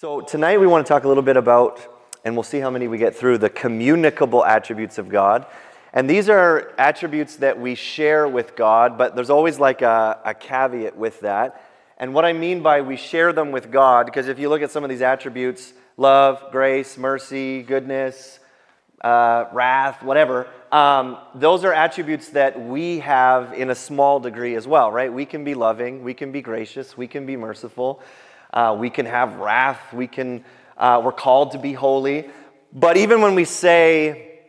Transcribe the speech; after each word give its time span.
So, 0.00 0.22
tonight 0.22 0.58
we 0.58 0.66
want 0.66 0.86
to 0.86 0.88
talk 0.88 1.04
a 1.04 1.08
little 1.08 1.22
bit 1.22 1.36
about, 1.36 1.78
and 2.24 2.34
we'll 2.34 2.42
see 2.42 2.58
how 2.58 2.70
many 2.70 2.88
we 2.88 2.96
get 2.96 3.14
through, 3.14 3.36
the 3.36 3.50
communicable 3.50 4.42
attributes 4.46 4.96
of 4.96 5.10
God. 5.10 5.44
And 5.92 6.08
these 6.08 6.30
are 6.30 6.72
attributes 6.78 7.36
that 7.36 7.60
we 7.60 7.74
share 7.74 8.26
with 8.26 8.56
God, 8.56 8.96
but 8.96 9.14
there's 9.14 9.28
always 9.28 9.58
like 9.58 9.82
a, 9.82 10.18
a 10.24 10.32
caveat 10.32 10.96
with 10.96 11.20
that. 11.20 11.62
And 11.98 12.14
what 12.14 12.24
I 12.24 12.32
mean 12.32 12.62
by 12.62 12.80
we 12.80 12.96
share 12.96 13.34
them 13.34 13.52
with 13.52 13.70
God, 13.70 14.06
because 14.06 14.26
if 14.26 14.38
you 14.38 14.48
look 14.48 14.62
at 14.62 14.70
some 14.70 14.84
of 14.84 14.88
these 14.88 15.02
attributes 15.02 15.74
love, 15.98 16.50
grace, 16.50 16.96
mercy, 16.96 17.62
goodness, 17.62 18.40
uh, 19.02 19.48
wrath, 19.52 20.02
whatever 20.02 20.48
um, 20.72 21.18
those 21.34 21.64
are 21.64 21.74
attributes 21.74 22.28
that 22.30 22.58
we 22.58 23.00
have 23.00 23.52
in 23.52 23.68
a 23.68 23.74
small 23.74 24.20
degree 24.20 24.54
as 24.54 24.66
well, 24.66 24.90
right? 24.90 25.12
We 25.12 25.26
can 25.26 25.44
be 25.44 25.54
loving, 25.54 26.04
we 26.04 26.14
can 26.14 26.32
be 26.32 26.40
gracious, 26.40 26.96
we 26.96 27.06
can 27.06 27.26
be 27.26 27.36
merciful. 27.36 28.00
Uh, 28.52 28.76
we 28.78 28.90
can 28.90 29.06
have 29.06 29.36
wrath. 29.36 29.92
We 29.92 30.06
can, 30.06 30.44
uh, 30.76 31.00
we're 31.04 31.12
called 31.12 31.52
to 31.52 31.58
be 31.58 31.72
holy. 31.72 32.28
But 32.72 32.96
even 32.96 33.20
when 33.20 33.34
we 33.34 33.44
say 33.44 34.40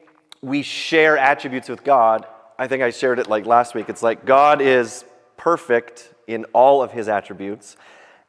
we 0.42 0.62
share 0.62 1.18
attributes 1.18 1.70
with 1.70 1.84
God, 1.84 2.26
I 2.58 2.68
think 2.68 2.84
I 2.84 2.92
shared 2.92 3.20
it 3.20 3.28
like 3.28 3.46
last 3.46 3.74
week. 3.74 3.90
It's 3.90 4.04
like 4.04 4.26
God 4.26 4.62
is 4.62 5.06
perfect 5.38 6.14
in 6.28 6.46
all 6.54 6.84
of 6.84 6.92
his 6.92 7.08
attributes, 7.08 7.76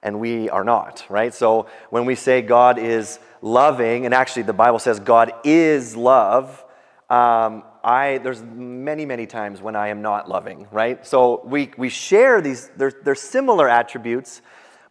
and 0.02 0.18
we 0.18 0.48
are 0.48 0.64
not, 0.64 1.04
right? 1.08 1.32
So 1.34 1.66
when 1.90 2.06
we 2.06 2.14
say 2.14 2.40
God 2.42 2.78
is 2.78 3.18
loving, 3.42 4.06
and 4.06 4.14
actually 4.14 4.44
the 4.44 4.52
Bible 4.54 4.78
says 4.78 4.98
God 5.00 5.32
is 5.44 5.94
love, 5.94 6.64
um, 7.10 7.64
I, 7.84 8.20
there's 8.22 8.42
many, 8.42 9.04
many 9.04 9.26
times 9.26 9.60
when 9.60 9.76
I 9.76 9.88
am 9.88 10.00
not 10.00 10.28
loving, 10.28 10.66
right? 10.70 11.04
So 11.06 11.42
we, 11.44 11.70
we 11.76 11.88
share 11.88 12.40
these, 12.40 12.70
they're, 12.76 12.92
they're 13.04 13.14
similar 13.14 13.68
attributes, 13.68 14.40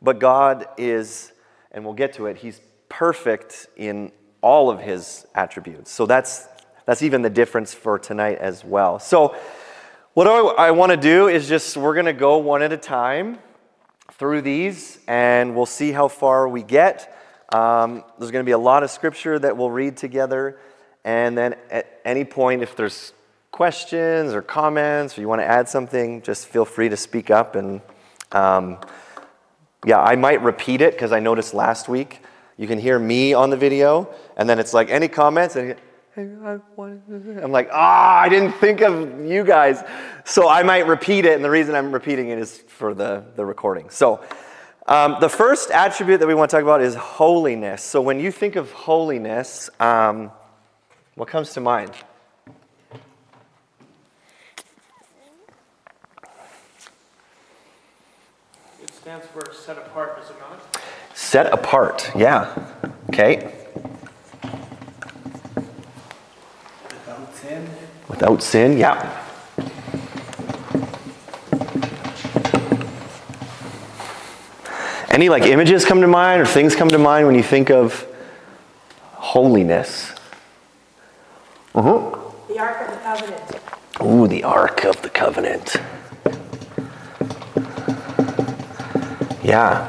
but 0.01 0.19
God 0.19 0.67
is, 0.77 1.31
and 1.71 1.85
we'll 1.85 1.93
get 1.93 2.13
to 2.13 2.25
it, 2.25 2.37
He's 2.37 2.59
perfect 2.89 3.67
in 3.77 4.11
all 4.41 4.69
of 4.69 4.79
His 4.79 5.25
attributes. 5.35 5.91
So 5.91 6.05
that's, 6.05 6.47
that's 6.85 7.03
even 7.03 7.21
the 7.21 7.29
difference 7.29 7.73
for 7.73 7.99
tonight 7.99 8.39
as 8.39 8.65
well. 8.65 8.99
So, 8.99 9.35
what 10.13 10.27
I, 10.27 10.67
I 10.67 10.71
want 10.71 10.91
to 10.91 10.97
do 10.97 11.29
is 11.29 11.47
just, 11.47 11.77
we're 11.77 11.93
going 11.93 12.05
to 12.05 12.13
go 12.13 12.37
one 12.39 12.61
at 12.61 12.73
a 12.73 12.77
time 12.77 13.39
through 14.11 14.41
these, 14.41 14.99
and 15.07 15.55
we'll 15.55 15.65
see 15.65 15.93
how 15.93 16.09
far 16.09 16.49
we 16.49 16.63
get. 16.63 17.17
Um, 17.53 18.03
there's 18.19 18.31
going 18.31 18.43
to 18.43 18.47
be 18.47 18.51
a 18.51 18.57
lot 18.57 18.83
of 18.83 18.91
scripture 18.91 19.39
that 19.39 19.55
we'll 19.55 19.71
read 19.71 19.95
together. 19.95 20.59
And 21.05 21.37
then 21.37 21.55
at 21.69 22.01
any 22.03 22.25
point, 22.25 22.61
if 22.61 22.75
there's 22.75 23.13
questions 23.51 24.33
or 24.33 24.41
comments, 24.41 25.17
or 25.17 25.21
you 25.21 25.29
want 25.29 25.39
to 25.41 25.45
add 25.45 25.69
something, 25.69 26.21
just 26.23 26.47
feel 26.47 26.65
free 26.65 26.89
to 26.89 26.97
speak 26.97 27.29
up 27.29 27.55
and. 27.55 27.79
Um, 28.33 28.77
yeah, 29.85 29.99
I 29.99 30.15
might 30.15 30.41
repeat 30.41 30.81
it 30.81 30.93
because 30.93 31.11
I 31.11 31.19
noticed 31.19 31.53
last 31.53 31.89
week 31.89 32.21
you 32.57 32.67
can 32.67 32.77
hear 32.77 32.99
me 32.99 33.33
on 33.33 33.49
the 33.49 33.57
video, 33.57 34.13
and 34.37 34.47
then 34.47 34.59
it's 34.59 34.73
like, 34.73 34.89
any 34.89 35.07
comments? 35.07 35.55
And 35.55 35.75
I'm 36.17 37.51
like, 37.51 37.69
ah, 37.71 38.19
oh, 38.19 38.25
I 38.25 38.29
didn't 38.29 38.51
think 38.53 38.81
of 38.81 39.25
you 39.25 39.43
guys. 39.43 39.83
So 40.25 40.47
I 40.47 40.61
might 40.61 40.85
repeat 40.85 41.25
it, 41.25 41.35
and 41.35 41.43
the 41.43 41.49
reason 41.49 41.73
I'm 41.73 41.91
repeating 41.91 42.29
it 42.29 42.37
is 42.37 42.59
for 42.67 42.93
the, 42.93 43.23
the 43.35 43.45
recording. 43.45 43.89
So 43.89 44.23
um, 44.85 45.17
the 45.21 45.29
first 45.29 45.71
attribute 45.71 46.19
that 46.19 46.27
we 46.27 46.35
want 46.35 46.51
to 46.51 46.57
talk 46.57 46.63
about 46.63 46.81
is 46.81 46.95
holiness. 46.95 47.81
So 47.81 48.01
when 48.01 48.19
you 48.19 48.31
think 48.31 48.55
of 48.55 48.71
holiness, 48.71 49.69
um, 49.79 50.31
what 51.15 51.27
comes 51.27 51.53
to 51.53 51.61
mind? 51.61 51.93
Stands 59.11 59.27
for 59.27 59.53
set 59.53 59.77
apart, 59.77 60.15
does 60.15 60.29
it 60.29 60.37
not? 60.39 60.83
Set 61.13 61.51
apart, 61.51 62.09
yeah. 62.15 62.55
Okay. 63.09 63.53
Without 66.87 67.35
sin. 67.35 67.69
Without 68.07 68.41
sin, 68.41 68.77
yeah. 68.77 69.17
Any 75.09 75.27
like 75.27 75.43
images 75.43 75.83
come 75.83 75.99
to 75.99 76.07
mind 76.07 76.41
or 76.41 76.45
things 76.45 76.73
come 76.73 76.87
to 76.87 76.97
mind 76.97 77.25
when 77.25 77.35
you 77.35 77.43
think 77.43 77.69
of 77.69 78.07
holiness? 79.15 80.13
Uh-huh. 81.75 82.17
The 82.47 82.59
Ark 82.59 82.81
of 82.81 82.91
the 82.91 83.01
Covenant. 83.01 83.59
Ooh, 84.01 84.27
the 84.29 84.45
Ark 84.45 84.85
of 84.85 85.01
the 85.01 85.09
Covenant. 85.09 85.75
Yeah. 89.43 89.87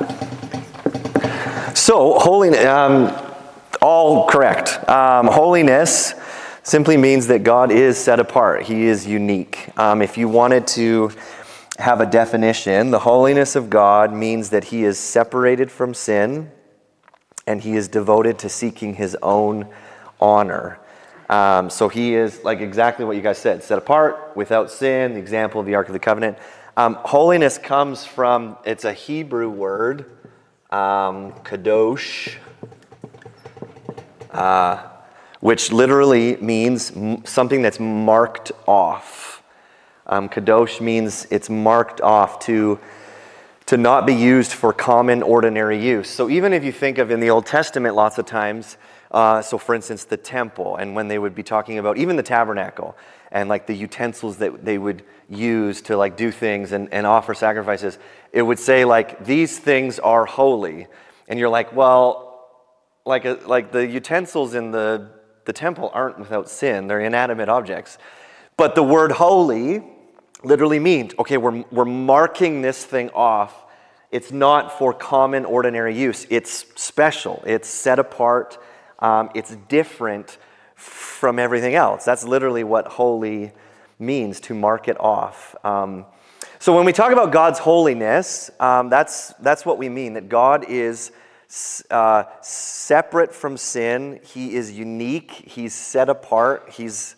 So, 1.74 2.18
holiness, 2.18 2.64
um, 2.64 3.14
all 3.82 4.26
correct. 4.26 4.88
Um, 4.88 5.26
holiness 5.26 6.14
simply 6.62 6.96
means 6.96 7.26
that 7.26 7.42
God 7.42 7.70
is 7.70 7.98
set 7.98 8.18
apart, 8.18 8.62
He 8.62 8.84
is 8.86 9.06
unique. 9.06 9.68
Um, 9.78 10.00
if 10.00 10.16
you 10.16 10.26
wanted 10.26 10.66
to 10.68 11.10
have 11.78 12.00
a 12.00 12.06
definition, 12.06 12.90
the 12.92 13.00
holiness 13.00 13.54
of 13.54 13.68
God 13.68 14.14
means 14.14 14.50
that 14.50 14.64
He 14.64 14.84
is 14.84 14.98
separated 14.98 15.70
from 15.70 15.92
sin 15.92 16.50
and 17.46 17.60
He 17.60 17.74
is 17.74 17.88
devoted 17.88 18.38
to 18.38 18.48
seeking 18.48 18.94
His 18.94 19.16
own 19.22 19.68
honor. 20.18 20.78
Um, 21.28 21.68
so 21.68 21.90
He 21.90 22.14
is, 22.14 22.42
like 22.42 22.60
exactly 22.60 23.04
what 23.04 23.16
you 23.16 23.22
guys 23.22 23.36
said, 23.36 23.62
set 23.62 23.76
apart, 23.76 24.34
without 24.34 24.70
sin, 24.70 25.12
the 25.12 25.20
example 25.20 25.60
of 25.60 25.66
the 25.66 25.74
Ark 25.74 25.88
of 25.88 25.92
the 25.92 25.98
Covenant. 25.98 26.38
Um, 26.74 26.94
holiness 27.02 27.58
comes 27.58 28.06
from, 28.06 28.56
it's 28.64 28.86
a 28.86 28.94
Hebrew 28.94 29.50
word, 29.50 30.10
um, 30.70 31.32
kadosh, 31.44 32.34
uh, 34.30 34.82
which 35.40 35.70
literally 35.70 36.36
means 36.36 36.90
something 37.28 37.60
that's 37.60 37.78
marked 37.78 38.52
off. 38.66 39.42
Um, 40.06 40.30
kadosh 40.30 40.80
means 40.80 41.26
it's 41.30 41.50
marked 41.50 42.00
off 42.00 42.40
to, 42.46 42.80
to 43.66 43.76
not 43.76 44.06
be 44.06 44.14
used 44.14 44.52
for 44.52 44.72
common, 44.72 45.22
ordinary 45.22 45.78
use. 45.78 46.08
So 46.08 46.30
even 46.30 46.54
if 46.54 46.64
you 46.64 46.72
think 46.72 46.96
of 46.96 47.10
in 47.10 47.20
the 47.20 47.28
Old 47.28 47.44
Testament, 47.44 47.96
lots 47.96 48.16
of 48.16 48.24
times, 48.24 48.78
uh, 49.10 49.42
so 49.42 49.58
for 49.58 49.74
instance, 49.74 50.04
the 50.04 50.16
temple, 50.16 50.76
and 50.76 50.94
when 50.94 51.08
they 51.08 51.18
would 51.18 51.34
be 51.34 51.42
talking 51.42 51.76
about 51.76 51.98
even 51.98 52.16
the 52.16 52.22
tabernacle, 52.22 52.96
and 53.32 53.48
like 53.48 53.66
the 53.66 53.74
utensils 53.74 54.36
that 54.36 54.64
they 54.64 54.78
would 54.78 55.02
use 55.28 55.80
to 55.82 55.96
like 55.96 56.16
do 56.16 56.30
things 56.30 56.70
and, 56.72 56.92
and 56.92 57.06
offer 57.06 57.34
sacrifices, 57.34 57.98
it 58.32 58.42
would 58.42 58.58
say 58.58 58.84
like 58.84 59.24
these 59.24 59.58
things 59.58 59.98
are 59.98 60.26
holy. 60.26 60.86
And 61.26 61.38
you're 61.38 61.48
like, 61.48 61.74
well, 61.74 62.46
like, 63.04 63.24
a, 63.24 63.42
uh, 63.42 63.48
like 63.48 63.72
the 63.72 63.86
utensils 63.86 64.54
in 64.54 64.70
the, 64.70 65.08
the 65.46 65.52
temple 65.52 65.90
aren't 65.92 66.18
without 66.18 66.48
sin, 66.48 66.86
they're 66.86 67.00
inanimate 67.00 67.48
objects. 67.48 67.98
But 68.56 68.74
the 68.74 68.82
word 68.82 69.12
holy 69.12 69.82
literally 70.44 70.78
means, 70.78 71.14
okay, 71.18 71.38
we're, 71.38 71.64
we're 71.72 71.84
marking 71.86 72.60
this 72.60 72.84
thing 72.84 73.10
off. 73.10 73.64
It's 74.10 74.30
not 74.30 74.78
for 74.78 74.92
common, 74.92 75.46
ordinary 75.46 75.96
use. 75.96 76.26
It's 76.28 76.66
special. 76.76 77.42
It's 77.46 77.66
set 77.66 77.98
apart. 77.98 78.58
Um, 78.98 79.30
it's 79.34 79.56
different 79.68 80.36
from 80.82 81.38
everything 81.38 81.74
else. 81.74 82.04
That's 82.04 82.24
literally 82.24 82.64
what 82.64 82.86
holy 82.86 83.52
means 83.98 84.40
to 84.40 84.54
mark 84.54 84.88
it 84.88 84.98
off. 84.98 85.54
Um, 85.64 86.04
so 86.58 86.74
when 86.74 86.84
we 86.84 86.92
talk 86.92 87.12
about 87.12 87.32
God's 87.32 87.58
holiness, 87.58 88.50
um, 88.60 88.88
that's, 88.90 89.32
that's 89.34 89.64
what 89.64 89.78
we 89.78 89.88
mean 89.88 90.14
that 90.14 90.28
God 90.28 90.64
is 90.68 91.12
uh, 91.90 92.24
separate 92.40 93.34
from 93.34 93.56
sin, 93.56 94.20
He 94.24 94.54
is 94.54 94.72
unique, 94.72 95.30
He's 95.30 95.74
set 95.74 96.08
apart, 96.08 96.70
He's 96.70 97.14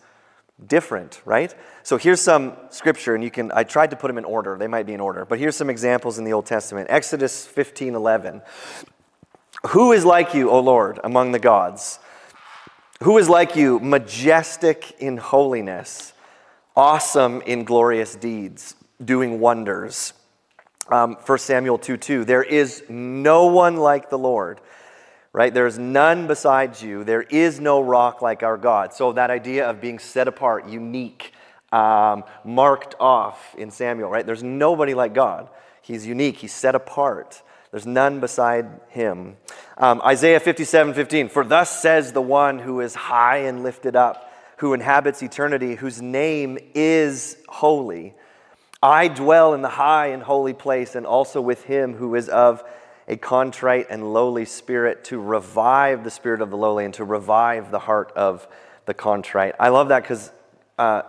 different, 0.65 1.21
right? 1.25 1.53
So 1.83 1.97
here's 1.97 2.21
some 2.21 2.55
scripture, 2.69 3.15
and 3.15 3.23
you 3.23 3.31
can, 3.31 3.51
I 3.53 3.63
tried 3.63 3.91
to 3.91 3.95
put 3.95 4.07
them 4.07 4.17
in 4.17 4.25
order. 4.25 4.57
They 4.57 4.67
might 4.67 4.85
be 4.85 4.93
in 4.93 4.99
order, 4.99 5.25
but 5.25 5.39
here's 5.39 5.55
some 5.55 5.69
examples 5.69 6.17
in 6.17 6.25
the 6.25 6.33
Old 6.33 6.45
Testament. 6.45 6.87
Exodus 6.89 7.45
15 7.45 7.95
11. 7.95 8.41
Who 9.69 9.93
is 9.93 10.05
like 10.05 10.33
you, 10.33 10.49
O 10.49 10.59
Lord, 10.59 10.99
among 11.03 11.31
the 11.31 11.39
gods? 11.39 11.99
Who 13.05 13.19
is 13.19 13.29
like 13.29 13.55
you, 13.55 13.79
majestic 13.81 14.95
in 14.97 15.17
holiness, 15.17 16.13
awesome 16.75 17.41
in 17.41 17.63
glorious 17.63 18.15
deeds, 18.15 18.73
doing 19.03 19.39
wonders? 19.39 20.13
Um, 20.89 21.13
1 21.23 21.37
Samuel 21.37 21.77
2 21.77 21.97
2. 21.97 22.25
There 22.25 22.41
is 22.41 22.81
no 22.89 23.45
one 23.45 23.77
like 23.77 24.09
the 24.09 24.17
Lord, 24.17 24.59
right? 25.33 25.53
There 25.53 25.67
is 25.67 25.77
none 25.77 26.25
besides 26.25 26.81
you. 26.81 27.03
There 27.03 27.21
is 27.21 27.59
no 27.59 27.79
rock 27.79 28.23
like 28.23 28.41
our 28.41 28.57
God. 28.57 28.91
So, 28.91 29.11
that 29.11 29.29
idea 29.29 29.69
of 29.69 29.79
being 29.79 29.99
set 29.99 30.27
apart, 30.27 30.67
unique, 30.67 31.31
um, 31.71 32.23
marked 32.43 32.95
off 32.99 33.53
in 33.53 33.69
Samuel, 33.69 34.09
right? 34.09 34.25
There's 34.25 34.41
nobody 34.41 34.95
like 34.95 35.13
God. 35.13 35.49
He's 35.83 36.07
unique, 36.07 36.37
he's 36.37 36.53
set 36.53 36.73
apart. 36.73 37.43
There's 37.69 37.85
none 37.85 38.19
beside 38.19 38.65
him. 38.87 39.37
Um, 39.77 40.01
Isaiah 40.01 40.39
57 40.39 40.93
15. 40.93 41.29
For 41.29 41.43
thus 41.43 41.81
says 41.81 42.13
the 42.13 42.21
one 42.21 42.59
who 42.59 42.79
is 42.79 42.95
high 42.95 43.39
and 43.39 43.61
lifted 43.63 43.95
up, 43.95 44.31
who 44.57 44.73
inhabits 44.73 45.21
eternity, 45.21 45.75
whose 45.75 46.01
name 46.01 46.57
is 46.73 47.37
holy. 47.49 48.13
I 48.81 49.07
dwell 49.07 49.53
in 49.53 49.61
the 49.61 49.69
high 49.69 50.07
and 50.07 50.23
holy 50.23 50.53
place, 50.53 50.95
and 50.95 51.05
also 51.05 51.41
with 51.41 51.63
him 51.63 51.95
who 51.95 52.15
is 52.15 52.29
of 52.29 52.63
a 53.07 53.17
contrite 53.17 53.87
and 53.89 54.13
lowly 54.13 54.45
spirit, 54.45 55.03
to 55.05 55.19
revive 55.19 56.03
the 56.03 56.11
spirit 56.11 56.41
of 56.41 56.49
the 56.49 56.57
lowly 56.57 56.85
and 56.85 56.93
to 56.93 57.03
revive 57.03 57.69
the 57.69 57.79
heart 57.79 58.11
of 58.15 58.47
the 58.85 58.93
contrite. 58.93 59.55
I 59.59 59.69
love 59.69 59.89
that 59.89 60.03
because 60.03 60.31
uh, 60.77 61.03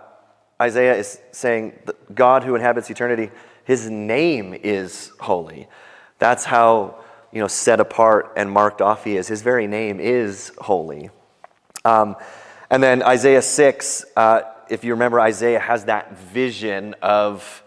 Isaiah 0.61 0.97
is 0.97 1.21
saying, 1.33 1.79
God 2.15 2.45
who 2.45 2.55
inhabits 2.55 2.91
eternity, 2.91 3.31
his 3.65 3.89
name 3.89 4.55
is 4.55 5.13
holy. 5.21 5.69
That's 6.19 6.45
how 6.45 7.05
you 7.33 7.41
know, 7.41 7.49
set 7.49 7.81
apart 7.81 8.33
and 8.37 8.51
marked 8.51 8.81
off 8.81 9.05
he 9.05 9.17
is. 9.17 9.29
His 9.29 9.43
very 9.43 9.67
name 9.67 10.01
is 10.01 10.53
holy. 10.59 11.11
Um, 11.85 12.17
and 12.71 12.83
then 12.83 13.03
Isaiah 13.03 13.43
6, 13.43 14.05
uh, 14.17 14.43
if 14.69 14.85
you 14.85 14.93
remember, 14.93 15.21
Isaiah 15.21 15.61
has 15.61 15.85
that 15.85 16.19
vision 16.19 16.95
of 17.03 17.63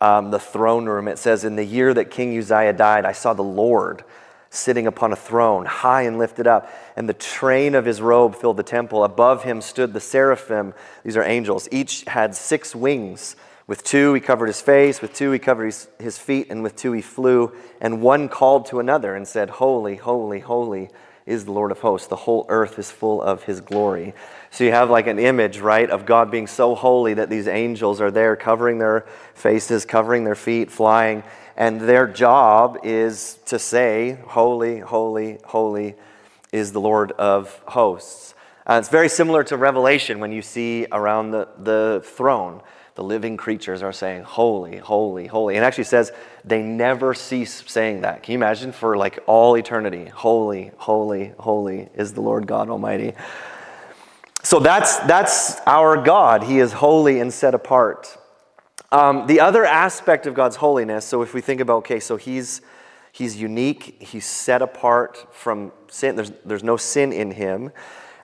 um, 0.00 0.30
the 0.30 0.38
throne 0.38 0.86
room. 0.86 1.08
It 1.08 1.18
says, 1.18 1.44
In 1.44 1.56
the 1.56 1.64
year 1.64 1.94
that 1.94 2.10
King 2.10 2.36
Uzziah 2.36 2.72
died, 2.72 3.04
I 3.04 3.12
saw 3.12 3.32
the 3.32 3.42
Lord 3.42 4.04
sitting 4.50 4.86
upon 4.86 5.12
a 5.12 5.16
throne, 5.16 5.64
high 5.64 6.02
and 6.02 6.18
lifted 6.18 6.46
up, 6.46 6.70
and 6.94 7.08
the 7.08 7.14
train 7.14 7.74
of 7.74 7.86
his 7.86 8.02
robe 8.02 8.34
filled 8.34 8.58
the 8.58 8.62
temple. 8.62 9.02
Above 9.02 9.44
him 9.44 9.62
stood 9.62 9.94
the 9.94 10.00
seraphim. 10.00 10.74
These 11.04 11.16
are 11.16 11.22
angels. 11.22 11.68
Each 11.72 12.04
had 12.06 12.34
six 12.34 12.74
wings. 12.74 13.34
With 13.72 13.84
two, 13.84 14.12
he 14.12 14.20
covered 14.20 14.48
his 14.48 14.60
face. 14.60 15.00
With 15.00 15.14
two, 15.14 15.30
he 15.30 15.38
covered 15.38 15.64
his, 15.64 15.88
his 15.98 16.18
feet. 16.18 16.48
And 16.50 16.62
with 16.62 16.76
two, 16.76 16.92
he 16.92 17.00
flew. 17.00 17.52
And 17.80 18.02
one 18.02 18.28
called 18.28 18.66
to 18.66 18.80
another 18.80 19.14
and 19.14 19.26
said, 19.26 19.48
Holy, 19.48 19.96
holy, 19.96 20.40
holy 20.40 20.90
is 21.24 21.46
the 21.46 21.52
Lord 21.52 21.72
of 21.72 21.80
hosts. 21.80 22.06
The 22.06 22.16
whole 22.16 22.44
earth 22.50 22.78
is 22.78 22.90
full 22.90 23.22
of 23.22 23.44
his 23.44 23.62
glory. 23.62 24.12
So 24.50 24.64
you 24.64 24.72
have 24.72 24.90
like 24.90 25.06
an 25.06 25.18
image, 25.18 25.58
right, 25.60 25.88
of 25.88 26.04
God 26.04 26.30
being 26.30 26.46
so 26.46 26.74
holy 26.74 27.14
that 27.14 27.30
these 27.30 27.48
angels 27.48 28.02
are 28.02 28.10
there 28.10 28.36
covering 28.36 28.78
their 28.78 29.06
faces, 29.32 29.86
covering 29.86 30.24
their 30.24 30.34
feet, 30.34 30.70
flying. 30.70 31.22
And 31.56 31.80
their 31.80 32.06
job 32.06 32.80
is 32.82 33.38
to 33.46 33.58
say, 33.58 34.18
Holy, 34.26 34.80
holy, 34.80 35.38
holy 35.46 35.94
is 36.52 36.72
the 36.72 36.80
Lord 36.82 37.12
of 37.12 37.58
hosts. 37.68 38.34
Uh, 38.66 38.74
it's 38.78 38.90
very 38.90 39.08
similar 39.08 39.42
to 39.44 39.56
Revelation 39.56 40.20
when 40.20 40.30
you 40.30 40.42
see 40.42 40.86
around 40.92 41.30
the, 41.30 41.48
the 41.58 42.02
throne 42.04 42.60
the 42.94 43.02
living 43.02 43.36
creatures 43.36 43.82
are 43.82 43.92
saying, 43.92 44.24
Holy, 44.24 44.76
holy, 44.76 45.26
holy. 45.26 45.56
And 45.56 45.64
actually 45.64 45.84
says 45.84 46.12
they 46.44 46.62
never 46.62 47.14
cease 47.14 47.64
saying 47.66 48.02
that. 48.02 48.22
Can 48.22 48.32
you 48.32 48.38
imagine 48.38 48.72
for 48.72 48.96
like 48.96 49.18
all 49.26 49.56
eternity? 49.56 50.06
Holy, 50.06 50.72
holy, 50.76 51.32
holy 51.38 51.88
is 51.94 52.12
the 52.12 52.20
Lord 52.20 52.46
God 52.46 52.68
Almighty. 52.68 53.14
So 54.42 54.58
that's, 54.58 54.98
that's 54.98 55.60
our 55.66 55.96
God. 56.02 56.42
He 56.42 56.58
is 56.58 56.72
holy 56.72 57.20
and 57.20 57.32
set 57.32 57.54
apart. 57.54 58.18
Um, 58.90 59.26
the 59.26 59.40
other 59.40 59.64
aspect 59.64 60.26
of 60.26 60.34
God's 60.34 60.56
holiness, 60.56 61.06
so 61.06 61.22
if 61.22 61.32
we 61.32 61.40
think 61.40 61.60
about, 61.60 61.78
okay, 61.78 62.00
so 62.00 62.16
he's, 62.16 62.60
he's 63.12 63.40
unique, 63.40 64.02
he's 64.02 64.26
set 64.26 64.60
apart 64.60 65.28
from 65.32 65.72
sin, 65.88 66.16
there's, 66.16 66.32
there's 66.44 66.64
no 66.64 66.76
sin 66.76 67.12
in 67.12 67.30
him. 67.30 67.70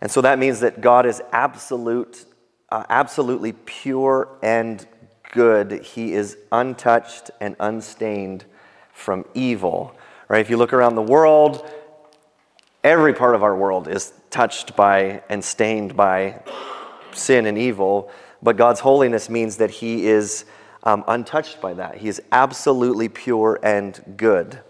And 0.00 0.10
so 0.10 0.20
that 0.20 0.38
means 0.38 0.60
that 0.60 0.80
God 0.80 1.06
is 1.06 1.22
absolute 1.32 2.26
uh, 2.70 2.84
absolutely 2.88 3.52
pure 3.52 4.28
and 4.42 4.86
good. 5.32 5.82
He 5.82 6.12
is 6.12 6.36
untouched 6.52 7.30
and 7.40 7.56
unstained 7.60 8.44
from 8.92 9.24
evil. 9.34 9.94
Right? 10.28 10.40
If 10.40 10.50
you 10.50 10.56
look 10.56 10.72
around 10.72 10.94
the 10.94 11.02
world, 11.02 11.68
every 12.84 13.14
part 13.14 13.34
of 13.34 13.42
our 13.42 13.56
world 13.56 13.88
is 13.88 14.12
touched 14.30 14.76
by 14.76 15.22
and 15.28 15.42
stained 15.42 15.96
by 15.96 16.42
sin 17.12 17.46
and 17.46 17.56
evil. 17.56 18.10
But 18.42 18.56
God's 18.56 18.80
holiness 18.80 19.30
means 19.30 19.56
that 19.56 19.70
He 19.70 20.06
is 20.06 20.44
um, 20.82 21.04
untouched 21.08 21.60
by 21.60 21.74
that. 21.74 21.96
He 21.96 22.08
is 22.08 22.20
absolutely 22.32 23.08
pure 23.08 23.58
and 23.62 24.14
good. 24.16 24.60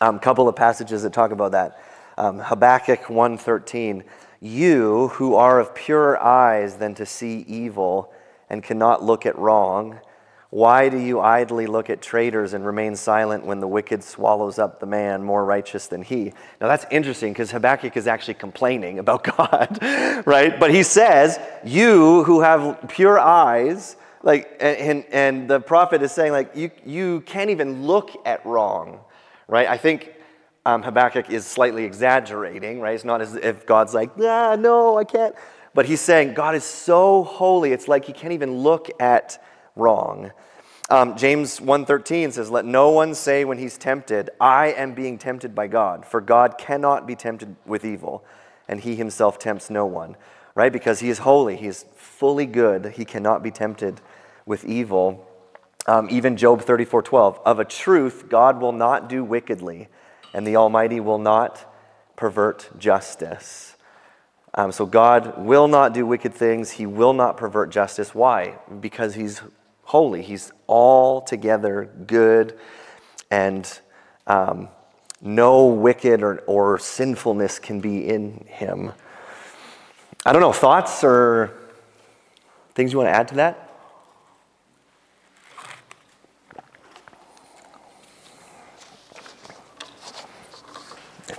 A 0.00 0.06
um, 0.06 0.18
couple 0.18 0.48
of 0.48 0.56
passages 0.56 1.02
that 1.02 1.12
talk 1.12 1.30
about 1.30 1.52
that. 1.52 1.82
Um, 2.16 2.38
Habakkuk 2.38 3.04
1.13 3.04 4.02
you 4.40 5.08
who 5.08 5.34
are 5.34 5.58
of 5.60 5.74
purer 5.74 6.20
eyes 6.22 6.76
than 6.76 6.94
to 6.94 7.06
see 7.06 7.44
evil 7.48 8.12
and 8.48 8.62
cannot 8.62 9.02
look 9.02 9.26
at 9.26 9.38
wrong, 9.38 10.00
why 10.50 10.88
do 10.88 10.98
you 10.98 11.20
idly 11.20 11.66
look 11.66 11.90
at 11.90 12.00
traitors 12.00 12.54
and 12.54 12.64
remain 12.64 12.96
silent 12.96 13.44
when 13.44 13.60
the 13.60 13.68
wicked 13.68 14.02
swallows 14.02 14.58
up 14.58 14.80
the 14.80 14.86
man 14.86 15.22
more 15.22 15.44
righteous 15.44 15.88
than 15.88 16.00
he? 16.00 16.32
Now 16.60 16.68
that's 16.68 16.86
interesting 16.90 17.32
because 17.32 17.50
Habakkuk 17.50 17.96
is 17.98 18.06
actually 18.06 18.34
complaining 18.34 18.98
about 18.98 19.24
God, 19.36 19.78
right? 20.26 20.58
But 20.58 20.70
he 20.70 20.82
says, 20.82 21.38
You 21.64 22.24
who 22.24 22.40
have 22.40 22.86
pure 22.88 23.18
eyes, 23.18 23.96
like, 24.22 24.56
and, 24.58 25.04
and 25.12 25.48
the 25.48 25.60
prophet 25.60 26.02
is 26.02 26.12
saying, 26.12 26.32
like, 26.32 26.56
you, 26.56 26.70
you 26.84 27.20
can't 27.22 27.50
even 27.50 27.86
look 27.86 28.10
at 28.26 28.44
wrong, 28.46 29.00
right? 29.48 29.68
I 29.68 29.76
think 29.76 30.14
um, 30.66 30.82
Habakkuk 30.82 31.30
is 31.30 31.46
slightly 31.46 31.84
exaggerating, 31.84 32.80
right? 32.80 32.94
It's 32.94 33.04
not 33.04 33.20
as 33.20 33.34
if 33.34 33.66
God's 33.66 33.94
like, 33.94 34.10
ah, 34.20 34.56
no, 34.58 34.98
I 34.98 35.04
can't. 35.04 35.34
But 35.74 35.86
he's 35.86 36.00
saying 36.00 36.34
God 36.34 36.54
is 36.54 36.64
so 36.64 37.22
holy, 37.22 37.72
it's 37.72 37.88
like 37.88 38.04
he 38.04 38.12
can't 38.12 38.32
even 38.32 38.58
look 38.58 38.90
at 39.00 39.42
wrong. 39.76 40.32
Um, 40.90 41.16
James 41.16 41.60
1.13 41.60 42.32
says, 42.32 42.50
Let 42.50 42.64
no 42.64 42.90
one 42.90 43.14
say 43.14 43.44
when 43.44 43.58
he's 43.58 43.76
tempted, 43.76 44.30
I 44.40 44.68
am 44.72 44.94
being 44.94 45.18
tempted 45.18 45.54
by 45.54 45.66
God, 45.66 46.06
for 46.06 46.20
God 46.20 46.56
cannot 46.56 47.06
be 47.06 47.14
tempted 47.14 47.56
with 47.66 47.84
evil, 47.84 48.24
and 48.68 48.80
he 48.80 48.96
himself 48.96 49.38
tempts 49.38 49.68
no 49.68 49.84
one, 49.84 50.16
right? 50.54 50.72
Because 50.72 51.00
he 51.00 51.10
is 51.10 51.18
holy, 51.18 51.56
he 51.56 51.66
is 51.66 51.84
fully 51.94 52.46
good, 52.46 52.94
he 52.96 53.04
cannot 53.04 53.42
be 53.42 53.50
tempted 53.50 54.00
with 54.46 54.64
evil. 54.64 55.26
Um, 55.86 56.08
even 56.10 56.36
Job 56.36 56.62
34.12, 56.62 57.40
of 57.44 57.58
a 57.58 57.64
truth, 57.64 58.28
God 58.28 58.60
will 58.60 58.72
not 58.72 59.08
do 59.08 59.22
wickedly 59.22 59.88
and 60.34 60.46
the 60.46 60.56
Almighty 60.56 61.00
will 61.00 61.18
not 61.18 61.72
pervert 62.16 62.70
justice. 62.78 63.76
Um, 64.54 64.72
so 64.72 64.86
God 64.86 65.38
will 65.38 65.68
not 65.68 65.92
do 65.94 66.06
wicked 66.06 66.34
things. 66.34 66.72
He 66.72 66.86
will 66.86 67.12
not 67.12 67.36
pervert 67.36 67.70
justice. 67.70 68.14
Why? 68.14 68.58
Because 68.80 69.14
He's 69.14 69.42
holy. 69.84 70.22
He's 70.22 70.52
altogether 70.68 71.90
good, 72.06 72.58
and 73.30 73.80
um, 74.26 74.68
no 75.20 75.66
wicked 75.66 76.22
or, 76.22 76.38
or 76.46 76.78
sinfulness 76.78 77.58
can 77.58 77.80
be 77.80 78.08
in 78.08 78.44
Him. 78.48 78.92
I 80.26 80.32
don't 80.32 80.42
know, 80.42 80.52
thoughts 80.52 81.04
or 81.04 81.54
things 82.74 82.92
you 82.92 82.98
want 82.98 83.08
to 83.08 83.14
add 83.16 83.28
to 83.28 83.34
that? 83.36 83.67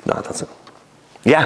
No, 0.09 0.21
that's 0.21 0.41
it. 0.41 0.49
Yeah. 1.23 1.43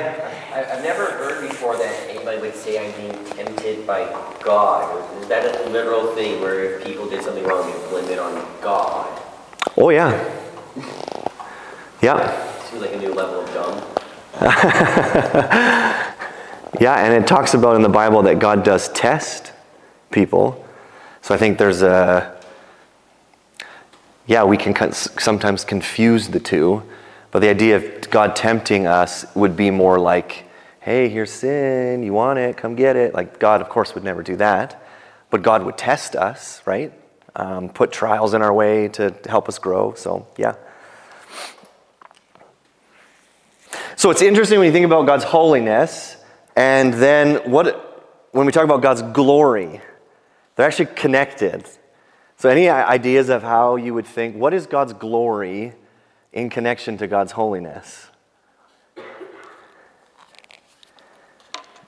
I've 0.53 0.83
never 0.83 1.05
heard 1.05 1.49
before 1.49 1.75
that 1.75 2.09
anybody 2.09 2.39
would 2.39 2.55
say 2.55 2.79
I'm 2.79 2.95
being 2.97 3.25
tempted 3.25 3.85
by 3.85 4.05
God. 4.41 5.21
Is 5.21 5.27
that 5.27 5.65
a 5.65 5.69
literal 5.69 6.15
thing 6.15 6.39
where 6.39 6.63
if 6.63 6.85
people 6.85 7.09
did 7.09 7.21
something 7.23 7.43
wrong, 7.43 7.67
you 7.67 7.75
blame 7.89 8.05
it 8.05 8.19
on 8.19 8.35
God? 8.61 9.21
Oh, 9.75 9.89
yeah. 9.89 10.13
Yeah. 12.01 12.61
Seems 12.69 12.81
like 12.81 12.93
a 12.93 12.99
new 12.99 13.13
level 13.13 13.41
of 13.41 13.53
dumb. 13.53 13.83
yeah, 16.79 17.03
and 17.03 17.21
it 17.21 17.27
talks 17.27 17.53
about 17.53 17.75
in 17.75 17.81
the 17.81 17.89
Bible 17.89 18.21
that 18.23 18.39
God 18.39 18.63
does 18.63 18.87
test 18.89 19.51
people. 20.11 20.65
So 21.21 21.35
I 21.35 21.37
think 21.37 21.57
there's 21.57 21.81
a, 21.81 22.41
yeah, 24.25 24.45
we 24.45 24.55
can 24.55 24.93
sometimes 24.93 25.65
confuse 25.65 26.29
the 26.29 26.39
two. 26.39 26.83
But 27.33 27.39
the 27.39 27.49
idea 27.49 27.77
of 27.77 28.11
God 28.11 28.35
tempting 28.35 28.85
us 28.85 29.25
would 29.35 29.57
be 29.57 29.71
more 29.71 29.97
like, 29.97 30.45
hey, 30.81 31.09
here's 31.09 31.31
sin, 31.31 32.03
you 32.03 32.13
want 32.13 32.37
it, 32.37 32.57
come 32.57 32.75
get 32.75 32.95
it. 32.95 33.15
Like, 33.15 33.39
God, 33.39 33.59
of 33.59 33.69
course, 33.69 33.95
would 33.95 34.03
never 34.03 34.21
do 34.21 34.35
that. 34.35 34.79
But 35.31 35.41
God 35.41 35.63
would 35.63 35.75
test 35.75 36.15
us, 36.15 36.61
right? 36.67 36.93
Um, 37.35 37.69
put 37.69 37.91
trials 37.91 38.35
in 38.35 38.43
our 38.43 38.53
way 38.53 38.87
to 38.89 39.15
help 39.27 39.49
us 39.49 39.57
grow. 39.57 39.95
So, 39.95 40.27
yeah. 40.37 40.53
So, 43.95 44.11
it's 44.11 44.21
interesting 44.21 44.59
when 44.59 44.67
you 44.67 44.71
think 44.71 44.85
about 44.85 45.07
God's 45.07 45.23
holiness, 45.23 46.17
and 46.55 46.93
then 46.93 47.49
what, 47.49 48.27
when 48.31 48.45
we 48.45 48.51
talk 48.51 48.63
about 48.63 48.83
God's 48.83 49.01
glory, 49.01 49.81
they're 50.55 50.67
actually 50.67 50.93
connected. 50.93 51.67
So, 52.37 52.49
any 52.49 52.69
ideas 52.69 53.29
of 53.29 53.41
how 53.41 53.75
you 53.75 53.95
would 53.95 54.05
think, 54.05 54.35
what 54.35 54.53
is 54.53 54.67
God's 54.67 54.93
glory? 54.93 55.73
In 56.33 56.49
connection 56.49 56.97
to 56.97 57.07
God's 57.07 57.33
holiness. 57.33 58.07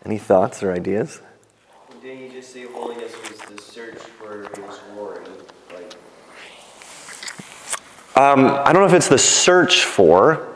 Any 0.06 0.20
thoughts 0.20 0.62
or 0.62 0.72
ideas? 0.72 1.20
Didn't 2.02 2.22
you 2.22 2.30
just 2.30 2.54
say 2.54 2.66
holiness 2.66 3.12
was 3.28 3.40
the 3.40 3.60
search 3.60 3.98
for 3.98 4.44
His 4.44 4.78
glory? 4.94 5.25
Like... 5.74 5.96
Um, 8.16 8.46
I 8.46 8.72
don't 8.72 8.84
know 8.84 8.86
if 8.86 8.94
it's 8.94 9.08
the 9.08 9.18
search 9.18 9.84
for. 9.84 10.56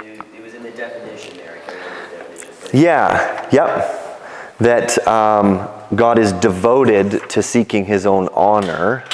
It, 0.00 0.18
it 0.34 0.42
was 0.42 0.54
in 0.54 0.62
the 0.62 0.70
definition 0.70 1.36
there. 1.36 1.56
I 1.56 1.70
can't 1.70 1.78
remember 1.78 2.10
the 2.10 2.16
definition. 2.16 2.80
Yeah, 2.80 3.48
yep. 3.52 3.94
That 4.60 5.06
um, 5.06 5.68
God 5.94 6.18
is 6.18 6.32
devoted 6.32 7.28
to 7.28 7.42
seeking 7.42 7.84
His 7.84 8.06
own 8.06 8.28
honor. 8.32 9.04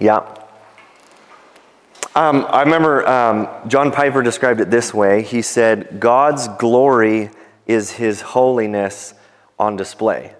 Yeah. 0.00 0.43
Um, 2.16 2.46
I 2.48 2.62
remember 2.62 3.04
um, 3.08 3.48
John 3.66 3.90
Piper 3.90 4.22
described 4.22 4.60
it 4.60 4.70
this 4.70 4.94
way. 4.94 5.24
He 5.24 5.42
said, 5.42 5.98
God's 5.98 6.46
glory 6.46 7.30
is 7.66 7.90
his 7.90 8.20
holiness 8.20 9.14
on 9.58 9.74
display. 9.74 10.32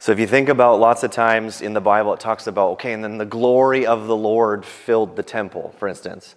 So 0.00 0.10
if 0.10 0.18
you 0.18 0.26
think 0.26 0.48
about 0.48 0.80
lots 0.80 1.04
of 1.04 1.12
times 1.12 1.62
in 1.62 1.72
the 1.72 1.80
Bible, 1.80 2.12
it 2.14 2.18
talks 2.18 2.48
about, 2.48 2.70
okay, 2.72 2.92
and 2.92 3.04
then 3.04 3.16
the 3.16 3.24
glory 3.24 3.86
of 3.86 4.08
the 4.08 4.16
Lord 4.16 4.64
filled 4.64 5.14
the 5.14 5.22
temple, 5.22 5.72
for 5.78 5.86
instance. 5.86 6.34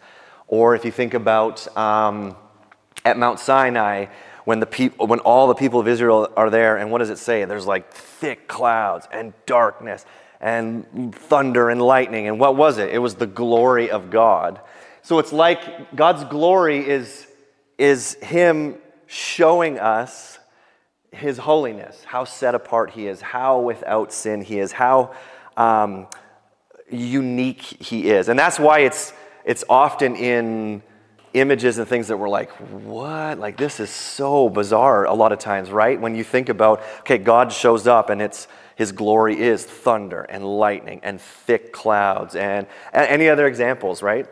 Or 0.47 0.75
if 0.75 0.85
you 0.85 0.91
think 0.91 1.15
about 1.15 1.75
um, 1.75 2.35
at 3.03 3.17
Mount 3.17 3.39
Sinai, 3.39 4.05
when, 4.43 4.59
the 4.59 4.67
peop- 4.67 4.99
when 4.99 5.21
all 5.21 5.47
the 5.47 5.55
people 5.55 5.79
of 5.79 5.87
Israel 5.87 6.31
are 6.37 6.51
there, 6.51 6.77
and 6.77 6.91
what 6.91 6.99
does 6.99 7.09
it 7.09 7.17
say? 7.17 7.45
There's 7.45 7.65
like 7.65 7.91
thick 7.91 8.47
clouds 8.47 9.07
and 9.11 9.33
darkness 9.47 10.05
and 10.45 11.13
thunder 11.15 11.71
and 11.71 11.81
lightning. 11.81 12.27
And 12.27 12.39
what 12.39 12.55
was 12.55 12.77
it? 12.77 12.89
It 12.89 12.99
was 12.99 13.15
the 13.15 13.25
glory 13.25 13.89
of 13.89 14.11
God. 14.11 14.61
So 15.01 15.17
it's 15.17 15.33
like 15.33 15.95
God's 15.95 16.23
glory 16.25 16.87
is, 16.87 17.25
is 17.79 18.13
Him 18.21 18.77
showing 19.07 19.79
us 19.79 20.37
his 21.11 21.37
holiness, 21.37 22.03
how 22.03 22.25
set 22.25 22.55
apart 22.55 22.91
he 22.91 23.07
is, 23.07 23.21
how 23.21 23.61
without 23.61 24.11
sin 24.11 24.41
he 24.41 24.59
is, 24.59 24.73
how 24.73 25.15
um, 25.55 26.07
unique 26.91 27.61
he 27.61 28.09
is. 28.09 28.27
And 28.27 28.37
that's 28.37 28.59
why 28.59 28.79
it's, 28.79 29.13
it's 29.45 29.63
often 29.69 30.17
in 30.17 30.83
images 31.33 31.77
and 31.77 31.87
things 31.87 32.09
that 32.09 32.17
we're 32.17 32.27
like, 32.27 32.51
what? 32.51 33.39
Like, 33.39 33.55
this 33.55 33.79
is 33.79 33.89
so 33.89 34.49
bizarre 34.49 35.05
a 35.05 35.13
lot 35.13 35.31
of 35.31 35.39
times, 35.39 35.71
right? 35.71 35.99
When 35.99 36.15
you 36.15 36.23
think 36.25 36.49
about, 36.49 36.81
okay, 36.99 37.17
God 37.17 37.51
shows 37.53 37.87
up 37.87 38.09
and 38.09 38.21
it's, 38.21 38.47
his 38.75 38.91
glory 38.91 39.39
is 39.39 39.65
thunder 39.65 40.23
and 40.23 40.45
lightning 40.45 40.99
and 41.03 41.19
thick 41.19 41.71
clouds 41.71 42.35
and, 42.35 42.67
and 42.93 43.07
any 43.07 43.29
other 43.29 43.47
examples, 43.47 44.01
right, 44.01 44.27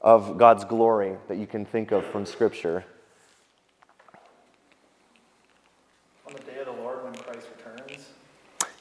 of 0.00 0.38
God's 0.38 0.64
glory 0.64 1.16
that 1.28 1.38
you 1.38 1.46
can 1.46 1.64
think 1.64 1.90
of 1.90 2.04
from 2.06 2.24
Scripture. 2.24 2.84
On 6.26 6.32
the 6.32 6.40
day 6.40 6.58
of 6.60 6.66
the 6.66 6.72
Lord 6.72 7.04
when 7.04 7.14
Christ 7.14 7.48
returns? 7.56 8.08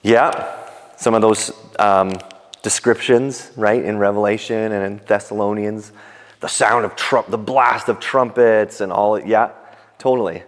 Yeah, 0.04 0.56
some 0.98 1.14
of 1.14 1.22
those 1.22 1.52
um, 1.80 2.14
descriptions, 2.62 3.52
right, 3.56 3.84
in 3.84 3.98
Revelation 3.98 4.72
and 4.72 4.86
in 4.86 5.06
Thessalonians, 5.06 5.92
the 6.40 6.48
sound 6.48 6.86
of 6.86 6.96
trump, 6.96 7.28
the 7.30 7.38
blast 7.38 7.90
of 7.90 8.00
trumpets, 8.00 8.82
and 8.82 8.92
all. 8.92 9.20
Yeah, 9.20 9.52
totally. 9.98 10.44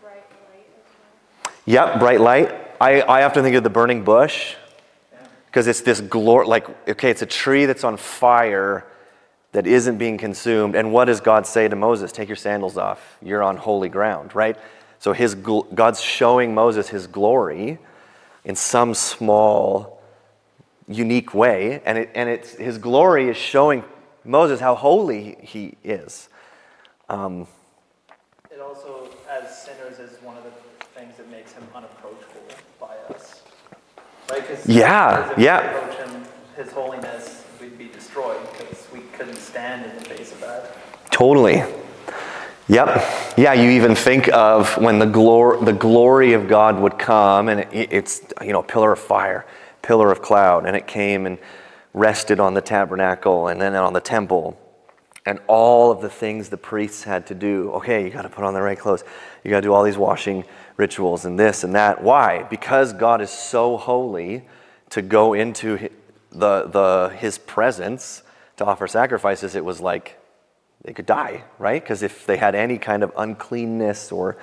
Bright 0.00 0.24
light 0.52 0.66
yep, 1.70 1.98
bright 1.98 2.20
light. 2.20 2.52
I, 2.80 3.00
I 3.02 3.24
often 3.24 3.44
think 3.44 3.54
of 3.56 3.62
the 3.62 3.70
burning 3.70 4.02
bush 4.02 4.54
because 5.46 5.66
it's 5.66 5.82
this 5.82 6.00
glory, 6.00 6.46
like, 6.46 6.68
okay, 6.88 7.10
it's 7.10 7.22
a 7.22 7.26
tree 7.26 7.66
that's 7.66 7.84
on 7.84 7.96
fire 7.96 8.86
that 9.52 9.66
isn't 9.66 9.98
being 9.98 10.18
consumed. 10.18 10.74
And 10.74 10.92
what 10.92 11.06
does 11.06 11.20
God 11.20 11.46
say 11.46 11.68
to 11.68 11.76
Moses? 11.76 12.12
Take 12.12 12.28
your 12.28 12.36
sandals 12.36 12.76
off. 12.76 13.18
You're 13.22 13.42
on 13.42 13.56
holy 13.56 13.88
ground, 13.88 14.34
right? 14.34 14.56
So 14.98 15.12
his, 15.12 15.34
God's 15.34 16.00
showing 16.00 16.54
Moses 16.54 16.88
his 16.88 17.06
glory 17.06 17.78
in 18.44 18.56
some 18.56 18.94
small, 18.94 20.00
unique 20.88 21.34
way. 21.34 21.82
And, 21.84 21.98
it, 21.98 22.10
and 22.14 22.28
it's, 22.28 22.52
his 22.52 22.78
glory 22.78 23.28
is 23.28 23.36
showing 23.36 23.84
Moses 24.24 24.60
how 24.60 24.74
holy 24.74 25.36
he 25.40 25.74
is. 25.82 26.28
Um, 27.08 27.46
it 28.50 28.60
also, 28.60 29.08
as 29.28 29.64
sinners, 29.64 29.98
is 29.98 30.20
one 30.22 30.36
of 30.36 30.44
the 30.44 30.50
things 30.94 31.16
that 31.16 31.30
makes 31.30 31.52
him 31.52 31.66
unapproachable 31.74 32.42
by 32.78 32.94
us. 33.12 33.42
Right? 34.30 34.44
Yeah, 34.66 35.32
if 35.32 35.38
yeah. 35.38 35.58
Approach 35.58 36.08
him, 36.08 36.24
his 36.56 36.70
holiness, 36.72 37.44
we'd 37.60 37.76
be 37.76 37.88
destroyed 37.88 38.40
because 38.52 38.86
we 38.92 39.00
couldn't 39.12 39.36
stand 39.36 39.84
in 39.84 39.96
the 39.96 40.04
face 40.04 40.32
of 40.32 40.40
that. 40.40 40.76
Totally. 41.10 41.62
Yep. 42.68 43.36
Yeah, 43.36 43.52
you 43.54 43.70
even 43.70 43.96
think 43.96 44.28
of 44.28 44.76
when 44.78 45.00
the, 45.00 45.06
glor- 45.06 45.64
the 45.64 45.72
glory 45.72 46.34
of 46.34 46.46
God 46.46 46.78
would 46.78 46.98
come, 46.98 47.48
and 47.48 47.60
it, 47.72 47.92
it's, 47.92 48.22
you 48.42 48.52
know, 48.52 48.62
pillar 48.62 48.92
of 48.92 49.00
fire, 49.00 49.44
pillar 49.82 50.12
of 50.12 50.22
cloud, 50.22 50.66
and 50.66 50.76
it 50.76 50.86
came 50.86 51.26
and 51.26 51.38
rested 51.92 52.38
on 52.38 52.54
the 52.54 52.60
tabernacle 52.60 53.48
and 53.48 53.60
then 53.60 53.74
on 53.74 53.92
the 53.92 54.00
temple. 54.00 54.56
And 55.26 55.40
all 55.48 55.90
of 55.90 56.00
the 56.00 56.08
things 56.08 56.48
the 56.48 56.56
priests 56.56 57.02
had 57.02 57.26
to 57.26 57.34
do. 57.34 57.72
Okay, 57.72 58.04
you 58.04 58.10
got 58.10 58.22
to 58.22 58.28
put 58.28 58.44
on 58.44 58.54
the 58.54 58.62
right 58.62 58.78
clothes. 58.78 59.02
You 59.42 59.50
got 59.50 59.58
to 59.58 59.62
do 59.62 59.72
all 59.72 59.82
these 59.82 59.98
washing 59.98 60.44
rituals 60.80 61.26
and 61.26 61.38
this 61.38 61.62
and 61.62 61.74
that. 61.74 62.02
Why? 62.02 62.42
Because 62.44 62.92
God 62.94 63.20
is 63.20 63.30
so 63.30 63.76
holy 63.76 64.42
to 64.88 65.02
go 65.02 65.34
into 65.34 65.90
the, 66.30 66.66
the, 66.66 67.14
his 67.16 67.38
presence 67.38 68.22
to 68.56 68.64
offer 68.64 68.88
sacrifices, 68.88 69.54
it 69.54 69.64
was 69.64 69.80
like 69.80 70.18
they 70.82 70.92
could 70.92 71.06
die, 71.06 71.44
right? 71.58 71.82
Because 71.82 72.02
if 72.02 72.26
they 72.26 72.38
had 72.38 72.54
any 72.54 72.78
kind 72.78 73.02
of 73.02 73.12
uncleanness 73.16 74.10
or. 74.10 74.36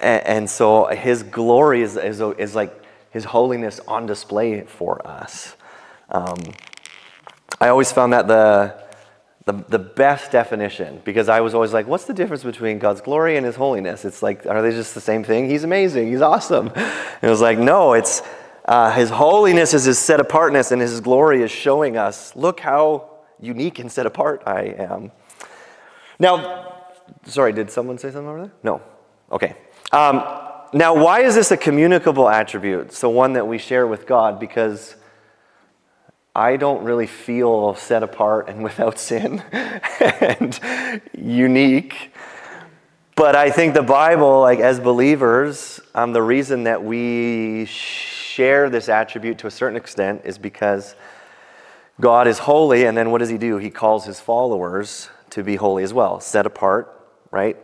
And, 0.00 0.50
so 0.50 0.86
his 0.86 1.22
glory 1.22 1.80
is, 1.80 1.96
is, 1.96 2.20
is, 2.20 2.54
like 2.54 2.84
his 3.10 3.24
holiness 3.24 3.80
on 3.86 4.04
display 4.06 4.62
for 4.62 5.06
us. 5.06 5.56
Um, 6.10 6.36
I 7.58 7.68
always 7.68 7.90
found 7.90 8.12
that 8.12 8.26
the, 8.26 8.83
the, 9.46 9.52
the 9.68 9.78
best 9.78 10.30
definition 10.30 11.02
because 11.04 11.28
I 11.28 11.40
was 11.40 11.54
always 11.54 11.72
like, 11.72 11.86
what's 11.86 12.04
the 12.04 12.14
difference 12.14 12.42
between 12.42 12.78
God's 12.78 13.02
glory 13.02 13.36
and 13.36 13.44
his 13.44 13.56
holiness? 13.56 14.04
It's 14.04 14.22
like, 14.22 14.46
are 14.46 14.62
they 14.62 14.70
just 14.70 14.94
the 14.94 15.00
same 15.00 15.22
thing? 15.22 15.48
He's 15.50 15.64
amazing, 15.64 16.08
he's 16.10 16.22
awesome. 16.22 16.68
And 16.68 16.96
it 17.22 17.28
was 17.28 17.42
like, 17.42 17.58
no, 17.58 17.92
it's 17.92 18.22
uh, 18.64 18.90
his 18.92 19.10
holiness 19.10 19.74
is 19.74 19.84
his 19.84 19.98
set 19.98 20.20
apartness, 20.20 20.72
and 20.72 20.80
his 20.80 21.00
glory 21.02 21.42
is 21.42 21.50
showing 21.50 21.98
us, 21.98 22.34
look 22.34 22.60
how 22.60 23.10
unique 23.38 23.78
and 23.78 23.92
set 23.92 24.06
apart 24.06 24.42
I 24.46 24.74
am. 24.78 25.12
Now, 26.18 26.86
sorry, 27.24 27.52
did 27.52 27.70
someone 27.70 27.98
say 27.98 28.10
something 28.10 28.28
over 28.28 28.42
there? 28.42 28.52
No. 28.62 28.80
Okay. 29.30 29.54
Um, 29.92 30.24
now, 30.72 30.94
why 30.94 31.20
is 31.20 31.34
this 31.34 31.50
a 31.50 31.56
communicable 31.56 32.28
attribute? 32.28 32.92
So, 32.92 33.10
one 33.10 33.34
that 33.34 33.46
we 33.46 33.58
share 33.58 33.86
with 33.86 34.06
God 34.06 34.40
because 34.40 34.96
I 36.36 36.56
don't 36.56 36.82
really 36.82 37.06
feel 37.06 37.76
set 37.76 38.02
apart 38.02 38.48
and 38.48 38.64
without 38.64 38.98
sin 38.98 39.40
and 40.00 40.58
unique. 41.16 42.12
But 43.14 43.36
I 43.36 43.50
think 43.50 43.74
the 43.74 43.82
Bible, 43.82 44.40
like 44.40 44.58
as 44.58 44.80
believers, 44.80 45.80
um, 45.94 46.12
the 46.12 46.22
reason 46.22 46.64
that 46.64 46.82
we 46.82 47.66
share 47.66 48.68
this 48.68 48.88
attribute 48.88 49.38
to 49.38 49.46
a 49.46 49.50
certain 49.50 49.76
extent 49.76 50.22
is 50.24 50.36
because 50.36 50.96
God 52.00 52.26
is 52.26 52.40
holy, 52.40 52.86
and 52.86 52.98
then 52.98 53.12
what 53.12 53.18
does 53.18 53.28
He 53.28 53.38
do? 53.38 53.58
He 53.58 53.70
calls 53.70 54.04
His 54.04 54.18
followers 54.18 55.10
to 55.30 55.44
be 55.44 55.54
holy 55.54 55.84
as 55.84 55.94
well, 55.94 56.18
set 56.18 56.46
apart, 56.46 57.08
right? 57.30 57.56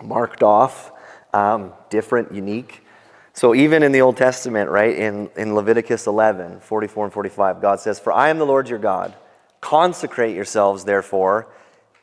Marked 0.00 0.44
off, 0.44 0.92
um, 1.34 1.72
different, 1.90 2.32
unique. 2.32 2.85
So 3.36 3.54
even 3.54 3.82
in 3.82 3.92
the 3.92 4.00
Old 4.00 4.16
Testament, 4.16 4.70
right, 4.70 4.96
in, 4.96 5.28
in 5.36 5.54
Leviticus 5.54 6.06
11, 6.06 6.60
44 6.60 7.04
and 7.04 7.12
45, 7.12 7.60
God 7.60 7.80
says, 7.80 8.00
For 8.00 8.10
I 8.10 8.30
am 8.30 8.38
the 8.38 8.46
Lord 8.46 8.66
your 8.66 8.78
God. 8.78 9.14
Consecrate 9.60 10.34
yourselves, 10.34 10.84
therefore, 10.86 11.46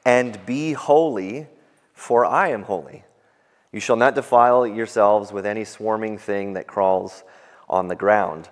and 0.06 0.38
be 0.46 0.74
holy, 0.74 1.48
for 1.96 2.24
I 2.24 2.50
am 2.50 2.62
holy. 2.62 3.04
You 3.72 3.80
shall 3.80 3.96
not 3.96 4.14
defile 4.14 4.68
yourselves 4.68 5.32
with 5.32 5.48
any 5.48 5.64
swarming 5.64 6.20
thing 6.20 6.54
that 6.54 6.68
crawls 6.68 7.24
on 7.68 7.88
the 7.88 7.96
ground. 7.96 8.50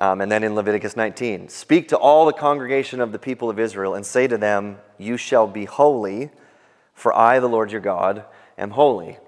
Um, 0.00 0.20
and 0.20 0.30
then 0.30 0.42
in 0.42 0.56
Leviticus 0.56 0.96
19, 0.96 1.48
speak 1.48 1.86
to 1.90 1.96
all 1.96 2.26
the 2.26 2.32
congregation 2.32 3.00
of 3.00 3.12
the 3.12 3.18
people 3.20 3.48
of 3.48 3.60
Israel 3.60 3.94
and 3.94 4.04
say 4.04 4.26
to 4.26 4.36
them, 4.36 4.78
You 4.98 5.16
shall 5.16 5.46
be 5.46 5.66
holy, 5.66 6.30
for 6.94 7.16
I, 7.16 7.38
the 7.38 7.48
Lord 7.48 7.70
your 7.70 7.80
God, 7.80 8.24
am 8.58 8.70
holy. 8.70 9.18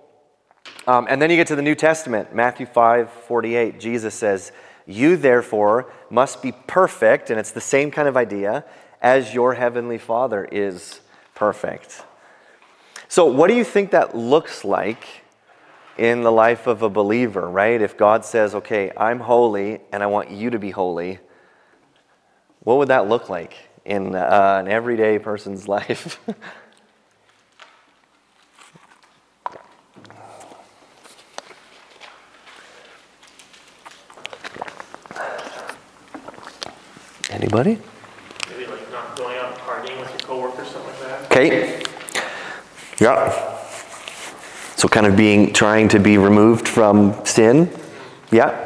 Um, 0.86 1.06
and 1.10 1.20
then 1.20 1.30
you 1.30 1.36
get 1.36 1.48
to 1.48 1.56
the 1.56 1.62
New 1.62 1.74
Testament, 1.74 2.34
Matthew 2.34 2.66
5 2.66 3.10
48. 3.10 3.80
Jesus 3.80 4.14
says, 4.14 4.52
You 4.86 5.16
therefore 5.16 5.92
must 6.10 6.42
be 6.42 6.52
perfect, 6.52 7.30
and 7.30 7.40
it's 7.40 7.50
the 7.50 7.60
same 7.60 7.90
kind 7.90 8.08
of 8.08 8.16
idea, 8.16 8.64
as 9.02 9.34
your 9.34 9.54
heavenly 9.54 9.98
Father 9.98 10.44
is 10.44 11.00
perfect. 11.34 12.04
So, 13.08 13.26
what 13.26 13.48
do 13.48 13.54
you 13.54 13.64
think 13.64 13.90
that 13.92 14.16
looks 14.16 14.64
like 14.64 15.04
in 15.98 16.22
the 16.22 16.32
life 16.32 16.66
of 16.66 16.82
a 16.82 16.88
believer, 16.88 17.48
right? 17.48 17.80
If 17.80 17.96
God 17.96 18.24
says, 18.24 18.54
okay, 18.54 18.92
I'm 18.96 19.20
holy 19.20 19.80
and 19.92 20.02
I 20.02 20.06
want 20.06 20.30
you 20.30 20.50
to 20.50 20.58
be 20.58 20.70
holy, 20.70 21.18
what 22.60 22.78
would 22.78 22.88
that 22.88 23.08
look 23.08 23.28
like 23.28 23.56
in 23.84 24.14
uh, 24.14 24.58
an 24.60 24.68
everyday 24.68 25.18
person's 25.18 25.68
life? 25.76 26.20
Anybody? 37.36 37.78
Maybe 38.50 38.66
like 38.66 38.90
not 38.90 39.16
going 39.16 39.36
out 39.36 39.56
partying 39.58 40.00
with 40.00 40.10
your 40.10 40.18
coworkers, 40.20 40.68
something 40.68 40.90
like 40.90 41.00
that. 41.00 41.24
Okay. 41.30 41.82
Yeah. 42.98 43.30
So 44.76 44.88
kind 44.88 45.06
of 45.06 45.16
being 45.16 45.52
trying 45.52 45.88
to 45.90 46.00
be 46.00 46.18
removed 46.18 46.66
from 46.66 47.24
sin. 47.24 47.70
Yeah. 48.32 48.64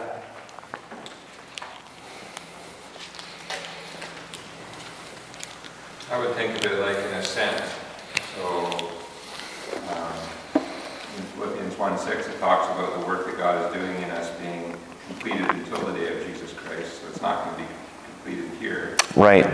1 11.80 11.98
6, 11.98 12.28
it 12.28 12.38
talks 12.38 12.66
about 12.78 13.00
the 13.00 13.06
work 13.06 13.24
that 13.24 13.38
God 13.38 13.64
is 13.64 13.72
doing 13.72 13.96
in 14.02 14.10
us 14.10 14.30
being 14.38 14.76
completed 15.06 15.48
until 15.48 15.78
the 15.86 15.94
day 15.98 16.14
of 16.20 16.26
Jesus 16.26 16.52
Christ. 16.52 17.00
So 17.00 17.08
it's 17.08 17.22
not 17.22 17.42
going 17.42 17.56
to 17.56 17.62
be 17.62 17.68
completed 18.04 18.50
here, 18.60 18.98
Right. 19.16 19.44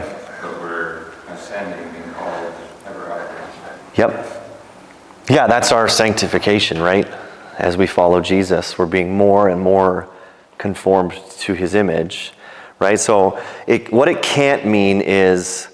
but 0.42 0.60
we're 0.60 1.12
ascending 1.28 1.78
and 1.78 2.14
called 2.16 2.52
ever 2.84 3.12
after. 3.12 3.78
Yep. 3.94 4.42
Yeah, 5.36 5.46
that's 5.46 5.70
our 5.70 5.86
sanctification, 5.86 6.80
right? 6.80 7.06
As 7.58 7.76
we 7.76 7.86
follow 7.86 8.22
Jesus, 8.22 8.78
we're 8.78 8.86
being 8.86 9.18
more 9.18 9.50
and 9.50 9.60
more 9.60 10.08
conformed 10.56 11.12
to 11.40 11.52
his 11.52 11.74
image, 11.74 12.32
right? 12.78 12.98
So, 12.98 13.38
it, 13.66 13.92
what 13.92 14.08
it 14.08 14.22
can't 14.22 14.64
mean 14.64 15.02
is, 15.02 15.68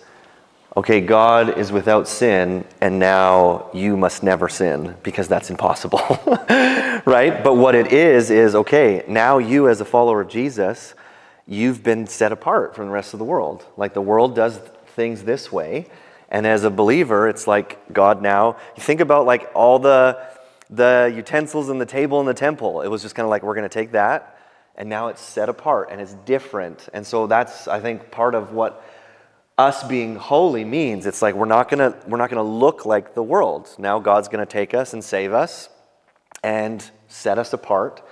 okay, 0.76 1.00
God 1.00 1.56
is 1.56 1.70
without 1.70 2.08
sin, 2.08 2.64
and 2.80 2.98
now 2.98 3.70
you 3.72 3.96
must 3.96 4.24
never 4.24 4.48
sin, 4.48 4.96
because 5.04 5.28
that's 5.28 5.48
impossible, 5.48 6.00
right? 7.06 7.44
But 7.44 7.54
what 7.54 7.76
it 7.76 7.92
is, 7.92 8.30
is, 8.30 8.56
okay, 8.56 9.04
now 9.06 9.38
you, 9.38 9.68
as 9.68 9.80
a 9.80 9.84
follower 9.84 10.22
of 10.22 10.28
Jesus, 10.28 10.96
you've 11.46 11.84
been 11.84 12.08
set 12.08 12.32
apart 12.32 12.74
from 12.74 12.86
the 12.86 12.92
rest 12.92 13.12
of 13.12 13.20
the 13.20 13.24
world. 13.24 13.64
Like 13.76 13.94
the 13.94 14.02
world 14.02 14.34
does 14.34 14.58
things 14.96 15.22
this 15.22 15.52
way. 15.52 15.86
And 16.32 16.46
as 16.46 16.64
a 16.64 16.70
believer, 16.70 17.28
it's 17.28 17.46
like 17.46 17.92
God 17.92 18.22
now, 18.22 18.56
you 18.76 18.82
think 18.82 19.00
about 19.00 19.26
like 19.26 19.50
all 19.54 19.78
the 19.78 20.18
the 20.70 21.12
utensils 21.14 21.68
in 21.68 21.78
the 21.78 21.86
table 21.86 22.18
in 22.18 22.26
the 22.26 22.34
temple. 22.34 22.80
It 22.80 22.88
was 22.88 23.02
just 23.02 23.14
kind 23.14 23.24
of 23.24 23.30
like 23.30 23.42
we're 23.42 23.54
going 23.54 23.68
to 23.68 23.74
take 23.74 23.92
that 23.92 24.38
and 24.76 24.88
now 24.88 25.08
it's 25.08 25.20
set 25.20 25.48
apart 25.48 25.88
and 25.90 26.00
it's 26.00 26.14
different. 26.24 26.88
And 26.92 27.06
so 27.06 27.26
that's 27.26 27.68
I 27.68 27.80
think 27.80 28.10
part 28.10 28.34
of 28.34 28.52
what 28.52 28.84
us 29.58 29.84
being 29.84 30.16
holy 30.16 30.64
means. 30.64 31.06
It's 31.06 31.20
like 31.20 31.34
we're 31.34 31.44
not 31.44 31.68
going 31.68 31.92
to 31.92 31.96
we're 32.08 32.18
not 32.18 32.30
going 32.30 32.44
to 32.44 32.50
look 32.50 32.86
like 32.86 33.14
the 33.14 33.22
world. 33.22 33.68
Now 33.78 33.98
God's 33.98 34.28
going 34.28 34.44
to 34.44 34.50
take 34.50 34.74
us 34.74 34.94
and 34.94 35.04
save 35.04 35.32
us 35.32 35.68
and 36.42 36.90
set 37.08 37.38
us 37.38 37.52
apart 37.52 38.02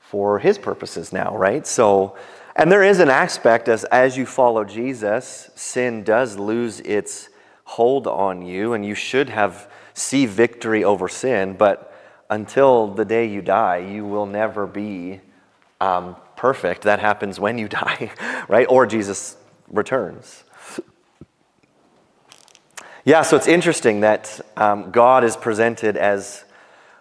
for 0.00 0.40
his 0.40 0.58
purposes 0.58 1.12
now, 1.12 1.36
right? 1.36 1.66
So 1.66 2.16
and 2.56 2.70
there 2.70 2.82
is 2.82 2.98
an 2.98 3.08
aspect 3.08 3.68
as 3.68 3.84
as 3.84 4.16
you 4.16 4.26
follow 4.26 4.64
Jesus, 4.64 5.50
sin 5.54 6.02
does 6.02 6.36
lose 6.36 6.80
its 6.80 7.28
hold 7.70 8.08
on 8.08 8.42
you 8.42 8.72
and 8.72 8.84
you 8.84 8.96
should 8.96 9.28
have 9.28 9.70
see 9.94 10.26
victory 10.26 10.82
over 10.82 11.08
sin, 11.08 11.54
but 11.56 11.94
until 12.28 12.88
the 12.88 13.04
day 13.04 13.26
you 13.26 13.40
die, 13.40 13.78
you 13.78 14.04
will 14.04 14.26
never 14.26 14.66
be 14.66 15.20
um, 15.80 16.16
perfect. 16.36 16.82
That 16.82 16.98
happens 16.98 17.38
when 17.38 17.58
you 17.58 17.68
die, 17.82 18.10
right? 18.48 18.66
Or 18.68 18.86
Jesus 18.86 19.36
returns. 19.68 20.42
Yeah, 23.04 23.22
so 23.22 23.36
it's 23.36 23.46
interesting 23.46 24.00
that 24.00 24.40
um, 24.56 24.90
God 24.90 25.22
is 25.22 25.36
presented 25.36 25.96
as 25.96 26.44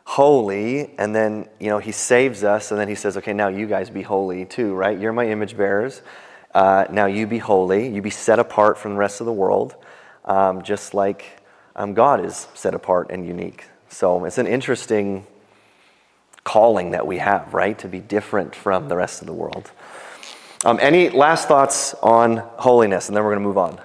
holy, 0.05 0.91
and 0.99 1.15
then, 1.15 1.49
you 1.59 1.69
know, 1.69 1.79
he 1.79 1.91
saves 1.91 2.43
us, 2.43 2.69
and 2.69 2.79
then 2.79 2.87
he 2.87 2.95
says, 2.95 3.17
okay, 3.17 3.33
now 3.33 3.47
you 3.47 3.65
guys 3.65 3.89
be 3.89 4.03
holy 4.03 4.45
too, 4.45 4.73
right? 4.75 4.97
You're 4.99 5.13
my 5.13 5.27
image 5.27 5.57
bearers. 5.57 6.03
Uh, 6.53 6.85
now 6.91 7.07
you 7.07 7.27
be 7.27 7.39
holy. 7.39 7.89
You 7.89 8.01
be 8.01 8.09
set 8.11 8.39
apart 8.39 8.77
from 8.77 8.93
the 8.93 8.97
rest 8.97 9.19
of 9.19 9.25
the 9.25 9.33
world, 9.33 9.75
um, 10.29 10.61
just 10.61 10.93
like 10.93 11.41
um, 11.75 11.93
God 11.93 12.23
is 12.23 12.47
set 12.53 12.73
apart 12.73 13.07
and 13.09 13.25
unique. 13.25 13.65
So 13.89 14.23
it's 14.23 14.37
an 14.37 14.47
interesting 14.47 15.25
calling 16.43 16.91
that 16.91 17.05
we 17.05 17.17
have, 17.17 17.53
right? 17.53 17.77
To 17.79 17.87
be 17.87 17.99
different 17.99 18.55
from 18.55 18.87
the 18.87 18.95
rest 18.95 19.21
of 19.21 19.27
the 19.27 19.33
world. 19.33 19.71
Um, 20.63 20.77
any 20.81 21.09
last 21.09 21.47
thoughts 21.47 21.93
on 21.95 22.37
holiness? 22.57 23.07
And 23.07 23.17
then 23.17 23.23
we're 23.23 23.31
going 23.31 23.43
to 23.43 23.47
move 23.47 23.57
on. 23.57 23.79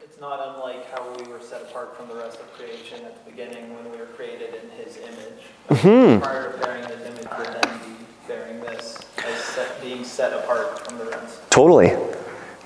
It's 0.00 0.20
not 0.20 0.54
unlike 0.54 0.90
how 0.92 1.12
we 1.18 1.30
were 1.30 1.40
set 1.40 1.62
apart 1.62 1.96
from 1.96 2.08
the 2.08 2.14
rest 2.14 2.38
of 2.38 2.52
creation 2.52 3.04
at 3.04 3.24
the 3.24 3.30
beginning 3.30 3.74
when 3.74 3.90
we 3.90 3.98
were 3.98 4.06
created 4.06 4.54
in 4.54 4.70
His 4.70 4.98
image. 4.98 5.42
Mm-hmm. 5.68 6.22
Prior 6.22 6.52
to 6.52 6.58
bearing 6.58 6.84
His 6.84 7.00
image, 7.06 7.28
would 7.38 7.46
then 7.46 7.78
be 7.80 8.06
bearing 8.28 8.60
this 8.60 8.98
as 9.24 9.38
set, 9.42 9.80
being 9.80 10.04
set 10.04 10.32
apart 10.32 10.86
from 10.86 10.98
the 10.98 11.06
rest. 11.06 11.40
Totally. 11.50 11.88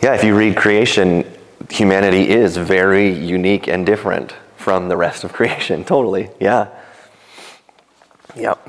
Yeah, 0.02 0.14
if 0.14 0.24
you 0.24 0.37
read 0.37 0.56
creation, 0.56 1.24
humanity 1.70 2.28
is 2.28 2.56
very 2.56 3.11
unique 3.11 3.68
and 3.68 3.87
different 3.87 4.35
from 4.56 4.88
the 4.88 4.96
rest 4.96 5.24
of 5.24 5.33
creation. 5.38 5.85
Totally. 5.85 6.30
Yeah. 6.40 6.68
Yep. 8.37 8.68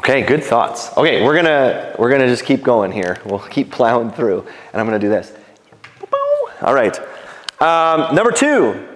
Okay, 0.00 0.22
good 0.22 0.42
thoughts. 0.42 0.94
Okay, 0.96 1.24
we're 1.24 1.34
gonna 1.34 1.94
we're 1.98 2.10
gonna 2.10 2.26
just 2.26 2.44
keep 2.44 2.62
going 2.62 2.92
here. 2.92 3.20
We'll 3.24 3.38
keep 3.50 3.70
plowing 3.70 4.10
through, 4.10 4.40
and 4.72 4.80
I'm 4.80 4.86
gonna 4.86 4.98
do 4.98 5.08
this. 5.08 5.32
All 6.60 6.74
right. 6.74 6.98
Um, 7.60 8.14
number 8.14 8.32
two, 8.32 8.86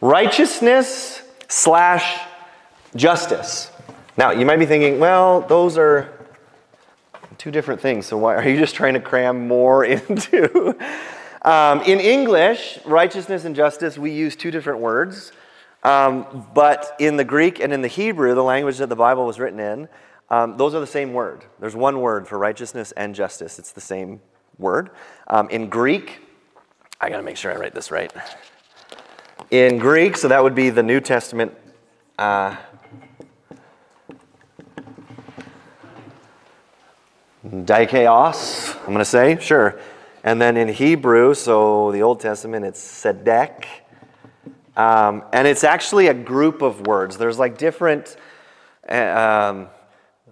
righteousness 0.00 1.22
slash 1.48 2.20
justice. 2.96 3.70
Now 4.16 4.30
you 4.30 4.44
might 4.44 4.58
be 4.58 4.66
thinking, 4.66 4.98
well, 4.98 5.42
those 5.42 5.78
are 5.78 6.19
two 7.40 7.50
different 7.50 7.80
things. 7.80 8.04
So 8.04 8.18
why 8.18 8.34
are 8.34 8.46
you 8.46 8.58
just 8.58 8.74
trying 8.74 8.92
to 8.94 9.00
cram 9.00 9.48
more 9.48 9.82
into? 9.96 10.76
Um, 11.42 11.80
in 11.82 11.98
English, 11.98 12.78
righteousness 12.84 13.46
and 13.46 13.56
justice, 13.56 13.96
we 13.96 14.10
use 14.10 14.36
two 14.36 14.50
different 14.50 14.80
words. 14.80 15.32
Um, 15.82 16.46
but 16.52 16.94
in 16.98 17.16
the 17.16 17.24
Greek 17.24 17.58
and 17.58 17.72
in 17.72 17.80
the 17.80 17.88
Hebrew, 17.88 18.34
the 18.34 18.44
language 18.44 18.76
that 18.76 18.90
the 18.90 18.96
Bible 18.96 19.24
was 19.24 19.40
written 19.40 19.58
in, 19.58 19.88
um, 20.28 20.58
those 20.58 20.74
are 20.74 20.80
the 20.80 20.86
same 20.86 21.14
word. 21.14 21.46
There's 21.58 21.74
one 21.74 22.02
word 22.02 22.28
for 22.28 22.38
righteousness 22.38 22.92
and 22.92 23.14
justice. 23.14 23.58
It's 23.58 23.72
the 23.72 23.80
same 23.80 24.20
word. 24.58 24.90
Um, 25.26 25.48
in 25.48 25.70
Greek, 25.70 26.20
I 27.00 27.08
got 27.08 27.16
to 27.16 27.22
make 27.22 27.38
sure 27.38 27.50
I 27.50 27.56
write 27.56 27.74
this 27.74 27.90
right. 27.90 28.12
In 29.50 29.78
Greek, 29.78 30.18
so 30.18 30.28
that 30.28 30.42
would 30.42 30.54
be 30.54 30.68
the 30.68 30.82
New 30.82 31.00
Testament. 31.00 31.54
Uh, 32.18 32.56
Dikeos, 37.46 38.76
I'm 38.80 38.86
going 38.86 38.98
to 38.98 39.04
say, 39.04 39.38
sure. 39.40 39.80
And 40.22 40.40
then 40.40 40.58
in 40.58 40.68
Hebrew, 40.68 41.32
so 41.32 41.90
the 41.90 42.02
Old 42.02 42.20
Testament, 42.20 42.66
it's 42.66 42.80
Sedek. 42.80 43.64
Um, 44.76 45.24
and 45.32 45.48
it's 45.48 45.64
actually 45.64 46.08
a 46.08 46.14
group 46.14 46.60
of 46.60 46.86
words. 46.86 47.16
There's 47.16 47.38
like 47.38 47.56
different 47.56 48.16
uh, 48.86 48.94
um, 48.94 49.68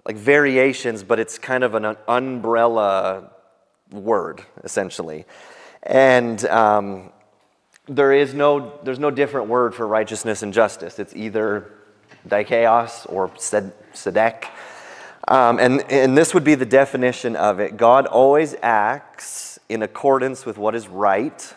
like 0.04 0.16
variations, 0.16 1.02
but 1.02 1.18
it's 1.18 1.38
kind 1.38 1.64
of 1.64 1.74
an 1.74 1.96
umbrella 2.06 3.30
word, 3.90 4.42
essentially. 4.62 5.24
And 5.82 6.44
um, 6.44 7.10
there 7.86 8.12
is 8.12 8.34
no, 8.34 8.78
there's 8.82 8.98
no 8.98 9.10
different 9.10 9.48
word 9.48 9.74
for 9.74 9.86
righteousness 9.86 10.42
and 10.42 10.52
justice. 10.52 10.98
It's 10.98 11.16
either 11.16 11.72
dikeos 12.28 13.10
or 13.10 13.28
sedek. 13.28 14.44
Um, 15.26 15.58
and, 15.58 15.82
and 15.90 16.16
this 16.16 16.32
would 16.32 16.44
be 16.44 16.54
the 16.54 16.66
definition 16.66 17.36
of 17.36 17.60
it. 17.60 17.76
God 17.76 18.06
always 18.06 18.54
acts 18.62 19.58
in 19.68 19.82
accordance 19.82 20.46
with 20.46 20.56
what 20.56 20.74
is 20.74 20.88
right 20.88 21.54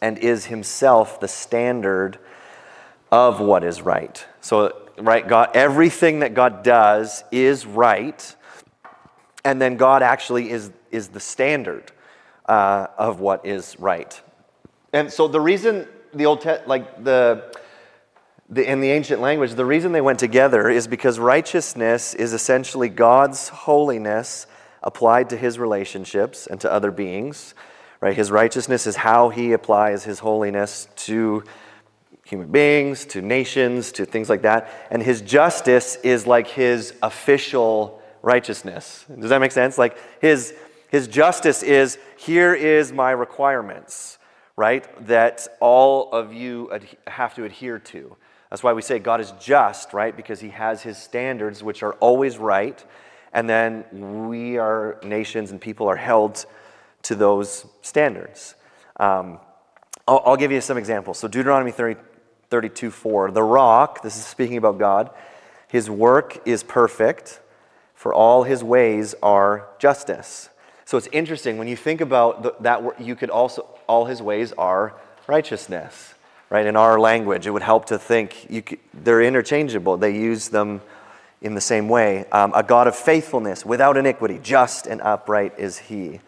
and 0.00 0.18
is 0.18 0.46
himself 0.46 1.20
the 1.20 1.28
standard 1.28 2.18
of 3.12 3.40
what 3.40 3.62
is 3.62 3.82
right. 3.82 4.24
So, 4.40 4.76
right, 4.98 5.26
God, 5.26 5.50
everything 5.54 6.20
that 6.20 6.34
God 6.34 6.62
does 6.62 7.24
is 7.30 7.66
right, 7.66 8.34
and 9.44 9.60
then 9.60 9.76
God 9.76 10.02
actually 10.02 10.50
is, 10.50 10.70
is 10.90 11.08
the 11.08 11.20
standard 11.20 11.92
uh, 12.46 12.88
of 12.98 13.20
what 13.20 13.44
is 13.46 13.78
right. 13.78 14.20
And 14.92 15.12
so 15.12 15.28
the 15.28 15.40
reason 15.40 15.86
the 16.14 16.26
Old 16.26 16.40
Te- 16.40 16.64
like 16.66 17.04
the 17.04 17.54
the, 18.48 18.68
in 18.68 18.80
the 18.80 18.90
ancient 18.90 19.20
language, 19.20 19.54
the 19.54 19.64
reason 19.64 19.92
they 19.92 20.00
went 20.00 20.18
together 20.18 20.68
is 20.68 20.86
because 20.86 21.18
righteousness 21.18 22.14
is 22.14 22.32
essentially 22.32 22.88
God's 22.88 23.48
holiness 23.48 24.46
applied 24.82 25.30
to 25.30 25.36
his 25.36 25.58
relationships 25.58 26.46
and 26.46 26.60
to 26.60 26.72
other 26.72 26.90
beings. 26.90 27.54
Right? 28.00 28.14
His 28.14 28.30
righteousness 28.30 28.86
is 28.86 28.96
how 28.96 29.30
he 29.30 29.52
applies 29.52 30.04
his 30.04 30.20
holiness 30.20 30.86
to 30.96 31.42
human 32.24 32.48
beings, 32.48 33.04
to 33.06 33.22
nations, 33.22 33.92
to 33.92 34.04
things 34.04 34.28
like 34.28 34.42
that. 34.42 34.70
And 34.90 35.02
his 35.02 35.22
justice 35.22 35.96
is 36.02 36.26
like 36.26 36.46
his 36.46 36.94
official 37.02 38.02
righteousness. 38.22 39.06
Does 39.18 39.30
that 39.30 39.40
make 39.40 39.52
sense? 39.52 39.78
Like 39.78 39.96
his 40.20 40.54
his 40.88 41.08
justice 41.08 41.62
is 41.62 41.98
here 42.16 42.54
is 42.54 42.92
my 42.92 43.10
requirements, 43.10 44.18
right? 44.56 44.86
That 45.06 45.46
all 45.60 46.12
of 46.12 46.32
you 46.32 46.70
ad- 46.72 46.96
have 47.06 47.34
to 47.34 47.44
adhere 47.44 47.78
to. 47.80 48.16
That's 48.56 48.64
why 48.64 48.72
we 48.72 48.80
say 48.80 48.98
God 48.98 49.20
is 49.20 49.34
just, 49.38 49.92
right? 49.92 50.16
Because 50.16 50.40
he 50.40 50.48
has 50.48 50.80
his 50.80 50.96
standards, 50.96 51.62
which 51.62 51.82
are 51.82 51.92
always 52.00 52.38
right. 52.38 52.82
And 53.34 53.46
then 53.50 53.84
we 54.30 54.56
are 54.56 54.98
nations 55.02 55.50
and 55.50 55.60
people 55.60 55.88
are 55.88 55.96
held 55.96 56.46
to 57.02 57.14
those 57.14 57.66
standards. 57.82 58.54
Um, 58.98 59.40
I'll, 60.08 60.22
I'll, 60.24 60.36
give 60.38 60.52
you 60.52 60.62
some 60.62 60.78
examples. 60.78 61.18
So, 61.18 61.28
Deuteronomy 61.28 61.70
30, 61.70 62.00
32 62.48 62.90
4. 62.90 63.30
The 63.30 63.42
rock, 63.42 64.00
this 64.00 64.16
is 64.16 64.24
speaking 64.24 64.56
about 64.56 64.78
God, 64.78 65.10
his 65.68 65.90
work 65.90 66.40
is 66.48 66.62
perfect, 66.62 67.40
for 67.94 68.14
all 68.14 68.44
his 68.44 68.64
ways 68.64 69.14
are 69.22 69.68
justice. 69.78 70.48
So, 70.86 70.96
it's 70.96 71.08
interesting 71.12 71.58
when 71.58 71.68
you 71.68 71.76
think 71.76 72.00
about 72.00 72.42
the, 72.42 72.54
that, 72.60 73.02
you 73.02 73.16
could 73.16 73.28
also, 73.28 73.68
all 73.86 74.06
his 74.06 74.22
ways 74.22 74.52
are 74.52 74.94
righteousness 75.26 76.14
right? 76.50 76.66
In 76.66 76.76
our 76.76 76.98
language, 76.98 77.46
it 77.46 77.50
would 77.50 77.62
help 77.62 77.86
to 77.86 77.98
think 77.98 78.46
you 78.50 78.62
c 78.68 78.78
they're 78.94 79.22
interchangeable. 79.22 79.96
They 79.96 80.14
use 80.14 80.48
them 80.48 80.80
in 81.42 81.54
the 81.54 81.60
same 81.60 81.88
way. 81.88 82.24
Um, 82.32 82.52
a 82.54 82.62
God 82.62 82.86
of 82.86 82.96
faithfulness, 82.96 83.64
without 83.64 83.96
iniquity, 83.96 84.38
just 84.42 84.86
and 84.86 85.00
upright 85.00 85.58
is 85.58 85.78
He. 85.78 86.20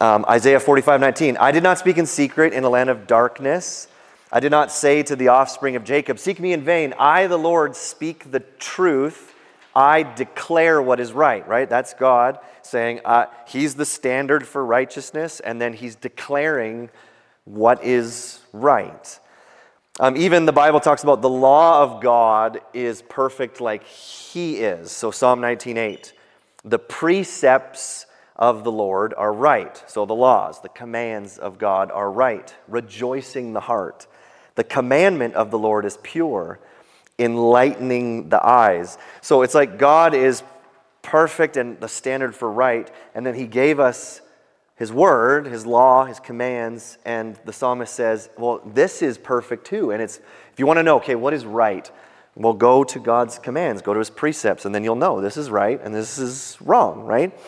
Um, 0.00 0.24
Isaiah 0.28 0.60
45 0.60 1.00
19. 1.00 1.36
I 1.36 1.52
did 1.52 1.62
not 1.62 1.78
speak 1.78 1.98
in 1.98 2.06
secret 2.06 2.52
in 2.52 2.64
a 2.64 2.70
land 2.70 2.90
of 2.90 3.06
darkness. 3.06 3.88
I 4.32 4.40
did 4.40 4.50
not 4.50 4.70
say 4.70 5.02
to 5.02 5.16
the 5.16 5.28
offspring 5.28 5.76
of 5.76 5.84
Jacob, 5.84 6.18
Seek 6.18 6.40
me 6.40 6.52
in 6.52 6.62
vain. 6.62 6.94
I, 6.98 7.26
the 7.26 7.36
Lord, 7.36 7.76
speak 7.76 8.30
the 8.30 8.40
truth. 8.58 9.34
I 9.74 10.02
declare 10.02 10.80
what 10.82 11.00
is 11.00 11.12
right, 11.12 11.46
right? 11.46 11.68
That's 11.68 11.94
God 11.94 12.38
saying 12.62 13.00
uh, 13.04 13.26
He's 13.46 13.74
the 13.74 13.84
standard 13.84 14.46
for 14.46 14.64
righteousness, 14.64 15.40
and 15.40 15.60
then 15.60 15.72
He's 15.72 15.96
declaring 15.96 16.90
what 17.44 17.84
is 17.84 18.39
right. 18.52 19.18
Um, 19.98 20.16
even 20.16 20.46
the 20.46 20.52
Bible 20.52 20.80
talks 20.80 21.02
about 21.02 21.20
the 21.20 21.28
law 21.28 21.82
of 21.82 22.00
God 22.00 22.60
is 22.72 23.02
perfect 23.02 23.60
like 23.60 23.84
He 23.84 24.56
is. 24.56 24.90
So 24.90 25.10
Psalm 25.10 25.40
19:8, 25.40 26.12
the 26.64 26.78
precepts 26.78 28.06
of 28.36 28.64
the 28.64 28.72
Lord 28.72 29.12
are 29.18 29.32
right. 29.32 29.82
So 29.86 30.06
the 30.06 30.14
laws, 30.14 30.62
the 30.62 30.70
commands 30.70 31.38
of 31.38 31.58
God 31.58 31.90
are 31.90 32.10
right, 32.10 32.54
rejoicing 32.66 33.52
the 33.52 33.60
heart. 33.60 34.06
The 34.54 34.64
commandment 34.64 35.34
of 35.34 35.50
the 35.50 35.58
Lord 35.58 35.84
is 35.84 35.98
pure, 36.02 36.58
enlightening 37.18 38.30
the 38.30 38.44
eyes. 38.44 38.96
So 39.20 39.42
it's 39.42 39.54
like 39.54 39.78
God 39.78 40.14
is 40.14 40.42
perfect 41.02 41.56
and 41.56 41.78
the 41.80 41.88
standard 41.88 42.34
for 42.34 42.50
right, 42.50 42.90
and 43.14 43.26
then 43.26 43.34
He 43.34 43.46
gave 43.46 43.78
us 43.78 44.22
His 44.80 44.90
word, 44.90 45.44
His 45.44 45.66
law, 45.66 46.06
His 46.06 46.18
commands, 46.18 46.96
and 47.04 47.38
the 47.44 47.52
psalmist 47.52 47.92
says, 47.92 48.30
Well, 48.38 48.62
this 48.64 49.02
is 49.02 49.18
perfect 49.18 49.66
too. 49.66 49.90
And 49.90 50.00
it's, 50.00 50.16
if 50.16 50.58
you 50.58 50.64
want 50.66 50.78
to 50.78 50.82
know, 50.82 50.96
okay, 50.96 51.16
what 51.16 51.34
is 51.34 51.44
right? 51.44 51.88
Well, 52.34 52.54
go 52.54 52.82
to 52.84 52.98
God's 52.98 53.38
commands, 53.38 53.82
go 53.82 53.92
to 53.92 53.98
His 53.98 54.08
precepts, 54.08 54.64
and 54.64 54.74
then 54.74 54.82
you'll 54.82 54.96
know 54.96 55.20
this 55.20 55.36
is 55.36 55.50
right 55.50 55.78
and 55.84 55.94
this 55.94 56.18
is 56.18 56.56
wrong, 56.62 57.02
right? 57.02 57.38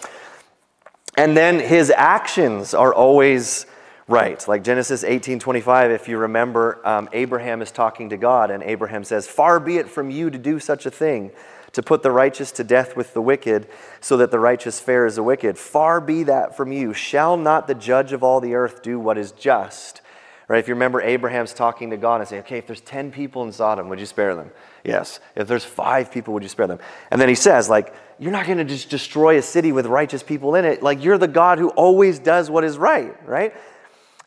And 1.16 1.34
then 1.34 1.58
His 1.58 1.90
actions 1.90 2.74
are 2.74 2.92
always 2.92 3.64
right. 4.08 4.46
Like 4.46 4.62
Genesis 4.62 5.02
18 5.02 5.38
25, 5.38 5.90
if 5.90 6.08
you 6.08 6.18
remember, 6.18 6.86
um, 6.86 7.08
Abraham 7.14 7.62
is 7.62 7.70
talking 7.72 8.10
to 8.10 8.18
God, 8.18 8.50
and 8.50 8.62
Abraham 8.62 9.04
says, 9.04 9.26
Far 9.26 9.58
be 9.58 9.78
it 9.78 9.88
from 9.88 10.10
you 10.10 10.28
to 10.28 10.36
do 10.36 10.60
such 10.60 10.84
a 10.84 10.90
thing, 10.90 11.30
to 11.72 11.82
put 11.82 12.02
the 12.02 12.10
righteous 12.10 12.52
to 12.52 12.64
death 12.64 12.96
with 12.96 13.14
the 13.14 13.22
wicked, 13.22 13.66
so 14.00 14.16
that 14.18 14.30
the 14.30 14.38
righteous 14.38 14.78
fares 14.78 15.16
the 15.16 15.22
wicked. 15.22 15.56
Far 15.58 16.00
be 16.00 16.24
that 16.24 16.56
from 16.56 16.72
you. 16.72 16.92
Shall 16.92 17.36
not 17.36 17.66
the 17.66 17.74
judge 17.74 18.12
of 18.12 18.22
all 18.22 18.40
the 18.40 18.54
earth 18.54 18.82
do 18.82 18.98
what 18.98 19.18
is 19.18 19.32
just? 19.32 20.02
Right? 20.48 20.58
If 20.58 20.68
you 20.68 20.74
remember, 20.74 21.00
Abraham's 21.00 21.54
talking 21.54 21.90
to 21.90 21.96
God 21.96 22.20
and 22.20 22.28
saying, 22.28 22.42
Okay, 22.42 22.58
if 22.58 22.66
there's 22.66 22.80
10 22.82 23.10
people 23.10 23.42
in 23.44 23.52
Sodom, 23.52 23.88
would 23.88 24.00
you 24.00 24.06
spare 24.06 24.34
them? 24.34 24.50
Yes. 24.84 25.20
If 25.36 25.48
there's 25.48 25.64
five 25.64 26.10
people, 26.10 26.34
would 26.34 26.42
you 26.42 26.48
spare 26.48 26.66
them? 26.66 26.80
And 27.10 27.20
then 27.20 27.28
he 27.28 27.34
says, 27.34 27.68
like, 27.68 27.94
you're 28.18 28.32
not 28.32 28.46
going 28.46 28.58
to 28.58 28.64
just 28.64 28.90
destroy 28.90 29.38
a 29.38 29.42
city 29.42 29.72
with 29.72 29.86
righteous 29.86 30.22
people 30.22 30.54
in 30.54 30.64
it. 30.64 30.82
Like, 30.82 31.02
you're 31.02 31.18
the 31.18 31.28
God 31.28 31.58
who 31.58 31.70
always 31.70 32.18
does 32.18 32.50
what 32.50 32.64
is 32.64 32.76
right, 32.76 33.14
right? 33.26 33.54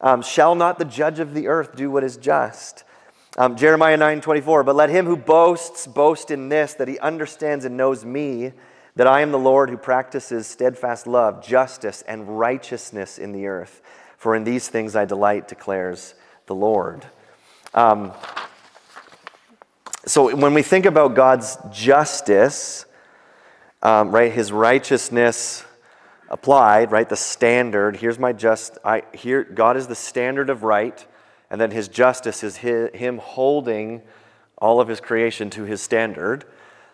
Um, 0.02 0.22
shall 0.22 0.56
not 0.56 0.80
the 0.80 0.86
judge 0.86 1.20
of 1.20 1.34
the 1.34 1.48
earth 1.48 1.76
do 1.76 1.92
what 1.92 2.04
is 2.04 2.18
just? 2.18 2.84
Um, 3.38 3.58
Jeremiah 3.58 3.98
9 3.98 4.22
24, 4.22 4.64
but 4.64 4.76
let 4.76 4.90
him 4.90 5.06
who 5.06 5.18
boasts 5.18 5.88
boast 5.88 6.32
in 6.32 6.48
this, 6.50 6.74
that 6.76 6.88
he 6.88 6.98
understands 7.00 7.66
and 7.66 7.76
knows 7.76 8.06
me, 8.06 8.54
that 8.96 9.08
I 9.08 9.22
am 9.22 9.32
the 9.32 9.40
Lord 9.40 9.70
who 9.70 9.78
practices 9.78 10.48
steadfast 10.48 11.06
love, 11.06 11.46
justice, 11.46 12.02
and 12.04 12.40
righteousness 12.40 13.18
in 13.18 13.34
the 13.34 13.48
earth. 13.48 13.82
For 14.18 14.36
in 14.36 14.46
these 14.46 14.70
things 14.70 14.96
I 14.96 15.04
delight, 15.04 15.50
declares 15.50 16.16
the 16.46 16.56
Lord. 16.56 17.06
Um, 17.74 18.14
so 20.06 20.34
when 20.34 20.54
we 20.54 20.62
think 20.62 20.86
about 20.86 21.14
God's 21.14 21.58
justice, 21.72 22.86
um, 23.84 24.12
right, 24.12 24.32
his 24.32 24.52
righteousness, 24.52 25.66
applied, 26.30 26.92
right? 26.92 27.08
The 27.08 27.16
standard. 27.16 27.98
Here's 27.98 28.18
my 28.18 28.34
just. 28.34 28.78
I 28.84 29.04
here. 29.14 29.44
God 29.44 29.78
is 29.78 29.88
the 29.88 29.96
standard 29.96 30.50
of 30.50 30.64
right, 30.64 31.06
and 31.50 31.60
then 31.60 31.72
His 31.72 31.88
justice 31.88 32.44
is 32.44 32.58
his, 32.58 32.90
Him 32.94 33.18
holding 33.18 34.02
all 34.58 34.80
of 34.80 34.88
His 34.88 35.00
creation 35.00 35.50
to 35.52 35.64
His 35.64 35.82
standard. 35.82 36.46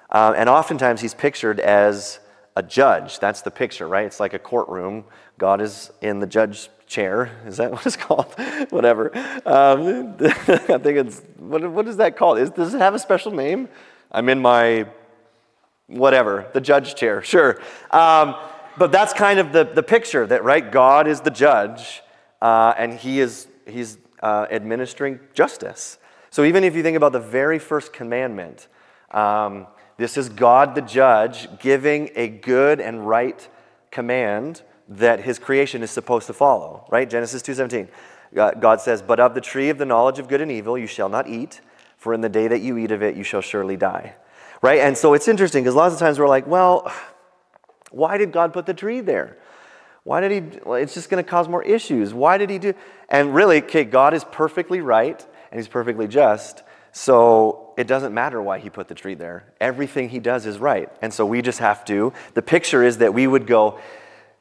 Uh, 0.10 0.34
and 0.36 0.50
oftentimes 0.50 1.02
He's 1.02 1.14
pictured 1.14 1.60
as 1.60 2.20
a 2.56 2.64
judge. 2.64 3.20
That's 3.20 3.42
the 3.42 3.52
picture, 3.52 3.88
right? 3.88 4.06
It's 4.06 4.20
like 4.20 4.34
a 4.34 4.40
courtroom. 4.40 5.06
God 5.38 5.62
is 5.62 5.92
in 6.02 6.20
the 6.20 6.28
judge 6.28 6.70
chair. 6.86 7.32
Is 7.46 7.58
that 7.58 7.72
what 7.72 7.86
it's 7.86 7.96
called? 7.96 8.34
Whatever. 8.70 9.12
Um, 9.46 10.16
I 10.22 10.78
think 10.78 10.98
it's 10.98 11.22
what, 11.38 11.70
what 11.72 11.88
is 11.88 11.98
that 11.98 12.18
called? 12.18 12.40
Is, 12.40 12.50
does 12.50 12.74
it 12.74 12.80
have 12.80 12.94
a 12.94 13.00
special 13.00 13.32
name? 13.32 13.70
I'm 14.12 14.28
in 14.30 14.42
my 14.42 14.88
whatever, 15.88 16.50
the 16.54 16.62
judge 16.62 16.96
chair. 16.96 17.22
Sure. 17.22 17.60
Um, 17.92 18.36
but 18.78 18.92
that's 18.92 19.14
kind 19.14 19.40
of 19.40 19.52
the, 19.52 19.66
the 19.66 19.84
picture 19.84 20.26
that, 20.26 20.44
right, 20.44 20.72
God 20.72 21.08
is 21.08 21.22
the 21.22 21.30
judge 21.30 22.02
uh, 22.42 22.74
and 22.78 22.94
he 22.94 23.20
is 23.20 23.48
he's 23.68 23.98
uh, 24.22 24.48
administering 24.52 25.20
justice. 25.34 25.98
So 26.30 26.44
even 26.44 26.64
if 26.64 26.76
you 26.76 26.84
think 26.84 26.98
about 26.98 27.12
the 27.12 27.20
very 27.20 27.60
first 27.60 27.94
commandment, 27.94 28.68
um, 29.12 29.68
this 29.98 30.18
is 30.18 30.30
God 30.30 30.76
the 30.76 30.82
judge 30.82 31.48
giving 31.60 32.10
a 32.16 32.28
good 32.28 32.80
and 32.80 33.08
right 33.08 33.48
command 33.92 34.62
that 34.88 35.22
his 35.22 35.40
creation 35.40 35.84
is 35.84 35.92
supposed 35.92 36.28
to 36.28 36.34
follow, 36.34 36.86
right? 36.90 37.10
Genesis 37.10 37.42
2:17. 37.42 37.88
God 38.34 38.80
says, 38.80 39.02
"But 39.02 39.20
of 39.20 39.36
the 39.36 39.42
tree 39.42 39.70
of 39.70 39.78
the 39.78 39.86
knowledge 39.86 40.18
of 40.18 40.28
good 40.28 40.42
and 40.42 40.52
evil 40.52 40.78
you 40.78 40.88
shall 40.88 41.10
not 41.10 41.28
eat, 41.28 41.60
for 41.98 42.14
in 42.14 42.22
the 42.22 42.30
day 42.30 42.48
that 42.48 42.62
you 42.62 42.78
eat 42.78 42.92
of 42.92 43.04
it 43.04 43.16
you 43.16 43.24
shall 43.24 43.42
surely 43.42 43.76
die." 43.76 44.16
Right? 44.62 44.80
And 44.80 44.98
so 44.98 45.14
it's 45.14 45.28
interesting 45.28 45.64
because 45.64 45.76
lots 45.76 45.94
of 45.94 46.00
times 46.00 46.20
we're 46.20 46.28
like, 46.28 46.46
well, 46.46 46.92
why 47.92 48.18
did 48.18 48.32
God 48.32 48.54
put 48.54 48.66
the 48.66 48.74
tree 48.74 49.02
there? 49.02 49.38
Why 50.04 50.22
did 50.22 50.32
he? 50.32 50.60
It's 50.74 50.94
just 50.94 51.10
going 51.10 51.24
to 51.24 51.30
cause 51.30 51.48
more 51.48 51.64
issues. 51.64 52.14
Why 52.14 52.38
did 52.38 52.50
he 52.50 52.58
do? 52.58 52.74
And 53.10 53.36
really, 53.36 53.62
okay, 53.64 53.84
God 53.84 54.14
is 54.14 54.24
perfectly 54.24 54.82
right 54.82 55.26
and 55.52 55.60
he's 55.60 55.68
perfectly 55.68 56.08
just. 56.08 56.64
So 56.92 57.74
it 57.78 57.88
doesn't 57.88 58.14
matter 58.14 58.42
why 58.42 58.60
he 58.60 58.70
put 58.70 58.88
the 58.88 58.96
tree 58.96 59.16
there. 59.16 59.54
Everything 59.62 60.10
he 60.10 60.20
does 60.20 60.46
is 60.46 60.58
right. 60.58 60.90
And 61.02 61.14
so 61.14 61.26
we 61.26 61.42
just 61.42 61.60
have 61.60 61.86
to, 61.86 62.14
the 62.34 62.42
picture 62.42 62.84
is 62.84 62.98
that 62.98 63.14
we 63.14 63.28
would 63.28 63.48
go, 63.48 63.80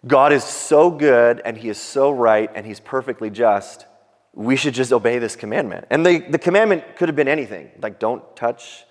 God 0.06 0.32
is 0.32 0.44
so 0.44 0.90
good 0.90 1.42
and 1.44 1.56
he 1.56 1.68
is 1.68 1.78
so 1.78 2.10
right 2.10 2.50
and 2.54 2.66
he's 2.66 2.80
perfectly 2.80 3.30
just. 3.30 3.86
We 4.32 4.56
should 4.56 4.74
just 4.74 4.92
obey 4.92 5.18
this 5.18 5.36
commandment. 5.36 5.86
And 5.90 6.06
the, 6.06 6.20
the 6.20 6.38
commandment 6.38 6.96
could 6.96 7.08
have 7.08 7.16
been 7.16 7.28
anything, 7.28 7.70
like 7.82 7.98
don't 7.98 8.24
touch 8.34 8.84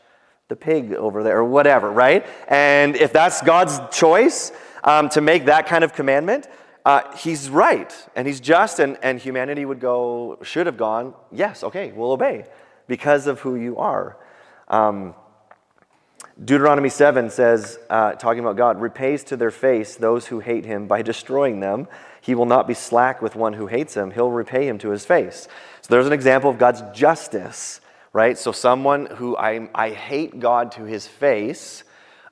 the 0.49 0.55
pig 0.55 0.93
over 0.93 1.23
there 1.23 1.37
or 1.37 1.45
whatever, 1.45 1.91
right? 1.91 2.25
And 2.47 2.95
if 2.95 3.13
that's 3.13 3.41
God's 3.41 3.79
choice 3.95 4.51
um, 4.83 5.09
to 5.09 5.21
make 5.21 5.45
that 5.45 5.67
kind 5.67 5.83
of 5.83 5.93
commandment, 5.93 6.47
uh, 6.85 7.01
he's 7.15 7.49
right 7.49 7.93
and 8.15 8.27
he's 8.27 8.39
just, 8.39 8.79
and, 8.79 8.97
and 9.03 9.19
humanity 9.19 9.65
would 9.65 9.79
go, 9.79 10.39
should 10.43 10.65
have 10.65 10.77
gone, 10.77 11.13
yes, 11.31 11.63
okay, 11.63 11.91
we'll 11.91 12.11
obey 12.11 12.45
because 12.87 13.27
of 13.27 13.39
who 13.41 13.55
you 13.55 13.77
are. 13.77 14.17
Um, 14.67 15.13
Deuteronomy 16.43 16.89
7 16.89 17.29
says, 17.29 17.79
uh, 17.89 18.13
talking 18.13 18.39
about 18.39 18.55
God, 18.55 18.79
repays 18.79 19.23
to 19.25 19.37
their 19.37 19.51
face 19.51 19.95
those 19.95 20.27
who 20.27 20.39
hate 20.39 20.65
him 20.65 20.87
by 20.87 21.01
destroying 21.11 21.59
them. 21.59 21.87
He 22.21 22.35
will 22.35 22.45
not 22.45 22.67
be 22.67 22.73
slack 22.73 23.21
with 23.21 23.35
one 23.35 23.53
who 23.53 23.67
hates 23.67 23.95
him, 23.95 24.11
he'll 24.11 24.31
repay 24.31 24.67
him 24.67 24.77
to 24.79 24.89
his 24.89 25.05
face. 25.05 25.47
So 25.81 25.87
there's 25.89 26.07
an 26.07 26.13
example 26.13 26.49
of 26.49 26.57
God's 26.57 26.81
justice 26.97 27.81
right? 28.13 28.37
So, 28.37 28.51
someone 28.51 29.05
who 29.05 29.37
I, 29.37 29.69
I 29.73 29.91
hate 29.91 30.39
God 30.39 30.71
to 30.73 30.83
his 30.83 31.07
face, 31.07 31.83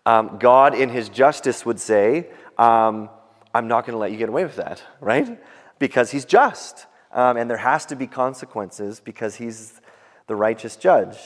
um, 0.08 0.38
God 0.40 0.74
in 0.74 0.88
his 0.88 1.10
justice 1.10 1.66
would 1.66 1.82
say, 1.82 2.28
um, 2.58 3.10
I'm 3.54 3.68
not 3.68 3.86
going 3.86 3.94
to 3.94 3.98
let 3.98 4.10
you 4.10 4.18
get 4.18 4.30
away 4.30 4.46
with 4.46 4.56
that, 4.56 4.82
right? 5.02 5.38
Because 5.80 6.12
he's 6.12 6.24
just. 6.24 6.86
Um, 7.12 7.36
and 7.36 7.50
there 7.50 7.58
has 7.58 7.86
to 7.88 7.98
be 7.98 8.08
consequences 8.08 9.02
because 9.02 9.36
he's 9.36 9.82
the 10.28 10.36
righteous 10.36 10.78
judge. 10.78 11.18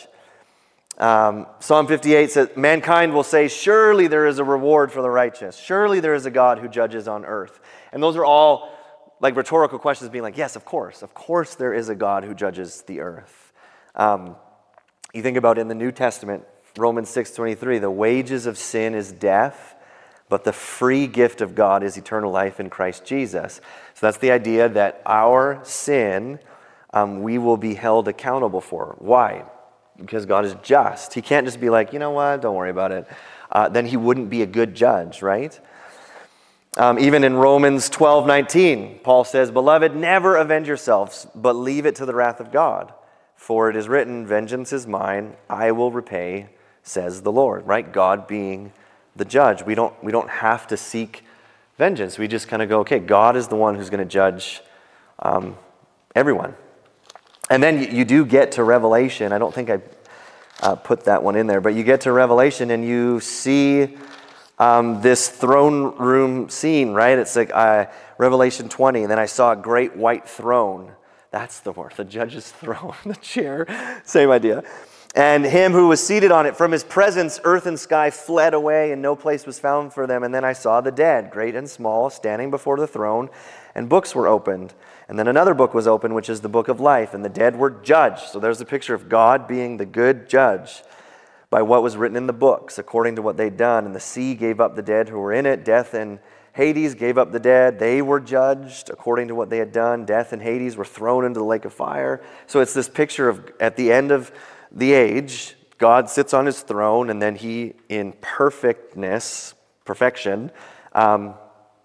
Um, 0.97 1.45
Psalm 1.59 1.85
58 1.85 2.31
says, 2.31 2.49
Mankind 2.55 3.13
will 3.13 3.23
say, 3.23 3.49
Surely 3.49 4.07
there 4.07 4.25
is 4.25 4.39
a 4.39 4.43
reward 4.43 4.91
for 4.91 5.03
the 5.03 5.11
righteous. 5.11 5.57
Surely 5.57 5.99
there 5.99 6.15
is 6.15 6.25
a 6.25 6.31
God 6.31 6.57
who 6.57 6.67
judges 6.67 7.07
on 7.07 7.23
earth. 7.23 7.59
And 7.91 8.01
those 8.01 8.15
are 8.15 8.25
all 8.25 8.75
like 9.19 9.35
rhetorical 9.35 9.77
questions, 9.77 10.09
being 10.09 10.23
like, 10.23 10.37
Yes, 10.37 10.55
of 10.55 10.65
course. 10.65 11.03
Of 11.03 11.13
course 11.13 11.53
there 11.53 11.75
is 11.75 11.89
a 11.89 11.95
God 11.95 12.23
who 12.23 12.33
judges 12.33 12.81
the 12.87 13.01
earth. 13.01 13.53
Um, 13.93 14.37
you 15.13 15.21
think 15.21 15.37
about 15.37 15.59
in 15.59 15.67
the 15.67 15.75
New 15.75 15.91
Testament, 15.91 16.45
Romans 16.77 17.09
6:23, 17.09 17.79
the 17.79 17.91
wages 17.91 18.45
of 18.45 18.57
sin 18.57 18.95
is 18.95 19.11
death, 19.11 19.75
but 20.29 20.43
the 20.43 20.53
free 20.53 21.07
gift 21.07 21.41
of 21.41 21.55
God 21.55 21.83
is 21.83 21.97
eternal 21.97 22.31
life 22.31 22.59
in 22.59 22.69
Christ 22.69 23.03
Jesus. 23.03 23.59
So 23.93 24.07
that's 24.07 24.17
the 24.17 24.31
idea 24.31 24.69
that 24.69 25.01
our 25.05 25.59
sin 25.63 26.39
um, 26.93 27.21
we 27.21 27.37
will 27.37 27.57
be 27.57 27.73
held 27.73 28.07
accountable 28.07 28.61
for. 28.61 28.95
Why? 28.99 29.43
Because 29.97 30.25
God 30.25 30.45
is 30.45 30.55
just. 30.63 31.13
He 31.13 31.21
can't 31.21 31.45
just 31.45 31.59
be 31.59 31.69
like, 31.69 31.93
you 31.93 31.99
know 31.99 32.11
what, 32.11 32.41
don't 32.41 32.55
worry 32.55 32.69
about 32.69 32.91
it. 32.91 33.07
Uh, 33.51 33.69
then 33.69 33.85
he 33.85 33.97
wouldn't 33.97 34.29
be 34.29 34.41
a 34.41 34.45
good 34.45 34.73
judge, 34.73 35.21
right? 35.21 35.59
Um, 36.77 36.97
even 36.99 37.25
in 37.25 37.35
Romans 37.35 37.89
12 37.89 38.25
19, 38.25 38.99
Paul 39.03 39.25
says, 39.25 39.51
Beloved, 39.51 39.93
never 39.93 40.37
avenge 40.37 40.67
yourselves, 40.67 41.27
but 41.35 41.53
leave 41.53 41.85
it 41.85 41.95
to 41.95 42.05
the 42.05 42.15
wrath 42.15 42.39
of 42.39 42.51
God. 42.51 42.93
For 43.35 43.69
it 43.69 43.75
is 43.75 43.89
written, 43.89 44.25
Vengeance 44.25 44.71
is 44.71 44.87
mine, 44.87 45.35
I 45.49 45.73
will 45.73 45.91
repay, 45.91 46.47
says 46.83 47.21
the 47.21 47.31
Lord, 47.31 47.65
right? 47.65 47.91
God 47.91 48.27
being 48.27 48.73
the 49.15 49.25
judge. 49.25 49.63
We 49.63 49.75
don't, 49.75 49.93
we 50.03 50.11
don't 50.11 50.29
have 50.29 50.67
to 50.67 50.77
seek 50.77 51.23
vengeance. 51.77 52.17
We 52.17 52.27
just 52.27 52.47
kind 52.47 52.61
of 52.61 52.69
go, 52.69 52.79
okay, 52.81 52.99
God 52.99 53.35
is 53.35 53.47
the 53.47 53.55
one 53.55 53.75
who's 53.75 53.89
going 53.89 53.99
to 53.99 54.11
judge 54.11 54.61
um, 55.19 55.57
everyone. 56.15 56.55
And 57.49 57.61
then 57.61 57.81
you, 57.81 57.89
you, 57.89 58.05
do 58.05 58.25
get 58.25 58.53
to 58.53 58.63
Revelation. 58.63 59.33
I 59.33 59.37
don't 59.37 59.53
think 59.53 59.69
I 59.69 59.81
uh, 60.61 60.75
put 60.75 61.05
that 61.05 61.21
one 61.23 61.35
in 61.35 61.47
there, 61.47 61.59
but 61.59 61.73
you 61.73 61.83
get 61.83 62.01
to 62.01 62.11
Revelation 62.11 62.71
and 62.71 62.85
you 62.85 63.19
see 63.19 63.97
um, 64.57 65.01
this 65.01 65.27
throne 65.27 65.97
room 65.97 66.49
scene, 66.49 66.91
right? 66.93 67.17
It's 67.17 67.35
like 67.35 67.51
uh, 67.53 67.87
Revelation 68.17 68.69
20, 68.69 69.01
and 69.01 69.11
then 69.11 69.19
I 69.19 69.25
saw 69.25 69.53
a 69.53 69.55
great 69.55 69.95
white 69.95 70.29
throne. 70.29 70.91
That's 71.31 71.61
the 71.61 71.71
word, 71.71 71.93
the 71.97 72.05
judge's 72.05 72.51
throne, 72.51 72.93
the 73.03 73.15
chair, 73.15 74.01
same 74.05 74.29
idea. 74.29 74.63
And 75.13 75.43
him 75.43 75.73
who 75.73 75.89
was 75.89 76.01
seated 76.01 76.31
on 76.31 76.45
it, 76.45 76.55
from 76.55 76.71
his 76.71 76.85
presence, 76.85 77.39
earth 77.43 77.65
and 77.65 77.77
sky 77.77 78.09
fled 78.11 78.53
away, 78.53 78.93
and 78.93 79.01
no 79.01 79.15
place 79.15 79.45
was 79.45 79.59
found 79.59 79.93
for 79.93 80.07
them. 80.07 80.23
And 80.23 80.33
then 80.33 80.45
I 80.45 80.53
saw 80.53 80.79
the 80.79 80.91
dead, 80.91 81.31
great 81.31 81.53
and 81.53 81.69
small, 81.69 82.09
standing 82.09 82.49
before 82.49 82.77
the 82.77 82.87
throne, 82.87 83.29
and 83.75 83.89
books 83.89 84.15
were 84.15 84.27
opened. 84.27 84.73
And 85.09 85.19
then 85.19 85.27
another 85.27 85.53
book 85.53 85.73
was 85.73 85.85
opened, 85.85 86.15
which 86.15 86.29
is 86.29 86.39
the 86.39 86.47
book 86.47 86.69
of 86.69 86.79
life, 86.79 87.13
and 87.13 87.25
the 87.25 87.29
dead 87.29 87.57
were 87.57 87.69
judged. 87.69 88.29
So 88.29 88.39
there's 88.39 88.61
a 88.61 88.65
picture 88.65 88.93
of 88.93 89.09
God 89.09 89.47
being 89.49 89.75
the 89.75 89.85
good 89.85 90.29
judge 90.29 90.81
by 91.49 91.61
what 91.61 91.83
was 91.83 91.97
written 91.97 92.15
in 92.15 92.27
the 92.27 92.33
books, 92.33 92.77
according 92.77 93.17
to 93.17 93.21
what 93.21 93.35
they'd 93.35 93.57
done. 93.57 93.85
And 93.85 93.93
the 93.93 93.99
sea 93.99 94.35
gave 94.35 94.61
up 94.61 94.77
the 94.77 94.81
dead 94.81 95.09
who 95.09 95.19
were 95.19 95.33
in 95.33 95.45
it. 95.45 95.65
Death 95.65 95.93
and 95.93 96.19
Hades 96.53 96.95
gave 96.95 97.17
up 97.17 97.33
the 97.33 97.39
dead. 97.39 97.77
They 97.77 98.01
were 98.01 98.21
judged 98.21 98.89
according 98.89 99.27
to 99.27 99.35
what 99.35 99.49
they 99.49 99.57
had 99.57 99.73
done. 99.73 100.05
Death 100.05 100.31
and 100.31 100.41
Hades 100.41 100.77
were 100.77 100.85
thrown 100.85 101.25
into 101.25 101.39
the 101.39 101.45
lake 101.45 101.65
of 101.65 101.73
fire. 101.73 102.21
So 102.47 102.61
it's 102.61 102.73
this 102.73 102.87
picture 102.87 103.27
of 103.27 103.51
at 103.59 103.75
the 103.75 103.91
end 103.91 104.11
of 104.11 104.31
the 104.71 104.93
age, 104.93 105.55
God 105.77 106.09
sits 106.09 106.33
on 106.33 106.45
his 106.45 106.61
throne, 106.61 107.09
and 107.09 107.21
then 107.21 107.35
he, 107.35 107.73
in 107.89 108.13
perfectness, 108.21 109.53
perfection, 109.85 110.51
um, 110.93 111.33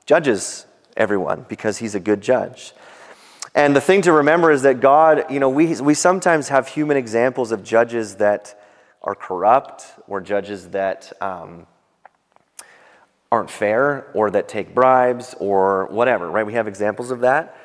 judges 0.05 0.66
everyone 0.96 1.44
because 1.49 1.79
he's 1.79 1.94
a 1.94 2.01
good 2.01 2.20
judge. 2.20 2.72
And 3.55 3.75
the 3.75 3.81
thing 3.81 4.03
to 4.03 4.12
remember 4.12 4.51
is 4.51 4.62
that 4.62 4.81
God, 4.81 5.25
you 5.31 5.40
know, 5.40 5.49
we, 5.49 5.81
we 5.81 5.94
sometimes 5.94 6.49
have 6.49 6.68
human 6.68 6.96
examples 6.96 7.53
of 7.53 7.64
judges 7.64 8.16
that 8.16 8.61
are 9.03 9.14
corrupt 9.14 9.87
or 10.07 10.20
judges 10.20 10.68
that 10.68 11.11
um, 11.22 11.66
aren't 13.33 13.51
fair 13.51 14.11
or 14.14 14.31
that 14.31 14.49
take 14.49 14.75
bribes 14.75 15.35
or 15.40 15.87
whatever, 15.87 16.31
right? 16.31 16.44
We 16.44 16.53
have 16.53 16.68
examples 16.68 17.11
of 17.11 17.20
that. 17.20 17.57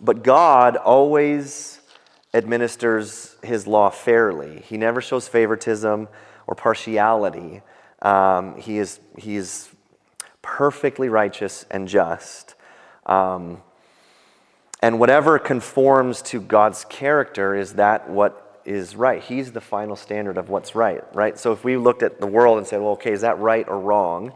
But 0.00 0.24
God 0.24 0.76
always 0.76 1.75
administers 2.36 3.36
his 3.42 3.66
law 3.66 3.90
fairly. 3.90 4.60
He 4.60 4.76
never 4.76 5.00
shows 5.00 5.26
favoritism 5.26 6.08
or 6.46 6.54
partiality. 6.54 7.62
Um, 8.02 8.56
he, 8.56 8.78
is, 8.78 9.00
he 9.16 9.36
is 9.36 9.70
perfectly 10.42 11.08
righteous 11.08 11.64
and 11.70 11.88
just. 11.88 12.54
Um, 13.06 13.62
and 14.82 15.00
whatever 15.00 15.38
conforms 15.38 16.20
to 16.22 16.40
God's 16.40 16.84
character 16.84 17.54
is 17.54 17.74
that 17.74 18.10
what 18.10 18.60
is 18.66 18.94
right. 18.96 19.22
He's 19.22 19.52
the 19.52 19.60
final 19.60 19.96
standard 19.96 20.36
of 20.36 20.50
what's 20.50 20.74
right, 20.74 21.02
right? 21.14 21.38
So 21.38 21.52
if 21.52 21.64
we 21.64 21.76
looked 21.76 22.02
at 22.02 22.20
the 22.20 22.26
world 22.26 22.58
and 22.58 22.66
said, 22.66 22.80
well, 22.80 22.92
okay, 22.92 23.12
is 23.12 23.22
that 23.22 23.38
right 23.38 23.66
or 23.66 23.80
wrong? 23.80 24.32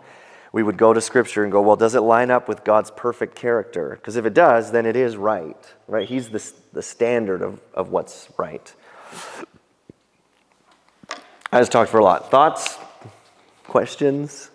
We 0.53 0.63
would 0.63 0.77
go 0.77 0.93
to 0.93 1.01
Scripture 1.01 1.45
and 1.45 1.53
go, 1.53 1.61
well, 1.61 1.77
does 1.77 1.95
it 1.95 2.01
line 2.01 2.31
up 2.31 2.49
with 2.49 2.65
God's 2.65 2.91
perfect 2.91 3.37
character? 3.37 3.91
Because 3.95 4.17
if 4.17 4.27
it 4.27 4.35
does, 4.35 4.73
then 4.73 4.85
it 4.85 4.97
is 4.97 5.17
right, 5.17 5.57
right? 5.87 6.09
He's 6.09 6.31
the, 6.31 6.53
the 6.73 6.83
standard 6.83 7.41
of, 7.41 7.61
of 7.73 7.91
what's 7.91 8.29
right. 8.37 8.75
I 11.53 11.61
just 11.61 11.71
talked 11.71 11.91
for 11.91 11.99
a 11.99 12.05
lot. 12.05 12.31
Thoughts? 12.31 12.79
Questions? 13.65 14.51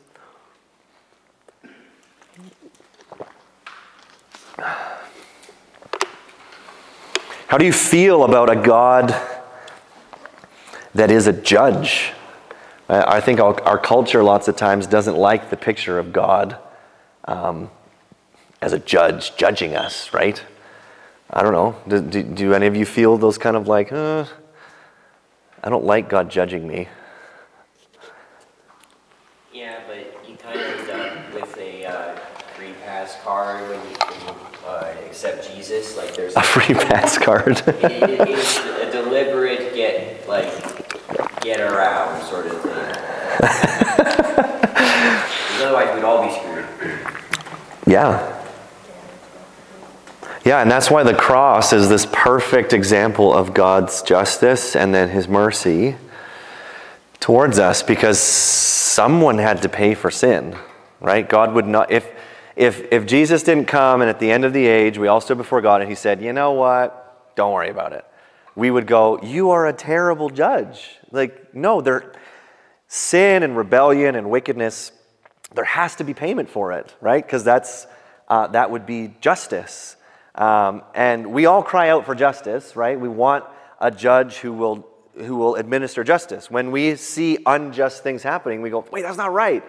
How 7.47 7.57
do 7.57 7.65
you 7.65 7.73
feel 7.73 8.23
about 8.25 8.49
a 8.49 8.55
God 8.55 9.15
that 10.93 11.09
is 11.09 11.27
a 11.27 11.33
judge? 11.33 12.11
I 12.87 13.19
think 13.19 13.39
our, 13.39 13.59
our 13.63 13.79
culture 13.79 14.23
lots 14.23 14.47
of 14.47 14.55
times 14.55 14.85
doesn't 14.85 15.17
like 15.17 15.49
the 15.49 15.57
picture 15.57 15.97
of 15.97 16.13
God 16.13 16.57
um, 17.27 17.71
as 18.61 18.73
a 18.73 18.79
judge 18.79 19.35
judging 19.37 19.75
us, 19.75 20.13
right? 20.13 20.43
I 21.31 21.41
don't 21.41 21.53
know. 21.53 21.75
Do, 21.87 22.01
do, 22.01 22.23
do, 22.23 22.53
any 22.53 22.67
of 22.67 22.75
you 22.75 22.85
feel 22.85 23.17
those 23.17 23.39
kind 23.39 23.55
of 23.55 23.67
like, 23.67 23.91
uh, 23.91 24.25
I 25.63 25.69
don't 25.69 25.83
like 25.83 26.09
God 26.09 26.29
judging 26.29 26.67
me? 26.67 26.87
Yeah, 29.51 29.79
but 29.87 30.29
you 30.29 30.35
kind 30.35 30.59
of 30.59 30.65
end 30.65 30.89
up 30.91 31.33
with 31.33 31.57
a 31.57 31.85
uh, 31.85 32.15
free 32.55 32.73
pass 32.85 33.17
card 33.23 33.61
when 33.67 33.79
you, 33.79 33.95
when 33.97 34.37
you 34.37 34.67
uh, 34.67 34.93
accept 35.07 35.51
Jesus. 35.55 35.97
Like 35.97 36.15
there's 36.15 36.35
a 36.35 36.43
free 36.43 36.75
pass 36.75 37.17
card. 37.17 37.57
it, 37.67 37.83
it, 37.83 38.29
it's 38.29 38.57
a 38.59 38.91
deliberate 38.91 39.73
get 39.73 40.27
like 40.27 40.84
get 41.41 41.59
around 41.59 42.21
sort 42.23 42.47
of 42.47 42.61
thing. 42.61 42.71
otherwise, 45.61 45.95
we'd 45.95 46.03
all 46.03 46.27
be 46.27 46.33
screwed. 46.33 46.65
Yeah. 47.87 48.31
Yeah, 50.43 50.61
and 50.61 50.69
that's 50.69 50.91
why 50.91 51.03
the 51.03 51.15
cross 51.15 51.73
is 51.73 51.89
this 51.89 52.05
perfect 52.11 52.71
example 52.71 53.33
of 53.33 53.53
God's 53.53 54.03
justice 54.03 54.75
and 54.75 54.93
then 54.93 55.09
his 55.09 55.27
mercy 55.27 55.95
towards 57.19 57.57
us 57.57 57.81
because 57.81 58.19
someone 58.19 59.39
had 59.39 59.63
to 59.63 59.69
pay 59.69 59.95
for 59.95 60.11
sin, 60.11 60.55
right? 61.01 61.27
God 61.27 61.55
would 61.55 61.65
not, 61.65 61.91
if, 61.91 62.07
if, 62.55 62.93
if 62.93 63.07
Jesus 63.07 63.41
didn't 63.41 63.65
come 63.65 64.01
and 64.01 64.09
at 64.09 64.19
the 64.19 64.31
end 64.31 64.45
of 64.45 64.53
the 64.53 64.67
age 64.67 64.99
we 64.99 65.07
all 65.07 65.19
stood 65.19 65.37
before 65.37 65.61
God 65.61 65.81
and 65.81 65.89
he 65.89 65.95
said, 65.95 66.21
you 66.21 66.31
know 66.31 66.51
what, 66.51 67.33
don't 67.35 67.51
worry 67.51 67.69
about 67.69 67.93
it, 67.93 68.05
we 68.55 68.71
would 68.71 68.87
go, 68.87 69.21
you 69.21 69.51
are 69.51 69.67
a 69.67 69.73
terrible 69.73 70.29
judge. 70.29 70.97
Like, 71.11 71.53
no, 71.53 71.81
there, 71.81 72.13
sin 72.87 73.43
and 73.43 73.57
rebellion 73.57 74.15
and 74.15 74.29
wickedness, 74.29 74.91
there 75.53 75.65
has 75.65 75.95
to 75.95 76.03
be 76.03 76.13
payment 76.13 76.49
for 76.49 76.71
it, 76.73 76.93
right? 77.01 77.25
Because 77.25 77.43
that's, 77.43 77.87
uh, 78.27 78.47
that 78.47 78.71
would 78.71 78.85
be 78.85 79.13
justice. 79.21 79.97
Um, 80.35 80.83
and 80.93 81.27
we 81.27 81.45
all 81.45 81.63
cry 81.63 81.89
out 81.89 82.05
for 82.05 82.15
justice, 82.15 82.75
right? 82.75 82.99
We 82.99 83.09
want 83.09 83.45
a 83.79 83.91
judge 83.91 84.37
who 84.37 84.53
will, 84.53 84.87
who 85.17 85.35
will 85.35 85.55
administer 85.55 86.03
justice. 86.03 86.49
When 86.49 86.71
we 86.71 86.95
see 86.95 87.37
unjust 87.45 88.03
things 88.03 88.23
happening, 88.23 88.61
we 88.61 88.69
go, 88.69 88.85
wait, 88.91 89.01
that's 89.03 89.17
not 89.17 89.33
right. 89.33 89.63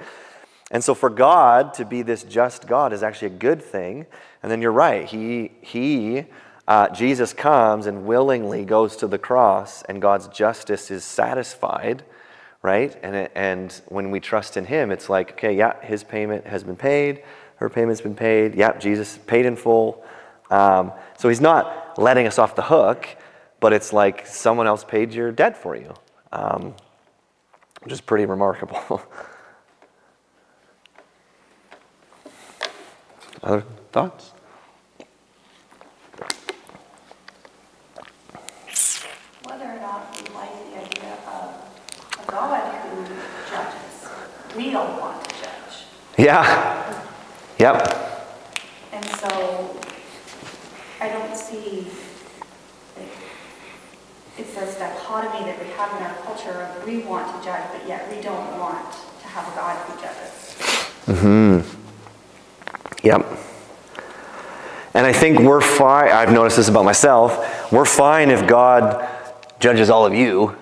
And 0.71 0.83
so 0.83 0.95
for 0.95 1.11
God 1.11 1.75
to 1.75 1.85
be 1.85 2.03
this 2.03 2.25
just 2.25 2.67
God 2.67 2.93
is 2.93 3.03
actually 3.03 3.29
a 3.29 3.39
good 3.39 3.63
thing. 3.63 4.07
And 4.43 4.51
then 4.51 4.61
you're 4.61 4.73
right. 4.73 5.07
He, 5.07 5.53
he 5.61 6.25
uh, 6.69 6.89
Jesus 6.91 7.33
comes 7.33 7.87
and 7.87 8.07
willingly 8.07 8.65
goes 8.65 8.97
to 8.97 9.07
the 9.07 9.19
cross, 9.19 9.83
and 9.83 10.03
God's 10.03 10.29
justice 10.29 10.91
is 10.91 11.05
satisfied, 11.05 12.05
right? 12.63 12.97
And, 13.03 13.29
and 13.35 13.73
when 13.87 14.11
we 14.11 14.21
trust 14.21 14.57
in 14.57 14.65
Him, 14.67 14.91
it's 14.91 15.09
like, 15.09 15.33
okay, 15.33 15.57
yeah, 15.57 15.81
His 15.83 16.03
payment 16.03 16.47
has 16.47 16.65
been 16.65 16.77
paid, 16.77 17.23
her 17.57 17.69
payment's 17.71 18.01
been 18.01 18.15
paid. 18.15 18.55
Yeah, 18.55 18.79
Jesus 18.79 19.19
paid 19.27 19.47
in 19.47 19.57
full. 19.57 20.05
Um, 20.51 20.93
so 21.19 21.29
he's 21.29 21.41
not 21.41 21.99
letting 21.99 22.27
us 22.27 22.39
off 22.39 22.55
the 22.55 22.63
hook, 22.63 23.09
but 23.61 23.73
it's 23.73 23.93
like 23.93 24.27
someone 24.27 24.67
else 24.67 24.85
paid 24.85 25.15
your 25.15 25.33
debt 25.33 25.57
for 25.57 25.75
you, 25.75 25.95
um, 26.33 26.75
which 27.83 27.93
is 27.93 28.01
pretty 28.01 28.27
remarkable. 28.27 29.03
Other 33.43 33.65
thoughts? 33.93 34.33
Whether 39.45 39.65
or 39.65 39.81
not 39.81 40.15
we 40.17 40.23
like 40.35 40.53
the 40.71 40.79
idea 40.85 41.19
of 41.27 41.55
a 42.21 42.25
God 42.27 42.75
who 42.83 43.05
judges, 43.49 44.09
we 44.57 44.71
don't 44.71 44.99
want 44.99 45.23
to 45.25 45.31
judge. 45.37 45.85
Yeah. 46.17 47.05
Yep. 47.59 47.77
And 48.93 49.05
so 49.05 49.77
I 51.01 51.09
don't 51.09 51.37
see, 51.37 51.87
like, 52.97 53.09
it's 54.39 54.55
this 54.55 54.79
dichotomy 54.79 55.45
that 55.45 55.59
we 55.59 55.67
have 55.73 55.91
in 55.97 56.03
our 56.07 56.15
culture 56.25 56.51
of 56.51 56.87
we 56.87 56.99
want 56.99 57.27
to 57.37 57.43
judge, 57.47 57.65
but 57.73 57.87
yet 57.87 58.09
we 58.11 58.21
don't 58.23 58.59
want 58.59 58.93
to 58.93 59.27
have 59.29 59.53
a 59.53 59.57
God 59.57 59.77
who 59.87 60.01
judges. 60.01 60.57
Mm-hmm. 61.07 61.61
Yep. 63.07 63.27
And 64.95 65.07
I 65.07 65.13
think 65.13 65.41
we're 65.41 65.61
fine. 65.61 66.11
I've 66.11 66.33
noticed 66.33 66.57
this 66.57 66.69
about 66.69 66.87
myself. 66.87 67.71
We're 67.71 67.85
fine 67.85 68.31
if 68.31 68.47
God 68.47 69.07
judges 69.61 69.91
all 69.91 70.07
of 70.07 70.15
you, 70.15 70.57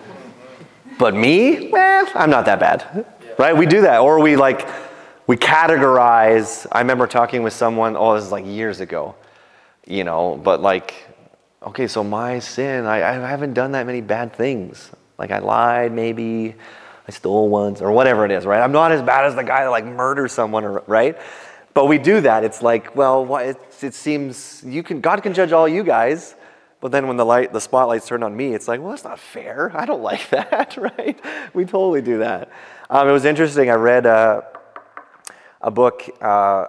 but 0.98 1.14
me, 1.14 1.72
eh, 1.72 2.06
I'm 2.14 2.30
not 2.30 2.44
that 2.46 2.58
bad, 2.58 3.06
right? 3.38 3.56
We 3.56 3.66
do 3.66 3.82
that, 3.82 4.00
or 4.00 4.20
we 4.20 4.36
like 4.36 4.68
we 5.26 5.36
categorize. 5.36 6.66
I 6.70 6.80
remember 6.80 7.06
talking 7.06 7.42
with 7.42 7.52
someone. 7.52 7.96
Oh, 7.96 8.14
this 8.14 8.24
is 8.24 8.32
like 8.32 8.46
years 8.46 8.80
ago 8.80 9.14
you 9.86 10.04
know, 10.04 10.40
but 10.42 10.60
like 10.60 11.08
okay, 11.62 11.86
so 11.86 12.04
my 12.04 12.38
sin, 12.40 12.84
I, 12.84 12.96
I 12.96 13.28
haven't 13.28 13.54
done 13.54 13.72
that 13.72 13.86
many 13.86 14.02
bad 14.02 14.34
things. 14.34 14.90
Like 15.18 15.30
I 15.30 15.38
lied, 15.38 15.92
maybe 15.92 16.54
I 17.08 17.10
stole 17.10 17.48
once, 17.48 17.80
or 17.80 17.90
whatever 17.92 18.24
it 18.26 18.30
is, 18.30 18.44
right? 18.44 18.60
I'm 18.60 18.72
not 18.72 18.92
as 18.92 19.00
bad 19.00 19.24
as 19.24 19.34
the 19.34 19.42
guy 19.42 19.64
that 19.64 19.70
like 19.70 19.84
murders 19.86 20.32
someone, 20.32 20.64
or- 20.64 20.82
right? 20.86 21.18
But 21.72 21.86
we 21.86 21.98
do 21.98 22.20
that. 22.20 22.44
It's 22.44 22.62
like, 22.62 22.94
well, 22.94 23.24
why, 23.24 23.44
it, 23.44 23.56
it 23.82 23.94
seems 23.94 24.62
you 24.64 24.82
can 24.82 25.00
God 25.00 25.22
can 25.22 25.32
judge 25.34 25.52
all 25.52 25.66
you 25.66 25.82
guys, 25.82 26.34
but 26.80 26.92
then 26.92 27.08
when 27.08 27.16
the 27.16 27.24
light, 27.24 27.52
the 27.52 27.60
spotlight's 27.60 28.06
turned 28.06 28.24
on 28.24 28.36
me, 28.36 28.54
it's 28.54 28.68
like, 28.68 28.80
well, 28.80 28.90
that's 28.90 29.04
not 29.04 29.18
fair. 29.18 29.72
I 29.74 29.86
don't 29.86 30.02
like 30.10 30.28
that, 30.30 30.76
right? 30.98 31.18
We 31.54 31.64
totally 31.64 32.02
do 32.02 32.18
that. 32.18 32.50
Um, 32.90 33.08
it 33.08 33.12
was 33.12 33.24
interesting. 33.24 33.70
I 33.70 33.74
read 33.74 34.04
uh, 34.04 34.42
a 35.62 35.70
book. 35.70 36.02
Uh, 36.20 36.66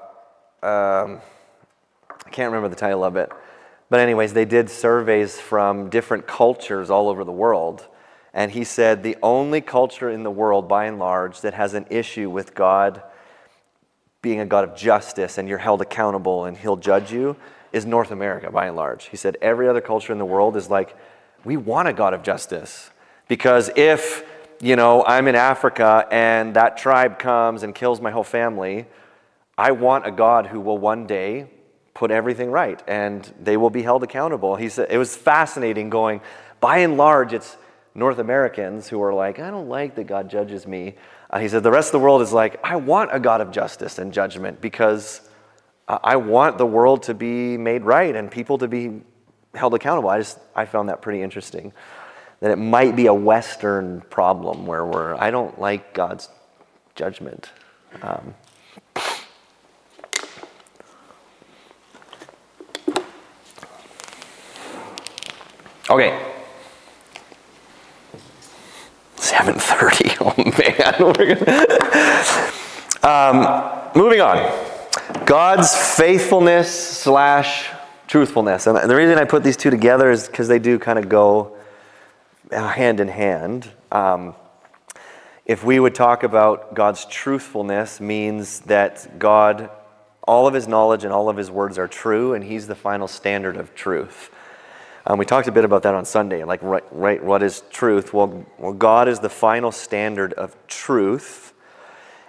um, 0.64 1.20
I 2.26 2.30
can't 2.32 2.52
remember 2.52 2.70
the 2.70 2.76
title 2.76 3.04
of 3.04 3.18
it. 3.18 3.30
But, 3.90 4.00
anyways, 4.00 4.32
they 4.32 4.46
did 4.46 4.70
surveys 4.70 5.40
from 5.40 5.90
different 5.90 6.26
cultures 6.26 6.90
all 6.90 7.10
over 7.10 7.26
the 7.26 7.34
world. 7.34 7.86
And 8.34 8.52
he 8.52 8.64
said 8.64 9.04
the 9.04 9.18
only 9.22 9.60
culture 9.60 10.10
in 10.10 10.24
the 10.24 10.32
world, 10.32 10.70
by 10.70 10.86
and 10.86 11.00
large, 11.00 11.42
that 11.42 11.54
has 11.54 11.74
an 11.74 11.86
issue 11.90 12.30
with 12.30 12.56
God 12.56 13.04
being 14.22 14.40
a 14.40 14.46
God 14.46 14.68
of 14.68 14.76
justice 14.76 15.38
and 15.38 15.48
you're 15.48 15.60
held 15.60 15.82
accountable 15.82 16.46
and 16.46 16.58
he'll 16.58 16.78
judge 16.78 17.12
you 17.12 17.36
is 17.72 17.86
North 17.86 18.10
America, 18.10 18.50
by 18.50 18.68
and 18.68 18.76
large. 18.76 19.06
He 19.10 19.18
said 19.18 19.38
every 19.42 19.68
other 19.68 19.82
culture 19.82 20.14
in 20.14 20.18
the 20.18 20.26
world 20.26 20.56
is 20.56 20.70
like, 20.70 20.96
we 21.44 21.58
want 21.58 21.88
a 21.90 21.94
God 21.94 22.14
of 22.14 22.24
justice. 22.24 22.90
Because 23.28 23.70
if, 23.76 24.24
you 24.62 24.76
know, 24.76 25.04
I'm 25.06 25.28
in 25.28 25.36
Africa 25.36 26.08
and 26.12 26.56
that 26.56 26.78
tribe 26.78 27.20
comes 27.20 27.64
and 27.64 27.74
kills 27.74 28.02
my 28.02 28.12
whole 28.12 28.24
family, 28.24 28.86
I 29.58 29.72
want 29.72 30.06
a 30.06 30.12
God 30.12 30.48
who 30.48 30.60
will 30.60 30.78
one 30.78 31.08
day 31.08 31.48
put 31.94 32.12
everything 32.12 32.52
right 32.52 32.82
and 32.88 33.34
they 33.42 33.58
will 33.58 33.70
be 33.70 33.82
held 33.82 34.04
accountable. 34.04 34.56
He 34.56 34.70
said 34.70 34.88
it 34.92 34.98
was 34.98 35.16
fascinating 35.16 35.90
going, 35.90 36.22
by 36.60 36.80
and 36.80 36.98
large, 36.98 37.34
it's 37.34 37.58
North 37.94 38.20
Americans 38.20 38.90
who 38.90 39.02
are 39.02 39.14
like, 39.14 39.40
I 39.40 39.50
don't 39.50 39.70
like 39.70 39.96
that 39.96 40.06
God 40.06 40.30
judges 40.30 40.68
me. 40.68 40.96
Uh, 41.30 41.40
he 41.40 41.48
said 41.48 41.64
the 41.64 41.72
rest 41.72 41.90
of 41.90 41.94
the 41.94 42.00
world 42.00 42.22
is 42.22 42.34
like, 42.34 42.60
I 42.64 42.76
want 42.76 43.12
a 43.14 43.20
God 43.20 43.42
of 43.42 43.52
justice 43.52 43.98
and 43.98 44.12
judgment 44.12 44.60
because 44.60 45.22
uh, 45.88 46.00
I 46.04 46.18
want 46.18 46.58
the 46.58 46.66
world 46.66 47.04
to 47.04 47.14
be 47.14 47.58
made 47.58 47.84
right 47.84 48.16
and 48.16 48.30
people 48.30 48.58
to 48.58 48.68
be 48.68 49.02
held 49.54 49.74
accountable. 49.74 50.10
I 50.10 50.20
just 50.20 50.40
I 50.56 50.66
found 50.66 50.90
that 50.90 51.02
pretty 51.02 51.22
interesting. 51.22 51.72
That 52.42 52.52
it 52.52 52.58
might 52.58 52.96
be 52.96 53.08
a 53.08 53.14
Western 53.14 54.02
problem 54.10 54.66
where 54.66 54.86
we're 54.86 55.16
I 55.16 55.32
don't 55.32 55.60
like 55.60 55.94
God's 55.94 56.30
judgment. 56.96 57.52
Um, 58.02 58.36
okay. 65.90 66.32
7:30. 69.18 70.16
Oh 70.22 70.34
man. 71.48 72.52
Um, 73.06 73.92
moving 73.94 74.20
on. 74.20 74.38
God's 75.28 75.76
faithfulness 75.76 76.74
slash 77.00 77.70
truthfulness, 78.08 78.66
and 78.66 78.90
the 78.90 78.96
reason 78.96 79.20
I 79.20 79.26
put 79.26 79.44
these 79.44 79.56
two 79.56 79.70
together 79.70 80.10
is 80.10 80.26
because 80.26 80.48
they 80.48 80.58
do 80.58 80.80
kind 80.80 80.98
of 80.98 81.08
go 81.08 81.55
hand 82.56 83.00
in 83.00 83.08
hand. 83.08 83.70
Um, 83.92 84.36
if 85.46 85.64
we 85.64 85.80
would 85.80 85.94
talk 85.94 86.24
about 86.24 86.74
God's 86.74 87.06
truthfulness, 87.06 88.00
means 88.00 88.62
that 88.62 89.20
God, 89.20 89.70
all 90.24 90.48
of 90.48 90.54
His 90.54 90.68
knowledge 90.68 91.04
and 91.04 91.14
all 91.14 91.30
of 91.30 91.38
His 91.38 91.52
words 91.52 91.78
are 91.78 91.88
true, 91.88 92.34
and 92.34 92.44
He's 92.44 92.68
the 92.68 92.76
final 92.76 93.08
standard 93.08 93.58
of 93.58 93.76
truth. 93.76 94.32
Um, 95.08 95.20
we 95.20 95.26
talked 95.26 95.48
a 95.48 95.52
bit 95.52 95.66
about 95.66 95.84
that 95.84 95.94
on 95.94 96.04
Sunday. 96.04 96.44
Like, 96.44 96.64
right, 96.64 96.84
right, 96.92 97.24
what 97.24 97.44
is 97.44 97.62
truth? 97.70 98.12
Well, 98.12 98.46
well, 98.58 98.74
God 98.74 99.08
is 99.08 99.20
the 99.20 99.30
final 99.30 99.72
standard 99.72 100.34
of 100.34 100.56
truth. 100.68 101.54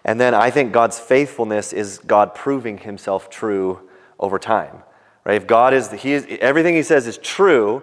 And 0.05 0.21
then 0.21 0.35
I 0.35 0.51
think 0.51 0.73
God's 0.73 0.99
faithfulness 0.99 1.73
is 1.73 1.99
God 1.99 2.35
proving 2.35 2.79
himself 2.79 3.31
true 3.31 3.89
over 4.21 4.39
time. 4.39 4.83
Right? 5.25 5.37
If 5.37 5.47
God 5.47 5.73
is, 5.73 5.91
he 5.91 6.13
is 6.13 6.27
everything 6.41 6.75
he 6.75 6.83
says 6.83 7.07
is 7.07 7.19
true, 7.19 7.83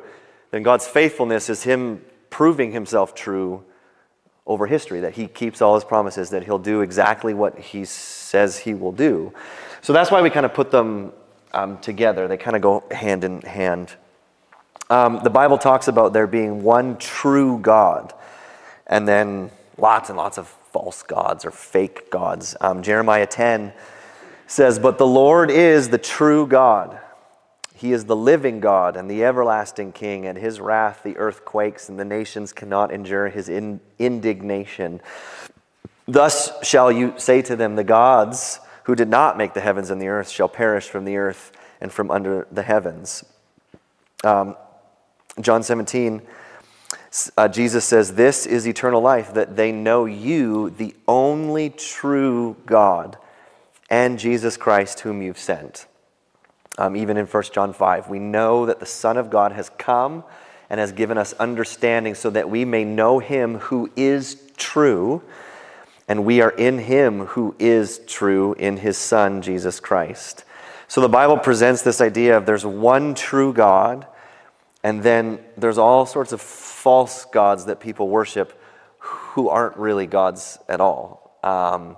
then 0.51 0.61
God's 0.61 0.87
faithfulness 0.87 1.49
is 1.49 1.63
him 1.63 2.01
proving 2.33 2.71
himself 2.71 3.13
true 3.13 3.63
over 4.47 4.65
history, 4.65 5.01
that 5.01 5.13
he 5.13 5.27
keeps 5.27 5.61
all 5.61 5.75
his 5.75 5.83
promises, 5.83 6.31
that 6.31 6.43
he'll 6.43 6.57
do 6.57 6.81
exactly 6.81 7.31
what 7.31 7.59
he 7.59 7.85
says 7.85 8.57
he 8.57 8.73
will 8.73 8.91
do. 8.91 9.31
So 9.83 9.93
that's 9.93 10.09
why 10.09 10.19
we 10.19 10.31
kind 10.31 10.43
of 10.43 10.51
put 10.51 10.71
them 10.71 11.13
um, 11.53 11.77
together. 11.77 12.27
They 12.27 12.37
kind 12.37 12.55
of 12.55 12.63
go 12.63 12.83
hand 12.89 13.23
in 13.23 13.41
hand. 13.41 13.95
Um, 14.89 15.19
the 15.23 15.29
Bible 15.29 15.59
talks 15.59 15.87
about 15.87 16.11
there 16.11 16.25
being 16.25 16.63
one 16.63 16.97
true 16.97 17.59
God, 17.59 18.13
and 18.87 19.07
then 19.07 19.51
lots 19.77 20.09
and 20.09 20.17
lots 20.17 20.39
of 20.39 20.47
false 20.47 21.03
gods 21.03 21.45
or 21.45 21.51
fake 21.51 22.09
gods. 22.09 22.55
Um, 22.59 22.81
Jeremiah 22.81 23.27
10 23.27 23.73
says, 24.47 24.79
But 24.79 24.97
the 24.97 25.05
Lord 25.05 25.51
is 25.51 25.89
the 25.89 25.99
true 25.99 26.47
God. 26.47 26.99
He 27.75 27.91
is 27.91 28.05
the 28.05 28.15
living 28.15 28.59
God 28.59 28.95
and 28.95 29.09
the 29.09 29.23
everlasting 29.23 29.91
King. 29.91 30.25
At 30.25 30.37
his 30.37 30.59
wrath, 30.59 31.01
the 31.03 31.17
earth 31.17 31.43
quakes, 31.43 31.89
and 31.89 31.99
the 31.99 32.05
nations 32.05 32.53
cannot 32.53 32.91
endure 32.91 33.29
his 33.29 33.49
in- 33.49 33.81
indignation. 33.99 35.01
Thus 36.07 36.51
shall 36.63 36.91
you 36.91 37.13
say 37.17 37.41
to 37.41 37.55
them, 37.55 37.75
The 37.75 37.83
gods 37.83 38.59
who 38.83 38.95
did 38.95 39.09
not 39.09 39.37
make 39.37 39.53
the 39.53 39.61
heavens 39.61 39.89
and 39.89 40.01
the 40.01 40.07
earth 40.07 40.29
shall 40.29 40.49
perish 40.49 40.87
from 40.89 41.05
the 41.05 41.17
earth 41.17 41.51
and 41.81 41.91
from 41.91 42.11
under 42.11 42.47
the 42.51 42.63
heavens. 42.63 43.23
Um, 44.23 44.55
John 45.41 45.63
17, 45.63 46.21
uh, 47.37 47.47
Jesus 47.47 47.85
says, 47.85 48.13
This 48.13 48.45
is 48.45 48.67
eternal 48.67 49.01
life, 49.01 49.33
that 49.33 49.55
they 49.55 49.71
know 49.71 50.05
you, 50.05 50.69
the 50.69 50.95
only 51.07 51.69
true 51.69 52.55
God, 52.65 53.17
and 53.89 54.19
Jesus 54.19 54.57
Christ, 54.57 55.01
whom 55.01 55.21
you've 55.21 55.39
sent. 55.39 55.87
Um, 56.77 56.95
even 56.95 57.17
in 57.17 57.25
1 57.25 57.43
John 57.53 57.73
5, 57.73 58.09
we 58.09 58.19
know 58.19 58.65
that 58.65 58.79
the 58.79 58.85
Son 58.85 59.17
of 59.17 59.29
God 59.29 59.51
has 59.51 59.69
come 59.77 60.23
and 60.69 60.79
has 60.79 60.91
given 60.91 61.17
us 61.17 61.33
understanding 61.33 62.15
so 62.15 62.29
that 62.31 62.49
we 62.49 62.65
may 62.65 62.83
know 62.83 63.19
him 63.19 63.59
who 63.59 63.91
is 63.95 64.41
true, 64.57 65.21
and 66.07 66.25
we 66.25 66.41
are 66.41 66.49
in 66.49 66.79
him 66.79 67.27
who 67.27 67.55
is 67.59 67.99
true 68.07 68.53
in 68.53 68.77
his 68.77 68.97
Son, 68.97 69.41
Jesus 69.41 69.79
Christ. 69.79 70.45
So 70.87 71.01
the 71.01 71.09
Bible 71.09 71.37
presents 71.37 71.81
this 71.81 72.01
idea 72.01 72.37
of 72.37 72.45
there's 72.45 72.65
one 72.65 73.13
true 73.13 73.53
God 73.53 74.07
and 74.83 75.01
then 75.01 75.39
there's 75.57 75.77
all 75.77 76.05
sorts 76.05 76.33
of 76.33 76.41
false 76.41 77.25
gods 77.25 77.65
that 77.65 77.79
people 77.79 78.09
worship 78.09 78.59
who 78.99 79.47
aren't 79.47 79.77
really 79.77 80.05
gods 80.05 80.59
at 80.67 80.81
all. 80.81 81.37
Um, 81.41 81.95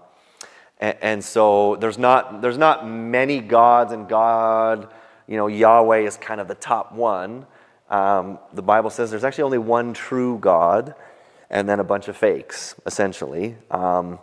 and, 0.86 0.98
and, 1.02 1.24
so 1.24 1.78
there's 1.78 1.98
not, 1.98 2.42
there's 2.42 2.58
not 2.58 2.88
many 2.88 3.40
gods, 3.40 3.92
and 3.92 4.08
God, 4.08 4.94
you 5.28 5.36
know, 5.36 5.48
Yahweh 5.48 6.00
is 6.00 6.16
kind 6.16 6.40
of 6.40 6.48
the 6.48 6.56
top 6.56 6.92
one. 6.92 7.48
Um, 7.90 8.38
the 8.54 8.62
Bible 8.62 8.92
says 8.92 9.10
there's 9.10 9.24
actually 9.24 9.46
only 9.46 9.58
one 9.58 9.94
true 9.94 10.38
God 10.38 10.94
and 11.50 11.68
then 11.68 11.80
a 11.80 11.84
bunch 11.84 12.08
of 12.08 12.16
fakes, 12.16 12.76
essentially. 12.86 13.56
Um, 13.72 14.20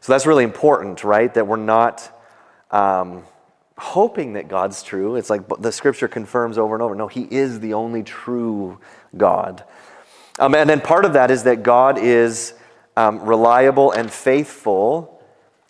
so 0.00 0.12
that's 0.12 0.24
really 0.24 0.44
important, 0.44 1.04
right? 1.04 1.32
That 1.34 1.46
we're 1.46 1.56
not 1.56 2.10
um, 2.70 3.24
hoping 3.76 4.34
that 4.34 4.48
God's 4.48 4.82
true. 4.82 5.16
It's 5.16 5.28
like 5.28 5.42
the 5.60 5.72
scripture 5.72 6.08
confirms 6.08 6.56
over 6.56 6.74
and 6.74 6.82
over 6.82 6.94
no, 6.94 7.08
He 7.08 7.26
is 7.30 7.60
the 7.60 7.74
only 7.74 8.02
true 8.02 8.78
God. 9.16 9.64
Um, 10.38 10.54
and 10.54 10.70
then 10.70 10.80
part 10.80 11.04
of 11.04 11.12
that 11.12 11.30
is 11.30 11.42
that 11.42 11.62
God 11.62 11.98
is 11.98 12.54
um, 12.96 13.20
reliable 13.20 13.92
and 13.92 14.10
faithful 14.10 15.19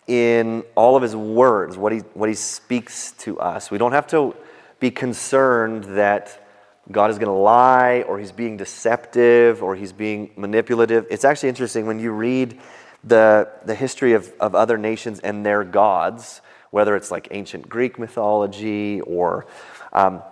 in 0.07 0.63
all 0.75 0.95
of 0.95 1.03
His 1.03 1.15
words, 1.15 1.77
what 1.77 1.91
he, 1.91 1.99
what 2.13 2.29
he 2.29 2.35
speaks 2.35 3.11
to 3.19 3.39
us. 3.39 3.71
We 3.71 3.77
don't 3.77 3.91
have 3.91 4.07
to 4.07 4.35
be 4.79 4.91
concerned 4.91 5.83
that 5.95 6.45
God 6.91 7.11
is 7.11 7.17
going 7.17 7.27
to 7.27 7.33
lie 7.33 8.03
or 8.07 8.19
He's 8.19 8.31
being 8.31 8.57
deceptive 8.57 9.63
or 9.63 9.75
He's 9.75 9.93
being 9.93 10.31
manipulative. 10.35 11.05
It's 11.09 11.25
actually 11.25 11.49
interesting 11.49 11.85
when 11.85 11.99
you 11.99 12.11
read 12.11 12.59
the, 13.03 13.49
the 13.65 13.75
history 13.75 14.13
of, 14.13 14.31
of 14.39 14.55
other 14.55 14.77
nations 14.77 15.19
and 15.19 15.45
their 15.45 15.63
gods 15.63 16.41
whether 16.71 16.95
it's 16.95 17.11
like 17.11 17.27
ancient 17.31 17.69
Greek 17.69 17.99
mythology 17.99 19.01
or 19.01 19.45
um, 19.93 20.23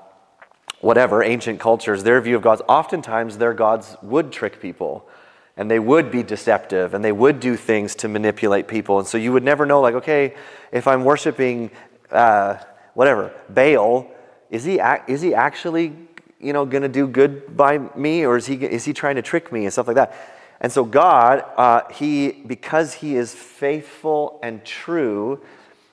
whatever, 0.82 1.22
ancient 1.22 1.60
cultures, 1.60 2.04
their 2.04 2.20
view 2.20 2.36
of 2.36 2.42
gods, 2.42 2.62
oftentimes 2.68 3.38
their 3.38 3.54
gods 3.54 3.96
would 4.02 4.32
trick 4.32 4.60
people 4.62 5.08
and 5.60 5.70
they 5.70 5.78
would 5.78 6.10
be 6.10 6.24
deceptive 6.24 6.94
and 6.94 7.04
they 7.04 7.12
would 7.12 7.42
do 7.42 7.58
things 7.58 7.94
to 7.94 8.08
manipulate 8.08 8.70
people. 8.70 8.98
And 8.98 9.06
so 9.06 9.18
you 9.18 9.34
would 9.34 9.44
never 9.44 9.66
know, 9.66 9.82
like, 9.82 9.94
okay, 9.96 10.34
if 10.72 10.88
I'm 10.88 11.04
worshiping 11.04 11.70
uh, 12.12 12.56
whatever, 12.94 13.34
Baal, 13.50 14.10
is 14.50 14.64
he, 14.64 14.80
is 15.10 15.20
he 15.22 15.34
actually 15.34 15.94
you 16.40 16.54
know, 16.54 16.66
going 16.66 16.84
to 16.84 16.88
do 16.88 17.06
good 17.06 17.58
by 17.58 17.78
me 17.94 18.26
or 18.26 18.38
is 18.38 18.46
he, 18.46 18.56
is 18.56 18.86
he 18.86 18.94
trying 18.94 19.16
to 19.16 19.22
trick 19.22 19.52
me 19.52 19.66
and 19.66 19.74
stuff 19.74 19.88
like 19.88 19.98
that? 19.98 20.16
And 20.62 20.72
so 20.72 20.86
God, 20.86 21.44
uh, 21.58 21.82
he, 21.92 22.32
because 22.32 22.94
he 22.94 23.18
is 23.18 23.36
faithful 23.36 24.40
and 24.42 24.64
true, 24.64 25.42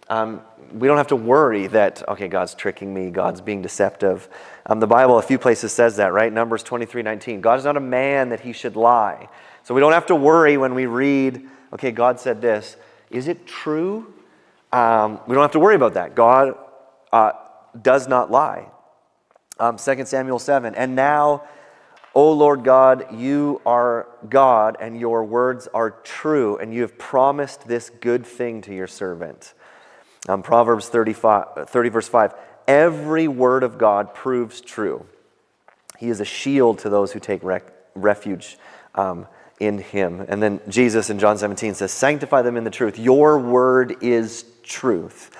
Um, 0.09 0.43
we 0.73 0.87
don't 0.87 0.97
have 0.97 1.09
to 1.09 1.17
worry 1.17 1.67
that, 1.69 2.09
okay, 2.09 2.29
God's 2.29 2.55
tricking 2.55 2.95
me, 2.95 3.11
God's 3.11 3.41
being 3.41 3.63
deceptive. 3.63 4.29
Um, 4.67 4.79
the 4.79 4.87
Bible, 4.87 5.19
a 5.19 5.23
few 5.23 5.39
places 5.39 5.73
says 5.73 5.97
that, 5.97 6.13
right? 6.13 6.33
Numbers 6.33 6.63
23 6.63 7.03
19. 7.03 7.41
God 7.41 7.59
is 7.59 7.65
not 7.65 7.77
a 7.77 7.81
man 7.81 8.29
that 8.29 8.41
he 8.41 8.53
should 8.53 8.77
lie. 8.77 9.29
So 9.67 9.75
we 9.75 9.81
don't 9.81 9.95
have 9.95 10.07
to 10.07 10.15
worry 10.15 10.57
when 10.57 10.77
we 10.77 10.87
read, 10.87 11.45
okay, 11.73 11.91
God 11.91 12.21
said 12.21 12.41
this. 12.41 12.77
Is 13.11 13.27
it 13.27 13.49
true? 13.49 14.15
Um, 14.73 15.19
we 15.27 15.35
don't 15.35 15.43
have 15.43 15.51
to 15.53 15.59
worry 15.59 15.75
about 15.75 15.95
that. 15.95 16.15
God 16.15 16.57
uh, 17.13 17.33
does 17.83 18.07
not 18.07 18.31
lie. 18.31 18.69
Um, 19.59 19.77
2 19.77 20.05
Samuel 20.05 20.39
7. 20.39 20.77
And 20.77 20.95
now, 20.95 21.43
O 22.15 22.31
Lord 22.31 22.63
God, 22.63 23.13
you 23.19 23.61
are 23.67 24.07
God, 24.29 24.77
and 24.79 25.01
your 25.01 25.25
words 25.25 25.67
are 25.75 25.91
true, 25.91 26.57
and 26.59 26.73
you 26.73 26.83
have 26.83 26.97
promised 26.97 27.67
this 27.67 27.91
good 27.91 28.25
thing 28.25 28.63
to 28.63 28.73
your 28.73 28.87
servant. 28.87 29.53
Um, 30.29 30.45
Proverbs 30.45 30.89
35, 30.89 31.69
30, 31.69 31.89
verse 31.89 32.07
5 32.07 32.35
Every 32.69 33.27
word 33.27 33.65
of 33.65 33.79
God 33.79 34.15
proves 34.15 34.61
true. 34.61 35.07
He 35.99 36.09
is 36.09 36.21
a 36.21 36.25
shield 36.25 36.79
to 36.81 36.89
those 36.89 37.11
who 37.11 37.19
take 37.19 37.43
rec- 37.43 37.73
refuge 37.97 38.59
um, 38.95 39.27
in 39.59 39.79
him. 39.79 40.25
And 40.29 40.43
then 40.43 40.61
Jesus 40.69 41.11
in 41.11 41.19
John 41.19 41.39
17 41.39 41.75
says, 41.75 41.93
Sanctify 41.93 42.43
them 42.43 42.57
in 42.57 42.65
the 42.65 42.71
truth. 42.71 42.99
Your 42.99 43.39
word 43.39 43.97
is 44.03 44.45
truth. 44.63 45.31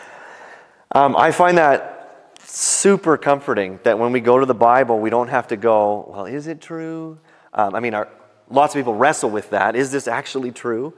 Um, 0.93 1.17
I 1.17 1.33
find 1.33 1.59
that 1.59 2.39
super 2.43 3.17
comforting 3.17 3.81
that 3.83 3.99
when 3.99 4.13
we 4.13 4.21
go 4.21 4.39
to 4.39 4.47
the 4.47 4.55
Bible, 4.55 4.99
we 4.99 5.11
don't 5.11 5.29
have 5.29 5.49
to 5.49 5.57
go, 5.57 6.07
Well, 6.09 6.27
is 6.27 6.47
it 6.47 6.61
true? 6.61 7.19
Um, 7.53 7.75
I 7.75 7.81
mean, 7.81 7.95
our, 7.95 8.09
lots 8.51 8.75
of 8.75 8.79
people 8.79 8.95
wrestle 8.95 9.31
with 9.31 9.51
that. 9.51 9.77
Is 9.77 9.91
this 9.91 10.09
actually 10.09 10.53
true? 10.53 10.95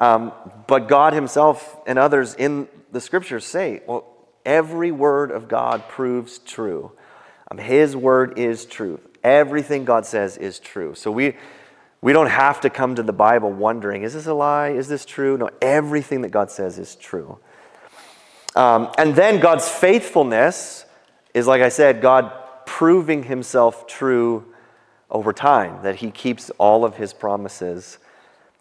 Um, 0.00 0.32
but 0.66 0.88
God 0.88 1.12
Himself 1.12 1.76
and 1.86 1.98
others 1.98 2.34
in 2.34 2.68
the 2.92 3.00
scriptures 3.00 3.44
say, 3.44 3.82
well, 3.86 4.04
every 4.44 4.90
word 4.90 5.30
of 5.30 5.48
God 5.48 5.88
proves 5.88 6.38
true. 6.38 6.92
Um, 7.50 7.58
his 7.58 7.96
word 7.96 8.38
is 8.38 8.64
truth. 8.64 9.00
Everything 9.22 9.84
God 9.84 10.06
says 10.06 10.36
is 10.36 10.58
true. 10.58 10.94
So 10.94 11.10
we, 11.10 11.36
we 12.00 12.12
don't 12.12 12.28
have 12.28 12.60
to 12.60 12.70
come 12.70 12.94
to 12.94 13.02
the 13.02 13.12
Bible 13.12 13.52
wondering, 13.52 14.02
is 14.02 14.14
this 14.14 14.26
a 14.26 14.34
lie? 14.34 14.68
Is 14.68 14.88
this 14.88 15.04
true? 15.04 15.36
No, 15.36 15.50
everything 15.60 16.22
that 16.22 16.30
God 16.30 16.50
says 16.50 16.78
is 16.78 16.94
true. 16.94 17.38
Um, 18.54 18.90
and 18.98 19.14
then 19.14 19.40
God's 19.40 19.68
faithfulness 19.68 20.84
is, 21.34 21.46
like 21.46 21.62
I 21.62 21.68
said, 21.68 22.00
God 22.00 22.32
proving 22.66 23.24
himself 23.24 23.86
true 23.86 24.44
over 25.10 25.32
time, 25.32 25.82
that 25.82 25.96
he 25.96 26.10
keeps 26.10 26.50
all 26.58 26.84
of 26.84 26.96
his 26.96 27.12
promises. 27.12 27.98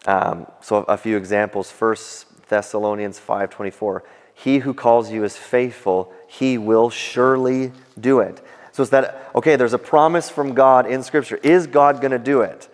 Um, 0.05 0.47
so 0.61 0.83
a 0.83 0.97
few 0.97 1.17
examples. 1.17 1.69
First 1.69 2.47
Thessalonians 2.47 3.19
5.24, 3.19 4.01
he 4.33 4.59
who 4.59 4.73
calls 4.73 5.11
you 5.11 5.23
is 5.23 5.35
faithful, 5.35 6.13
he 6.27 6.57
will 6.57 6.89
surely 6.89 7.71
do 7.99 8.19
it. 8.19 8.41
So 8.71 8.83
it's 8.83 8.91
that, 8.91 9.29
okay, 9.35 9.55
there's 9.55 9.73
a 9.73 9.79
promise 9.79 10.29
from 10.29 10.53
God 10.53 10.85
in 10.85 11.03
Scripture. 11.03 11.37
Is 11.37 11.67
God 11.67 11.99
going 11.99 12.11
to 12.11 12.19
do 12.19 12.41
it? 12.41 12.69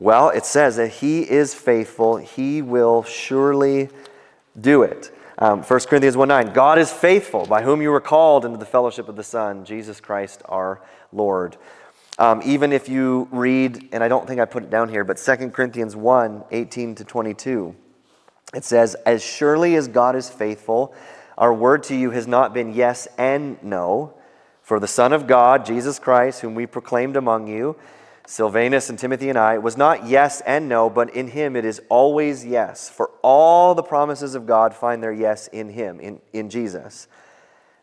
Well, 0.00 0.28
it 0.30 0.44
says 0.44 0.76
that 0.76 0.92
he 0.92 1.28
is 1.28 1.54
faithful, 1.54 2.18
he 2.18 2.62
will 2.62 3.02
surely 3.02 3.88
do 4.58 4.84
it. 4.84 5.12
Um, 5.38 5.64
1 5.64 5.80
Corinthians 5.80 6.16
1 6.16 6.28
9, 6.28 6.52
God 6.52 6.78
is 6.78 6.92
faithful, 6.92 7.46
by 7.46 7.62
whom 7.62 7.82
you 7.82 7.90
were 7.90 8.00
called 8.00 8.44
into 8.44 8.58
the 8.58 8.64
fellowship 8.64 9.08
of 9.08 9.16
the 9.16 9.24
Son, 9.24 9.64
Jesus 9.64 10.00
Christ 10.00 10.40
our 10.44 10.80
Lord. 11.12 11.56
Um, 12.16 12.42
even 12.44 12.72
if 12.72 12.88
you 12.88 13.28
read, 13.32 13.88
and 13.90 14.04
I 14.04 14.08
don't 14.08 14.24
think 14.24 14.40
I 14.40 14.44
put 14.44 14.62
it 14.62 14.70
down 14.70 14.88
here, 14.88 15.02
but 15.02 15.16
2 15.16 15.50
Corinthians 15.50 15.96
1 15.96 16.44
18 16.48 16.94
to 16.94 17.04
22, 17.04 17.74
it 18.54 18.64
says, 18.64 18.94
As 19.04 19.20
surely 19.20 19.74
as 19.74 19.88
God 19.88 20.14
is 20.14 20.30
faithful, 20.30 20.94
our 21.36 21.52
word 21.52 21.82
to 21.84 21.96
you 21.96 22.12
has 22.12 22.28
not 22.28 22.54
been 22.54 22.72
yes 22.72 23.08
and 23.18 23.60
no. 23.64 24.14
For 24.62 24.78
the 24.78 24.86
Son 24.86 25.12
of 25.12 25.26
God, 25.26 25.66
Jesus 25.66 25.98
Christ, 25.98 26.40
whom 26.40 26.54
we 26.54 26.66
proclaimed 26.66 27.16
among 27.16 27.48
you, 27.48 27.74
Silvanus 28.28 28.90
and 28.90 28.98
Timothy 28.98 29.30
and 29.30 29.38
I, 29.38 29.56
was 29.56 29.78
not 29.78 30.06
yes 30.06 30.42
and 30.42 30.68
no, 30.68 30.90
but 30.90 31.16
in 31.16 31.28
him 31.28 31.56
it 31.56 31.64
is 31.64 31.80
always 31.88 32.44
yes. 32.44 32.90
For 32.90 33.10
all 33.22 33.74
the 33.74 33.82
promises 33.82 34.34
of 34.34 34.44
God 34.44 34.74
find 34.74 35.02
their 35.02 35.14
yes 35.14 35.46
in 35.48 35.70
him, 35.70 35.98
in, 35.98 36.20
in 36.34 36.50
Jesus. 36.50 37.08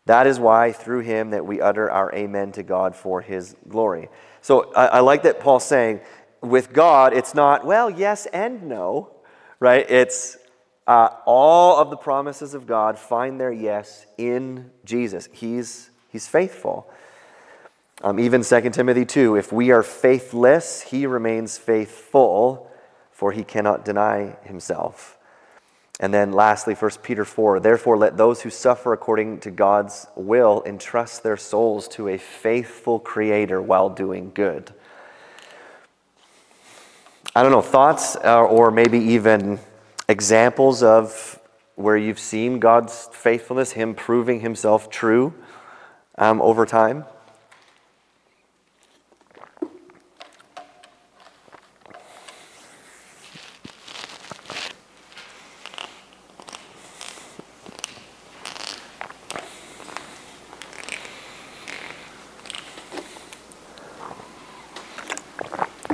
That 0.04 0.28
is 0.28 0.38
why 0.38 0.70
through 0.70 1.00
him 1.00 1.30
that 1.30 1.44
we 1.44 1.60
utter 1.60 1.90
our 1.90 2.14
amen 2.14 2.52
to 2.52 2.62
God 2.62 2.94
for 2.94 3.20
his 3.20 3.56
glory. 3.68 4.08
So 4.40 4.72
I, 4.74 4.86
I 4.86 5.00
like 5.00 5.24
that 5.24 5.40
Paul's 5.40 5.64
saying, 5.64 6.00
with 6.40 6.72
God, 6.72 7.12
it's 7.12 7.34
not, 7.34 7.66
well, 7.66 7.90
yes 7.90 8.26
and 8.26 8.68
no, 8.68 9.10
right? 9.58 9.84
It's 9.90 10.36
uh, 10.86 11.08
all 11.26 11.76
of 11.76 11.90
the 11.90 11.96
promises 11.96 12.54
of 12.54 12.68
God 12.68 13.00
find 13.00 13.40
their 13.40 13.50
yes 13.50 14.06
in 14.16 14.70
Jesus. 14.84 15.28
He's, 15.32 15.90
he's 16.08 16.28
faithful. 16.28 16.88
Um, 18.02 18.20
even 18.20 18.42
2 18.42 18.70
Timothy 18.70 19.04
2 19.04 19.36
if 19.36 19.52
we 19.52 19.70
are 19.70 19.82
faithless, 19.82 20.82
he 20.82 21.06
remains 21.06 21.56
faithful, 21.56 22.70
for 23.10 23.32
he 23.32 23.42
cannot 23.42 23.84
deny 23.84 24.36
himself. 24.44 25.18
And 25.98 26.12
then 26.12 26.32
lastly, 26.32 26.74
1 26.74 26.90
Peter 27.02 27.24
4 27.24 27.60
therefore 27.60 27.96
let 27.96 28.18
those 28.18 28.42
who 28.42 28.50
suffer 28.50 28.92
according 28.92 29.40
to 29.40 29.50
God's 29.50 30.06
will 30.14 30.62
entrust 30.66 31.22
their 31.22 31.38
souls 31.38 31.88
to 31.88 32.08
a 32.08 32.18
faithful 32.18 32.98
Creator 32.98 33.62
while 33.62 33.88
doing 33.88 34.30
good. 34.34 34.74
I 37.34 37.42
don't 37.42 37.52
know, 37.52 37.62
thoughts 37.62 38.16
uh, 38.16 38.42
or 38.44 38.70
maybe 38.70 38.98
even 38.98 39.58
examples 40.08 40.82
of 40.82 41.38
where 41.74 41.96
you've 41.96 42.18
seen 42.18 42.58
God's 42.58 43.08
faithfulness, 43.12 43.72
Him 43.72 43.94
proving 43.94 44.40
Himself 44.40 44.88
true 44.88 45.34
um, 46.16 46.40
over 46.40 46.64
time? 46.64 47.04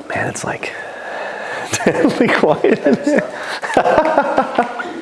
Man, 0.09 0.29
it's 0.29 0.45
like 0.45 0.73
deadly 1.85 2.29
quiet 2.29 2.79
in 2.79 2.95
there. 2.95 3.29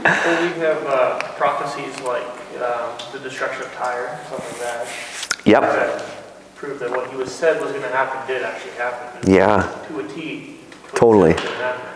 Well, 0.03 0.55
we 0.55 0.61
have 0.61 0.87
uh, 0.87 1.19
prophecies 1.37 2.01
like 2.03 2.23
um, 2.63 2.97
the 3.13 3.19
destruction 3.23 3.63
of 3.63 3.73
Tyre, 3.73 4.19
something 4.29 4.51
like 4.53 4.61
that. 4.61 5.41
Yep. 5.45 5.63
That 5.63 6.17
prove 6.55 6.79
that 6.81 6.91
what 6.91 7.11
he 7.11 7.17
was 7.17 7.33
said 7.53 7.61
was 7.61 7.73
going 7.73 7.83
to 7.83 7.89
happen 7.89 8.27
did 8.27 8.43
actually 8.43 8.73
happen. 8.73 9.33
Yeah. 9.33 9.85
To 9.89 10.01
a 10.01 10.09
T. 10.09 10.57
Totally. 10.95 11.33
he 11.33 11.39
said 11.39 11.45
was 11.45 11.53
gonna 11.53 11.65
happen. 11.65 11.87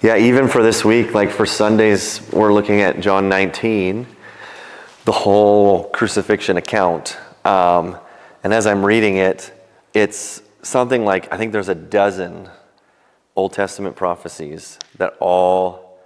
Yeah, 0.00 0.16
even 0.16 0.46
for 0.48 0.62
this 0.62 0.84
week, 0.84 1.12
like 1.12 1.30
for 1.30 1.44
Sundays, 1.44 2.22
we're 2.32 2.52
looking 2.52 2.80
at 2.82 3.00
John 3.00 3.28
19, 3.28 4.06
the 5.04 5.12
whole 5.12 5.88
crucifixion 5.90 6.56
account. 6.56 7.18
Um, 7.44 7.98
and 8.44 8.54
as 8.54 8.66
I'm 8.66 8.84
reading 8.84 9.16
it, 9.16 9.52
it's 9.92 10.40
something 10.62 11.04
like 11.04 11.32
I 11.32 11.36
think 11.36 11.52
there's 11.52 11.68
a 11.68 11.74
dozen 11.74 12.48
Old 13.34 13.52
Testament 13.52 13.96
prophecies 13.96 14.78
that 14.98 15.16
all 15.18 15.98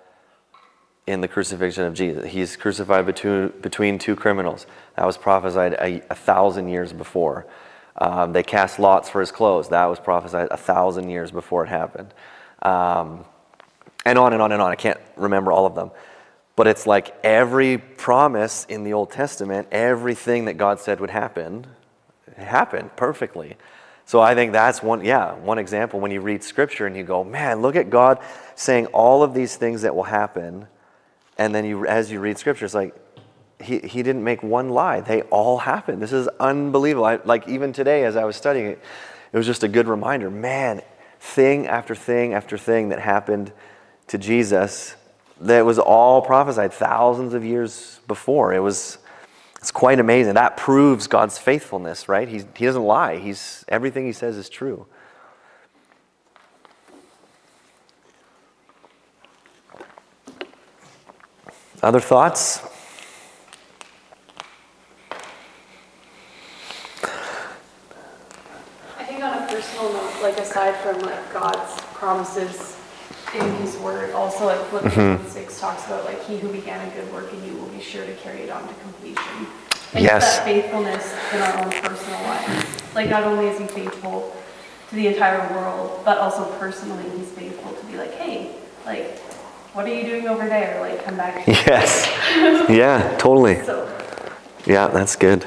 in 1.06 1.20
the 1.20 1.28
crucifixion 1.28 1.84
of 1.84 1.92
Jesus. 1.92 2.30
He's 2.30 2.56
crucified 2.56 3.04
between, 3.04 3.52
between 3.60 3.98
two 3.98 4.16
criminals. 4.16 4.66
That 4.96 5.04
was 5.04 5.18
prophesied 5.18 5.74
a, 5.74 6.02
a 6.10 6.14
thousand 6.14 6.68
years 6.68 6.92
before. 6.92 7.46
Um, 7.96 8.32
they 8.32 8.42
cast 8.42 8.78
lots 8.78 9.08
for 9.08 9.20
his 9.20 9.30
clothes. 9.30 9.68
That 9.68 9.86
was 9.86 10.00
prophesied 10.00 10.48
a 10.50 10.56
thousand 10.56 11.10
years 11.10 11.30
before 11.30 11.64
it 11.64 11.68
happened. 11.68 12.12
Um, 12.62 13.24
and 14.04 14.18
on 14.18 14.32
and 14.32 14.42
on 14.42 14.52
and 14.52 14.62
on. 14.62 14.70
I 14.70 14.76
can't 14.76 15.00
remember 15.16 15.52
all 15.52 15.66
of 15.66 15.74
them. 15.74 15.90
But 16.56 16.66
it's 16.66 16.86
like 16.86 17.14
every 17.24 17.78
promise 17.78 18.66
in 18.68 18.84
the 18.84 18.92
Old 18.92 19.10
Testament, 19.10 19.68
everything 19.72 20.46
that 20.46 20.54
God 20.54 20.80
said 20.80 21.00
would 21.00 21.10
happen, 21.10 21.66
happened 22.36 22.94
perfectly. 22.96 23.56
So 24.04 24.20
I 24.20 24.34
think 24.34 24.52
that's 24.52 24.82
one, 24.82 25.04
yeah, 25.04 25.34
one 25.34 25.58
example 25.58 26.00
when 26.00 26.10
you 26.10 26.20
read 26.20 26.42
scripture 26.42 26.86
and 26.86 26.96
you 26.96 27.04
go, 27.04 27.24
man, 27.24 27.62
look 27.62 27.76
at 27.76 27.88
God 27.88 28.18
saying 28.54 28.86
all 28.86 29.22
of 29.22 29.32
these 29.32 29.56
things 29.56 29.82
that 29.82 29.94
will 29.94 30.02
happen. 30.02 30.66
And 31.38 31.54
then 31.54 31.64
you, 31.64 31.86
as 31.86 32.10
you 32.10 32.20
read 32.20 32.36
scripture, 32.36 32.64
it's 32.64 32.74
like, 32.74 32.94
he, 33.62 33.78
he 33.78 34.02
didn't 34.02 34.24
make 34.24 34.42
one 34.42 34.70
lie. 34.70 35.00
They 35.00 35.22
all 35.22 35.58
happened. 35.58 36.02
This 36.02 36.12
is 36.12 36.28
unbelievable. 36.40 37.04
I, 37.04 37.18
like 37.24 37.48
even 37.48 37.72
today, 37.72 38.04
as 38.04 38.16
I 38.16 38.24
was 38.24 38.36
studying 38.36 38.66
it, 38.66 38.80
it 39.32 39.36
was 39.36 39.46
just 39.46 39.62
a 39.62 39.68
good 39.68 39.88
reminder. 39.88 40.30
Man, 40.30 40.82
thing 41.20 41.66
after 41.66 41.94
thing 41.94 42.34
after 42.34 42.58
thing 42.58 42.90
that 42.90 42.98
happened 42.98 43.52
to 44.08 44.18
Jesus 44.18 44.96
that 45.40 45.64
was 45.64 45.78
all 45.78 46.20
prophesied 46.22 46.72
thousands 46.72 47.32
of 47.32 47.44
years 47.44 48.00
before. 48.06 48.52
It 48.52 48.60
was 48.60 48.98
it's 49.56 49.70
quite 49.70 50.00
amazing. 50.00 50.34
That 50.34 50.56
proves 50.56 51.06
God's 51.06 51.38
faithfulness, 51.38 52.08
right? 52.08 52.28
He, 52.28 52.42
he 52.56 52.66
doesn't 52.66 52.82
lie. 52.82 53.18
He's 53.18 53.64
everything 53.68 54.04
he 54.04 54.12
says 54.12 54.36
is 54.36 54.48
true. 54.48 54.86
Other 61.80 62.00
thoughts? 62.00 62.60
personal 69.52 69.92
note, 69.92 70.22
like 70.22 70.38
aside 70.38 70.71
from 70.82 71.00
like 71.00 71.32
God's 71.32 71.80
promises 71.94 72.76
in 73.34 73.54
His 73.56 73.76
Word, 73.78 74.12
also 74.14 74.46
like 74.46 74.60
Philippians 74.66 75.20
Mm-hmm. 75.20 75.28
6 75.28 75.60
talks 75.60 75.86
about 75.86 76.04
like 76.04 76.22
He 76.24 76.38
who 76.38 76.48
began 76.48 76.86
a 76.86 76.94
good 76.94 77.10
work 77.12 77.32
in 77.32 77.42
you 77.44 77.54
will 77.54 77.68
be 77.68 77.80
sure 77.80 78.04
to 78.04 78.14
carry 78.16 78.40
it 78.40 78.50
on 78.50 78.66
to 78.66 78.74
completion. 78.74 79.46
And 79.94 80.04
Yes. 80.04 80.38
that 80.38 80.44
faithfulness 80.44 81.14
in 81.32 81.40
our 81.40 81.64
own 81.64 81.70
personal 81.82 82.20
lives. 82.22 82.94
Like 82.94 83.08
not 83.08 83.24
only 83.24 83.46
is 83.48 83.58
He 83.58 83.66
faithful 83.66 84.34
to 84.90 84.94
the 84.94 85.06
entire 85.06 85.40
world, 85.54 86.02
but 86.04 86.18
also 86.18 86.44
personally 86.58 87.04
He's 87.16 87.28
faithful 87.30 87.72
to 87.72 87.86
be 87.86 87.96
like, 87.96 88.12
hey, 88.14 88.54
like, 88.84 89.18
what 89.74 89.86
are 89.86 89.94
you 89.94 90.02
doing 90.04 90.28
over 90.28 90.46
there? 90.48 90.80
Like, 90.80 91.02
come 91.04 91.16
back. 91.16 91.46
Yes. 91.46 92.08
Yeah, 92.68 93.16
totally. 93.18 93.62
So 93.64 93.88
Yeah, 94.66 94.88
that's 94.88 95.16
good. 95.16 95.46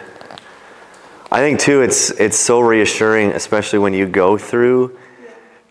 I 1.32 1.40
think 1.40 1.60
too 1.60 1.82
it's 1.82 2.12
it's 2.12 2.38
so 2.38 2.60
reassuring 2.62 3.32
especially 3.32 3.80
when 3.80 3.94
you 3.94 4.06
go 4.08 4.38
through 4.38 4.98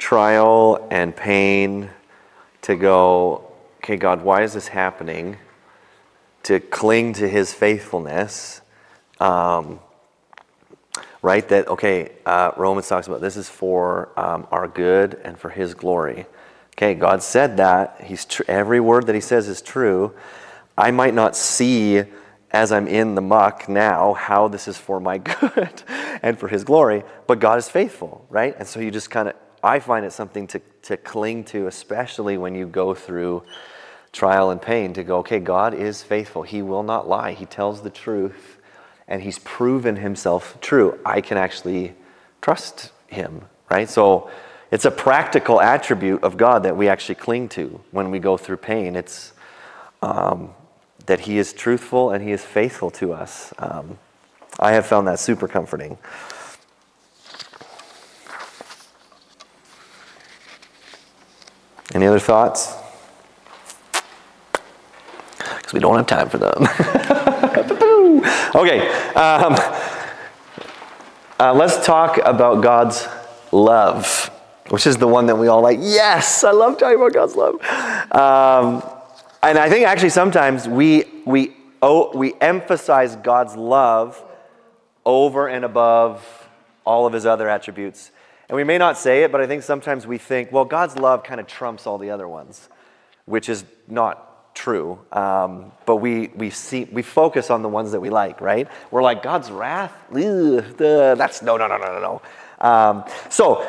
trial 0.04 0.86
and 0.90 1.16
pain 1.16 1.88
to 2.60 2.76
go, 2.76 3.50
okay, 3.78 3.96
God, 3.96 4.20
why 4.20 4.42
is 4.42 4.52
this 4.52 4.68
happening? 4.68 5.38
To 6.42 6.60
cling 6.60 7.14
to 7.14 7.26
his 7.26 7.54
faithfulness. 7.54 8.60
Um, 9.18 9.80
right? 11.22 11.48
That, 11.48 11.68
okay, 11.68 12.12
uh, 12.26 12.50
Romans 12.58 12.86
talks 12.86 13.06
about 13.06 13.22
this 13.22 13.38
is 13.38 13.48
for 13.48 14.10
um, 14.20 14.46
our 14.50 14.68
good 14.68 15.18
and 15.24 15.38
for 15.38 15.48
his 15.48 15.72
glory. 15.72 16.26
Okay, 16.74 16.92
God 16.94 17.22
said 17.22 17.56
that. 17.56 18.02
He's 18.02 18.26
tr- 18.26 18.42
every 18.46 18.80
word 18.80 19.06
that 19.06 19.14
he 19.14 19.22
says 19.22 19.48
is 19.48 19.62
true. 19.62 20.14
I 20.76 20.90
might 20.90 21.14
not 21.14 21.34
see 21.34 22.02
as 22.50 22.72
I'm 22.72 22.88
in 22.88 23.14
the 23.14 23.22
muck 23.22 23.70
now 23.70 24.12
how 24.12 24.48
this 24.48 24.68
is 24.68 24.76
for 24.76 25.00
my 25.00 25.16
good 25.40 25.82
and 26.22 26.38
for 26.38 26.48
his 26.48 26.62
glory, 26.62 27.04
but 27.26 27.40
God 27.40 27.58
is 27.58 27.70
faithful, 27.70 28.26
right? 28.28 28.54
And 28.58 28.68
so 28.68 28.80
you 28.80 28.90
just 28.90 29.08
kind 29.10 29.30
of, 29.30 29.34
I 29.64 29.80
find 29.80 30.04
it 30.04 30.12
something 30.12 30.46
to, 30.48 30.60
to 30.82 30.96
cling 30.96 31.44
to, 31.44 31.66
especially 31.66 32.36
when 32.36 32.54
you 32.54 32.66
go 32.66 32.94
through 32.94 33.42
trial 34.12 34.50
and 34.50 34.60
pain, 34.60 34.92
to 34.92 35.02
go, 35.02 35.18
okay, 35.18 35.40
God 35.40 35.74
is 35.74 36.02
faithful. 36.02 36.42
He 36.42 36.62
will 36.62 36.82
not 36.82 37.08
lie. 37.08 37.32
He 37.32 37.46
tells 37.46 37.80
the 37.80 37.90
truth 37.90 38.58
and 39.08 39.22
he's 39.22 39.38
proven 39.40 39.96
himself 39.96 40.58
true. 40.60 40.98
I 41.04 41.20
can 41.20 41.38
actually 41.38 41.94
trust 42.40 42.92
him, 43.06 43.42
right? 43.70 43.88
So 43.88 44.30
it's 44.70 44.84
a 44.84 44.90
practical 44.90 45.60
attribute 45.60 46.22
of 46.22 46.36
God 46.36 46.64
that 46.64 46.76
we 46.76 46.88
actually 46.88 47.16
cling 47.16 47.48
to 47.50 47.80
when 47.90 48.10
we 48.10 48.18
go 48.18 48.36
through 48.36 48.58
pain. 48.58 48.96
It's 48.96 49.32
um, 50.02 50.50
that 51.06 51.20
he 51.20 51.38
is 51.38 51.52
truthful 51.52 52.10
and 52.10 52.22
he 52.22 52.32
is 52.32 52.44
faithful 52.44 52.90
to 52.92 53.12
us. 53.12 53.52
Um, 53.58 53.98
I 54.58 54.72
have 54.72 54.86
found 54.86 55.08
that 55.08 55.18
super 55.18 55.48
comforting. 55.48 55.98
Any 61.92 62.06
other 62.06 62.18
thoughts? 62.18 62.74
Because 65.38 65.72
we 65.72 65.80
don't 65.80 65.96
have 65.96 66.06
time 66.06 66.28
for 66.28 66.38
them. 66.38 66.62
okay. 68.54 68.88
Um, 69.14 69.54
uh, 71.38 71.52
let's 71.52 71.84
talk 71.84 72.18
about 72.18 72.62
God's 72.62 73.06
love, 73.52 74.30
which 74.70 74.86
is 74.86 74.96
the 74.96 75.08
one 75.08 75.26
that 75.26 75.36
we 75.36 75.48
all 75.48 75.60
like. 75.60 75.78
Yes, 75.80 76.44
I 76.44 76.52
love 76.52 76.78
talking 76.78 76.96
about 76.96 77.12
God's 77.12 77.36
love. 77.36 77.54
Um, 78.12 78.82
and 79.42 79.58
I 79.58 79.68
think 79.68 79.86
actually 79.86 80.10
sometimes 80.10 80.66
we 80.66 81.04
we 81.26 81.54
oh, 81.82 82.16
we 82.16 82.34
emphasize 82.40 83.16
God's 83.16 83.56
love 83.56 84.22
over 85.04 85.48
and 85.48 85.64
above 85.64 86.48
all 86.86 87.06
of 87.06 87.12
His 87.12 87.26
other 87.26 87.48
attributes. 87.48 88.10
And 88.48 88.56
we 88.56 88.64
may 88.64 88.78
not 88.78 88.98
say 88.98 89.22
it, 89.22 89.32
but 89.32 89.40
I 89.40 89.46
think 89.46 89.62
sometimes 89.62 90.06
we 90.06 90.18
think, 90.18 90.52
well, 90.52 90.64
God's 90.64 90.96
love 90.96 91.24
kind 91.24 91.40
of 91.40 91.46
trumps 91.46 91.86
all 91.86 91.98
the 91.98 92.10
other 92.10 92.28
ones, 92.28 92.68
which 93.24 93.48
is 93.48 93.64
not 93.88 94.54
true. 94.54 94.98
Um, 95.12 95.72
but 95.86 95.96
we, 95.96 96.28
we, 96.28 96.50
see, 96.50 96.84
we 96.84 97.02
focus 97.02 97.50
on 97.50 97.62
the 97.62 97.68
ones 97.68 97.92
that 97.92 98.00
we 98.00 98.10
like, 98.10 98.40
right? 98.40 98.68
We're 98.90 99.02
like, 99.02 99.22
God's 99.22 99.50
wrath? 99.50 99.92
Ugh, 100.10 100.76
duh, 100.76 101.14
that's 101.14 101.42
no, 101.42 101.56
no, 101.56 101.66
no, 101.66 101.76
no, 101.78 101.98
no, 101.98 102.00
no. 102.00 102.66
Um, 102.66 103.04
so, 103.30 103.66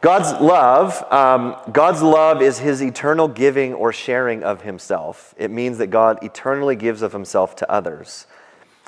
God's 0.00 0.40
love, 0.40 1.02
um, 1.12 1.56
God's 1.72 2.02
love 2.02 2.40
is 2.40 2.58
his 2.58 2.80
eternal 2.82 3.26
giving 3.26 3.74
or 3.74 3.92
sharing 3.92 4.44
of 4.44 4.62
himself. 4.62 5.34
It 5.36 5.50
means 5.50 5.78
that 5.78 5.88
God 5.88 6.22
eternally 6.22 6.76
gives 6.76 7.02
of 7.02 7.12
himself 7.12 7.56
to 7.56 7.70
others. 7.70 8.26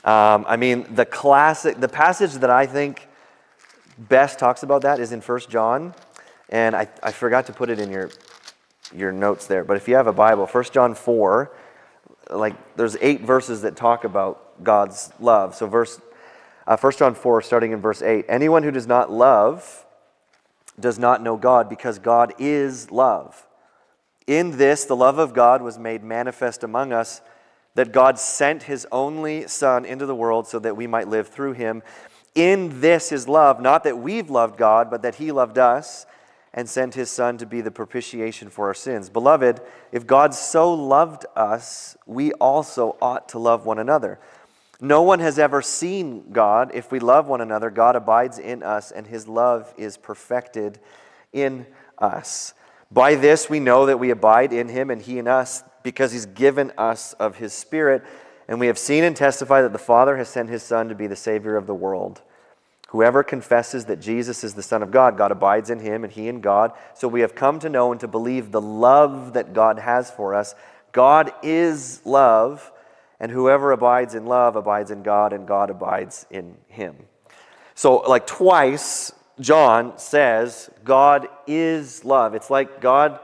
Um, 0.05 0.45
I 0.49 0.57
mean, 0.57 0.87
the 0.95 1.05
classic, 1.05 1.81
the 1.81 1.89
passage 1.89 2.35
that 2.35 2.51
I 2.51 2.67
think 2.67 3.09
best 4.09 4.39
talks 4.39 4.63
about 4.63 4.83
that 4.83 4.99
is 4.99 5.13
in 5.13 5.21
1 5.21 5.41
John. 5.49 5.95
And 6.49 6.75
I, 6.75 6.89
I 7.03 7.13
forgot 7.13 7.47
to 7.47 7.53
put 7.53 7.71
it 7.71 7.79
in 7.79 7.91
your, 7.91 8.11
your 8.95 9.13
notes 9.13 9.47
there. 9.47 9.65
But 9.65 9.77
if 9.77 9.87
you 9.87 9.95
have 9.95 10.07
a 10.07 10.13
Bible, 10.13 10.47
1 10.47 10.65
John 10.73 10.95
4, 10.95 11.53
like 12.31 12.77
there's 12.77 12.97
eight 13.01 13.21
verses 13.21 13.63
that 13.63 13.77
talk 13.77 14.05
about 14.05 14.63
God's 14.65 15.13
love. 15.21 15.55
So 15.55 15.67
verse, 15.67 16.01
uh, 16.67 16.77
1 16.77 16.93
John 16.99 17.15
4, 17.15 17.43
starting 17.43 17.73
in 17.73 17.81
verse 17.81 18.03
8. 18.03 18.27
Anyone 18.29 18.63
who 18.63 18.71
does 18.71 18.87
not 18.87 19.11
love 19.11 19.85
does 20.79 20.99
not 20.99 21.23
know 21.23 21.37
God 21.37 21.69
because 21.69 21.99
God 21.99 22.33
is 22.39 22.91
love. 22.91 23.47
In 24.27 24.57
this, 24.57 24.85
the 24.85 24.97
love 24.97 25.19
of 25.19 25.35
God 25.35 25.63
was 25.63 25.79
made 25.79 26.03
manifest 26.03 26.63
among 26.63 26.93
us, 26.93 27.21
that 27.75 27.93
God 27.93 28.19
sent 28.19 28.65
his 28.65 28.87
only 28.91 29.47
Son 29.47 29.85
into 29.85 30.07
the 30.07 30.15
world 30.15 30.47
so 30.47 30.59
that 30.59 30.77
we 30.77 30.87
might 30.87 31.09
live 31.09 31.29
through 31.29 31.53
him. 31.53 31.83
In 32.35 32.81
this 32.81 33.13
is 33.13 33.27
love, 33.29 33.61
not 33.61 33.85
that 33.85 33.99
we've 33.99 34.31
loved 34.31 34.57
God, 34.57 34.91
but 34.91 35.03
that 35.03 35.17
he 35.17 35.33
loved 35.33 35.59
us 35.59 36.07
and 36.53 36.69
sent 36.69 36.95
his 36.95 37.11
Son 37.11 37.39
to 37.39 37.47
be 37.47 37.61
the 37.61 37.71
propitiation 37.71 38.51
for 38.51 38.67
our 38.69 38.75
sins. 38.75 39.09
Beloved, 39.09 39.61
if 39.93 40.07
God 40.07 40.35
so 40.35 40.73
loved 40.73 41.27
us, 41.37 41.97
we 42.07 42.33
also 42.33 42.97
ought 43.01 43.29
to 43.31 43.39
love 43.39 43.67
one 43.67 43.79
another. 43.79 44.19
No 44.81 45.03
one 45.03 45.21
has 45.21 45.39
ever 45.39 45.61
seen 45.61 46.33
God. 46.33 46.71
If 46.75 46.91
we 46.91 47.01
love 47.01 47.29
one 47.29 47.41
another, 47.41 47.71
God 47.71 47.97
abides 47.97 48.39
in 48.39 48.63
us, 48.63 48.91
and 48.91 49.07
his 49.07 49.29
love 49.29 49.73
is 49.77 49.97
perfected 49.97 50.81
in 51.33 51.67
us. 51.99 52.55
By 52.91 53.15
this 53.15 53.49
we 53.49 53.61
know 53.61 53.87
that 53.87 53.99
we 53.99 54.11
abide 54.11 54.53
in 54.53 54.69
him 54.69 54.91
and 54.91 55.01
he 55.03 55.19
in 55.19 55.29
us, 55.29 55.63
because 55.83 56.13
he's 56.13 56.27
given 56.27 56.73
us 56.79 57.13
of 57.15 57.37
his 57.37 57.53
Spirit. 57.53 58.03
And 58.51 58.59
we 58.59 58.67
have 58.67 58.79
seen 58.79 59.05
and 59.05 59.15
testified 59.15 59.63
that 59.63 59.73
the 59.73 59.79
Father 59.79 60.17
has 60.17 60.29
sent 60.29 60.51
his 60.51 60.65
Son 60.65 60.89
to 60.89 60.95
be 60.97 61.07
the 61.07 61.15
Savior 61.15 61.57
of 61.57 61.69
the 61.69 61.75
world. 61.75 62.21
Whoever 62.89 63.23
confesses 63.23 63.85
that 63.85 64.01
Jesus 64.01 64.43
is 64.43 64.55
the 64.55 64.63
Son 64.65 64.83
of 64.83 64.91
God, 64.91 65.17
God 65.17 65.31
abides 65.31 65.71
in 65.71 65.79
him 65.79 66.03
and 66.03 66.13
he 66.13 66.27
in 66.27 66.41
God. 66.41 66.73
So 66.95 67.07
we 67.07 67.21
have 67.21 67.37
come 67.37 67.61
to 67.61 67.69
know 67.69 67.93
and 67.93 68.01
to 68.01 68.09
believe 68.09 68.51
the 68.51 68.61
love 68.61 69.35
that 69.35 69.53
God 69.55 69.79
has 69.79 70.11
for 70.11 70.35
us. 70.35 70.57
God 70.91 71.33
is 71.45 72.05
love, 72.05 72.73
and 73.21 73.31
whoever 73.31 73.71
abides 73.71 74.17
in 74.17 74.27
love 74.27 74.57
abides 74.57 74.91
in 74.91 75.05
God, 75.05 75.33
and 75.33 75.47
God 75.47 75.71
abides 75.71 76.27
in 76.29 76.57
him. 76.67 76.97
So, 77.77 77.99
like 77.99 78.27
twice, 78.27 79.13
John 79.39 79.97
says, 79.97 80.71
God 80.83 81.29
is 81.47 82.05
love. 82.05 82.35
It's 82.35 82.51
like 82.51 82.81
God, 82.81 83.21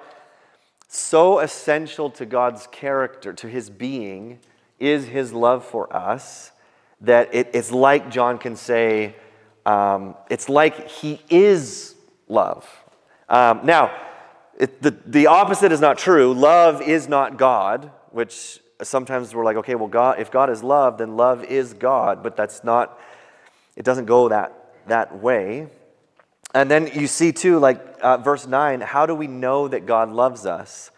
so 0.87 1.41
essential 1.41 2.11
to 2.11 2.25
God's 2.25 2.69
character, 2.69 3.33
to 3.33 3.49
his 3.49 3.69
being, 3.69 4.39
is 4.79 5.07
his 5.07 5.33
love 5.33 5.65
for 5.65 5.95
us, 5.95 6.53
that 7.01 7.35
it, 7.35 7.51
it's 7.53 7.71
like 7.71 8.11
John 8.11 8.39
can 8.39 8.57
say, 8.57 9.17
um, 9.65 10.15
it's 10.31 10.49
like 10.49 10.89
he 10.89 11.21
is 11.29 11.95
love. 12.29 12.67
Um, 13.29 13.61
now, 13.65 13.95
it, 14.59 14.81
the, 14.81 14.97
the 15.05 15.27
opposite 15.27 15.73
is 15.73 15.81
not 15.81 15.99
true. 15.99 16.33
Love 16.33 16.81
is 16.81 17.09
not 17.09 17.37
God, 17.37 17.91
which 18.11 18.61
sometimes 18.83 19.35
we're 19.35 19.45
like, 19.45 19.57
okay, 19.57 19.75
well, 19.75 19.89
God, 19.89 20.21
if 20.21 20.31
God 20.31 20.51
is 20.51 20.63
love, 20.63 20.99
then 20.99 21.17
love 21.17 21.45
is 21.45 21.75
God, 21.75 22.23
but 22.23 22.37
that's 22.37 22.65
not, 22.65 22.99
it 23.75 23.85
doesn't 23.85 24.07
go 24.07 24.29
that, 24.29 24.75
that 24.87 25.21
way. 25.21 25.69
And 26.55 26.71
then 26.71 26.91
you 26.95 27.07
see 27.07 27.33
too, 27.33 27.59
like 27.59 27.81
uh, 28.01 28.19
verse 28.19 28.47
9, 28.47 28.81
how 28.81 29.05
do 29.07 29.15
we 29.15 29.27
know 29.27 29.69
that 29.69 29.85
God 29.85 30.11
loves 30.11 30.47
us? 30.47 30.91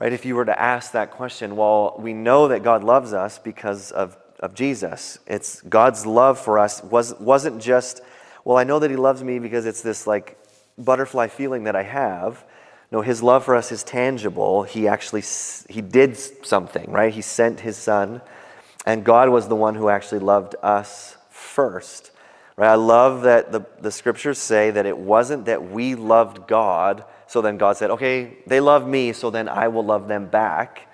Right? 0.00 0.12
If 0.12 0.24
you 0.24 0.36
were 0.36 0.44
to 0.44 0.60
ask 0.60 0.92
that 0.92 1.10
question, 1.10 1.56
well, 1.56 1.96
we 1.98 2.12
know 2.12 2.46
that 2.48 2.62
God 2.62 2.84
loves 2.84 3.12
us 3.12 3.40
because 3.40 3.90
of, 3.90 4.16
of 4.38 4.54
Jesus. 4.54 5.18
It's 5.26 5.60
God's 5.62 6.06
love 6.06 6.38
for 6.38 6.56
us 6.60 6.80
was, 6.84 7.14
wasn't 7.18 7.60
just, 7.60 8.00
well, 8.44 8.56
I 8.56 8.62
know 8.62 8.78
that 8.78 8.90
He 8.90 8.96
loves 8.96 9.24
me 9.24 9.40
because 9.40 9.66
it's 9.66 9.82
this 9.82 10.06
like 10.06 10.38
butterfly 10.78 11.26
feeling 11.26 11.64
that 11.64 11.74
I 11.74 11.82
have. 11.82 12.44
No, 12.92 13.00
His 13.00 13.24
love 13.24 13.44
for 13.44 13.56
us 13.56 13.72
is 13.72 13.82
tangible. 13.82 14.62
He 14.62 14.86
actually 14.86 15.24
He 15.68 15.80
did 15.80 16.16
something, 16.46 16.92
right? 16.92 17.12
He 17.12 17.20
sent 17.20 17.58
His 17.58 17.76
Son, 17.76 18.20
and 18.86 19.04
God 19.04 19.30
was 19.30 19.48
the 19.48 19.56
one 19.56 19.74
who 19.74 19.88
actually 19.88 20.20
loved 20.20 20.54
us 20.62 21.16
first. 21.28 22.12
Right? 22.56 22.68
I 22.70 22.76
love 22.76 23.22
that 23.22 23.50
the, 23.50 23.66
the 23.80 23.90
scriptures 23.90 24.38
say 24.38 24.70
that 24.70 24.86
it 24.86 24.96
wasn't 24.96 25.46
that 25.46 25.72
we 25.72 25.96
loved 25.96 26.46
God, 26.46 27.04
so 27.28 27.42
then 27.42 27.58
God 27.58 27.76
said, 27.76 27.90
okay, 27.90 28.38
they 28.46 28.58
love 28.58 28.88
me, 28.88 29.12
so 29.12 29.30
then 29.30 29.48
I 29.48 29.68
will 29.68 29.84
love 29.84 30.08
them 30.08 30.26
back. 30.26 30.88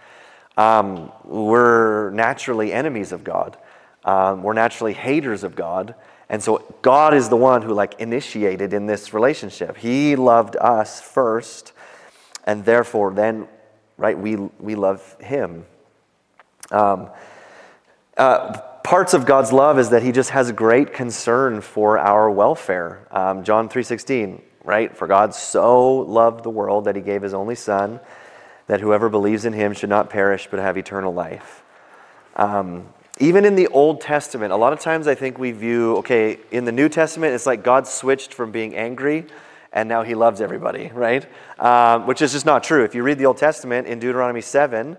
Um, 0.56 1.12
we're 1.24 2.10
naturally 2.10 2.72
enemies 2.72 3.12
of 3.12 3.22
God. 3.24 3.56
Um, 4.04 4.42
we're 4.42 4.52
naturally 4.52 4.92
haters 4.92 5.44
of 5.44 5.54
God. 5.54 5.94
And 6.28 6.42
so 6.42 6.64
God 6.82 7.14
is 7.14 7.28
the 7.28 7.36
one 7.36 7.62
who 7.62 7.72
like 7.72 8.00
initiated 8.00 8.72
in 8.72 8.86
this 8.86 9.14
relationship. 9.14 9.76
He 9.76 10.16
loved 10.16 10.56
us 10.56 11.00
first, 11.00 11.72
and 12.44 12.64
therefore 12.64 13.12
then, 13.12 13.46
right, 13.96 14.18
we, 14.18 14.34
we 14.36 14.74
love 14.74 15.16
him. 15.20 15.64
Um, 16.72 17.10
uh, 18.16 18.58
parts 18.82 19.14
of 19.14 19.24
God's 19.24 19.52
love 19.52 19.78
is 19.78 19.90
that 19.90 20.02
he 20.02 20.10
just 20.10 20.30
has 20.30 20.50
great 20.50 20.92
concern 20.92 21.60
for 21.60 21.96
our 21.96 22.28
welfare. 22.28 23.06
Um, 23.12 23.44
John 23.44 23.68
3.16, 23.68 24.40
right? 24.64 24.96
For 24.96 25.06
God 25.06 25.34
so 25.34 25.98
loved 25.98 26.42
the 26.42 26.50
world 26.50 26.86
that 26.86 26.96
he 26.96 27.02
gave 27.02 27.22
his 27.22 27.34
only 27.34 27.54
son, 27.54 28.00
that 28.66 28.80
whoever 28.80 29.08
believes 29.08 29.44
in 29.44 29.52
him 29.52 29.72
should 29.74 29.90
not 29.90 30.10
perish 30.10 30.48
but 30.50 30.58
have 30.58 30.76
eternal 30.76 31.12
life. 31.12 31.62
Um, 32.36 32.88
even 33.20 33.44
in 33.44 33.54
the 33.54 33.68
Old 33.68 34.00
Testament, 34.00 34.52
a 34.52 34.56
lot 34.56 34.72
of 34.72 34.80
times 34.80 35.06
I 35.06 35.14
think 35.14 35.38
we 35.38 35.52
view, 35.52 35.98
okay, 35.98 36.38
in 36.50 36.64
the 36.64 36.72
New 36.72 36.88
Testament, 36.88 37.34
it's 37.34 37.46
like 37.46 37.62
God 37.62 37.86
switched 37.86 38.34
from 38.34 38.50
being 38.50 38.74
angry 38.74 39.26
and 39.74 39.88
now 39.88 40.04
he 40.04 40.14
loves 40.14 40.40
everybody, 40.40 40.90
right? 40.94 41.26
Um, 41.58 42.06
which 42.06 42.22
is 42.22 42.32
just 42.32 42.46
not 42.46 42.62
true. 42.62 42.84
If 42.84 42.94
you 42.94 43.02
read 43.02 43.18
the 43.18 43.26
Old 43.26 43.38
Testament 43.38 43.88
in 43.88 43.98
Deuteronomy 43.98 44.40
7, 44.40 44.96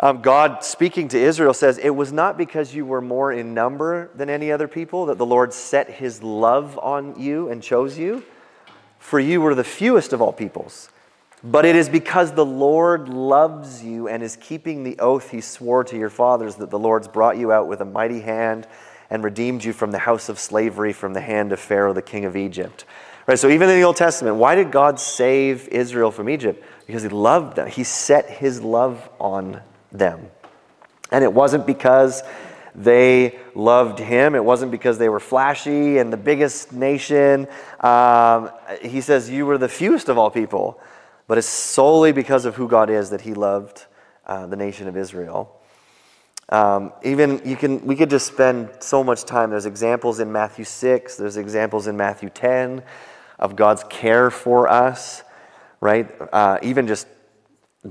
um, 0.00 0.20
God 0.20 0.62
speaking 0.64 1.08
to 1.08 1.18
Israel 1.18 1.54
says, 1.54 1.78
It 1.78 1.90
was 1.90 2.12
not 2.12 2.36
because 2.36 2.74
you 2.74 2.84
were 2.84 3.00
more 3.00 3.32
in 3.32 3.54
number 3.54 4.10
than 4.14 4.28
any 4.28 4.52
other 4.52 4.68
people 4.68 5.06
that 5.06 5.18
the 5.18 5.26
Lord 5.26 5.52
set 5.52 5.90
his 5.90 6.22
love 6.22 6.78
on 6.78 7.18
you 7.20 7.48
and 7.48 7.62
chose 7.62 7.96
you, 7.96 8.24
for 8.98 9.20
you 9.20 9.40
were 9.40 9.54
the 9.54 9.64
fewest 9.64 10.12
of 10.12 10.20
all 10.20 10.32
peoples. 10.32 10.90
But 11.44 11.64
it 11.64 11.76
is 11.76 11.88
because 11.88 12.32
the 12.32 12.44
Lord 12.44 13.08
loves 13.08 13.84
you 13.84 14.08
and 14.08 14.22
is 14.22 14.36
keeping 14.36 14.82
the 14.82 14.98
oath 14.98 15.30
he 15.30 15.40
swore 15.40 15.84
to 15.84 15.96
your 15.96 16.10
fathers 16.10 16.56
that 16.56 16.70
the 16.70 16.78
Lord's 16.78 17.06
brought 17.06 17.36
you 17.36 17.52
out 17.52 17.68
with 17.68 17.80
a 17.80 17.84
mighty 17.84 18.20
hand 18.20 18.66
and 19.08 19.22
redeemed 19.22 19.64
you 19.64 19.72
from 19.72 19.92
the 19.92 19.98
house 19.98 20.28
of 20.28 20.38
slavery, 20.38 20.92
from 20.92 21.14
the 21.14 21.20
hand 21.20 21.52
of 21.52 21.60
Pharaoh, 21.60 21.92
the 21.92 22.02
king 22.02 22.24
of 22.24 22.36
Egypt. 22.36 22.84
Right, 23.26 23.38
so 23.38 23.48
even 23.48 23.68
in 23.68 23.76
the 23.76 23.82
Old 23.82 23.96
Testament, 23.96 24.36
why 24.36 24.54
did 24.54 24.72
God 24.72 24.98
save 24.98 25.68
Israel 25.68 26.10
from 26.10 26.28
Egypt? 26.28 26.64
Because 26.86 27.02
he 27.02 27.08
loved 27.08 27.56
them. 27.56 27.68
He 27.68 27.84
set 27.84 28.28
his 28.28 28.60
love 28.62 29.08
on 29.20 29.60
them. 29.92 30.28
And 31.12 31.22
it 31.22 31.32
wasn't 31.32 31.66
because 31.66 32.22
they 32.78 33.38
loved 33.54 33.98
him. 33.98 34.34
It 34.34 34.44
wasn't 34.44 34.70
because 34.70 34.98
they 34.98 35.08
were 35.08 35.20
flashy 35.20 35.98
and 35.98 36.12
the 36.12 36.16
biggest 36.16 36.72
nation. 36.72 37.48
Um, 37.80 38.50
he 38.80 39.00
says, 39.00 39.28
You 39.28 39.46
were 39.46 39.58
the 39.58 39.68
fewest 39.68 40.08
of 40.08 40.16
all 40.16 40.30
people. 40.30 40.80
But 41.26 41.36
it's 41.36 41.46
solely 41.46 42.12
because 42.12 42.46
of 42.46 42.56
who 42.56 42.68
God 42.68 42.88
is 42.88 43.10
that 43.10 43.20
he 43.20 43.34
loved 43.34 43.84
uh, 44.26 44.46
the 44.46 44.56
nation 44.56 44.88
of 44.88 44.96
Israel. 44.96 45.54
Um, 46.48 46.94
even 47.02 47.42
you 47.44 47.56
can, 47.56 47.84
we 47.84 47.96
could 47.96 48.08
just 48.08 48.26
spend 48.26 48.70
so 48.80 49.04
much 49.04 49.24
time. 49.24 49.50
There's 49.50 49.66
examples 49.66 50.20
in 50.20 50.32
Matthew 50.32 50.64
6, 50.64 51.16
there's 51.16 51.36
examples 51.36 51.86
in 51.86 51.96
Matthew 51.96 52.30
10 52.30 52.82
of 53.38 53.56
God's 53.56 53.84
care 53.84 54.30
for 54.30 54.68
us, 54.68 55.22
right? 55.80 56.10
Uh, 56.32 56.58
even 56.62 56.86
just 56.86 57.06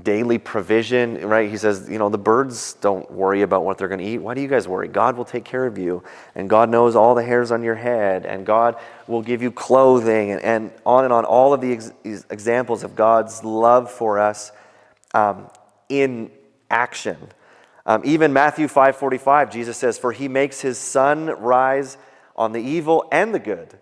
daily 0.02 0.36
provision, 0.36 1.26
right? 1.26 1.50
He 1.50 1.56
says, 1.56 1.88
you 1.90 1.98
know, 1.98 2.10
the 2.10 2.18
birds 2.18 2.74
don't 2.74 3.10
worry 3.10 3.40
about 3.42 3.64
what 3.64 3.78
they're 3.78 3.88
going 3.88 4.00
to 4.00 4.06
eat. 4.06 4.18
Why 4.18 4.34
do 4.34 4.42
you 4.42 4.48
guys 4.48 4.68
worry? 4.68 4.86
God 4.86 5.16
will 5.16 5.24
take 5.24 5.44
care 5.44 5.64
of 5.64 5.78
you, 5.78 6.02
and 6.34 6.48
God 6.48 6.68
knows 6.68 6.94
all 6.94 7.14
the 7.14 7.24
hairs 7.24 7.50
on 7.50 7.62
your 7.62 7.74
head, 7.74 8.26
and 8.26 8.44
God 8.44 8.76
will 9.06 9.22
give 9.22 9.40
you 9.40 9.50
clothing, 9.50 10.32
and, 10.32 10.42
and 10.42 10.72
on 10.84 11.04
and 11.04 11.12
on. 11.12 11.24
All 11.24 11.54
of 11.54 11.60
the 11.60 11.72
ex- 11.72 11.92
examples 12.04 12.84
of 12.84 12.94
God's 12.94 13.42
love 13.42 13.90
for 13.90 14.18
us 14.18 14.52
um, 15.14 15.48
in 15.88 16.30
action. 16.70 17.16
Um, 17.86 18.02
even 18.04 18.34
Matthew 18.34 18.68
5:45, 18.68 19.50
Jesus 19.50 19.78
says, 19.78 19.98
"For 19.98 20.12
He 20.12 20.28
makes 20.28 20.60
His 20.60 20.76
sun 20.76 21.28
rise 21.40 21.96
on 22.36 22.52
the 22.52 22.60
evil 22.60 23.08
and 23.10 23.34
the 23.34 23.38
good." 23.38 23.78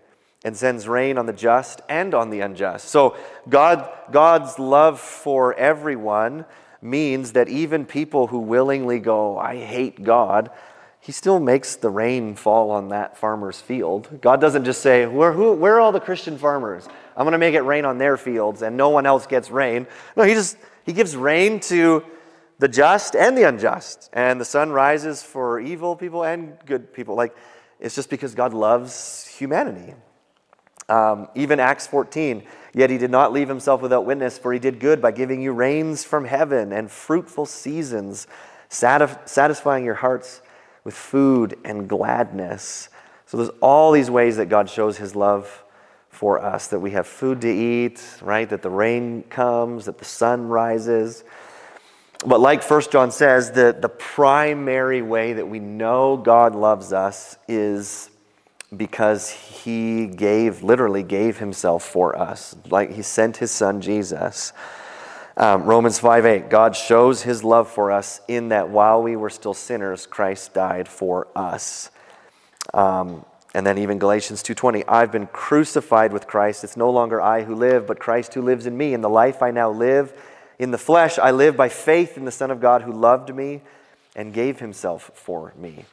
And 0.46 0.56
sends 0.56 0.86
rain 0.86 1.18
on 1.18 1.26
the 1.26 1.32
just 1.32 1.80
and 1.88 2.14
on 2.14 2.30
the 2.30 2.38
unjust. 2.38 2.88
So 2.88 3.16
God, 3.48 3.90
God's 4.12 4.60
love 4.60 5.00
for 5.00 5.52
everyone 5.54 6.44
means 6.80 7.32
that 7.32 7.48
even 7.48 7.84
people 7.84 8.28
who 8.28 8.38
willingly 8.38 9.00
go, 9.00 9.36
I 9.38 9.56
hate 9.56 10.04
God, 10.04 10.50
he 11.00 11.10
still 11.10 11.40
makes 11.40 11.74
the 11.74 11.90
rain 11.90 12.36
fall 12.36 12.70
on 12.70 12.90
that 12.90 13.18
farmer's 13.18 13.60
field. 13.60 14.20
God 14.20 14.40
doesn't 14.40 14.64
just 14.64 14.82
say, 14.82 15.06
where, 15.06 15.32
who, 15.32 15.52
where 15.52 15.74
are 15.74 15.80
all 15.80 15.90
the 15.90 15.98
Christian 15.98 16.38
farmers? 16.38 16.86
I'm 17.16 17.24
going 17.24 17.32
to 17.32 17.38
make 17.38 17.56
it 17.56 17.62
rain 17.62 17.84
on 17.84 17.98
their 17.98 18.16
fields 18.16 18.62
and 18.62 18.76
no 18.76 18.90
one 18.90 19.04
else 19.04 19.26
gets 19.26 19.50
rain. 19.50 19.88
No, 20.16 20.22
he 20.22 20.34
just 20.34 20.56
he 20.84 20.92
gives 20.92 21.16
rain 21.16 21.58
to 21.60 22.04
the 22.60 22.68
just 22.68 23.16
and 23.16 23.36
the 23.36 23.48
unjust. 23.48 24.10
And 24.12 24.40
the 24.40 24.44
sun 24.44 24.70
rises 24.70 25.24
for 25.24 25.58
evil 25.58 25.96
people 25.96 26.22
and 26.22 26.56
good 26.66 26.92
people. 26.94 27.16
Like 27.16 27.36
it's 27.80 27.96
just 27.96 28.10
because 28.10 28.36
God 28.36 28.54
loves 28.54 29.26
humanity. 29.26 29.92
Um, 30.88 31.28
even 31.34 31.58
Acts 31.58 31.86
14, 31.86 32.44
yet 32.72 32.90
he 32.90 32.98
did 32.98 33.10
not 33.10 33.32
leave 33.32 33.48
himself 33.48 33.82
without 33.82 34.04
witness, 34.04 34.38
for 34.38 34.52
he 34.52 34.58
did 34.58 34.78
good 34.78 35.02
by 35.02 35.10
giving 35.10 35.42
you 35.42 35.52
rains 35.52 36.04
from 36.04 36.24
heaven 36.24 36.72
and 36.72 36.90
fruitful 36.90 37.46
seasons, 37.46 38.26
satisf- 38.70 39.28
satisfying 39.28 39.84
your 39.84 39.96
hearts 39.96 40.42
with 40.84 40.94
food 40.94 41.58
and 41.64 41.88
gladness. 41.88 42.88
So 43.26 43.36
there's 43.36 43.50
all 43.60 43.90
these 43.90 44.10
ways 44.10 44.36
that 44.36 44.48
God 44.48 44.70
shows 44.70 44.96
his 44.96 45.16
love 45.16 45.64
for 46.08 46.42
us 46.42 46.68
that 46.68 46.78
we 46.78 46.92
have 46.92 47.06
food 47.06 47.40
to 47.40 47.52
eat, 47.52 48.02
right? 48.22 48.48
That 48.48 48.62
the 48.62 48.70
rain 48.70 49.24
comes, 49.24 49.86
that 49.86 49.98
the 49.98 50.04
sun 50.04 50.46
rises. 50.46 51.24
But 52.24 52.40
like 52.40 52.62
First 52.62 52.92
John 52.92 53.10
says, 53.10 53.50
the, 53.50 53.76
the 53.78 53.88
primary 53.88 55.02
way 55.02 55.34
that 55.34 55.46
we 55.46 55.58
know 55.58 56.16
God 56.16 56.54
loves 56.54 56.92
us 56.92 57.36
is 57.48 58.10
because 58.74 59.30
he 59.30 60.06
gave, 60.06 60.62
literally 60.62 61.02
gave 61.02 61.38
himself 61.38 61.84
for 61.84 62.18
us. 62.18 62.56
Like 62.70 62.92
he 62.92 63.02
sent 63.02 63.36
his 63.36 63.50
son 63.50 63.80
Jesus. 63.80 64.52
Um, 65.36 65.64
Romans 65.64 65.98
5 65.98 66.24
8, 66.24 66.48
God 66.48 66.74
shows 66.74 67.22
his 67.22 67.44
love 67.44 67.70
for 67.70 67.92
us 67.92 68.22
in 68.26 68.48
that 68.48 68.70
while 68.70 69.02
we 69.02 69.16
were 69.16 69.30
still 69.30 69.54
sinners, 69.54 70.06
Christ 70.06 70.54
died 70.54 70.88
for 70.88 71.28
us. 71.36 71.90
Um, 72.72 73.24
and 73.56 73.66
then 73.66 73.78
even 73.78 73.98
Galatians 73.98 74.42
2:20, 74.42 74.84
I've 74.86 75.10
been 75.10 75.28
crucified 75.28 76.12
with 76.12 76.26
Christ. 76.26 76.62
It's 76.62 76.76
no 76.76 76.90
longer 76.90 77.22
I 77.22 77.42
who 77.42 77.54
live, 77.54 77.86
but 77.86 77.98
Christ 77.98 78.34
who 78.34 78.42
lives 78.42 78.66
in 78.66 78.76
me. 78.76 78.92
In 78.92 79.00
the 79.00 79.08
life 79.08 79.42
I 79.42 79.50
now 79.50 79.70
live 79.70 80.12
in 80.58 80.72
the 80.72 80.78
flesh, 80.78 81.18
I 81.18 81.30
live 81.30 81.56
by 81.56 81.70
faith 81.70 82.18
in 82.18 82.26
the 82.26 82.30
Son 82.30 82.50
of 82.50 82.60
God 82.60 82.82
who 82.82 82.92
loved 82.92 83.34
me 83.34 83.62
and 84.14 84.34
gave 84.34 84.58
himself 84.58 85.10
for 85.14 85.54
me. 85.56 85.86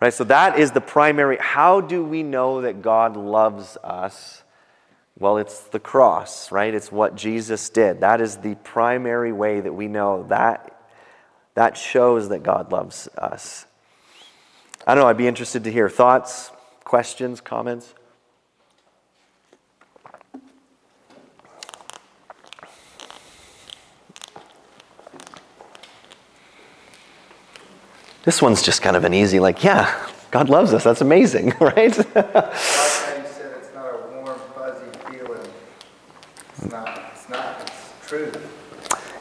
Right? 0.00 0.14
So 0.14 0.24
that 0.24 0.58
is 0.58 0.70
the 0.70 0.80
primary. 0.80 1.36
How 1.38 1.80
do 1.80 2.02
we 2.04 2.22
know 2.22 2.62
that 2.62 2.82
God 2.82 3.16
loves 3.16 3.76
us? 3.84 4.42
Well, 5.18 5.36
it's 5.36 5.60
the 5.64 5.80
cross, 5.80 6.50
right? 6.50 6.72
It's 6.72 6.90
what 6.90 7.14
Jesus 7.14 7.68
did. 7.68 8.00
That 8.00 8.20
is 8.20 8.38
the 8.38 8.54
primary 8.54 9.32
way 9.32 9.60
that 9.60 9.72
we 9.72 9.88
know 9.88 10.24
that 10.28 10.80
that 11.54 11.76
shows 11.76 12.28
that 12.30 12.42
God 12.42 12.72
loves 12.72 13.08
us. 13.18 13.66
I 14.86 14.94
don't 14.94 15.04
know, 15.04 15.08
I'd 15.08 15.16
be 15.18 15.26
interested 15.26 15.64
to 15.64 15.72
hear 15.72 15.90
thoughts, 15.90 16.50
questions, 16.84 17.40
comments. 17.40 17.94
This 28.24 28.42
one's 28.42 28.62
just 28.62 28.82
kind 28.82 28.96
of 28.96 29.04
an 29.04 29.14
easy, 29.14 29.40
like, 29.40 29.64
yeah, 29.64 30.08
God 30.30 30.48
loves 30.48 30.72
us. 30.74 30.84
That's 30.84 31.00
amazing, 31.00 31.54
right? 31.60 31.96
you 31.96 32.02
said 32.02 32.14
it's 32.14 33.74
not 33.74 33.86
a 33.86 34.06
warm, 34.14 34.38
fuzzy 34.54 34.86
feeling. 35.10 35.50
It's 36.58 36.70
not, 36.70 37.12
it's 37.14 37.28
not, 37.28 37.60
it's 37.62 38.08
true. 38.08 38.32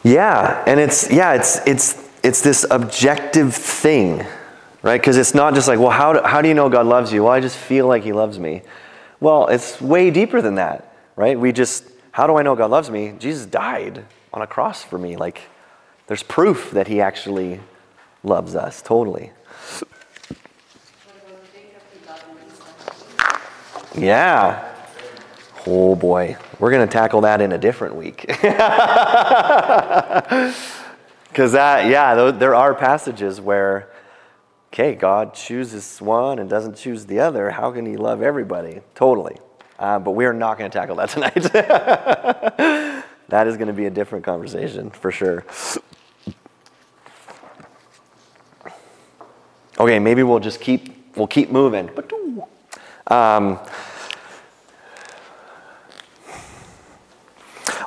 yeah, 0.04 0.64
and 0.68 0.80
it's 0.80 1.10
yeah, 1.10 1.34
it's 1.34 1.66
it's 1.66 2.10
it's 2.24 2.42
this 2.42 2.66
objective 2.70 3.56
thing, 3.56 4.26
right? 4.82 5.00
Because 5.00 5.18
it's 5.18 5.34
not 5.34 5.54
just 5.54 5.68
like, 5.68 5.80
well, 5.80 5.90
how 5.90 6.14
do, 6.14 6.22
how 6.24 6.42
do 6.42 6.48
you 6.48 6.54
know 6.54 6.70
God 6.70 6.86
loves 6.86 7.14
you? 7.14 7.24
Well, 7.24 7.34
I 7.34 7.40
just 7.40 7.58
feel 7.58 7.88
like 7.88 8.04
He 8.04 8.14
loves 8.14 8.38
me. 8.38 8.62
Well, 9.20 9.48
it's 9.48 9.82
way 9.82 10.12
deeper 10.12 10.42
than 10.42 10.56
that, 10.56 10.96
right? 11.16 11.40
We 11.40 11.52
just, 11.52 11.86
how 12.12 12.28
do 12.28 12.38
I 12.38 12.44
know 12.44 12.56
God 12.56 12.72
loves 12.72 12.90
me? 12.90 13.14
Jesus 13.18 13.46
died 13.46 14.06
on 14.34 14.42
a 14.42 14.48
cross 14.48 14.84
for 14.84 14.98
me. 14.98 15.16
Like, 15.16 15.42
there's 16.08 16.24
proof 16.24 16.72
that 16.72 16.88
He 16.88 17.02
actually 17.02 17.60
loves 18.24 18.56
us 18.56 18.82
totally. 18.82 19.32
Yeah. 23.96 24.66
Oh 25.68 25.96
boy, 25.96 26.38
we're 26.60 26.72
going 26.72 26.88
to 26.88 26.92
tackle 26.92 27.22
that 27.22 27.42
in 27.42 27.52
a 27.52 27.58
different 27.58 27.96
week. 27.96 28.26
Because 31.30 31.52
that, 31.52 31.90
yeah, 31.90 32.32
there 32.32 32.56
are 32.56 32.74
passages 32.74 33.40
where, 33.40 33.90
okay, 34.74 34.96
God 34.96 35.34
chooses 35.34 36.02
one 36.02 36.40
and 36.40 36.50
doesn't 36.50 36.76
choose 36.76 37.06
the 37.06 37.20
other. 37.20 37.52
How 37.52 37.72
can 37.72 37.86
He 37.86 37.98
love 37.98 38.22
everybody? 38.22 38.82
Totally. 38.96 39.38
Uh, 39.78 40.00
but 40.00 40.12
we 40.12 40.26
are 40.26 40.34
not 40.34 40.58
going 40.58 40.70
to 40.70 40.78
tackle 40.78 40.96
that 40.98 41.10
tonight. 41.10 41.36
that 43.30 43.48
is 43.48 43.58
going 43.58 43.68
to 43.68 43.74
be 43.74 43.86
a 43.86 43.92
different 43.92 44.26
conversation 44.26 44.90
for 44.90 45.12
sure. 45.12 45.46
Okay, 49.80 50.00
maybe 50.00 50.24
we'll 50.24 50.40
just 50.40 50.60
keep 50.60 51.16
we'll 51.16 51.28
keep 51.28 51.52
moving. 51.52 51.90
Um, 53.08 53.60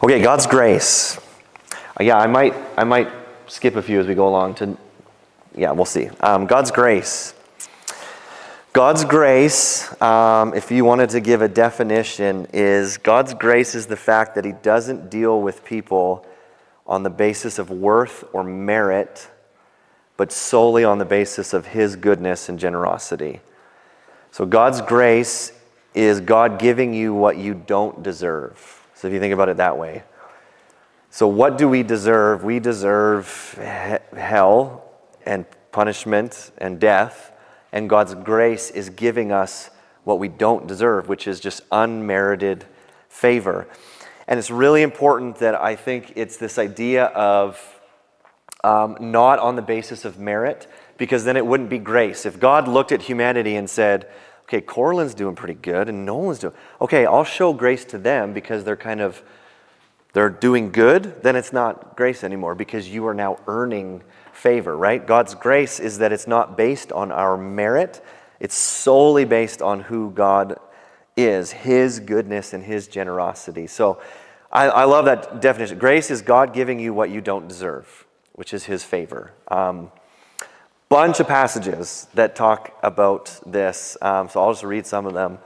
okay, 0.03 0.21
God's 0.21 0.47
grace. 0.47 1.19
Uh, 1.71 2.03
yeah, 2.03 2.19
I 2.19 2.27
might, 2.27 2.55
I 2.77 2.85
might 2.85 3.09
skip 3.47 3.77
a 3.77 3.83
few 3.83 4.01
as 4.01 4.07
we 4.07 4.15
go 4.15 4.27
along 4.27 4.55
to, 4.57 4.77
yeah, 5.55 5.71
we'll 5.71 5.85
see. 5.85 6.09
Um, 6.21 6.47
God's 6.47 6.71
grace. 6.71 7.35
God's 8.73 9.05
grace, 9.05 10.01
um, 10.01 10.55
if 10.55 10.71
you 10.71 10.85
wanted 10.85 11.11
to 11.11 11.21
give 11.21 11.43
a 11.43 11.49
definition, 11.49 12.47
is 12.55 12.97
God's 12.97 13.35
grace 13.35 13.75
is 13.75 13.87
the 13.87 13.97
fact 13.97 14.35
that 14.35 14.45
He 14.47 14.53
doesn't 14.53 15.11
deal 15.11 15.41
with 15.43 15.65
people 15.65 16.27
on 16.87 17.03
the 17.03 17.11
basis 17.11 17.59
of 17.59 17.71
worth 17.71 18.25
or 18.33 18.43
merit, 18.43 19.29
but 20.23 20.31
solely 20.31 20.85
on 20.85 20.99
the 20.99 21.05
basis 21.05 21.53
of 21.53 21.67
His 21.67 21.97
goodness 21.97 22.49
and 22.49 22.57
generosity. 22.57 23.41
So 24.31 24.47
God's 24.47 24.81
grace 24.81 25.51
is 25.95 26.21
God 26.21 26.61
giving 26.61 26.95
you 26.95 27.13
what 27.13 27.39
you 27.39 27.55
don't 27.55 28.05
deserve. 28.05 28.87
So 28.95 29.09
if 29.09 29.15
you 29.15 29.19
think 29.19 29.35
about 29.35 29.49
it 29.49 29.57
that 29.57 29.77
way. 29.77 30.05
So, 31.11 31.27
what 31.27 31.59
do 31.59 31.69
we 31.69 31.83
deserve? 31.83 32.45
We 32.45 32.61
deserve 32.61 33.59
he- 33.59 34.17
hell 34.17 34.85
and 35.27 35.45
punishment 35.73 36.53
and 36.57 36.79
death 36.79 37.33
and 37.73 37.91
God's 37.91 38.15
grace 38.15 38.71
is 38.71 38.91
giving 38.91 39.33
us 39.33 39.71
what 40.05 40.21
we 40.21 40.29
don't 40.29 40.69
deserve, 40.69 41.09
which 41.09 41.27
is 41.27 41.41
just 41.41 41.63
unmerited 41.73 42.65
favor. 43.09 43.67
And 44.29 44.39
it's 44.39 44.53
really 44.53 44.83
important 44.83 45.39
that 45.39 45.61
I 45.61 45.75
think 45.75 46.13
it's 46.15 46.37
this 46.37 46.61
idea 46.61 47.07
of 47.07 47.72
um, 48.65 48.97
not 49.01 49.39
on 49.39 49.57
the 49.57 49.63
basis 49.63 50.05
of 50.05 50.19
merit, 50.19 50.67
because 50.99 51.25
then 51.25 51.37
it 51.37 51.45
wouldn't 51.45 51.71
be 51.71 51.79
grace. 51.79 52.27
If 52.27 52.39
God 52.39 52.69
looked 52.69 52.93
at 52.93 53.03
humanity 53.03 53.57
and 53.57 53.69
said, 53.69 54.09
okay, 54.45 54.61
Corlin's 54.61 55.15
doing 55.15 55.35
pretty 55.35 55.55
good 55.55 55.89
and 55.89 56.05
Nolan's 56.05 56.39
doing, 56.39 56.55
okay, 56.81 57.07
I'll 57.07 57.25
show 57.25 57.53
grace 57.53 57.85
to 57.87 57.99
them 57.99 58.33
because 58.33 58.65
they're 58.65 58.77
kind 58.77 59.01
of, 59.01 59.23
they're 60.13 60.31
doing 60.31 60.71
good, 60.71 61.23
then 61.23 61.37
it's 61.37 61.53
not 61.53 61.97
grace 61.97 62.23
anymore 62.23 62.55
because 62.55 62.89
you 62.89 63.07
are 63.07 63.15
now 63.15 63.39
earning 63.47 64.03
favor, 64.33 64.77
right? 64.77 65.05
God's 65.07 65.35
grace 65.35 65.81
is 65.81 65.99
that 65.99 66.13
it's 66.13 66.27
not 66.27 66.57
based 66.57 66.93
on 66.93 67.11
our 67.11 67.37
merit, 67.37 68.05
it's 68.41 68.55
solely 68.55 69.25
based 69.25 69.63
on 69.63 69.81
who 69.81 70.11
God 70.11 70.59
is, 71.17 71.53
His 71.53 72.01
goodness 72.01 72.53
and 72.53 72.65
His 72.65 72.89
generosity. 72.89 73.67
So 73.67 74.01
I, 74.51 74.69
I 74.69 74.85
love 74.85 75.05
that 75.07 75.41
definition. 75.41 75.79
Grace 75.79 76.11
is 76.11 76.23
God 76.23 76.53
giving 76.53 76.79
you 76.79 76.93
what 76.93 77.11
you 77.11 77.21
don't 77.21 77.49
deserve, 77.49 78.07
which 78.33 78.55
is 78.55 78.65
His 78.65 78.85
favor. 78.85 79.33
Um, 79.49 79.91
bunch 80.89 81.21
of 81.21 81.29
passages 81.29 82.07
that 82.15 82.37
talk 82.37 82.79
about 82.83 83.41
this, 83.47 83.97
um, 84.03 84.29
so 84.29 84.43
I'll 84.43 84.53
just 84.53 84.65
read 84.65 84.87
some 84.87 85.07
of 85.07 85.15
them. 85.15 85.39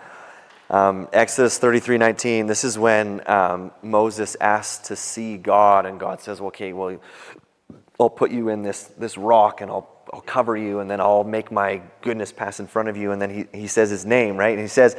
Um, 0.69 1.09
Exodus 1.13 1.59
33 1.59 1.99
19, 1.99 2.47
this 2.47 2.65
is 2.65 2.79
when 2.79 3.29
um, 3.29 3.71
Moses 3.83 4.37
asked 4.41 4.87
to 4.87 4.97
see 4.97 5.37
God, 5.37 5.87
and 5.87 6.01
God 6.01 6.21
says, 6.21 6.41
Okay, 6.41 6.73
well, 6.73 6.99
I'll 7.99 8.11
put 8.11 8.31
you 8.31 8.49
in 8.49 8.63
this, 8.63 8.85
this 8.99 9.17
rock 9.17 9.61
and 9.61 9.71
I'll, 9.71 9.89
I'll 10.13 10.21
cover 10.21 10.57
you 10.57 10.81
and 10.81 10.91
then 10.91 11.01
I'll 11.01 11.25
make 11.25 11.51
my 11.51 11.81
goodness 12.03 12.33
pass 12.33 12.61
in 12.61 12.67
front 12.67 12.89
of 12.89 12.97
you. 12.97 13.13
And 13.13 13.21
then 13.21 13.31
he, 13.31 13.59
he 13.59 13.67
says 13.67 13.91
his 13.91 14.05
name, 14.05 14.37
right? 14.37 14.53
And 14.53 14.61
he 14.61 14.69
says 14.69 14.97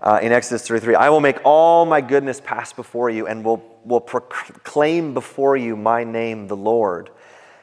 uh, 0.00 0.18
in 0.22 0.32
Exodus 0.32 0.66
33, 0.66 0.94
I 0.94 1.10
will 1.10 1.20
make 1.20 1.44
all 1.44 1.84
my 1.84 2.00
goodness 2.00 2.40
pass 2.40 2.72
before 2.72 3.10
you 3.10 3.26
and 3.26 3.44
will, 3.44 3.62
will 3.84 4.00
proclaim 4.00 5.12
before 5.12 5.56
you 5.56 5.76
my 5.76 6.04
name, 6.04 6.46
the 6.46 6.56
Lord. 6.56 7.10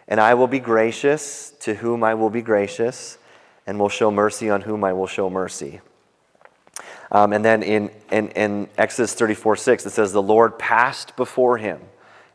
And 0.07 0.19
I 0.19 0.33
will 0.35 0.47
be 0.47 0.59
gracious 0.59 1.51
to 1.61 1.75
whom 1.75 2.03
I 2.03 2.13
will 2.13 2.29
be 2.29 2.41
gracious 2.41 3.17
and 3.65 3.79
will 3.79 3.89
show 3.89 4.11
mercy 4.11 4.49
on 4.49 4.61
whom 4.61 4.83
I 4.83 4.93
will 4.93 5.07
show 5.07 5.29
mercy. 5.29 5.81
Um, 7.11 7.33
and 7.33 7.43
then 7.43 7.63
in, 7.63 7.89
in, 8.11 8.29
in 8.29 8.69
Exodus 8.77 9.13
34 9.13 9.55
6, 9.55 9.85
it 9.85 9.89
says, 9.91 10.11
The 10.11 10.21
Lord 10.21 10.59
passed 10.59 11.15
before 11.15 11.57
him 11.57 11.79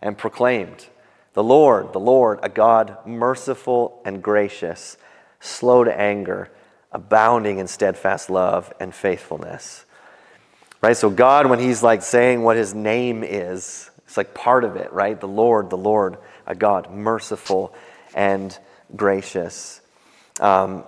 and 0.01 0.17
proclaimed, 0.17 0.87
the 1.35 1.45
Lord, 1.45 1.93
the 1.93 2.01
Lord, 2.01 2.41
a 2.43 2.49
God 2.49 2.99
merciful 3.07 4.01
and 4.05 4.23
gracious, 4.23 4.97
slow 5.39 5.85
to 5.85 6.01
anger, 6.01 6.51
abounding 6.93 7.59
in 7.59 7.69
steadfast 7.69 8.31
love 8.31 8.73
and 8.81 8.95
faithfulness. 8.95 9.85
Right? 10.83 10.97
So, 10.97 11.11
God, 11.11 11.47
when 11.47 11.59
He's 11.59 11.83
like 11.83 12.03
saying 12.03 12.43
what 12.43 12.57
His 12.57 12.75
name 12.75 13.23
is, 13.23 13.91
it's 14.07 14.17
like 14.17 14.35
part 14.35 14.65
of 14.65 14.77
it, 14.77 14.93
right? 14.93 15.21
The 15.21 15.29
Lord, 15.29 15.71
the 15.71 15.77
Lord, 15.77 16.17
a 16.51 16.55
God 16.55 16.91
merciful 16.91 17.75
and 18.15 18.57
gracious. 18.97 19.81
Um, 20.41 20.85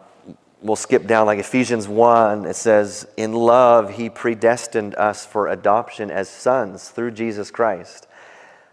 we'll 0.61 0.77
skip 0.77 1.07
down 1.07 1.27
like 1.27 1.39
Ephesians 1.39 1.89
1. 1.89 2.45
It 2.47 2.57
says, 2.57 3.07
In 3.17 3.33
love, 3.33 3.95
He 3.95 4.11
predestined 4.11 4.95
us 4.97 5.25
for 5.25 5.49
adoption 5.49 6.11
as 6.11 6.29
sons 6.29 6.89
through 6.89 7.13
Jesus 7.13 7.51
Christ 7.51 8.07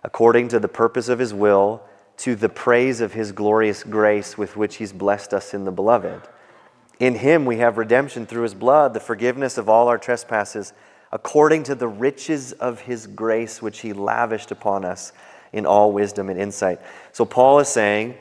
according 0.04 0.48
to 0.50 0.60
the 0.60 0.68
purpose 0.68 1.10
of 1.10 1.20
his 1.20 1.34
will, 1.34 1.82
to 2.18 2.36
the 2.36 2.50
praise 2.50 3.02
of 3.02 3.14
his 3.14 3.32
glorious 3.32 3.84
grace 3.84 4.38
with 4.38 4.56
which 4.56 4.78
he's 4.78 4.94
blessed 4.94 5.34
us 5.34 5.54
in 5.54 5.66
the 5.66 5.72
beloved. 5.72 6.22
In 7.00 7.16
him 7.16 7.46
we 7.46 7.58
have 7.58 7.78
redemption 7.78 8.26
through 8.26 8.44
his 8.44 8.54
blood, 8.54 8.94
the 8.94 9.00
forgiveness 9.00 9.58
of 9.58 9.70
all 9.70 9.88
our 9.88 9.98
trespasses, 9.98 10.74
according 11.12 11.64
to 11.64 11.76
the 11.76 11.88
riches 11.88 12.52
of 12.54 12.82
his 12.82 13.08
grace 13.08 13.62
which 13.62 13.80
he 13.80 13.94
lavished 13.94 14.52
upon 14.52 14.86
us 14.86 15.12
in 15.54 15.66
all 15.66 15.92
wisdom 15.92 16.30
and 16.30 16.40
insight. 16.40 16.80
So 17.12 17.26
Paul 17.26 17.60
is 17.60 17.68
saying 17.68 18.16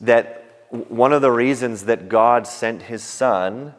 that 0.00 0.66
one 0.70 1.12
of 1.12 1.22
the 1.22 1.30
reasons 1.30 1.84
that 1.84 2.08
God 2.08 2.46
sent 2.46 2.82
his 2.82 3.02
son 3.02 3.74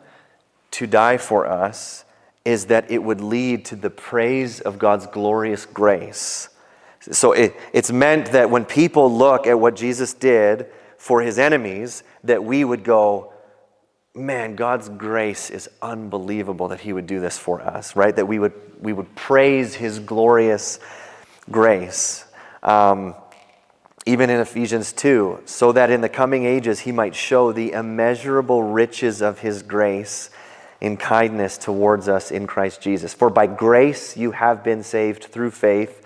to 0.72 0.88
die 0.88 1.18
for 1.18 1.46
us 1.48 2.06
is 2.46 2.66
that 2.66 2.90
it 2.92 3.02
would 3.02 3.22
lead 3.22 3.66
to 3.66 3.76
the 3.76 3.90
praise 3.90 4.60
of 4.60 4.78
God's 4.78 5.08
glorious 5.08 5.66
grace. 5.66 6.50
So 7.00 7.32
it, 7.32 7.56
it's 7.74 7.92
meant 7.92 8.32
that 8.32 8.50
when 8.50 8.66
people 8.66 9.12
look 9.12 9.48
at 9.48 9.60
what 9.60 9.76
Jesus 9.76 10.14
did 10.14 10.68
for 10.98 11.22
his 11.22 11.38
enemies, 11.40 12.04
that 12.24 12.44
we 12.44 12.64
would 12.64 12.84
go, 12.84 13.34
man, 14.16 14.56
God's 14.56 14.90
grace 14.90 15.50
is 15.50 15.70
unbelievable 15.82 16.70
that 16.70 16.80
he 16.82 16.94
would 16.94 17.08
do 17.08 17.20
this 17.20 17.38
for 17.38 17.62
us, 17.62 17.96
right? 17.96 18.16
That 18.16 18.28
we 18.28 18.40
would, 18.40 18.54
we 18.80 18.94
would 18.94 19.14
praise 19.16 19.76
his 19.76 20.00
glorious 20.00 20.80
grace. 21.50 22.26
Um, 22.64 23.16
even 24.06 24.30
in 24.30 24.40
Ephesians 24.40 24.92
2, 24.92 25.44
so 25.46 25.72
that 25.72 25.90
in 25.92 26.02
the 26.02 26.10
coming 26.10 26.46
ages 26.46 26.82
he 26.82 26.92
might 26.92 27.16
show 27.16 27.52
the 27.54 27.72
immeasurable 27.72 28.64
riches 28.64 29.22
of 29.22 29.40
his 29.40 29.62
grace 29.62 30.30
in 30.82 30.98
kindness 30.98 31.58
towards 31.58 32.10
us 32.10 32.32
in 32.32 32.48
Christ 32.48 32.82
Jesus. 32.82 33.14
For 33.14 33.30
by 33.30 33.48
grace 33.48 34.18
you 34.18 34.32
have 34.32 34.64
been 34.64 34.84
saved 34.84 35.26
through 35.26 35.52
faith 35.52 36.04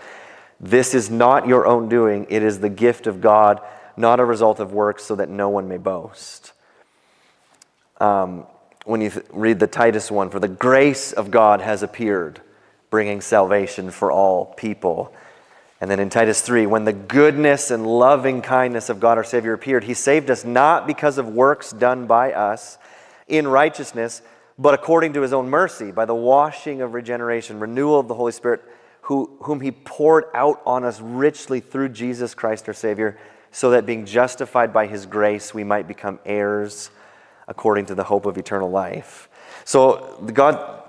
this 0.59 0.93
is 0.95 1.09
not 1.09 1.47
your 1.47 1.67
own 1.67 1.87
doing, 1.87 2.25
it 2.29 2.41
is 2.41 2.59
the 2.59 2.69
gift 2.69 3.07
of 3.07 3.21
God, 3.21 3.61
not 3.95 4.19
a 4.19 4.25
result 4.25 4.59
of 4.59 4.73
works, 4.73 5.03
so 5.03 5.15
that 5.15 5.29
no 5.29 5.49
one 5.49 5.67
may 5.67 5.77
boast. 5.77 6.53
Um, 7.99 8.45
when 8.85 9.01
you 9.01 9.09
th- 9.09 9.25
read 9.31 9.59
the 9.59 9.67
Titus 9.67 10.09
one, 10.09 10.29
for 10.29 10.39
the 10.39 10.47
grace 10.47 11.13
of 11.13 11.29
God 11.29 11.61
has 11.61 11.83
appeared, 11.83 12.41
bringing 12.89 13.21
salvation 13.21 13.91
for 13.91 14.11
all 14.11 14.45
people. 14.45 15.13
And 15.79 15.91
then 15.91 15.99
in 15.99 16.09
Titus 16.09 16.41
3, 16.41 16.65
when 16.65 16.85
the 16.85 16.93
goodness 16.93 17.69
and 17.69 17.85
loving 17.85 18.41
kindness 18.41 18.89
of 18.89 18.99
God 18.99 19.17
our 19.17 19.23
Savior 19.23 19.53
appeared, 19.53 19.83
He 19.83 19.93
saved 19.93 20.31
us 20.31 20.43
not 20.43 20.87
because 20.87 21.17
of 21.17 21.27
works 21.27 21.71
done 21.71 22.07
by 22.07 22.33
us 22.33 22.77
in 23.27 23.47
righteousness, 23.47 24.21
but 24.57 24.73
according 24.73 25.13
to 25.13 25.21
His 25.21 25.33
own 25.33 25.49
mercy, 25.49 25.91
by 25.91 26.05
the 26.05 26.15
washing 26.15 26.81
of 26.81 26.93
regeneration, 26.93 27.59
renewal 27.59 27.99
of 27.99 28.07
the 28.07 28.15
Holy 28.15 28.31
Spirit 28.31 28.63
who, 29.07 29.37
whom 29.43 29.61
he 29.61 29.71
poured 29.71 30.25
out 30.33 30.61
on 30.65 30.83
us 30.83 30.99
richly 30.99 31.61
through 31.61 31.87
Jesus 31.87 32.33
Christ 32.35 32.67
our 32.67 32.73
Savior, 32.73 33.17
so 33.51 33.69
that 33.69 33.85
being 33.85 34.05
justified 34.05 34.73
by 34.73 34.85
his 34.85 35.05
grace, 35.05 35.53
we 35.53 35.63
might 35.63 35.87
become 35.87 36.19
heirs 36.25 36.89
according 37.47 37.85
to 37.85 37.95
the 37.95 38.03
hope 38.03 38.25
of 38.25 38.37
eternal 38.37 38.69
life. 38.69 39.29
So, 39.63 40.19
God, 40.33 40.83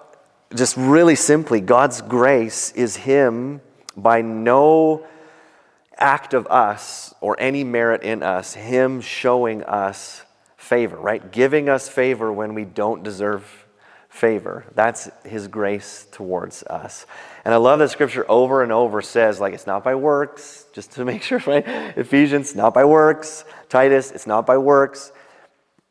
just 0.52 0.76
really 0.76 1.14
simply, 1.14 1.60
God's 1.60 2.02
grace 2.02 2.72
is 2.72 2.96
him 2.96 3.60
by 4.02 4.22
no 4.22 5.06
act 5.96 6.32
of 6.32 6.46
us 6.46 7.12
or 7.20 7.36
any 7.40 7.64
merit 7.64 8.02
in 8.02 8.22
us, 8.22 8.54
him 8.54 9.00
showing 9.00 9.64
us 9.64 10.22
favor, 10.56 10.96
right? 10.96 11.32
Giving 11.32 11.68
us 11.68 11.88
favor 11.88 12.32
when 12.32 12.54
we 12.54 12.64
don't 12.64 13.02
deserve 13.02 13.66
favor. 14.08 14.64
That's 14.74 15.10
his 15.24 15.48
grace 15.48 16.06
towards 16.10 16.62
us. 16.64 17.06
And 17.44 17.52
I 17.52 17.56
love 17.56 17.78
that 17.80 17.90
scripture 17.90 18.24
over 18.28 18.62
and 18.62 18.72
over 18.72 19.02
says, 19.02 19.40
like, 19.40 19.54
it's 19.54 19.66
not 19.66 19.84
by 19.84 19.94
works, 19.94 20.66
just 20.72 20.92
to 20.92 21.04
make 21.04 21.22
sure, 21.22 21.42
right? 21.46 21.64
Ephesians, 21.96 22.54
not 22.54 22.74
by 22.74 22.84
works. 22.84 23.44
Titus, 23.68 24.10
it's 24.12 24.26
not 24.26 24.46
by 24.46 24.58
works. 24.58 25.12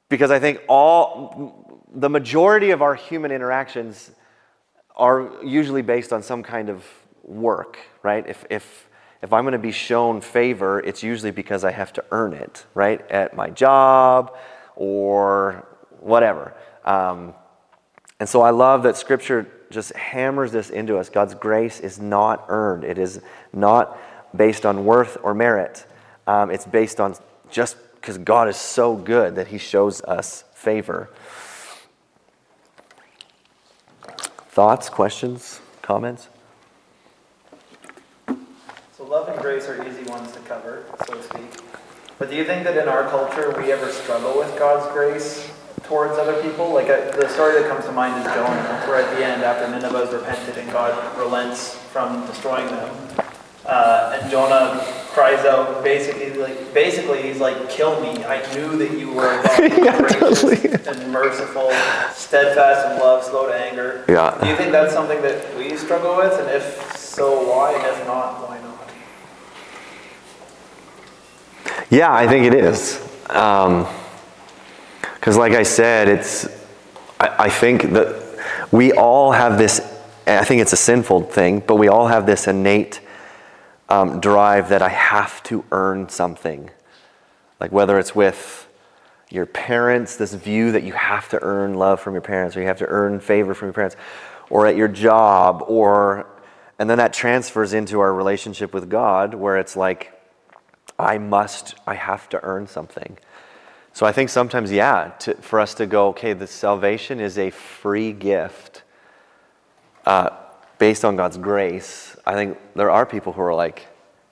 Because 0.10 0.32
I 0.32 0.40
think 0.40 0.62
all, 0.70 1.84
the 1.94 2.10
majority 2.10 2.72
of 2.72 2.82
our 2.82 2.96
human 2.96 3.32
interactions 3.32 4.12
are 4.96 5.32
usually 5.44 5.82
based 5.82 6.12
on 6.12 6.24
some 6.24 6.44
kind 6.44 6.70
of 6.70 6.84
work, 7.28 7.78
right? 8.04 8.26
If, 8.28 8.46
if, 8.50 8.90
if 9.22 9.34
I'm 9.34 9.44
going 9.44 9.52
to 9.54 9.60
be 9.60 9.72
shown 9.72 10.22
favor, 10.22 10.80
it's 10.80 11.04
usually 11.04 11.32
because 11.32 11.64
I 11.64 11.72
have 11.72 11.94
to 11.94 12.04
earn 12.12 12.34
it, 12.34 12.66
right? 12.74 13.00
At 13.12 13.36
my 13.36 13.50
job 13.50 14.36
or 14.76 15.68
whatever. 16.00 16.54
Um, 16.86 17.34
And 18.20 18.28
so 18.28 18.42
I 18.42 18.50
love 18.50 18.84
that 18.84 18.98
scripture 18.98 19.46
just 19.70 19.94
hammers 19.94 20.52
this 20.52 20.70
into 20.72 20.98
us. 20.98 21.10
God's 21.10 21.36
grace 21.36 21.80
is 21.80 22.00
not 22.00 22.46
earned, 22.48 22.84
it 22.84 22.98
is 22.98 23.22
not 23.54 23.98
based 24.36 24.66
on 24.66 24.86
worth 24.86 25.18
or 25.22 25.34
merit. 25.34 25.86
Um, 26.26 26.50
it's 26.50 26.66
based 26.66 27.00
on 27.00 27.16
just 27.52 27.78
because 27.96 28.18
God 28.18 28.50
is 28.50 28.58
so 28.58 28.96
good 28.96 29.36
that 29.36 29.48
he 29.48 29.58
shows 29.58 30.02
us 30.02 30.44
favor. 30.54 31.10
Thoughts, 34.50 34.90
questions, 34.90 35.62
comments? 35.82 36.30
Love 39.08 39.30
and 39.30 39.40
grace 39.40 39.70
are 39.70 39.88
easy 39.88 40.04
ones 40.04 40.34
to 40.34 40.40
cover, 40.42 40.84
so 41.08 41.14
to 41.14 41.24
speak. 41.24 41.62
But 42.20 42.30
do 42.30 42.36
you 42.36 42.44
think 42.44 42.66
that 42.66 42.76
in 42.76 42.90
our 42.90 43.08
culture 43.10 43.54
we 43.58 43.72
ever 43.72 43.90
struggle 43.90 44.38
with 44.38 44.58
God's 44.60 44.92
grace 44.92 45.50
towards 45.84 46.18
other 46.18 46.42
people? 46.44 46.74
Like 46.74 46.88
the 46.88 47.30
story 47.30 47.62
that 47.62 47.70
comes 47.70 47.86
to 47.86 47.94
mind 47.94 48.20
is 48.20 48.34
Jonah, 48.34 48.84
where 48.86 49.02
at 49.02 49.16
the 49.18 49.24
end, 49.26 49.44
after 49.44 49.70
Nineveh 49.70 50.06
has 50.06 50.14
repented 50.14 50.58
and 50.58 50.70
God 50.74 51.18
relents 51.18 51.76
from 51.76 52.26
destroying 52.28 52.68
them, 52.68 52.90
uh, 53.66 54.20
and 54.20 54.30
Jonah 54.30 54.84
cries 55.14 55.46
out, 55.46 55.86
basically, 55.86 56.34
like 56.34 56.74
basically, 56.74 57.22
he's 57.22 57.40
like, 57.40 57.70
"Kill 57.70 58.02
me! 58.02 58.26
I 58.26 58.42
knew 58.56 58.78
that 58.78 58.92
you 59.00 59.14
were 59.14 59.42
Yeah, 59.60 60.00
gracious, 60.00 60.42
totally. 60.42 60.74
and 60.86 61.14
merciful, 61.14 61.72
steadfast 62.12 62.92
in 62.92 63.00
love, 63.00 63.24
slow 63.24 63.48
to 63.48 63.56
anger." 63.56 64.04
Yeah. 64.10 64.38
Do 64.42 64.50
you 64.50 64.56
think 64.58 64.74
that's 64.74 64.92
something 64.92 65.22
that 65.22 65.56
we 65.58 65.78
struggle 65.78 66.18
with? 66.18 66.34
And 66.40 66.50
if 66.50 66.94
so, 66.98 67.48
why? 67.50 67.72
And 67.74 67.86
if 67.86 68.06
not, 68.06 68.46
why 68.46 68.58
not? 68.60 68.74
Yeah, 71.90 72.14
I 72.14 72.28
think 72.28 72.46
it 72.46 72.54
is. 72.54 73.04
Because, 73.28 75.38
like 75.38 75.54
I 75.54 75.64
said, 75.64 76.08
it's, 76.08 76.48
I, 77.20 77.46
I 77.46 77.50
think 77.50 77.94
that 77.94 78.24
we 78.72 78.92
all 78.94 79.32
have 79.32 79.58
this, 79.58 79.80
I 80.26 80.44
think 80.44 80.62
it's 80.62 80.74
a 80.74 80.78
sinful 80.78 81.24
thing, 81.24 81.64
but 81.66 81.76
we 81.76 81.88
all 81.88 82.08
have 82.08 82.26
this 82.26 82.48
innate 82.48 83.02
um, 83.90 84.20
drive 84.20 84.70
that 84.70 84.82
I 84.82 84.90
have 84.90 85.42
to 85.44 85.64
earn 85.72 86.10
something. 86.10 86.70
Like 87.60 87.72
whether 87.72 87.98
it's 87.98 88.14
with 88.14 88.68
your 89.30 89.46
parents, 89.46 90.16
this 90.16 90.34
view 90.34 90.72
that 90.72 90.84
you 90.84 90.94
have 90.94 91.30
to 91.30 91.42
earn 91.42 91.74
love 91.74 92.00
from 92.00 92.14
your 92.14 92.22
parents, 92.22 92.56
or 92.56 92.62
you 92.62 92.68
have 92.68 92.80
to 92.80 92.88
earn 92.88 93.20
favor 93.20 93.54
from 93.54 93.68
your 93.68 93.74
parents, 93.74 93.96
or 94.50 94.68
at 94.68 94.76
your 94.76 94.88
job, 94.88 95.64
or, 95.68 96.28
and 96.80 96.90
then 96.90 96.98
that 96.98 97.14
transfers 97.14 97.74
into 97.74 98.00
our 98.00 98.14
relationship 98.14 98.74
with 98.74 98.90
God, 98.90 99.34
where 99.34 99.58
it's 99.58 99.76
like, 99.76 100.14
I 101.00 101.18
must, 101.18 101.76
I 101.86 101.96
have 101.96 102.30
to 102.30 102.44
earn 102.44 102.68
something. 102.68 103.18
So 103.94 104.06
I 104.06 104.12
think 104.12 104.30
sometimes, 104.30 104.72
yeah, 104.72 105.14
to, 105.20 105.34
for 105.36 105.60
us 105.60 105.74
to 105.76 105.86
go, 105.86 106.10
okay, 106.10 106.34
the 106.34 106.48
salvation 106.48 107.20
is 107.20 107.38
a 107.38 107.50
free 107.50 108.14
gift 108.14 108.84
uh, 110.06 110.30
based 110.78 111.04
on 111.04 111.16
God's 111.16 111.38
grace. 111.38 112.16
I 112.26 112.34
think 112.34 112.58
there 112.76 112.92
are 112.92 113.06
people 113.06 113.34
who 113.34 113.42
are 113.42 113.56
like, 113.56 113.88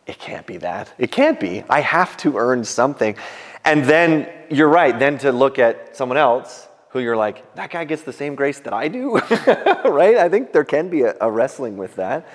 it 0.05 0.19
can't 0.19 0.45
be 0.45 0.57
that. 0.57 0.93
It 0.99 1.11
can't 1.11 1.39
be. 1.39 1.63
I 1.69 1.81
have 1.81 2.15
to 2.17 2.37
earn 2.37 2.63
something. 2.63 3.15
And 3.63 3.83
then 3.85 4.29
you're 4.51 4.69
right, 4.69 4.97
then 4.97 5.17
to 5.19 5.31
look 5.31 5.57
at 5.57 5.97
someone 5.97 6.19
else 6.19 6.67
who 6.89 6.99
you're 6.99 7.17
like, 7.17 7.55
that 7.55 7.71
guy 7.71 7.83
gets 7.83 8.03
the 8.03 8.13
same 8.13 8.35
grace 8.35 8.59
that 8.59 8.73
I 8.73 8.87
do, 8.87 9.15
right? 9.85 10.17
I 10.17 10.29
think 10.29 10.53
there 10.53 10.63
can 10.63 10.89
be 10.89 11.01
a, 11.01 11.15
a 11.19 11.31
wrestling 11.31 11.75
with 11.75 11.95
that. 11.95 12.27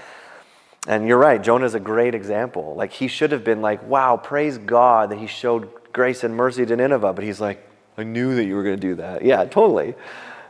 And 0.87 1.07
you're 1.07 1.19
right, 1.19 1.43
Jonah's 1.43 1.75
a 1.75 1.81
great 1.81 2.15
example. 2.15 2.75
Like 2.75 2.93
he 2.93 3.07
should 3.09 3.33
have 3.33 3.45
been 3.45 3.61
like, 3.61 3.87
wow, 3.87 4.17
praise 4.17 4.59
God 4.59 5.11
that 5.11 5.19
he 5.19 5.27
showed 5.27 5.69
grace 5.93 6.25
and 6.25 6.35
mercy 6.35 6.65
to 6.65 6.77
Nineveh. 6.77 7.13
But 7.13 7.25
he's 7.25 7.41
like, 7.41 7.67
I 7.99 8.03
knew 8.03 8.35
that 8.35 8.45
you 8.45 8.55
were 8.55 8.63
going 8.63 8.77
to 8.77 8.81
do 8.81 8.95
that. 8.97 9.25
Yeah, 9.25 9.45
totally. 9.45 9.95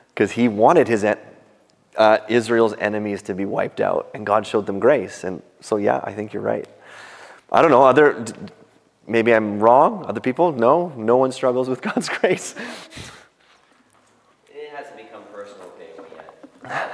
Because 0.09 0.33
he 0.33 0.47
wanted 0.47 0.87
his 0.87 1.05
uh, 1.05 2.19
Israel's 2.29 2.75
enemies 2.75 3.23
to 3.23 3.35
be 3.35 3.45
wiped 3.45 3.81
out, 3.81 4.11
and 4.15 4.25
God 4.25 4.47
showed 4.47 4.67
them 4.67 4.79
grace. 4.79 5.25
And 5.25 5.43
so, 5.61 5.77
yeah, 5.77 6.01
I 6.05 6.13
think 6.13 6.33
you're 6.33 6.43
right. 6.43 6.69
I 7.51 7.61
don't 7.63 7.71
know. 7.73 7.83
Other, 7.83 8.25
maybe 9.07 9.35
I'm 9.35 9.59
wrong. 9.59 10.05
Other 10.07 10.21
people, 10.21 10.53
no, 10.53 10.93
no 10.97 11.17
one 11.17 11.33
struggles 11.33 11.69
with 11.69 11.83
God's 11.89 12.09
grace. 12.09 12.55
It 14.49 14.71
hasn't 14.71 14.97
become 14.97 15.25
personal 15.33 15.73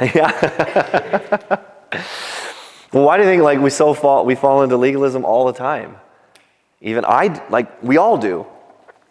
yet. 0.00 0.14
yeah. 1.92 2.02
well, 2.92 3.04
why 3.04 3.16
do 3.16 3.24
you 3.24 3.28
think 3.28 3.42
like 3.42 3.58
we 3.60 3.70
so 3.70 3.94
fall 3.94 4.24
we 4.24 4.34
fall 4.34 4.62
into 4.62 4.76
legalism 4.76 5.24
all 5.24 5.46
the 5.46 5.52
time? 5.52 5.96
Even 6.80 7.04
I 7.04 7.44
like 7.50 7.82
we 7.82 7.96
all 7.96 8.16
do. 8.16 8.46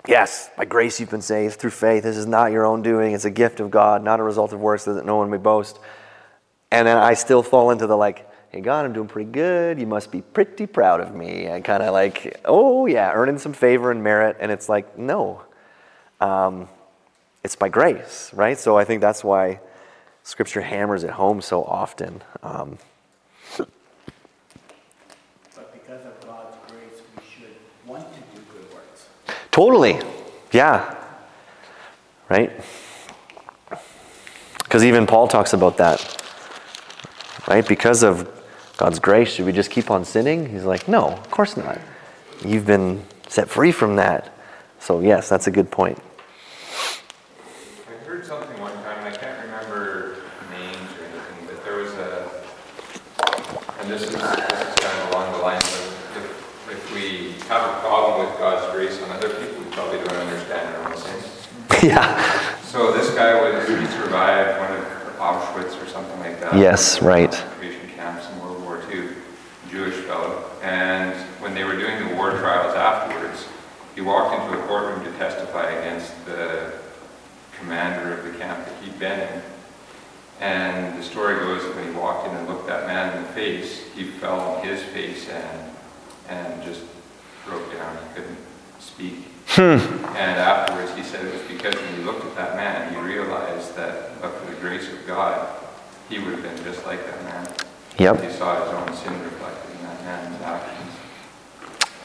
Yes, 0.08 0.50
by 0.56 0.66
grace 0.66 1.00
you've 1.00 1.10
been 1.10 1.22
saved 1.22 1.56
through 1.56 1.72
faith. 1.72 2.04
This 2.04 2.16
is 2.16 2.28
not 2.28 2.52
your 2.52 2.66
own 2.66 2.84
doing. 2.84 3.14
It's 3.14 3.26
a 3.26 3.32
gift 3.32 3.60
of 3.60 3.72
God, 3.72 4.04
not 4.04 4.20
a 4.20 4.24
result 4.24 4.54
of 4.54 4.60
works, 4.60 4.86
that 4.86 5.04
no 5.06 5.16
one 5.18 5.30
may 5.30 5.38
boast. 5.38 5.80
And 6.72 6.88
then 6.88 6.98
I 6.98 7.16
still 7.16 7.42
fall 7.42 7.72
into 7.72 7.88
the 7.88 7.98
like, 7.98 8.30
hey 8.50 8.62
God, 8.62 8.86
I'm 8.86 8.94
doing 8.94 9.08
pretty 9.08 9.32
good. 9.32 9.80
You 9.80 9.88
must 9.88 10.12
be 10.12 10.22
pretty 10.22 10.68
proud 10.68 11.02
of 11.02 11.16
me. 11.16 11.46
And 11.46 11.66
kind 11.66 11.82
of 11.82 11.92
like, 11.92 12.40
oh 12.46 12.86
yeah, 12.86 13.12
earning 13.14 13.40
some 13.40 13.54
favor 13.54 13.92
and 13.92 14.04
merit. 14.04 14.38
And 14.40 14.52
it's 14.52 14.70
like, 14.70 14.98
no, 14.98 15.42
um, 16.22 16.70
it's 17.44 17.56
by 17.56 17.70
grace, 17.70 18.32
right? 18.34 18.58
So 18.58 18.78
I 18.78 18.86
think 18.86 19.02
that's 19.02 19.24
why 19.24 19.60
Scripture 20.24 20.62
hammers 20.62 21.04
it 21.04 21.12
home 21.12 21.42
so 21.42 21.64
often. 21.64 22.22
Um, 22.44 22.78
But 25.56 25.72
because 25.74 26.06
of 26.06 26.20
God's 26.28 26.58
grace, 26.68 27.02
we 27.16 27.24
should 27.24 27.56
want 27.86 28.06
to 28.14 28.20
do 28.36 28.42
good 28.52 28.74
works. 28.74 29.08
Totally. 29.56 29.98
Yeah. 30.52 30.98
Right? 32.28 32.52
Because 34.58 34.84
even 34.84 35.08
Paul 35.08 35.30
talks 35.30 35.54
about 35.54 35.78
that. 35.78 35.98
Right? 37.48 37.66
Because 37.66 38.04
of 38.04 38.30
God's 38.76 39.00
grace, 39.00 39.30
should 39.30 39.46
we 39.46 39.54
just 39.54 39.72
keep 39.72 39.90
on 39.90 40.04
sinning? 40.04 40.50
He's 40.50 40.66
like, 40.66 40.90
no, 40.90 41.08
of 41.08 41.32
course 41.32 41.56
not. 41.56 41.80
You've 42.44 42.66
been 42.66 43.06
set 43.30 43.50
free 43.50 43.72
from 43.72 43.96
that. 43.96 44.34
So, 44.82 45.00
yes, 45.00 45.30
that's 45.30 45.48
a 45.48 45.52
good 45.52 45.72
point. 45.72 46.00
I 47.88 47.94
heard 48.04 48.26
something 48.26 48.60
one 48.60 48.74
time, 48.74 49.06
and 49.06 49.08
I 49.08 49.18
can't 49.18 49.42
remember 49.46 50.18
names 50.52 50.76
or 51.00 51.06
anything, 51.06 51.48
but 51.48 51.64
there 51.64 51.78
was 51.78 51.94
a, 51.94 52.30
and 53.80 53.90
this 53.90 54.02
is, 54.02 54.10
this 54.10 54.20
is 54.20 54.20
kind 54.20 55.02
of 55.02 55.12
along 55.12 55.32
the 55.32 55.40
lines 55.40 55.64
of, 55.64 56.18
if, 56.18 56.72
if 56.72 56.94
we 56.94 57.36
have 57.48 57.70
a 57.70 57.80
problem 57.80 58.26
with 58.28 58.38
God's 58.40 58.72
grace 58.74 59.02
on 59.04 59.12
other 59.12 59.30
people, 59.30 59.64
we 59.64 59.70
probably 59.72 60.00
don't 60.00 60.10
understand 60.10 60.76
our 60.76 60.92
own 60.92 60.98
sins. 60.98 61.48
yeah. 61.90 62.60
So 62.64 62.92
this 62.92 63.14
guy 63.14 63.40
was, 63.40 63.68
he 63.68 63.86
survived 63.86 64.60
one 64.60 64.72
of 64.80 64.86
Auschwitz 65.18 65.82
or 65.82 65.88
something 65.88 66.20
like 66.20 66.40
that. 66.40 66.56
Yes, 66.56 67.00
right. 67.02 67.32
Concentration 67.32 67.90
camps 67.96 68.28
in 68.30 68.40
World 68.40 68.64
War 68.64 68.82
II, 68.92 69.10
Jewish 69.70 69.94
fellow. 70.06 70.50
And 70.64 71.14
when 71.42 71.54
they 71.54 71.64
were 71.64 71.76
doing 71.76 72.08
the 72.08 72.16
war 72.16 72.32
trials 72.32 72.76
afterwards, 72.76 73.48
he 73.94 74.02
walked 74.02 74.34
into 74.34 74.60
a 74.60 74.68
courtroom 74.68 75.04
to 75.04 75.12
testify 75.20 75.70
against 75.70 76.14
the 76.26 76.74
commander 77.60 78.18
of 78.18 78.24
the 78.26 78.38
camp 78.40 78.66
that 78.66 78.84
he'd 78.84 78.98
been 78.98 79.20
in. 79.20 79.42
And 80.42 81.00
the 81.00 81.04
story 81.04 81.36
goes 81.36 81.64
that 81.64 81.76
when 81.76 81.86
he 81.86 81.92
walked 81.92 82.28
in 82.28 82.36
and 82.36 82.48
looked 82.48 82.66
that 82.66 82.88
man 82.88 83.16
in 83.16 83.24
the 83.24 83.30
face, 83.30 83.84
he 83.94 84.06
fell 84.06 84.40
on 84.40 84.66
his 84.66 84.82
face 84.82 85.30
and, 85.30 85.72
and 86.30 86.64
just 86.64 86.82
broke 87.46 87.72
down. 87.72 87.96
He 87.96 88.16
couldn't 88.16 88.38
speak. 88.80 89.35
Hmm. 89.48 89.62
And 90.16 90.40
afterwards, 90.40 90.94
he 90.96 91.04
said 91.04 91.26
it 91.26 91.34
was 91.34 91.42
because 91.44 91.76
when 91.76 91.96
he 91.96 92.04
looked 92.04 92.26
at 92.26 92.36
that 92.36 92.56
man, 92.56 92.94
he 92.94 93.00
realized 93.00 93.76
that, 93.76 94.22
but 94.22 94.34
for 94.34 94.52
the 94.52 94.58
grace 94.60 94.92
of 94.92 95.06
God, 95.08 95.48
he 96.10 96.20
would 96.20 96.34
have 96.34 96.44
been 96.44 96.64
just 96.64 96.86
like 96.86 97.06
that 97.06 97.24
man. 97.24 97.48
Yep. 97.98 98.22
He 98.24 98.32
saw 98.32 98.64
his 98.64 98.74
own 98.74 98.94
sin 98.96 99.22
reflected 99.24 99.76
in 99.78 99.86
that 99.86 100.04
man's 100.04 100.42
actions. 100.42 100.92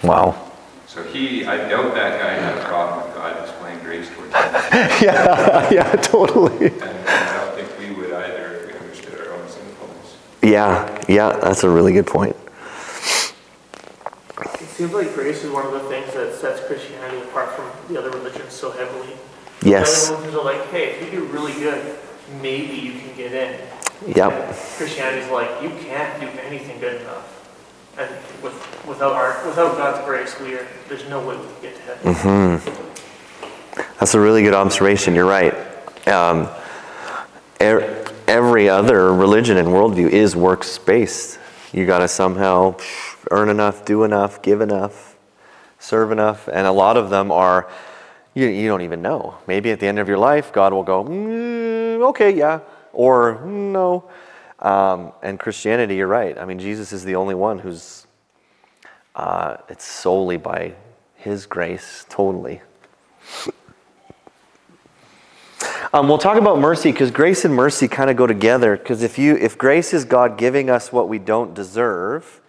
Wow. 0.02 0.50
So 0.86 1.02
he, 1.04 1.44
I 1.44 1.56
doubt 1.68 1.94
that 1.94 2.20
guy 2.20 2.32
had 2.32 2.58
a 2.58 2.64
problem 2.64 3.06
with 3.06 3.14
God 3.14 3.44
displaying 3.44 3.78
grace 3.80 4.08
towards 4.08 4.32
him. 4.32 4.32
yeah, 5.02 5.70
yeah, 5.70 5.92
totally. 5.96 6.66
And 6.66 6.82
and 6.82 7.08
I 7.08 7.44
don't 7.44 7.54
think 7.54 7.78
we 7.78 7.94
would 7.94 8.12
either 8.12 8.54
if 8.56 8.66
we 8.66 8.72
understood 8.78 9.20
our 9.20 9.32
own 9.34 9.48
sinfulness. 9.48 10.16
Yeah, 10.42 11.04
yeah, 11.08 11.38
that's 11.40 11.64
a 11.64 11.68
really 11.68 11.92
good 11.92 12.06
point. 12.06 12.36
Seems 14.80 14.94
like 14.94 15.12
grace 15.12 15.44
is 15.44 15.50
one 15.50 15.66
of 15.66 15.72
the 15.72 15.80
things 15.90 16.10
that 16.14 16.32
sets 16.32 16.66
Christianity 16.66 17.18
apart 17.18 17.50
from 17.50 17.70
the 17.92 18.00
other 18.00 18.08
religions 18.12 18.54
so 18.54 18.70
heavily. 18.70 19.10
Yes. 19.62 20.08
The 20.08 20.14
other 20.14 20.22
religions 20.22 20.40
are 20.40 20.44
like, 20.54 20.66
hey, 20.68 20.92
if 20.92 21.04
you 21.04 21.20
do 21.20 21.24
really 21.26 21.52
good, 21.52 21.98
maybe 22.40 22.76
you 22.76 22.92
can 22.92 23.14
get 23.14 23.34
in. 23.34 23.60
Yep. 24.16 24.32
And 24.32 24.56
Christianity's 24.78 25.30
like, 25.30 25.62
you 25.62 25.68
can't 25.84 26.18
do 26.18 26.28
anything 26.40 26.80
good 26.80 26.98
enough. 27.02 27.46
And 27.98 28.10
with, 28.42 28.54
without 28.88 29.12
our, 29.12 29.46
without 29.46 29.76
God's 29.76 30.02
grace, 30.06 30.40
we 30.40 30.54
are, 30.54 30.66
there's 30.88 31.06
no 31.10 31.20
way 31.28 31.36
we 31.36 31.42
can 31.42 31.60
get 31.60 31.76
to 31.76 31.82
heaven. 31.82 32.14
Mm-hmm. 32.14 33.82
That's 33.98 34.14
a 34.14 34.20
really 34.20 34.42
good 34.42 34.54
observation. 34.54 35.14
You're 35.14 35.26
right. 35.26 35.52
Um, 36.08 36.48
er, 37.60 38.06
every 38.26 38.70
other 38.70 39.12
religion 39.12 39.58
and 39.58 39.68
worldview 39.68 40.08
is 40.08 40.34
works 40.34 40.78
based. 40.78 41.38
You 41.74 41.84
got 41.84 41.98
to 41.98 42.08
somehow 42.08 42.76
earn 43.30 43.48
enough, 43.48 43.84
do 43.84 44.04
enough, 44.04 44.42
give 44.42 44.60
enough, 44.60 45.16
serve 45.78 46.12
enough, 46.12 46.48
and 46.48 46.66
a 46.66 46.72
lot 46.72 46.96
of 46.96 47.10
them 47.10 47.30
are 47.30 47.70
you, 48.34 48.46
you 48.46 48.68
don't 48.68 48.82
even 48.82 49.02
know. 49.02 49.36
Maybe 49.46 49.70
at 49.70 49.80
the 49.80 49.86
end 49.86 49.98
of 49.98 50.08
your 50.08 50.18
life, 50.18 50.52
God 50.52 50.72
will 50.72 50.84
go, 50.84 51.04
mm, 51.04 52.08
okay, 52.10 52.30
yeah, 52.30 52.60
or 52.92 53.44
no. 53.44 54.04
Um, 54.60 55.12
and 55.22 55.38
Christianity, 55.38 55.96
you're 55.96 56.06
right. 56.06 56.38
I 56.38 56.44
mean, 56.44 56.58
Jesus 56.58 56.92
is 56.92 57.04
the 57.04 57.16
only 57.16 57.34
one 57.34 57.58
who's, 57.58 58.06
uh, 59.16 59.56
it's 59.68 59.84
solely 59.84 60.36
by 60.36 60.74
his 61.16 61.46
grace, 61.46 62.06
totally. 62.08 62.60
Um, 65.92 66.06
we'll 66.06 66.18
talk 66.18 66.38
about 66.38 66.60
mercy 66.60 66.92
because 66.92 67.10
grace 67.10 67.44
and 67.44 67.52
mercy 67.52 67.88
kind 67.88 68.10
of 68.10 68.16
go 68.16 68.26
together. 68.26 68.76
Because 68.76 69.02
if 69.02 69.18
you, 69.18 69.36
if 69.36 69.58
grace 69.58 69.92
is 69.92 70.04
God 70.04 70.38
giving 70.38 70.70
us 70.70 70.92
what 70.92 71.08
we 71.08 71.18
don't 71.18 71.52
deserve, 71.52 72.39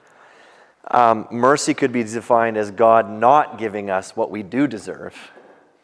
um, 0.92 1.28
mercy 1.32 1.74
could 1.74 1.92
be 1.92 2.04
defined 2.04 2.58
as 2.58 2.70
God 2.70 3.10
not 3.10 3.58
giving 3.58 3.90
us 3.90 4.16
what 4.16 4.30
we 4.30 4.44
do 4.44 4.68
deserve. 4.68 5.16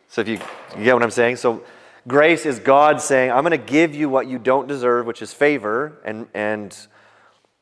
So 0.09 0.21
if 0.21 0.27
you, 0.27 0.39
you 0.77 0.83
get 0.83 0.93
what 0.93 1.03
I'm 1.03 1.11
saying? 1.11 1.37
So 1.37 1.63
grace 2.07 2.45
is 2.45 2.59
God 2.59 3.01
saying, 3.01 3.31
I'm 3.31 3.43
going 3.43 3.51
to 3.51 3.57
give 3.57 3.95
you 3.95 4.09
what 4.09 4.27
you 4.27 4.37
don't 4.37 4.67
deserve, 4.67 5.05
which 5.05 5.21
is 5.21 5.33
favor 5.33 5.97
and, 6.03 6.27
and 6.33 6.77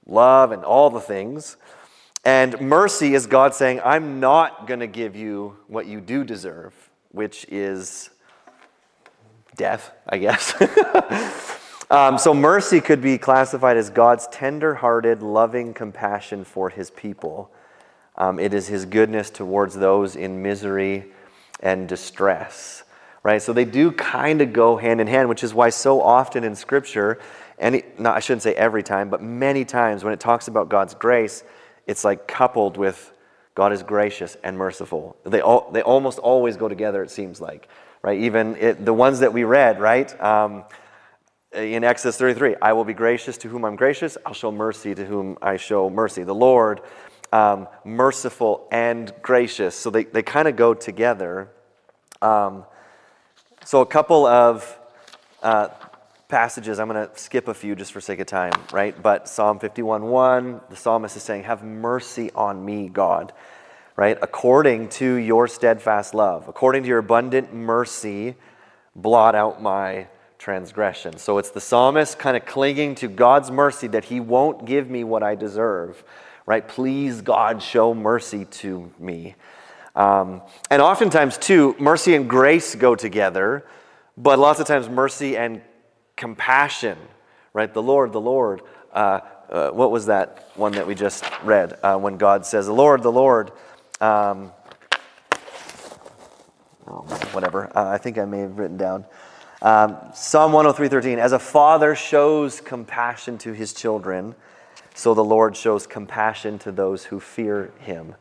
love 0.06 0.52
and 0.52 0.64
all 0.64 0.89
the 0.89 1.00
things. 1.00 1.58
And 2.24 2.60
mercy 2.60 3.14
is 3.14 3.28
God 3.28 3.54
saying, 3.54 3.82
I'm 3.86 4.20
not 4.20 4.66
going 4.66 4.80
to 4.80 4.88
give 4.88 5.16
you 5.16 5.58
what 5.68 5.86
you 5.86 6.02
do 6.02 6.24
deserve, 6.24 6.74
which 7.12 7.46
is 7.50 8.10
death, 9.56 9.91
I 10.10 10.18
guess. 10.18 10.54
um, 11.89 12.17
so 12.17 12.33
mercy 12.33 12.81
could 12.81 13.01
be 13.01 13.17
classified 13.17 13.77
as 13.77 13.89
God's 13.89 14.27
tender-hearted, 14.27 15.21
loving 15.21 15.73
compassion 15.73 16.43
for 16.43 16.69
his 16.69 16.89
people. 16.91 17.51
Um, 18.17 18.39
it 18.39 18.53
is 18.53 18.67
his 18.67 18.86
goodness 18.86 19.29
towards 19.29 19.75
those 19.75 20.15
in 20.15 20.41
misery 20.41 21.05
and 21.59 21.88
distress. 21.88 22.83
Right? 23.23 23.41
So 23.41 23.53
they 23.53 23.65
do 23.65 23.91
kind 23.91 24.41
of 24.41 24.53
go 24.53 24.77
hand 24.77 25.01
in 25.01 25.07
hand, 25.07 25.29
which 25.29 25.43
is 25.43 25.53
why 25.53 25.69
so 25.69 26.01
often 26.01 26.43
in 26.43 26.55
Scripture, 26.55 27.19
and 27.57 27.81
no, 27.97 28.11
I 28.11 28.19
shouldn't 28.19 28.43
say 28.43 28.53
every 28.53 28.83
time, 28.83 29.09
but 29.09 29.21
many 29.21 29.65
times 29.65 30.03
when 30.03 30.13
it 30.13 30.19
talks 30.19 30.47
about 30.47 30.69
God's 30.69 30.93
grace, 30.93 31.43
it's 31.88 32.03
like 32.03 32.27
coupled 32.27 32.77
with 32.77 33.11
God 33.55 33.73
is 33.73 33.81
gracious 33.81 34.38
and 34.43 34.57
merciful. 34.57 35.15
They, 35.23 35.41
all, 35.41 35.71
they 35.71 35.81
almost 35.81 36.19
always 36.19 36.57
go 36.57 36.67
together, 36.67 37.01
it 37.03 37.09
seems 37.09 37.41
like 37.41 37.67
right? 38.05 38.19
Even 38.19 38.55
it, 38.57 38.86
the 38.86 38.93
ones 38.93 39.19
that 39.21 39.33
we 39.33 39.43
read, 39.43 39.81
right? 39.81 40.21
Um, 40.21 40.63
in 41.56 41.84
Exodus 41.84 42.18
33, 42.18 42.56
I 42.62 42.74
will 42.74 42.84
be 42.84 42.93
gracious 42.93 43.38
to 43.39 43.47
whom 43.47 43.66
I'm 43.66 43.76
gracious, 43.76 44.18
I'll 44.26 44.34
show 44.34 44.51
mercy 44.51 44.93
to 44.93 45.06
whom 45.06 45.38
I 45.41 45.58
show 45.58 45.89
mercy. 45.89 46.24
The 46.24 46.36
Lord, 46.36 46.82
um, 47.32 47.68
merciful 47.84 48.68
and 48.72 49.14
gracious. 49.22 49.76
So 49.76 49.89
they, 49.89 50.03
they 50.03 50.22
kind 50.22 50.47
of 50.47 50.56
go 50.56 50.74
together. 50.74 51.49
Um, 52.22 52.66
so 53.64 53.82
a 53.82 53.86
couple 53.86 54.26
of 54.26 54.78
uh, 55.41 55.70
passages, 56.28 56.80
I'm 56.80 56.88
going 56.89 57.08
to 57.08 57.18
skip 57.18 57.47
a 57.47 57.53
few 57.53 57.76
just 57.76 57.91
for 57.93 58.01
sake 58.01 58.20
of 58.20 58.28
time, 58.28 58.53
right? 58.72 59.01
But 59.01 59.28
Psalm 59.28 59.60
51:1, 59.60 60.70
the 60.70 60.76
psalmist 60.76 61.16
is 61.16 61.24
saying, 61.24 61.43
Have 61.43 61.64
mercy 61.64 62.32
on 62.32 62.64
me, 62.64 62.89
God 62.89 63.34
right? 63.97 64.18
According 64.22 64.89
to 64.89 65.16
your 65.16 65.47
steadfast 65.47 66.14
love, 66.14 66.49
according 66.49 66.84
to 66.84 66.89
your 66.89 66.97
abundant 66.97 67.53
mercy, 67.53 68.36
blot 68.93 69.36
out 69.36 69.62
my 69.62 70.08
transgression. 70.46 71.18
So 71.18 71.39
it's 71.39 71.50
the 71.50 71.60
psalmist 71.60 72.20
kind 72.20 72.38
of 72.38 72.46
clinging 72.46 72.93
to 72.96 73.08
God's 73.08 73.50
mercy 73.50 73.88
that 73.88 74.06
he 74.06 74.20
won't 74.20 74.66
give 74.66 74.91
me 74.91 75.04
what 75.04 75.24
I 75.24 75.34
deserve, 75.34 76.04
right? 76.46 76.68
Please, 76.68 77.22
God, 77.22 77.64
show 77.64 77.96
mercy 77.96 78.46
to 78.62 78.91
me. 79.00 79.34
Um, 79.96 80.43
and 80.70 80.84
oftentimes, 80.84 81.39
too, 81.39 81.76
mercy 81.80 82.14
and 82.14 82.30
grace 82.30 82.76
go 82.76 82.93
together, 82.93 83.66
but 84.18 84.38
lots 84.38 84.60
of 84.60 84.68
times, 84.68 84.88
mercy 84.88 85.36
and 85.36 85.64
compassion, 86.16 87.00
right? 87.54 87.74
The 87.74 87.82
Lord, 87.82 88.14
the 88.14 88.22
Lord. 88.22 88.62
Uh, 88.93 89.22
uh, 89.50 89.72
what 89.72 89.89
was 89.89 90.06
that 90.06 90.52
one 90.54 90.74
that 90.74 90.86
we 90.86 90.93
just 90.93 91.26
read 91.43 91.80
uh, 91.82 91.98
when 91.98 92.18
God 92.18 92.46
says, 92.46 92.68
The 92.68 92.72
Lord, 92.72 93.02
the 93.02 93.12
Lord, 93.12 93.52
um, 94.00 94.52
oh, 96.86 97.02
whatever. 97.32 97.76
Uh, 97.76 97.89
I 97.89 97.98
think 97.98 98.20
I 98.20 98.26
may 98.26 98.41
have 98.41 98.60
written 98.60 98.78
down. 98.78 99.06
Um, 99.66 99.97
Psalm 100.13 100.51
103:13. 100.51 101.18
As 101.18 101.32
a 101.32 101.39
father 101.39 101.95
shows 101.95 102.61
compassion 102.61 103.39
to 103.39 103.51
his 103.51 103.74
children, 103.74 104.36
so 104.93 105.16
the 105.16 105.24
Lord 105.24 105.57
shows 105.57 105.88
compassion 105.88 106.59
to 106.59 106.72
those 106.72 107.05
who 107.05 107.20
fear 107.20 107.72
him. 107.80 108.13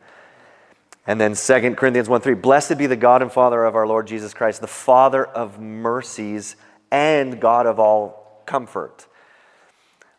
And 1.06 1.20
then 1.20 1.34
2 1.34 1.74
Corinthians 1.74 2.08
1 2.08 2.22
3. 2.22 2.32
Blessed 2.32 2.78
be 2.78 2.86
the 2.86 2.96
God 2.96 3.20
and 3.20 3.30
Father 3.30 3.62
of 3.66 3.76
our 3.76 3.86
Lord 3.86 4.06
Jesus 4.06 4.32
Christ, 4.32 4.62
the 4.62 4.66
Father 4.66 5.22
of 5.22 5.60
mercies 5.60 6.56
and 6.90 7.38
God 7.38 7.66
of 7.66 7.78
all 7.78 8.42
comfort. 8.46 9.06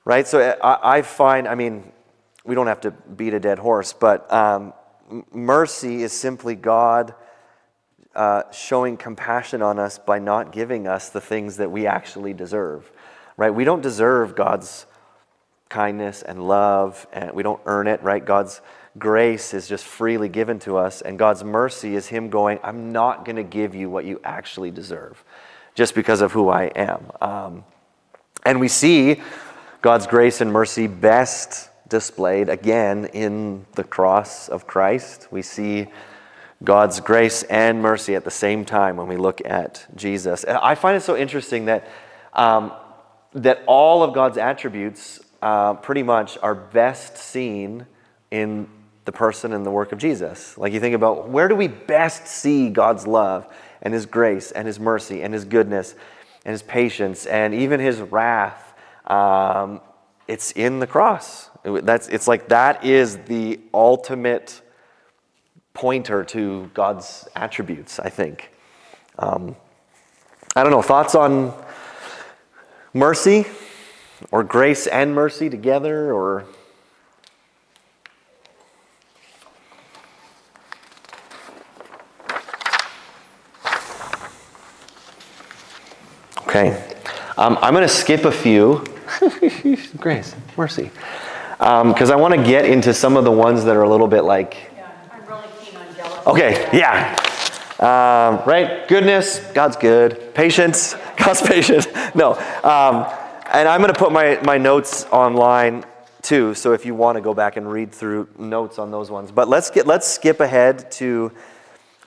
Right? 0.03 0.27
So 0.27 0.55
I, 0.63 0.97
I 0.97 1.01
find, 1.01 1.47
I 1.47 1.55
mean, 1.55 1.91
we 2.43 2.53
don't 2.53 2.67
have 2.67 2.81
to 2.81 2.91
beat 2.91 3.33
a 3.33 3.39
dead 3.39 3.57
horse, 3.57 3.93
but 3.93 4.31
um, 4.31 4.73
mercy 5.33 6.03
is 6.03 6.13
simply 6.13 6.53
God 6.53 7.15
uh, 8.15 8.43
showing 8.51 8.97
compassion 8.97 9.61
on 9.61 9.79
us 9.79 9.97
by 9.97 10.19
not 10.19 10.51
giving 10.51 10.87
us 10.87 11.09
the 11.09 11.21
things 11.21 11.57
that 11.57 11.71
we 11.71 11.85
actually 11.85 12.33
deserve. 12.33 12.91
Right? 13.37 13.53
We 13.53 13.65
don't 13.65 13.81
deserve 13.81 14.35
God's 14.35 14.85
kindness 15.69 16.21
and 16.21 16.47
love, 16.47 17.05
and 17.11 17.31
we 17.33 17.43
don't 17.43 17.61
earn 17.65 17.87
it, 17.87 18.01
right? 18.01 18.23
God's 18.23 18.61
grace 18.97 19.53
is 19.53 19.67
just 19.67 19.83
freely 19.83 20.29
given 20.29 20.59
to 20.59 20.77
us, 20.77 21.01
and 21.01 21.19
God's 21.19 21.43
mercy 21.43 21.95
is 21.95 22.07
Him 22.07 22.29
going, 22.29 22.59
I'm 22.63 22.91
not 22.91 23.25
going 23.25 23.35
to 23.35 23.43
give 23.43 23.75
you 23.75 23.89
what 23.89 24.05
you 24.05 24.21
actually 24.23 24.71
deserve 24.71 25.23
just 25.73 25.93
because 25.93 26.21
of 26.21 26.31
who 26.31 26.49
I 26.49 26.65
am. 26.75 27.11
Um, 27.19 27.65
and 28.45 28.59
we 28.59 28.69
see 28.69 29.21
God's 29.81 30.07
grace 30.07 30.39
and 30.39 30.51
mercy 30.51 30.87
best 30.87 31.69
displayed 31.87 32.49
again 32.49 33.05
in 33.05 33.65
the 33.73 33.83
cross 33.83 34.47
of 34.47 34.65
Christ. 34.65 35.27
We 35.31 35.41
see 35.41 35.87
God's 36.65 36.99
grace 36.99 37.43
and 37.43 37.81
mercy 37.81 38.15
at 38.15 38.23
the 38.25 38.31
same 38.31 38.65
time 38.65 38.97
when 38.97 39.07
we 39.07 39.17
look 39.17 39.39
at 39.45 39.85
Jesus. 39.95 40.43
I 40.45 40.75
find 40.75 40.97
it 40.97 41.01
so 41.01 41.15
interesting 41.15 41.65
that, 41.65 41.87
um, 42.33 42.73
that 43.33 43.63
all 43.67 44.03
of 44.03 44.13
God's 44.13 44.37
attributes 44.37 45.21
uh, 45.41 45.75
pretty 45.75 46.03
much 46.03 46.37
are 46.41 46.55
best 46.55 47.17
seen 47.17 47.85
in 48.31 48.67
the 49.05 49.11
person 49.11 49.53
and 49.53 49.65
the 49.65 49.71
work 49.71 49.91
of 49.91 49.99
Jesus. 49.99 50.57
Like 50.57 50.73
you 50.73 50.79
think 50.79 50.95
about 50.95 51.29
where 51.29 51.47
do 51.47 51.55
we 51.55 51.67
best 51.67 52.27
see 52.27 52.69
God's 52.69 53.05
love 53.05 53.47
and 53.81 53.93
His 53.93 54.07
grace 54.07 54.51
and 54.51 54.65
His 54.67 54.79
mercy 54.79 55.21
and 55.21 55.33
His 55.33 55.45
goodness 55.45 55.93
and 56.43 56.51
His 56.51 56.63
patience 56.63 57.27
and 57.27 57.53
even 57.53 57.79
His 57.79 58.01
wrath? 58.01 58.73
Um, 59.05 59.81
it's 60.27 60.51
in 60.53 60.79
the 60.79 60.87
cross. 60.87 61.51
That's, 61.63 62.07
it's 62.07 62.27
like 62.27 62.49
that 62.49 62.83
is 62.83 63.17
the 63.17 63.59
ultimate 63.73 64.61
pointer 65.75 66.23
to 66.23 66.71
God's 66.73 67.27
attributes, 67.35 67.99
I 67.99 68.09
think. 68.09 68.49
Um, 69.19 69.55
I 70.55 70.63
don't 70.63 70.71
know, 70.71 70.81
thoughts 70.81 71.13
on 71.13 71.53
mercy 72.93 73.45
or 74.31 74.43
grace 74.43 74.87
and 74.87 75.13
mercy 75.13 75.49
together 75.49 76.11
or. 76.11 76.45
Okay. 86.47 86.81
Um, 87.37 87.59
I'm 87.61 87.73
going 87.73 87.87
to 87.87 87.93
skip 87.93 88.25
a 88.25 88.31
few. 88.31 88.83
grace, 89.99 90.35
mercy 90.57 90.89
because 91.57 92.09
um, 92.09 92.17
I 92.17 92.21
want 92.21 92.33
to 92.33 92.43
get 92.43 92.65
into 92.65 92.93
some 92.93 93.15
of 93.15 93.23
the 93.23 93.31
ones 93.31 93.63
that 93.63 93.75
are 93.77 93.83
a 93.83 93.89
little 93.89 94.07
bit 94.07 94.23
like. 94.23 94.57
Yeah, 94.75 94.91
I'm 95.11 95.25
really 95.25 95.47
keen 95.61 95.77
on 95.77 95.95
jealousy. 95.95 96.14
Okay, 96.27 96.67
yeah. 96.73 97.15
Um, 97.79 98.41
right? 98.47 98.87
Goodness, 98.87 99.39
God's 99.53 99.75
good. 99.75 100.33
Patience, 100.33 100.95
God's 101.17 101.41
patient. 101.41 101.87
No. 102.15 102.33
Um, 102.63 103.05
and 103.51 103.67
I'm 103.67 103.81
going 103.81 103.93
to 103.93 103.99
put 103.99 104.11
my, 104.11 104.39
my 104.43 104.57
notes 104.57 105.05
online 105.11 105.85
too, 106.21 106.55
so 106.55 106.73
if 106.73 106.85
you 106.85 106.95
want 106.95 107.17
to 107.17 107.21
go 107.21 107.35
back 107.35 107.57
and 107.57 107.71
read 107.71 107.91
through 107.91 108.27
notes 108.39 108.79
on 108.79 108.89
those 108.89 109.11
ones. 109.11 109.31
But 109.31 109.47
let's 109.47 109.69
get 109.69 109.85
let's 109.85 110.07
skip 110.07 110.39
ahead 110.39 110.91
to 110.93 111.31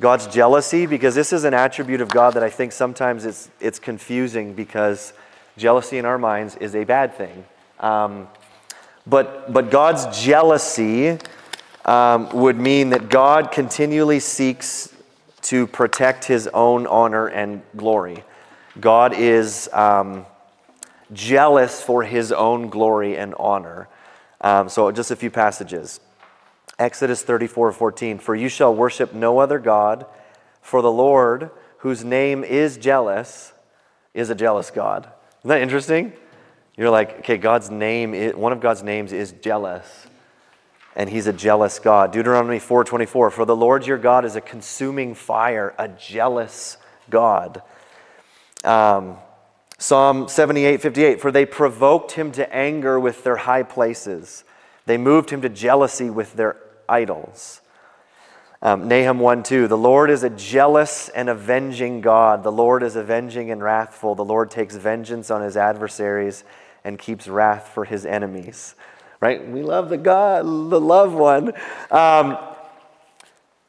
God's 0.00 0.26
jealousy 0.26 0.86
because 0.86 1.14
this 1.14 1.32
is 1.32 1.44
an 1.44 1.54
attribute 1.54 2.00
of 2.00 2.08
God 2.08 2.34
that 2.34 2.42
I 2.42 2.50
think 2.50 2.72
sometimes 2.72 3.24
it's 3.24 3.50
it's 3.60 3.78
confusing 3.78 4.54
because 4.54 5.12
jealousy 5.56 5.98
in 5.98 6.04
our 6.04 6.18
minds 6.18 6.56
is 6.56 6.74
a 6.74 6.82
bad 6.82 7.14
thing. 7.14 7.44
Um, 7.78 8.26
but, 9.08 9.52
but 9.52 9.70
God's 9.70 10.22
jealousy 10.22 11.18
um, 11.88 12.28
would 12.34 12.58
mean 12.58 12.90
that 12.90 13.08
God 13.08 13.50
continually 13.50 14.20
seeks 14.20 14.94
to 15.40 15.66
protect 15.66 16.26
his 16.26 16.46
own 16.48 16.86
honor 16.86 17.28
and 17.28 17.62
glory. 17.76 18.24
God 18.78 19.14
is 19.14 19.70
um, 19.72 20.26
jealous 21.14 21.80
for 21.80 22.02
his 22.02 22.30
own 22.30 22.68
glory 22.68 23.16
and 23.16 23.34
honor. 23.38 23.88
Um, 24.42 24.68
so, 24.68 24.92
just 24.92 25.10
a 25.10 25.16
few 25.16 25.30
passages. 25.30 26.00
Exodus 26.78 27.22
34 27.22 27.72
14. 27.72 28.18
For 28.18 28.34
you 28.34 28.50
shall 28.50 28.74
worship 28.74 29.14
no 29.14 29.38
other 29.38 29.58
God, 29.58 30.04
for 30.60 30.82
the 30.82 30.92
Lord, 30.92 31.50
whose 31.78 32.04
name 32.04 32.44
is 32.44 32.76
jealous, 32.76 33.54
is 34.12 34.28
a 34.28 34.34
jealous 34.34 34.70
God. 34.70 35.08
Isn't 35.40 35.48
that 35.48 35.62
interesting? 35.62 36.12
You're 36.76 36.90
like, 36.90 37.20
okay, 37.20 37.38
God's 37.38 37.70
name, 37.70 38.12
is, 38.12 38.34
one 38.34 38.52
of 38.52 38.60
God's 38.60 38.82
names 38.82 39.10
is 39.14 39.32
jealous. 39.32 40.06
And 40.98 41.08
he's 41.08 41.26
a 41.26 41.32
jealous 41.32 41.78
God. 41.78 42.12
Deuteronomy 42.12 42.58
4:24, 42.58 43.30
for 43.30 43.44
the 43.46 43.56
Lord 43.56 43.86
your 43.86 43.96
God 43.96 44.26
is 44.26 44.36
a 44.36 44.40
consuming 44.42 45.14
fire, 45.14 45.74
a 45.78 45.88
jealous 45.88 46.76
God. 47.08 47.62
Um, 48.64 49.16
Psalm 49.78 50.26
78:58 50.26 51.20
for 51.20 51.30
they 51.30 51.46
provoked 51.46 52.12
him 52.12 52.32
to 52.32 52.52
anger 52.52 52.98
with 52.98 53.22
their 53.22 53.36
high 53.36 53.62
places. 53.62 54.42
They 54.86 54.98
moved 54.98 55.30
him 55.30 55.40
to 55.42 55.48
jealousy 55.48 56.10
with 56.10 56.34
their 56.34 56.56
idols. 56.88 57.60
Um, 58.60 58.88
Nahum 58.88 59.20
1 59.20 59.44
2, 59.44 59.68
the 59.68 59.78
Lord 59.78 60.10
is 60.10 60.24
a 60.24 60.30
jealous 60.30 61.08
and 61.10 61.28
avenging 61.28 62.00
God. 62.00 62.42
The 62.42 62.50
Lord 62.50 62.82
is 62.82 62.96
avenging 62.96 63.52
and 63.52 63.62
wrathful. 63.62 64.16
The 64.16 64.24
Lord 64.24 64.50
takes 64.50 64.74
vengeance 64.74 65.30
on 65.30 65.42
his 65.42 65.56
adversaries 65.56 66.42
and 66.82 66.98
keeps 66.98 67.28
wrath 67.28 67.70
for 67.72 67.84
his 67.84 68.04
enemies. 68.04 68.74
Right? 69.20 69.46
We 69.48 69.62
love 69.62 69.88
the 69.88 69.98
God, 69.98 70.44
the 70.44 70.80
loved 70.80 71.14
one. 71.14 71.52
Um, 71.90 72.38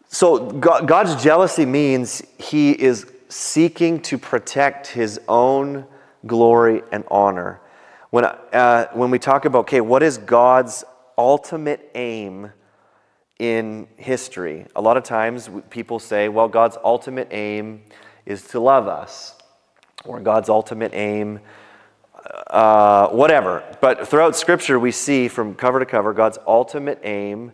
so 0.07 0.49
God, 0.51 0.87
God's 0.87 1.21
jealousy 1.21 1.65
means 1.65 2.23
he 2.37 2.71
is 2.71 3.11
seeking 3.29 4.01
to 4.01 4.17
protect 4.17 4.87
his 4.87 5.19
own 5.27 5.85
glory 6.25 6.81
and 6.91 7.03
honor. 7.09 7.61
When, 8.09 8.25
uh, 8.25 8.87
when 8.93 9.11
we 9.11 9.19
talk 9.19 9.45
about, 9.45 9.59
okay, 9.59 9.81
what 9.81 10.01
is 10.01 10.17
God's 10.17 10.83
ultimate 11.17 11.91
aim 11.93 12.51
in 13.37 13.87
history? 13.97 14.65
A 14.75 14.81
lot 14.81 14.97
of 14.97 15.03
times 15.03 15.49
people 15.69 15.99
say, 15.99 16.27
well, 16.27 16.47
God's 16.47 16.77
ultimate 16.83 17.27
aim 17.31 17.83
is 18.25 18.43
to 18.47 18.59
love 18.59 18.87
us, 18.87 19.35
or 20.05 20.19
God's 20.19 20.49
ultimate 20.49 20.93
aim, 20.93 21.39
uh, 22.29 23.07
whatever. 23.09 23.63
But 23.81 24.07
throughout 24.07 24.35
Scripture, 24.35 24.79
we 24.79 24.91
see 24.91 25.27
from 25.27 25.55
cover 25.55 25.79
to 25.79 25.85
cover 25.85 26.13
God's 26.13 26.37
ultimate 26.47 26.99
aim 27.03 27.51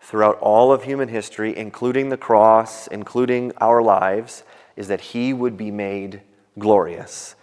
throughout 0.00 0.38
all 0.38 0.72
of 0.72 0.84
human 0.84 1.08
history, 1.08 1.56
including 1.56 2.08
the 2.08 2.16
cross, 2.16 2.86
including 2.86 3.52
our 3.58 3.82
lives, 3.82 4.44
is 4.76 4.88
that 4.88 5.00
He 5.00 5.32
would 5.32 5.56
be 5.56 5.70
made 5.70 6.22
glorious. 6.58 7.34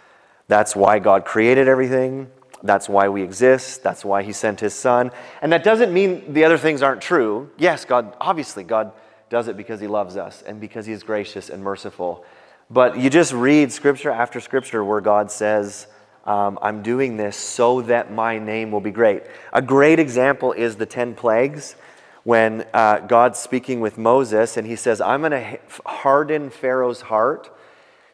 That's 0.48 0.76
why 0.76 1.00
God 1.00 1.26
created 1.26 1.68
everything. 1.68 2.30
That's 2.64 2.88
why 2.88 3.10
we 3.10 3.22
exist. 3.22 3.84
That's 3.84 4.06
why 4.06 4.24
He 4.24 4.32
sent 4.32 4.60
His 4.60 4.74
Son. 4.74 5.12
And 5.42 5.52
that 5.52 5.64
doesn't 5.64 5.94
mean 5.94 6.34
the 6.34 6.46
other 6.46 6.58
things 6.58 6.82
aren't 6.82 7.02
true. 7.02 7.52
Yes, 7.58 7.86
God, 7.86 8.16
obviously, 8.22 8.64
God 8.64 8.94
does 9.30 9.48
it 9.48 9.58
because 9.58 9.80
He 9.82 9.88
loves 9.88 10.16
us 10.16 10.42
and 10.44 10.62
because 10.62 10.86
He 10.86 10.94
is 10.94 11.04
gracious 11.04 11.50
and 11.50 11.62
merciful. 11.62 12.24
But 12.70 12.98
you 12.98 13.10
just 13.10 13.34
read 13.34 13.72
scripture 13.72 14.10
after 14.10 14.40
scripture 14.40 14.84
where 14.86 15.02
God 15.02 15.30
says, 15.30 15.88
um, 16.26 16.58
I'm 16.62 16.82
doing 16.82 17.18
this 17.18 17.36
so 17.36 17.82
that 17.82 18.12
my 18.12 18.40
name 18.40 18.72
will 18.72 18.82
be 18.82 18.92
great. 18.92 19.24
A 19.52 19.62
great 19.62 20.00
example 20.00 20.54
is 20.54 20.76
the 20.76 20.86
10 20.86 21.16
plagues 21.16 21.76
when 22.24 22.66
uh, 22.74 23.00
God's 23.00 23.40
speaking 23.40 23.82
with 23.82 23.98
Moses 23.98 24.56
and 24.56 24.66
he 24.66 24.76
says, 24.76 25.02
I'm 25.02 25.22
going 25.22 25.32
to 25.32 25.60
harden 25.86 26.50
Pharaoh's 26.50 27.02
heart 27.02 27.56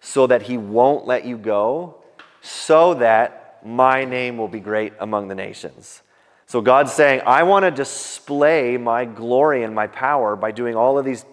so 0.01 0.27
that 0.27 0.43
he 0.43 0.57
won't 0.57 1.05
let 1.05 1.25
you 1.25 1.37
go, 1.37 1.95
so 2.41 2.95
that 2.95 3.59
my 3.63 4.05
name 4.05 4.37
will 4.37 4.47
be 4.47 4.59
great 4.59 4.93
among 4.99 5.27
the 5.27 5.35
nations. 5.35 6.01
So 6.47 6.61
God's 6.61 6.91
saying, 6.91 7.21
I 7.27 7.43
want 7.43 7.65
to 7.65 7.71
display 7.71 8.77
my 8.77 9.05
glory 9.05 9.63
and 9.63 9.75
my 9.75 9.87
power 9.87 10.35
by 10.35 10.51
doing 10.51 10.75
all 10.75 10.97
of 10.97 11.05
these, 11.05 11.25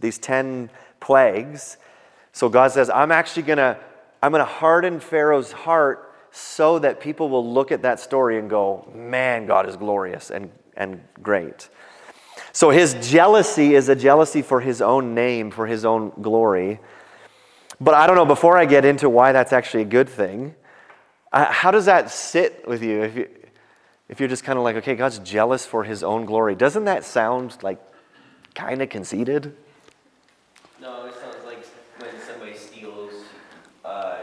these 0.00 0.18
10 0.18 0.70
plagues. 1.00 1.76
So 2.32 2.48
God 2.48 2.70
says, 2.72 2.88
I'm 2.88 3.12
actually 3.12 3.42
going 3.42 3.58
to 3.58 3.76
I'm 4.22 4.30
going 4.30 4.40
to 4.40 4.44
harden 4.44 5.00
Pharaoh's 5.00 5.50
heart 5.50 6.11
so 6.32 6.78
that 6.78 6.98
people 6.98 7.28
will 7.28 7.52
look 7.52 7.70
at 7.70 7.82
that 7.82 8.00
story 8.00 8.38
and 8.38 8.50
go, 8.50 8.90
man, 8.94 9.46
God 9.46 9.68
is 9.68 9.76
glorious 9.76 10.30
and, 10.30 10.50
and 10.76 11.00
great. 11.22 11.68
So 12.52 12.70
his 12.70 12.94
jealousy 13.00 13.74
is 13.74 13.88
a 13.88 13.94
jealousy 13.94 14.42
for 14.42 14.60
his 14.60 14.82
own 14.82 15.14
name, 15.14 15.50
for 15.50 15.66
his 15.66 15.84
own 15.84 16.10
glory. 16.20 16.80
But 17.80 17.94
I 17.94 18.06
don't 18.06 18.16
know, 18.16 18.26
before 18.26 18.58
I 18.58 18.64
get 18.64 18.84
into 18.84 19.08
why 19.08 19.32
that's 19.32 19.52
actually 19.52 19.82
a 19.82 19.86
good 19.86 20.08
thing, 20.08 20.54
uh, 21.32 21.50
how 21.50 21.70
does 21.70 21.86
that 21.86 22.10
sit 22.10 22.66
with 22.68 22.82
you 22.82 23.02
if, 23.02 23.16
you 23.16 23.28
if 24.08 24.20
you're 24.20 24.28
just 24.28 24.44
kind 24.44 24.58
of 24.58 24.64
like, 24.64 24.76
okay, 24.76 24.94
God's 24.94 25.18
jealous 25.20 25.64
for 25.64 25.84
his 25.84 26.02
own 26.02 26.24
glory? 26.24 26.54
Doesn't 26.54 26.84
that 26.84 27.04
sound 27.04 27.56
like 27.62 27.80
kind 28.54 28.82
of 28.82 28.90
conceited? 28.90 29.56
No, 30.80 31.06
it 31.06 31.14
sounds 31.14 31.44
like 31.46 31.64
when 31.98 32.10
somebody 32.20 32.54
steals 32.54 33.14
uh, 33.84 34.18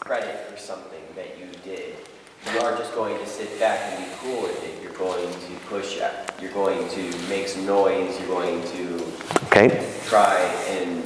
credit 0.00 0.50
for 0.50 0.56
something 0.56 1.02
that 1.14 1.38
you 1.38 1.46
did, 1.62 1.96
you 2.60 2.66
aren't 2.66 2.78
just 2.78 2.94
going 2.94 3.18
to 3.18 3.26
sit 3.26 3.58
back 3.58 3.80
and 3.92 4.04
be 4.04 4.10
cool 4.20 4.42
with 4.42 4.62
it. 4.64 4.82
You're 4.82 4.92
going 4.92 5.28
to 5.32 5.66
push 5.68 5.98
up. 6.00 6.30
You're 6.42 6.52
going 6.52 6.88
to 6.90 7.18
make 7.28 7.48
some 7.48 7.64
noise. 7.66 8.18
You're 8.18 8.28
going 8.28 8.62
to 8.72 9.04
Okay. 9.46 9.90
try 10.06 10.38
and, 10.68 11.02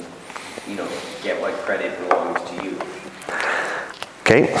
you 0.67 0.75
know, 0.75 0.87
get 1.23 1.39
what 1.39 1.53
credit 1.59 1.97
belongs 2.09 2.41
to 2.49 2.63
you. 2.63 2.77
Okay. 4.21 4.53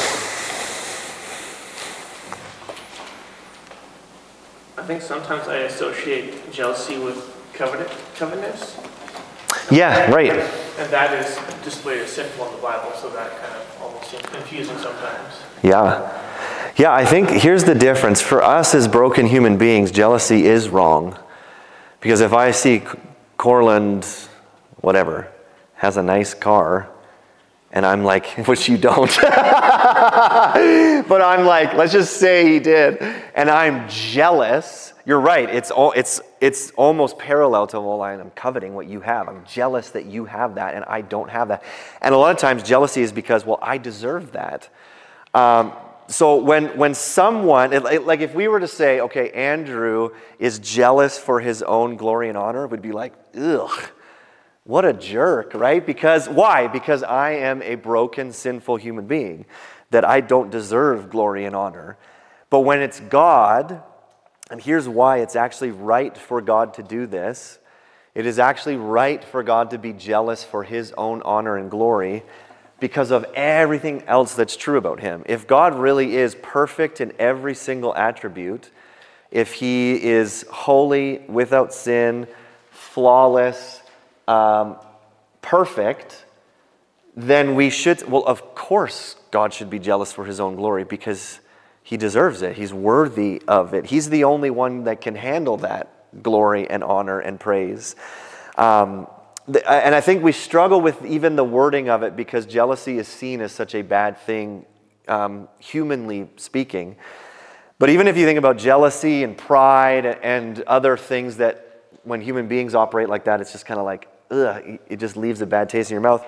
I 4.77 4.83
think 4.87 5.01
sometimes 5.01 5.47
I 5.47 5.57
associate 5.59 6.51
jealousy 6.51 6.97
with 6.97 7.33
covenant, 7.53 7.89
covetousness, 8.15 8.77
Yeah, 9.71 10.11
right. 10.11 10.31
and 10.31 10.89
that 10.91 11.13
is 11.13 11.39
displayed 11.63 12.01
as 12.01 12.11
sinful 12.11 12.45
in 12.47 12.55
the 12.55 12.61
Bible, 12.61 12.91
so 13.01 13.09
that 13.09 13.31
kind 13.41 13.53
of 13.55 13.81
almost 13.81 14.11
seems 14.11 14.25
confusing 14.27 14.77
sometimes. 14.77 15.33
Yeah. 15.63 16.21
Yeah, 16.77 16.93
I 16.93 17.05
think 17.05 17.29
here's 17.29 17.63
the 17.63 17.73
difference. 17.73 18.19
For 18.21 18.43
us 18.43 18.75
as 18.75 18.89
broken 18.89 19.27
human 19.27 19.57
beings, 19.57 19.91
jealousy 19.91 20.45
is 20.45 20.67
wrong. 20.67 21.17
Because 22.01 22.19
if 22.19 22.33
I 22.33 22.51
see 22.51 22.83
Corland, 23.37 24.05
whatever, 24.81 25.31
has 25.75 25.95
a 25.95 26.03
nice 26.03 26.33
car, 26.33 26.89
and 27.71 27.85
I'm 27.85 28.03
like, 28.03 28.27
which 28.47 28.67
you 28.67 28.77
don't, 28.77 29.09
but 29.21 29.31
I'm 31.21 31.45
like, 31.45 31.75
let's 31.75 31.93
just 31.93 32.17
say 32.17 32.51
he 32.51 32.59
did, 32.59 33.01
and 33.35 33.49
I'm 33.49 33.87
jealous. 33.87 34.91
You're 35.05 35.21
right. 35.21 35.49
It's 35.49 35.71
all, 35.71 35.93
it's 35.93 36.19
it's 36.41 36.71
almost 36.71 37.17
parallel 37.17 37.67
to 37.67 37.79
well, 37.79 38.01
I'm 38.01 38.31
coveting 38.31 38.75
what 38.75 38.87
you 38.87 38.99
have. 38.99 39.29
I'm 39.29 39.45
jealous 39.45 39.91
that 39.91 40.07
you 40.07 40.25
have 40.25 40.55
that, 40.55 40.73
and 40.73 40.83
I 40.85 40.99
don't 40.99 41.29
have 41.29 41.47
that. 41.47 41.63
And 42.01 42.13
a 42.13 42.17
lot 42.17 42.31
of 42.31 42.37
times, 42.37 42.63
jealousy 42.63 43.01
is 43.01 43.13
because 43.13 43.45
well, 43.45 43.59
I 43.61 43.77
deserve 43.77 44.33
that. 44.33 44.67
Um, 45.33 45.71
so 46.07 46.35
when 46.37 46.77
when 46.77 46.93
someone 46.93 47.73
it- 47.73 47.85
it- 47.85 48.05
like 48.05 48.21
if 48.21 48.35
we 48.35 48.47
were 48.47 48.59
to 48.59 48.67
say, 48.67 49.01
okay, 49.01 49.31
Andrew 49.31 50.11
is 50.39 50.59
jealous 50.59 51.17
for 51.17 51.39
his 51.39 51.63
own 51.63 51.95
glory 51.95 52.29
and 52.29 52.37
honor, 52.37 52.67
would 52.67 52.81
be 52.81 52.91
like, 52.91 53.13
ugh. 53.37 53.89
What 54.65 54.83
a 54.83 54.93
jerk, 54.93 55.53
right? 55.53 55.85
Because 55.85 56.27
why? 56.27 56.67
Because 56.67 57.03
I 57.03 57.31
am 57.33 57.61
a 57.61 57.75
broken, 57.75 58.33
sinful 58.33 58.77
human 58.77 59.05
being, 59.05 59.45
that 59.91 60.03
I 60.03 60.21
don't 60.21 60.49
deserve 60.49 61.11
glory 61.11 61.45
and 61.45 61.55
honor. 61.55 61.97
But 62.49 62.61
when 62.61 62.81
it's 62.81 62.99
God, 62.99 63.83
and 64.49 64.59
here's 64.59 64.89
why 64.89 65.19
it's 65.19 65.35
actually 65.35 65.69
right 65.69 66.17
for 66.17 66.41
God 66.41 66.73
to 66.75 66.83
do 66.83 67.05
this 67.05 67.59
it 68.15 68.25
is 68.25 68.39
actually 68.39 68.77
right 68.77 69.21
for 69.21 69.43
God 69.43 69.71
to 69.71 69.77
be 69.77 69.91
jealous 69.91 70.41
for 70.41 70.63
his 70.63 70.93
own 70.93 71.21
honor 71.23 71.57
and 71.57 71.69
glory 71.69 72.23
because 72.79 73.11
of 73.11 73.25
everything 73.35 74.03
else 74.03 74.35
that's 74.35 74.55
true 74.55 74.77
about 74.77 74.99
him. 74.99 75.23
If 75.27 75.47
God 75.47 75.75
really 75.75 76.15
is 76.17 76.35
perfect 76.35 77.01
in 77.01 77.13
every 77.19 77.55
single 77.55 77.95
attribute, 77.95 78.69
if 79.31 79.53
he 79.53 80.01
is 80.01 80.45
holy, 80.51 81.19
without 81.27 81.73
sin, 81.73 82.27
flawless, 82.71 83.81
um, 84.27 84.77
perfect, 85.41 86.25
then 87.15 87.55
we 87.55 87.69
should, 87.69 88.07
well, 88.09 88.23
of 88.23 88.55
course, 88.55 89.15
God 89.31 89.53
should 89.53 89.69
be 89.69 89.79
jealous 89.79 90.11
for 90.11 90.25
his 90.25 90.39
own 90.39 90.55
glory 90.55 90.83
because 90.83 91.39
he 91.83 91.97
deserves 91.97 92.41
it. 92.41 92.55
He's 92.55 92.73
worthy 92.73 93.41
of 93.47 93.73
it. 93.73 93.85
He's 93.85 94.09
the 94.09 94.23
only 94.23 94.49
one 94.49 94.85
that 94.85 95.01
can 95.01 95.15
handle 95.15 95.57
that 95.57 96.23
glory 96.23 96.69
and 96.69 96.83
honor 96.83 97.19
and 97.19 97.39
praise. 97.39 97.95
Um, 98.57 99.07
and 99.47 99.93
I 99.93 100.01
think 100.01 100.23
we 100.23 100.31
struggle 100.31 100.81
with 100.81 101.05
even 101.05 101.35
the 101.35 101.43
wording 101.43 101.89
of 101.89 102.01
it 102.03 102.15
because 102.15 102.45
jealousy 102.45 102.97
is 102.97 103.07
seen 103.07 103.41
as 103.41 103.51
such 103.51 103.75
a 103.75 103.83
bad 103.83 104.17
thing, 104.17 104.65
um, 105.07 105.47
humanly 105.59 106.29
speaking. 106.35 106.95
But 107.77 107.89
even 107.89 108.07
if 108.07 108.17
you 108.17 108.25
think 108.25 108.39
about 108.39 108.57
jealousy 108.57 109.23
and 109.23 109.37
pride 109.37 110.05
and 110.05 110.61
other 110.61 110.97
things 110.97 111.37
that 111.37 111.83
when 112.03 112.21
human 112.21 112.47
beings 112.47 112.73
operate 112.73 113.09
like 113.09 113.25
that, 113.25 113.41
it's 113.41 113.51
just 113.51 113.65
kind 113.65 113.79
of 113.79 113.85
like, 113.85 114.07
ugh, 114.31 114.79
it 114.87 114.97
just 114.97 115.17
leaves 115.17 115.41
a 115.41 115.45
bad 115.45 115.69
taste 115.69 115.91
in 115.91 115.95
your 115.95 116.01
mouth, 116.01 116.25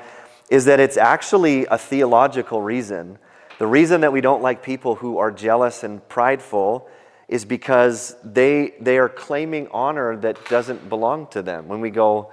is 0.50 0.66
that 0.66 0.80
it's 0.80 0.98
actually 0.98 1.66
a 1.68 1.78
theological 1.78 2.62
reason. 2.62 3.18
The 3.58 3.68
reason 3.68 4.02
that 4.02 4.14
we 4.14 4.22
don't 4.22 4.44
like 4.44 4.62
people 4.62 4.96
who 4.96 5.18
are 5.18 5.32
jealous 5.32 5.84
and 5.84 6.08
prideful 6.08 6.88
is 7.28 7.46
because 7.46 8.16
they, 8.24 8.76
they 8.80 8.98
are 8.98 9.10
claiming 9.10 9.68
honor 9.72 10.16
that 10.18 10.38
doesn't 10.50 10.88
belong 10.88 11.28
to 11.28 11.42
them. 11.42 11.68
When 11.68 11.82
we 11.82 11.90
go, 11.90 12.32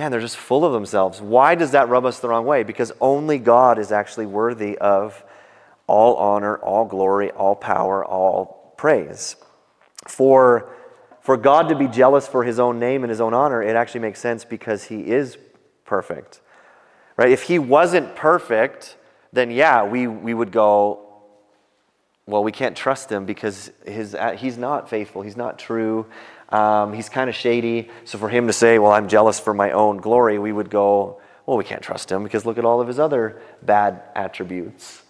man, 0.00 0.10
they're 0.10 0.18
just 0.18 0.38
full 0.38 0.64
of 0.64 0.72
themselves. 0.72 1.20
Why 1.20 1.54
does 1.54 1.72
that 1.72 1.90
rub 1.90 2.06
us 2.06 2.20
the 2.20 2.28
wrong 2.30 2.46
way? 2.46 2.62
Because 2.62 2.90
only 3.02 3.36
God 3.36 3.78
is 3.78 3.92
actually 3.92 4.24
worthy 4.24 4.78
of 4.78 5.22
all 5.86 6.16
honor, 6.16 6.56
all 6.56 6.86
glory, 6.86 7.30
all 7.32 7.54
power, 7.54 8.02
all 8.02 8.72
praise. 8.78 9.36
For, 10.08 10.70
for 11.20 11.36
God 11.36 11.68
to 11.68 11.74
be 11.74 11.86
jealous 11.86 12.26
for 12.26 12.44
his 12.44 12.58
own 12.58 12.78
name 12.78 13.04
and 13.04 13.10
his 13.10 13.20
own 13.20 13.34
honor, 13.34 13.62
it 13.62 13.76
actually 13.76 14.00
makes 14.00 14.20
sense 14.20 14.42
because 14.42 14.84
he 14.84 15.00
is 15.06 15.36
perfect. 15.84 16.40
Right? 17.18 17.30
If 17.30 17.42
he 17.42 17.58
wasn't 17.58 18.16
perfect, 18.16 18.96
then 19.34 19.50
yeah, 19.50 19.84
we, 19.84 20.06
we 20.06 20.32
would 20.32 20.50
go, 20.50 21.10
well, 22.24 22.42
we 22.42 22.52
can't 22.52 22.74
trust 22.74 23.12
him 23.12 23.26
because 23.26 23.70
his, 23.84 24.16
he's 24.38 24.56
not 24.56 24.88
faithful, 24.88 25.20
he's 25.20 25.36
not 25.36 25.58
true, 25.58 26.06
um, 26.50 26.92
he's 26.92 27.08
kind 27.08 27.30
of 27.30 27.36
shady. 27.36 27.88
So 28.04 28.18
for 28.18 28.28
him 28.28 28.46
to 28.46 28.52
say, 28.52 28.78
well, 28.78 28.92
I'm 28.92 29.08
jealous 29.08 29.38
for 29.38 29.54
my 29.54 29.70
own 29.72 29.98
glory, 29.98 30.38
we 30.38 30.52
would 30.52 30.70
go, 30.70 31.20
well, 31.46 31.56
we 31.56 31.64
can't 31.64 31.82
trust 31.82 32.10
him 32.10 32.22
because 32.22 32.46
look 32.46 32.58
at 32.58 32.64
all 32.64 32.80
of 32.80 32.88
his 32.88 32.98
other 32.98 33.40
bad 33.62 34.02
attributes. 34.14 35.02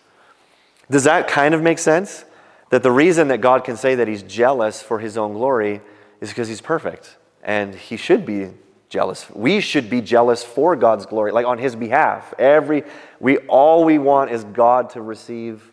Does 0.91 1.05
that 1.05 1.29
kind 1.29 1.55
of 1.55 1.63
make 1.63 1.79
sense? 1.79 2.25
That 2.71 2.83
the 2.83 2.93
reason 2.93 3.29
that 3.29 3.41
God 3.41 3.65
can 3.65 3.77
say 3.77 3.97
that 3.97 4.09
he's 4.09 4.23
jealous 4.23 4.81
for 4.83 4.99
his 4.99 5.17
own 5.17 5.33
glory 5.33 5.81
is 6.21 6.29
because 6.29 6.49
he's 6.49 6.61
perfect 6.61 7.17
and 7.43 7.75
he 7.75 7.97
should 7.97 8.25
be 8.25 8.51
jealous. 8.89 9.29
We 9.31 9.61
should 9.61 9.89
be 9.89 10.01
jealous 10.01 10.43
for 10.43 10.77
God's 10.77 11.07
glory, 11.07 11.33
like 11.33 11.47
on 11.47 11.59
his 11.59 11.75
behalf. 11.75 12.35
Every 12.39 12.85
we 13.19 13.39
all 13.39 13.85
we 13.85 13.99
want 13.99 14.31
is 14.31 14.45
God 14.45 14.91
to 14.91 15.03
receive 15.03 15.73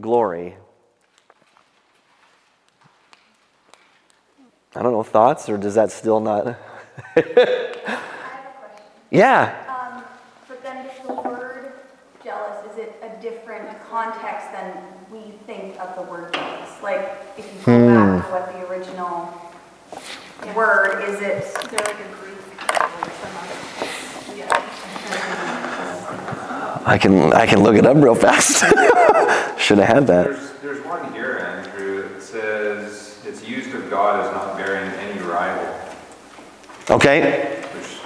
glory. 0.00 0.56
I 4.74 4.82
don't 4.82 4.92
know, 4.92 5.02
thoughts, 5.02 5.48
or 5.50 5.58
does 5.58 5.74
that 5.74 5.90
still 5.90 6.20
not? 6.20 6.46
I 6.46 6.54
have 7.14 7.26
a 7.26 7.72
question. 8.58 8.86
yeah. 9.10 9.54
Um, 9.68 10.02
but 10.48 10.62
then 10.62 10.86
is 10.86 11.06
the 11.06 11.12
word 11.12 11.72
jealous, 12.24 12.72
is 12.72 12.78
it 12.78 12.94
a 13.02 13.20
different 13.20 13.68
context 13.90 14.50
than 14.52 14.82
we 15.10 15.32
think 15.46 15.78
of 15.78 15.94
the 15.94 16.02
word 16.10 16.32
jealous? 16.32 16.70
Like, 16.82 17.18
if 17.36 17.44
you 17.52 17.60
go 17.66 17.86
back 17.86 18.26
to 18.26 18.32
what 18.32 18.52
the 18.52 18.66
original 18.66 19.52
word, 20.56 21.04
is 21.08 21.20
it? 21.20 21.44
Is 21.44 21.52
there 21.70 21.78
like 21.78 22.00
a 22.00 22.08
Greek 22.20 22.38
word 22.48 24.38
Yeah. 24.38 24.48
I 26.84 26.98
can 26.98 27.32
I 27.32 27.46
can 27.46 27.62
look 27.62 27.76
it 27.76 27.86
up 27.86 27.96
real 27.96 28.14
fast. 28.14 28.60
Should 29.60 29.78
have 29.78 29.88
had 29.88 30.06
that. 30.08 30.24
There's, 30.24 30.52
there's 30.62 30.84
one 30.84 31.12
here, 31.12 31.38
Andrew, 31.38 32.08
that 32.08 32.22
says 32.22 33.18
it's 33.24 33.46
used 33.46 33.72
of 33.74 33.80
God 33.92 34.24
is 34.24 34.32
not 34.32 34.56
bearing 34.56 34.90
any 35.04 35.20
rival, 35.20 35.68
Okay. 36.88 37.60
which 37.74 37.98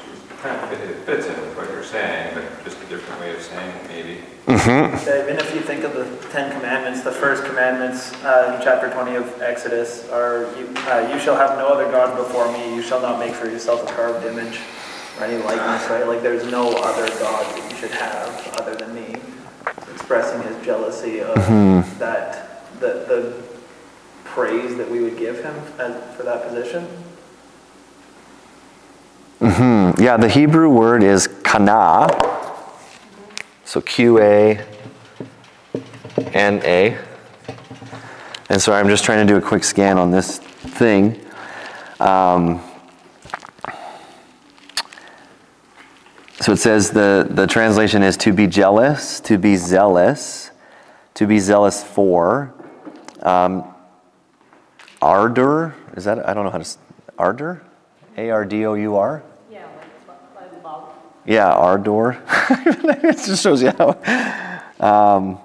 kind 0.43 0.57
of, 0.61 0.73
it 0.73 0.97
fits 1.07 1.27
in 1.29 1.41
with 1.41 1.57
what 1.57 1.71
you're 1.71 1.85
saying, 1.85 2.35
but 2.35 2.43
just 2.65 2.77
a 2.83 2.87
different 2.87 3.21
way 3.21 3.33
of 3.33 3.41
saying 3.41 3.71
it 3.71 3.89
maybe. 3.89 4.21
Yeah, 4.49 5.23
Even 5.23 5.39
if 5.39 5.55
you 5.55 5.61
think 5.61 5.85
of 5.85 5.95
the 5.95 6.05
Ten 6.31 6.51
Commandments, 6.51 7.03
the 7.03 7.13
first 7.13 7.45
commandments 7.45 8.13
uh, 8.25 8.57
in 8.59 8.65
chapter 8.65 8.91
20 8.91 9.15
of 9.15 9.41
Exodus 9.41 10.09
are, 10.11 10.53
you, 10.59 10.67
uh, 10.89 11.09
you 11.15 11.21
shall 11.21 11.37
have 11.37 11.57
no 11.57 11.69
other 11.69 11.89
God 11.93 12.17
before 12.17 12.51
me, 12.51 12.75
you 12.75 12.83
shall 12.83 13.01
not 13.01 13.21
make 13.21 13.33
for 13.33 13.47
yourself 13.47 13.89
a 13.89 13.93
carved 13.95 14.27
image 14.27 14.59
or 15.21 15.25
any 15.27 15.41
likeness, 15.45 15.89
right? 15.89 16.05
Like 16.05 16.21
there's 16.21 16.51
no 16.51 16.71
other 16.83 17.07
God 17.21 17.47
that 17.55 17.71
you 17.71 17.77
should 17.79 17.93
have 17.93 18.55
other 18.59 18.75
than 18.75 18.93
me. 18.93 19.15
Expressing 19.95 20.43
his 20.43 20.65
jealousy 20.67 21.21
of 21.21 21.37
that, 22.01 22.65
the, 22.81 23.05
the 23.07 23.46
praise 24.37 24.77
that 24.77 24.91
we 24.91 25.01
would 25.01 25.17
give 25.17 25.43
him 25.43 25.55
for 26.15 26.23
that 26.23 26.47
position. 26.47 26.85
Hmm. 29.39 29.93
Yeah, 29.99 30.19
the 30.19 30.29
Hebrew 30.29 30.69
word 30.69 31.03
is 31.03 31.27
kana. 31.43 32.07
So 33.65 33.81
Q 33.81 34.21
A 34.21 34.63
N 36.35 36.61
A. 36.65 36.99
And 38.51 38.61
so 38.61 38.75
I'm 38.75 38.89
just 38.89 39.05
trying 39.05 39.27
to 39.27 39.33
do 39.33 39.39
a 39.39 39.41
quick 39.41 39.65
scan 39.65 39.97
on 39.97 40.11
this 40.11 40.37
thing. 40.39 41.19
Um, 41.99 42.61
so 46.43 46.53
it 46.53 46.59
says 46.59 46.91
the, 46.91 47.27
the 47.31 47.47
translation 47.47 48.03
is 48.03 48.19
to 48.19 48.35
be 48.35 48.47
jealous, 48.47 49.19
to 49.21 49.39
be 49.39 49.57
zealous, 49.57 50.51
to 51.15 51.27
be 51.27 51.39
zealous 51.39 51.83
for. 51.83 52.53
Um, 53.23 53.73
ardor, 55.03 55.75
is 55.97 56.05
that, 56.05 56.27
I 56.29 56.35
don't 56.35 56.45
know 56.45 56.51
how 56.51 56.59
to, 56.59 56.79
ardor? 57.19 57.63
A 58.17 58.31
R 58.31 58.45
D 58.45 58.65
O 58.67 58.75
U 58.75 58.97
R? 58.97 59.23
Yeah, 59.51 59.67
like, 60.07 60.19
like 60.53 60.65
love. 60.65 60.89
Yeah, 61.27 61.53
ardor. 61.53 62.23
it 62.51 63.17
just 63.27 63.43
shows 63.43 63.63
you 63.63 63.71
how. 63.71 64.63
Um, 64.81 65.39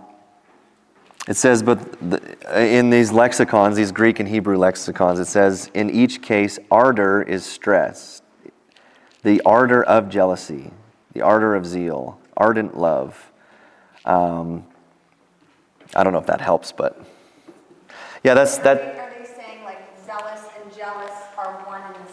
it 1.28 1.36
says, 1.36 1.62
but 1.62 1.80
the, 2.10 2.20
in 2.58 2.90
these 2.90 3.12
lexicons, 3.12 3.76
these 3.76 3.92
Greek 3.92 4.20
and 4.20 4.28
Hebrew 4.28 4.58
lexicons, 4.58 5.20
it 5.20 5.26
says, 5.26 5.70
in 5.74 5.90
each 5.90 6.22
case, 6.22 6.58
ardor 6.72 7.22
is 7.22 7.46
stressed. 7.46 8.24
The 9.24 9.42
ardor 9.46 9.84
of 9.84 10.10
jealousy, 10.10 10.72
the 11.14 11.22
ardor 11.22 11.56
of 11.56 11.66
zeal, 11.66 12.20
ardent 12.36 12.76
love. 12.78 13.32
Um, 14.04 14.66
I 15.96 16.04
don't 16.04 16.12
know 16.12 16.20
if 16.20 16.26
that 16.26 16.42
helps, 16.42 16.72
but 16.72 17.00
yeah, 18.24 18.34
that's 18.34 18.58
that. 18.60 18.78
they- 18.82 19.00
Are 19.00 19.14
they 19.20 19.26
saying 19.26 19.64
like 19.64 19.80
zealous 20.06 20.42
and 20.64 20.76
jealous 20.76 21.12
are 21.38 21.54
one 21.68 21.82
and 21.96 22.10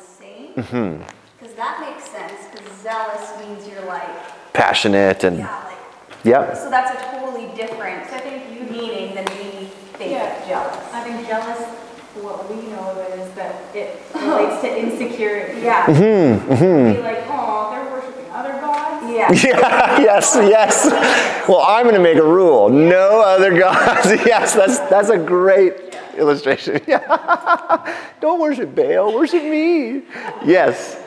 the 0.63 0.67
same? 0.69 0.99
Mm-hmm. 0.99 1.15
Because 1.41 1.55
that 1.55 1.81
makes 1.81 2.09
sense, 2.11 2.47
because 2.51 2.73
zealous 2.83 3.33
means 3.41 3.67
you're 3.69 3.85
like, 3.87 4.09
Passionate 4.53 5.23
and 5.25 5.39
yeah, 5.39 5.65
like, 5.65 5.79
yep. 6.25 6.57
so 6.57 6.69
that's 6.69 6.91
a 6.91 7.11
totally 7.17 7.47
different 7.55 8.09
So 8.09 8.17
I 8.17 8.21
think 8.21 8.53
you 8.53 8.67
meaning 8.67 9.15
than 9.15 9.25
we 9.37 9.67
think 9.99 10.11
Yeah. 10.13 10.37
of 10.43 10.49
jealous. 10.49 10.77
I 10.93 11.01
think 11.05 11.27
jealous, 11.29 11.63
what 12.21 12.51
we 12.51 12.57
know 12.71 12.91
of 12.91 12.97
it 12.99 13.19
is 13.21 13.33
that 13.35 13.55
it 13.75 14.03
relates 14.15 14.61
to 14.63 14.77
insecurity. 14.79 15.61
Yeah, 15.61 15.87
Be 15.87 17.01
like, 17.03 17.25
oh, 17.29 17.71
they're 17.71 17.93
worshiping 17.93 18.25
other 18.33 18.53
gods. 18.61 19.05
yeah. 19.13 19.31
Yeah, 19.33 20.01
yes, 20.01 20.35
yes. 20.35 20.87
Well, 21.49 21.63
I'm 21.67 21.85
going 21.85 21.95
to 21.95 22.01
make 22.03 22.19
a 22.19 22.27
rule. 22.27 22.69
No 22.69 23.21
other 23.21 23.57
gods. 23.57 24.07
Yes, 24.27 24.55
that's 24.55 24.79
that's 24.91 25.11
a 25.11 25.19
great 25.19 25.88
illustration. 26.19 26.81
Yeah. 26.87 27.97
Don't 28.21 28.41
worship 28.41 28.75
Baal, 28.75 29.15
worship 29.15 29.43
me. 29.43 30.03
Yes. 30.45 31.03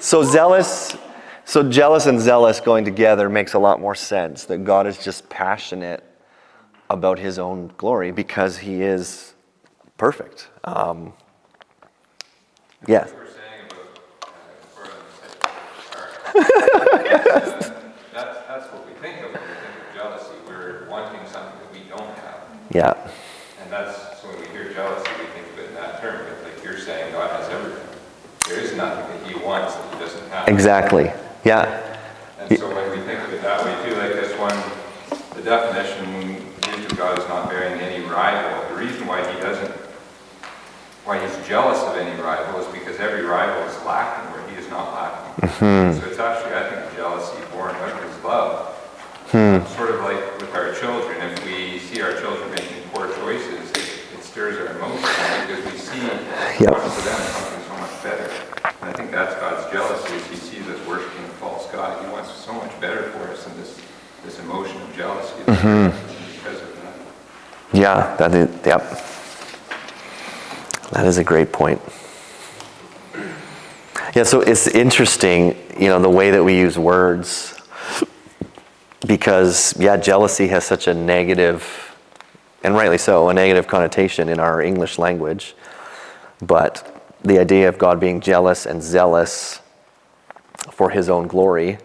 So 0.00 0.22
zealous, 0.22 0.96
so 1.44 1.68
jealous 1.68 2.06
and 2.06 2.20
zealous 2.20 2.60
going 2.60 2.84
together 2.84 3.28
makes 3.28 3.54
a 3.54 3.58
lot 3.58 3.80
more 3.80 3.94
sense 3.94 4.44
that 4.44 4.64
God 4.64 4.86
is 4.86 4.98
just 4.98 5.28
passionate 5.28 6.04
about 6.90 7.18
his 7.18 7.38
own 7.38 7.72
glory 7.76 8.12
because 8.12 8.58
he 8.58 8.82
is 8.82 9.34
perfect. 9.96 10.48
Um, 10.64 11.12
yes. 12.86 13.10
About, 13.10 13.24
uh, 16.34 16.98
that's, 18.12 18.38
that's 18.46 18.72
what 18.72 18.86
we 18.86 18.92
think 19.00 19.18
of 19.20 19.32
when 19.32 19.42
we 19.42 19.54
think 19.54 19.74
of 19.88 19.94
jealousy. 19.94 20.34
We're 20.46 20.88
wanting 20.88 21.26
something 21.26 21.58
that 21.58 21.72
we 21.72 21.80
don't 21.88 22.14
have. 22.18 22.46
Yeah. 22.70 22.94
And 23.62 23.72
that's, 23.72 24.20
so 24.20 24.28
when 24.28 24.40
we 24.40 24.46
hear 24.48 24.72
jealousy, 24.72 25.10
we 25.18 25.26
think 25.26 25.48
of 25.52 25.58
it 25.58 25.68
in 25.70 25.74
that 25.74 26.00
term, 26.00 26.24
but 26.24 26.42
like 26.44 26.64
you're 26.64 26.78
saying, 26.78 27.12
God 27.12 27.30
has 27.30 27.48
everything. 27.50 27.84
There 28.46 28.60
is 28.60 28.74
nothing 29.48 29.90
that 29.90 29.96
he 29.96 30.04
wants 30.08 30.22
that 30.28 30.28
he 30.28 30.28
doesn't. 30.28 30.54
Exactly. 30.54 31.12
Yeah. 31.44 31.96
And 32.38 32.58
so 32.58 32.68
when 32.74 32.90
we 32.90 33.04
think 33.04 33.20
of 33.20 33.32
it 33.32 33.42
that 33.42 33.64
way 33.64 33.72
too, 33.88 33.96
like 33.96 34.12
this 34.12 34.36
one, 34.38 34.56
the 35.36 35.42
definition 35.42 36.36
of 36.84 36.96
God 36.96 37.18
is 37.18 37.28
not 37.28 37.48
bearing 37.48 37.80
any 37.80 38.04
rival. 38.04 38.68
The 38.74 38.80
reason 38.80 39.06
why 39.06 39.20
he 39.32 39.40
doesn't, 39.40 39.70
why 41.04 41.24
he's 41.24 41.46
jealous 41.46 41.80
of 41.82 41.96
any 41.96 42.20
rival 42.20 42.60
is 42.60 42.66
because 42.72 42.98
every 42.98 43.22
rival 43.24 43.62
is 43.68 43.76
lacking 43.84 44.32
where 44.32 44.48
he 44.50 44.56
is 44.56 44.68
not 44.70 44.92
lacking. 44.92 45.48
Mm-hmm. 45.48 46.00
So 46.00 46.06
it's 46.08 46.18
actually, 46.18 46.54
I 46.54 46.68
think, 46.68 46.96
jealousy 46.96 47.40
born 47.52 47.74
out 47.74 47.90
of 47.92 48.02
his 48.02 48.24
love. 48.24 48.74
Hmm. 49.30 49.60
Sort 49.76 49.90
of 49.90 50.00
like 50.00 50.40
with 50.40 50.54
our 50.54 50.72
children, 50.74 51.20
if 51.20 51.44
we 51.44 51.78
see 51.80 52.00
our 52.00 52.18
children 52.18 52.48
making 52.50 52.82
poor 52.92 53.12
choices, 53.16 53.70
it 53.72 53.98
it 54.18 54.24
stirs 54.24 54.56
our 54.56 54.74
emotions 54.76 55.04
because 55.46 55.64
we 55.70 55.78
see 55.78 56.00
Yep. 56.00 56.70
what 56.72 56.80
to 56.80 57.02
them 57.04 57.20
something 57.20 57.62
so 57.68 57.76
much 57.76 58.02
better. 58.02 58.30
And 58.80 58.88
I 58.88 58.92
think 59.08 59.20
that's 59.20 59.40
God's 59.40 59.72
jealousy, 59.72 60.12
he 60.30 60.36
sees 60.36 60.68
us 60.68 60.86
worshiping 60.86 61.24
a 61.24 61.28
false 61.40 61.66
God. 61.72 62.04
He 62.04 62.12
wants 62.12 62.30
so 62.30 62.52
much 62.52 62.78
better 62.80 63.04
for 63.10 63.28
us 63.28 63.44
than 63.44 63.56
this, 63.56 63.80
this 64.24 64.38
emotion 64.40 64.80
of 64.82 64.94
jealousy. 64.94 65.42
Mm-hmm. 65.44 66.36
Because 66.36 66.62
of 66.62 66.82
that. 66.82 66.94
Yeah, 67.72 68.16
that 68.16 68.34
is, 68.34 68.48
yep. 68.66 68.82
That 70.90 71.06
is 71.06 71.18
a 71.18 71.24
great 71.24 71.52
point. 71.52 71.80
Yeah, 74.14 74.24
so 74.24 74.40
it's 74.40 74.66
interesting, 74.66 75.56
you 75.78 75.88
know, 75.88 76.00
the 76.00 76.10
way 76.10 76.30
that 76.30 76.42
we 76.44 76.58
use 76.58 76.78
words. 76.78 77.54
Because, 79.06 79.78
yeah, 79.78 79.96
jealousy 79.96 80.48
has 80.48 80.64
such 80.64 80.86
a 80.86 80.92
negative, 80.92 81.96
and 82.62 82.74
rightly 82.74 82.98
so, 82.98 83.28
a 83.28 83.34
negative 83.34 83.68
connotation 83.68 84.28
in 84.28 84.38
our 84.38 84.60
English 84.60 84.98
language. 84.98 85.54
But 86.40 86.97
the 87.22 87.38
idea 87.38 87.68
of 87.68 87.78
God 87.78 88.00
being 88.00 88.20
jealous 88.20 88.66
and 88.66 88.82
zealous 88.82 89.60
for 90.70 90.90
his 90.90 91.08
own 91.08 91.26
glory 91.26 91.78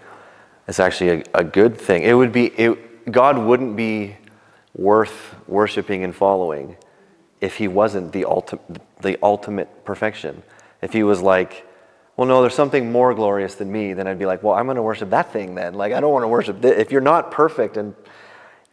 is 0.68 0.80
actually 0.80 1.10
a, 1.10 1.24
a 1.34 1.44
good 1.44 1.78
thing. 1.78 2.04
It 2.04 2.14
would 2.14 2.32
be, 2.32 2.48
it, 2.48 3.12
God 3.12 3.38
wouldn't 3.38 3.76
be 3.76 4.16
worth 4.76 5.36
worshiping 5.48 6.04
and 6.04 6.16
following 6.16 6.78
if 7.42 7.58
he 7.58 7.68
wasn't 7.68 8.12
the, 8.14 8.24
ulti- 8.24 8.60
the 9.02 9.18
ultimate 9.22 9.86
perfection. 9.86 10.44
If 10.82 10.94
he 10.94 11.04
was 11.04 11.22
like, 11.22 11.68
well, 12.16 12.28
no, 12.28 12.42
there's 12.42 12.54
something 12.54 12.92
more 12.92 13.14
glorious 13.14 13.56
than 13.56 13.72
me, 13.72 13.94
then 13.94 14.08
I'd 14.08 14.20
be 14.20 14.26
like, 14.26 14.44
well, 14.44 14.54
I'm 14.54 14.66
going 14.66 14.76
to 14.76 14.84
worship 14.84 15.10
that 15.10 15.34
thing 15.34 15.56
then. 15.56 15.74
Like, 15.74 15.94
I 15.94 16.00
don't 16.00 16.14
want 16.14 16.24
to 16.24 16.28
worship 16.28 16.62
this. 16.62 16.80
If 16.80 16.92
you're 16.92 17.02
not 17.02 17.32
perfect 17.32 17.76
and, 17.76 17.96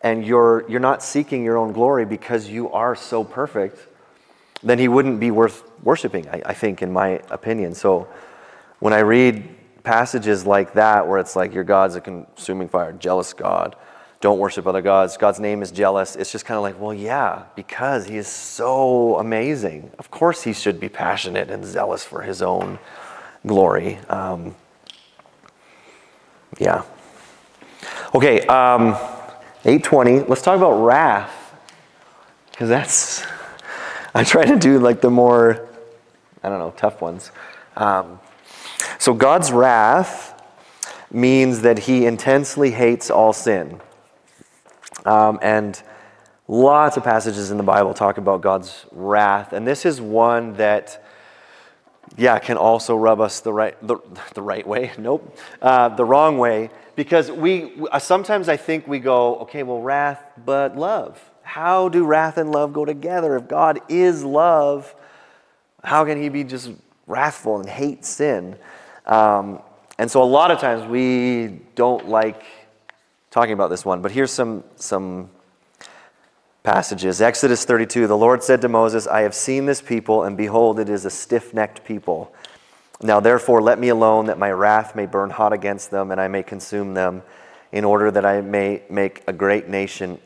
and 0.03 0.25
you're, 0.25 0.69
you're 0.71 0.81
not 0.81 1.03
seeking 1.03 1.43
your 1.43 1.57
own 1.57 1.73
glory 1.73 2.05
because 2.05 2.49
you 2.49 2.71
are 2.71 2.95
so 2.95 3.25
perfect, 3.25 3.87
then 4.63 4.79
he 4.79 4.89
wouldn't 4.89 5.21
be 5.21 5.31
worth 5.31 5.63
worshiping, 5.83 6.29
I, 6.29 6.43
I 6.47 6.55
think, 6.55 6.83
in 6.83 6.93
my 6.93 7.21
opinion. 7.31 7.75
So 7.75 8.09
when 8.79 8.93
I 8.93 9.01
read 9.01 9.49
passages 9.83 10.45
like 10.45 10.75
that, 10.75 11.07
where 11.07 11.19
it's 11.19 11.37
like, 11.37 11.55
your 11.55 11.65
God's 11.65 11.97
a 11.97 12.01
consuming 12.01 12.69
fire, 12.69 12.93
jealous 12.93 13.33
God, 13.33 13.77
don't 14.21 14.39
worship 14.39 14.67
other 14.67 14.83
gods, 14.83 15.17
God's 15.17 15.41
name 15.41 15.63
is 15.63 15.71
jealous, 15.71 16.15
it's 16.15 16.31
just 16.31 16.45
kind 16.45 16.57
of 16.57 16.63
like, 16.63 16.79
well, 16.79 16.93
yeah, 16.93 17.45
because 17.57 18.07
he 18.07 18.19
is 18.19 18.29
so 18.29 19.19
amazing. 19.19 19.91
Of 19.99 20.11
course, 20.11 20.43
he 20.43 20.53
should 20.53 20.79
be 20.79 20.91
passionate 20.91 21.51
and 21.51 21.65
zealous 21.65 22.05
for 22.05 22.21
his 22.21 22.43
own 22.43 22.79
glory. 23.47 23.97
Um, 24.11 24.55
yeah. 26.59 26.83
Okay, 28.15 28.47
um, 28.47 28.89
820, 29.65 30.21
let's 30.21 30.43
talk 30.43 30.59
about 30.59 30.85
wrath, 30.85 31.55
because 32.51 32.69
that's. 32.69 33.25
I 34.15 34.25
try 34.25 34.45
to 34.45 34.59
do 34.59 34.79
like 34.79 35.01
the 35.01 35.11
more, 35.11 35.69
I 36.43 36.49
don't 36.49 36.59
know, 36.59 36.73
tough 36.77 37.01
ones. 37.01 37.31
Um, 37.77 38.19
so 38.99 39.15
God's 39.15 39.53
wrath 39.53 40.43
means 41.13 41.63
that 41.63 41.81
he 41.81 42.07
intensely 42.07 42.73
hates 42.73 43.11
all 43.11 43.33
sin. 43.33 43.81
Um, 45.05 45.39
and 45.43 45.81
lots 46.49 46.97
of 46.97 47.05
passages 47.05 47.51
in 47.51 47.57
the 47.57 47.63
Bible 47.63 47.95
talk 47.95 48.19
about 48.19 48.41
God's 48.41 48.85
wrath. 48.91 49.53
And 49.53 49.67
this 49.67 49.87
is 49.87 50.01
one 50.01 50.55
that, 50.55 51.05
yeah, 52.17 52.39
can 52.39 52.57
also 52.57 52.97
rub 52.97 53.21
us 53.21 53.41
the 53.41 53.53
right, 53.53 53.77
the, 53.87 53.99
the 54.35 54.43
right 54.43 54.67
way. 54.67 54.93
Nope. 54.99 55.37
Uh, 55.63 55.89
the 55.89 56.05
wrong 56.05 56.37
way. 56.37 56.71
Because 56.97 57.31
we, 57.31 57.73
sometimes 57.99 58.49
I 58.49 58.57
think 58.57 58.89
we 58.89 58.99
go, 58.99 59.37
okay, 59.37 59.63
well, 59.63 59.81
wrath, 59.81 60.23
but 60.45 60.77
love. 60.77 61.19
How 61.51 61.89
do 61.89 62.05
wrath 62.05 62.39
and 62.39 62.53
love 62.53 62.73
go 62.73 62.85
together? 62.85 63.35
If 63.35 63.49
God 63.49 63.81
is 63.89 64.23
love, 64.23 64.95
how 65.83 66.05
can 66.05 66.23
he 66.23 66.29
be 66.29 66.45
just 66.45 66.71
wrathful 67.09 67.59
and 67.59 67.69
hate 67.69 68.05
sin? 68.05 68.55
Um, 69.05 69.59
and 69.99 70.09
so 70.09 70.23
a 70.23 70.31
lot 70.31 70.53
of 70.53 70.61
times 70.61 70.89
we 70.89 71.59
don't 71.75 72.09
like 72.09 72.45
talking 73.33 73.53
about 73.53 73.69
this 73.69 73.85
one, 73.85 74.01
but 74.01 74.13
here's 74.13 74.31
some, 74.31 74.63
some 74.77 75.29
passages. 76.63 77.21
Exodus 77.21 77.65
32 77.65 78.07
The 78.07 78.17
Lord 78.17 78.45
said 78.45 78.61
to 78.61 78.69
Moses, 78.69 79.09
I 79.09 79.23
have 79.23 79.35
seen 79.35 79.67
this 79.67 79.83
people, 79.83 80.23
and 80.23 80.37
behold, 80.37 80.79
it 80.79 80.89
is 80.89 81.05
a 81.05 81.11
stiff 81.11 81.53
necked 81.53 81.83
people. 81.85 82.33
Now 83.03 83.19
therefore, 83.19 83.61
let 83.61 83.81
me 83.81 83.89
alone, 83.89 84.27
that 84.27 84.39
my 84.39 84.53
wrath 84.53 84.95
may 84.95 85.07
burn 85.07 85.31
hot 85.31 85.53
against 85.53 85.91
them, 85.91 86.13
and 86.13 86.21
I 86.21 86.29
may 86.29 86.45
consume 86.45 86.95
them, 86.95 87.25
in 87.73 87.85
order 87.85 88.13
that 88.13 88.25
I 88.25 88.41
may 88.41 88.83
make 88.89 89.25
a 89.27 89.33
great 89.33 89.69
nation 89.69 90.21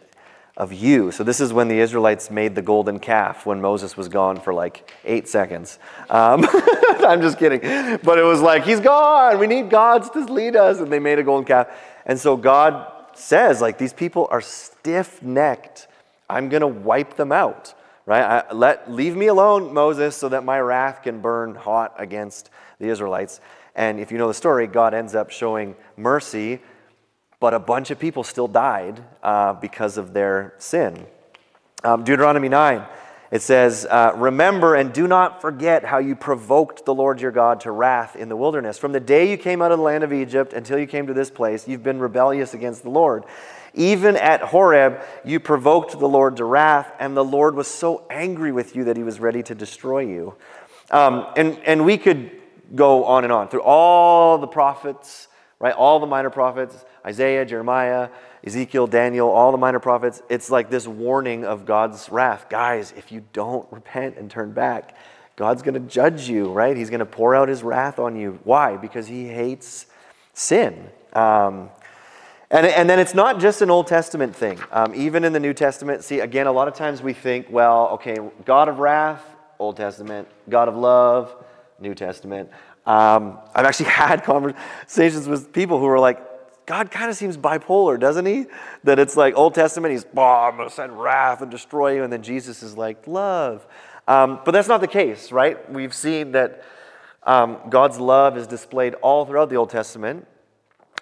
of 0.56 0.72
you. 0.72 1.10
So 1.10 1.24
this 1.24 1.40
is 1.40 1.52
when 1.52 1.66
the 1.66 1.80
Israelites 1.80 2.30
made 2.30 2.54
the 2.54 2.62
golden 2.62 3.00
calf 3.00 3.44
when 3.44 3.60
Moses 3.60 3.96
was 3.96 4.08
gone 4.08 4.40
for 4.40 4.54
like 4.54 4.92
eight 5.04 5.28
seconds. 5.28 5.78
Um, 6.08 6.46
I'm 7.00 7.20
just 7.20 7.38
kidding. 7.38 7.60
But 8.04 8.18
it 8.18 8.22
was 8.22 8.40
like, 8.40 8.64
he's 8.64 8.80
gone. 8.80 9.38
We 9.38 9.48
need 9.48 9.68
gods 9.68 10.10
to 10.10 10.20
lead 10.20 10.54
us. 10.54 10.78
And 10.78 10.92
they 10.92 11.00
made 11.00 11.18
a 11.18 11.24
golden 11.24 11.44
calf. 11.44 11.68
And 12.06 12.18
so 12.18 12.36
God 12.36 12.86
says, 13.14 13.60
like, 13.60 13.78
these 13.78 13.92
people 13.92 14.28
are 14.30 14.40
stiff 14.40 15.22
necked. 15.22 15.88
I'm 16.30 16.48
going 16.48 16.60
to 16.60 16.68
wipe 16.68 17.16
them 17.16 17.32
out. 17.32 17.74
Right? 18.06 18.22
I, 18.22 18.52
let, 18.52 18.92
leave 18.92 19.16
me 19.16 19.26
alone, 19.26 19.72
Moses, 19.72 20.16
so 20.16 20.28
that 20.28 20.44
my 20.44 20.60
wrath 20.60 21.02
can 21.02 21.20
burn 21.20 21.54
hot 21.54 21.94
against 21.98 22.50
the 22.78 22.88
Israelites. 22.88 23.40
And 23.74 23.98
if 23.98 24.12
you 24.12 24.18
know 24.18 24.28
the 24.28 24.34
story, 24.34 24.66
God 24.66 24.94
ends 24.94 25.14
up 25.14 25.30
showing 25.30 25.74
mercy 25.96 26.60
but 27.44 27.52
a 27.52 27.58
bunch 27.58 27.90
of 27.90 27.98
people 27.98 28.24
still 28.24 28.48
died 28.48 29.04
uh, 29.22 29.52
because 29.52 29.98
of 29.98 30.14
their 30.14 30.54
sin. 30.56 31.06
Um, 31.84 32.02
Deuteronomy 32.02 32.48
9, 32.48 32.86
it 33.30 33.42
says, 33.42 33.84
uh, 33.84 34.12
Remember 34.16 34.74
and 34.74 34.94
do 34.94 35.06
not 35.06 35.42
forget 35.42 35.84
how 35.84 35.98
you 35.98 36.16
provoked 36.16 36.86
the 36.86 36.94
Lord 36.94 37.20
your 37.20 37.32
God 37.32 37.60
to 37.60 37.70
wrath 37.70 38.16
in 38.16 38.30
the 38.30 38.34
wilderness. 38.34 38.78
From 38.78 38.92
the 38.92 39.00
day 39.00 39.30
you 39.30 39.36
came 39.36 39.60
out 39.60 39.72
of 39.72 39.76
the 39.76 39.84
land 39.84 40.04
of 40.04 40.10
Egypt 40.10 40.54
until 40.54 40.78
you 40.78 40.86
came 40.86 41.06
to 41.06 41.12
this 41.12 41.28
place, 41.28 41.68
you've 41.68 41.82
been 41.82 41.98
rebellious 41.98 42.54
against 42.54 42.82
the 42.82 42.88
Lord. 42.88 43.24
Even 43.74 44.16
at 44.16 44.40
Horeb, 44.40 45.02
you 45.22 45.38
provoked 45.38 45.98
the 45.98 46.08
Lord 46.08 46.38
to 46.38 46.46
wrath, 46.46 46.90
and 46.98 47.14
the 47.14 47.22
Lord 47.22 47.56
was 47.56 47.66
so 47.66 48.06
angry 48.08 48.52
with 48.52 48.74
you 48.74 48.84
that 48.84 48.96
he 48.96 49.02
was 49.02 49.20
ready 49.20 49.42
to 49.42 49.54
destroy 49.54 50.00
you. 50.00 50.34
Um, 50.90 51.26
and, 51.36 51.58
and 51.66 51.84
we 51.84 51.98
could 51.98 52.30
go 52.74 53.04
on 53.04 53.22
and 53.22 53.32
on 53.34 53.48
through 53.48 53.64
all 53.64 54.38
the 54.38 54.46
prophets, 54.46 55.28
right? 55.58 55.74
All 55.74 56.00
the 56.00 56.06
minor 56.06 56.30
prophets 56.30 56.82
Isaiah, 57.04 57.44
Jeremiah, 57.44 58.08
Ezekiel, 58.44 58.86
Daniel, 58.86 59.28
all 59.28 59.52
the 59.52 59.58
minor 59.58 59.80
prophets, 59.80 60.22
it's 60.28 60.50
like 60.50 60.70
this 60.70 60.86
warning 60.86 61.44
of 61.44 61.66
God's 61.66 62.08
wrath. 62.10 62.46
Guys, 62.48 62.92
if 62.96 63.12
you 63.12 63.24
don't 63.32 63.70
repent 63.70 64.16
and 64.16 64.30
turn 64.30 64.52
back, 64.52 64.96
God's 65.36 65.62
going 65.62 65.74
to 65.74 65.80
judge 65.80 66.28
you, 66.28 66.50
right? 66.50 66.76
He's 66.76 66.90
going 66.90 67.00
to 67.00 67.06
pour 67.06 67.34
out 67.34 67.48
his 67.48 67.62
wrath 67.62 67.98
on 67.98 68.16
you. 68.16 68.38
Why? 68.44 68.76
Because 68.76 69.06
he 69.06 69.26
hates 69.26 69.86
sin. 70.32 70.88
Um, 71.12 71.70
and, 72.50 72.66
and 72.66 72.88
then 72.88 73.00
it's 73.00 73.14
not 73.14 73.40
just 73.40 73.62
an 73.62 73.70
Old 73.70 73.86
Testament 73.86 74.36
thing. 74.36 74.60
Um, 74.70 74.94
even 74.94 75.24
in 75.24 75.32
the 75.32 75.40
New 75.40 75.54
Testament, 75.54 76.04
see, 76.04 76.20
again, 76.20 76.46
a 76.46 76.52
lot 76.52 76.68
of 76.68 76.74
times 76.74 77.02
we 77.02 77.12
think, 77.12 77.46
well, 77.50 77.88
okay, 77.94 78.16
God 78.44 78.68
of 78.68 78.78
wrath, 78.78 79.24
Old 79.58 79.76
Testament, 79.76 80.28
God 80.48 80.68
of 80.68 80.76
love, 80.76 81.34
New 81.80 81.94
Testament. 81.94 82.50
Um, 82.86 83.38
I've 83.54 83.64
actually 83.64 83.86
had 83.90 84.22
conversations 84.22 85.26
with 85.26 85.52
people 85.52 85.80
who 85.80 85.86
are 85.86 85.98
like, 85.98 86.33
God 86.66 86.90
kind 86.90 87.10
of 87.10 87.16
seems 87.16 87.36
bipolar, 87.36 87.98
doesn't 88.00 88.26
he? 88.26 88.46
That 88.84 88.98
it's 88.98 89.16
like 89.16 89.36
Old 89.36 89.54
Testament, 89.54 89.92
he's, 89.92 90.06
oh, 90.16 90.22
I'm 90.22 90.56
going 90.56 90.68
to 90.68 90.74
send 90.74 90.98
wrath 90.98 91.42
and 91.42 91.50
destroy 91.50 91.96
you. 91.96 92.04
And 92.04 92.12
then 92.12 92.22
Jesus 92.22 92.62
is 92.62 92.76
like, 92.76 93.06
love. 93.06 93.66
Um, 94.08 94.40
but 94.44 94.52
that's 94.52 94.68
not 94.68 94.80
the 94.80 94.88
case, 94.88 95.32
right? 95.32 95.70
We've 95.70 95.94
seen 95.94 96.32
that 96.32 96.64
um, 97.22 97.58
God's 97.70 97.98
love 97.98 98.36
is 98.36 98.46
displayed 98.46 98.94
all 98.94 99.24
throughout 99.24 99.50
the 99.50 99.56
Old 99.56 99.70
Testament, 99.70 100.26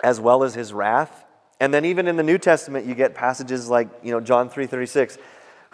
as 0.02 0.20
well 0.20 0.42
as 0.44 0.54
his 0.54 0.72
wrath. 0.72 1.24
And 1.60 1.72
then 1.72 1.84
even 1.84 2.08
in 2.08 2.16
the 2.16 2.22
New 2.22 2.38
Testament, 2.38 2.86
you 2.86 2.94
get 2.94 3.14
passages 3.14 3.68
like, 3.68 3.88
you 4.02 4.10
know, 4.10 4.20
John 4.20 4.50
3.36, 4.50 5.18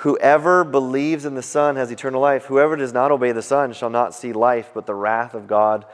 Whoever 0.03 0.63
believes 0.63 1.25
in 1.25 1.35
the 1.35 1.43
Son 1.43 1.75
has 1.75 1.91
eternal 1.91 2.21
life. 2.21 2.45
Whoever 2.45 2.77
does 2.77 2.93
not 2.93 3.11
obey 3.11 3.33
the 3.33 3.43
Son 3.43 3.73
shall 3.73 3.91
not 3.91 4.15
see 4.15 4.33
life, 4.33 4.71
but 4.73 4.87
the 4.87 4.95
wrath 4.95 5.35
of 5.35 5.49
God 5.49 5.87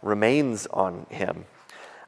remains 0.00 0.66
on 0.68 1.04
him. 1.10 1.44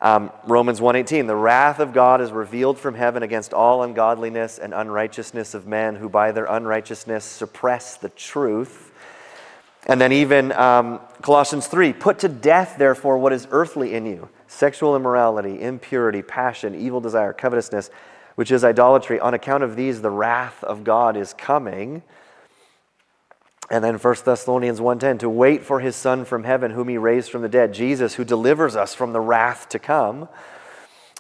Um, 0.02 0.32
Romans 0.48 0.80
1:18, 0.80 1.28
the 1.28 1.36
wrath 1.36 1.78
of 1.78 1.92
God 1.92 2.20
is 2.20 2.32
revealed 2.32 2.76
from 2.76 2.96
heaven 2.96 3.22
against 3.22 3.54
all 3.54 3.84
ungodliness 3.84 4.58
and 4.58 4.74
unrighteousness 4.74 5.54
of 5.54 5.68
men 5.68 5.94
who 5.94 6.08
by 6.08 6.32
their 6.32 6.46
unrighteousness 6.46 7.24
suppress 7.24 7.96
the 7.98 8.08
truth. 8.08 8.90
And 9.86 10.00
then 10.00 10.10
even 10.10 10.50
um, 10.52 10.98
Colossians 11.22 11.68
3, 11.68 11.92
put 11.92 12.18
to 12.20 12.28
death, 12.28 12.76
therefore, 12.78 13.16
what 13.16 13.32
is 13.32 13.46
earthly 13.52 13.94
in 13.94 14.04
you 14.04 14.28
sexual 14.48 14.96
immorality, 14.96 15.62
impurity, 15.62 16.20
passion, 16.20 16.74
evil 16.74 17.00
desire, 17.00 17.32
covetousness, 17.32 17.88
which 18.34 18.50
is 18.50 18.64
idolatry. 18.64 19.20
On 19.20 19.34
account 19.34 19.62
of 19.62 19.76
these, 19.76 20.02
the 20.02 20.10
wrath 20.10 20.64
of 20.64 20.82
God 20.82 21.16
is 21.16 21.32
coming. 21.32 22.02
And 23.70 23.82
then 23.82 23.96
1 23.98 24.14
Thessalonians 24.24 24.80
1:10 24.80 25.18
to 25.20 25.28
wait 25.28 25.64
for 25.64 25.80
his 25.80 25.96
son 25.96 26.24
from 26.24 26.44
heaven 26.44 26.72
whom 26.72 26.88
he 26.88 26.98
raised 26.98 27.30
from 27.30 27.42
the 27.42 27.48
dead, 27.48 27.72
Jesus 27.72 28.14
who 28.14 28.24
delivers 28.24 28.76
us 28.76 28.94
from 28.94 29.12
the 29.12 29.20
wrath 29.20 29.68
to 29.70 29.78
come. 29.78 30.28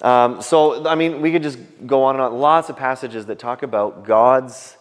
Um, 0.02 0.42
so 0.42 0.86
I 0.86 0.94
mean, 0.94 1.22
we 1.22 1.32
could 1.32 1.42
just 1.42 1.58
go 1.86 2.04
on 2.04 2.16
and 2.16 2.24
on. 2.24 2.38
Lots 2.38 2.68
of 2.68 2.76
passages 2.76 3.26
that 3.26 3.38
talk 3.38 3.62
about 3.62 4.04
God's 4.04 4.76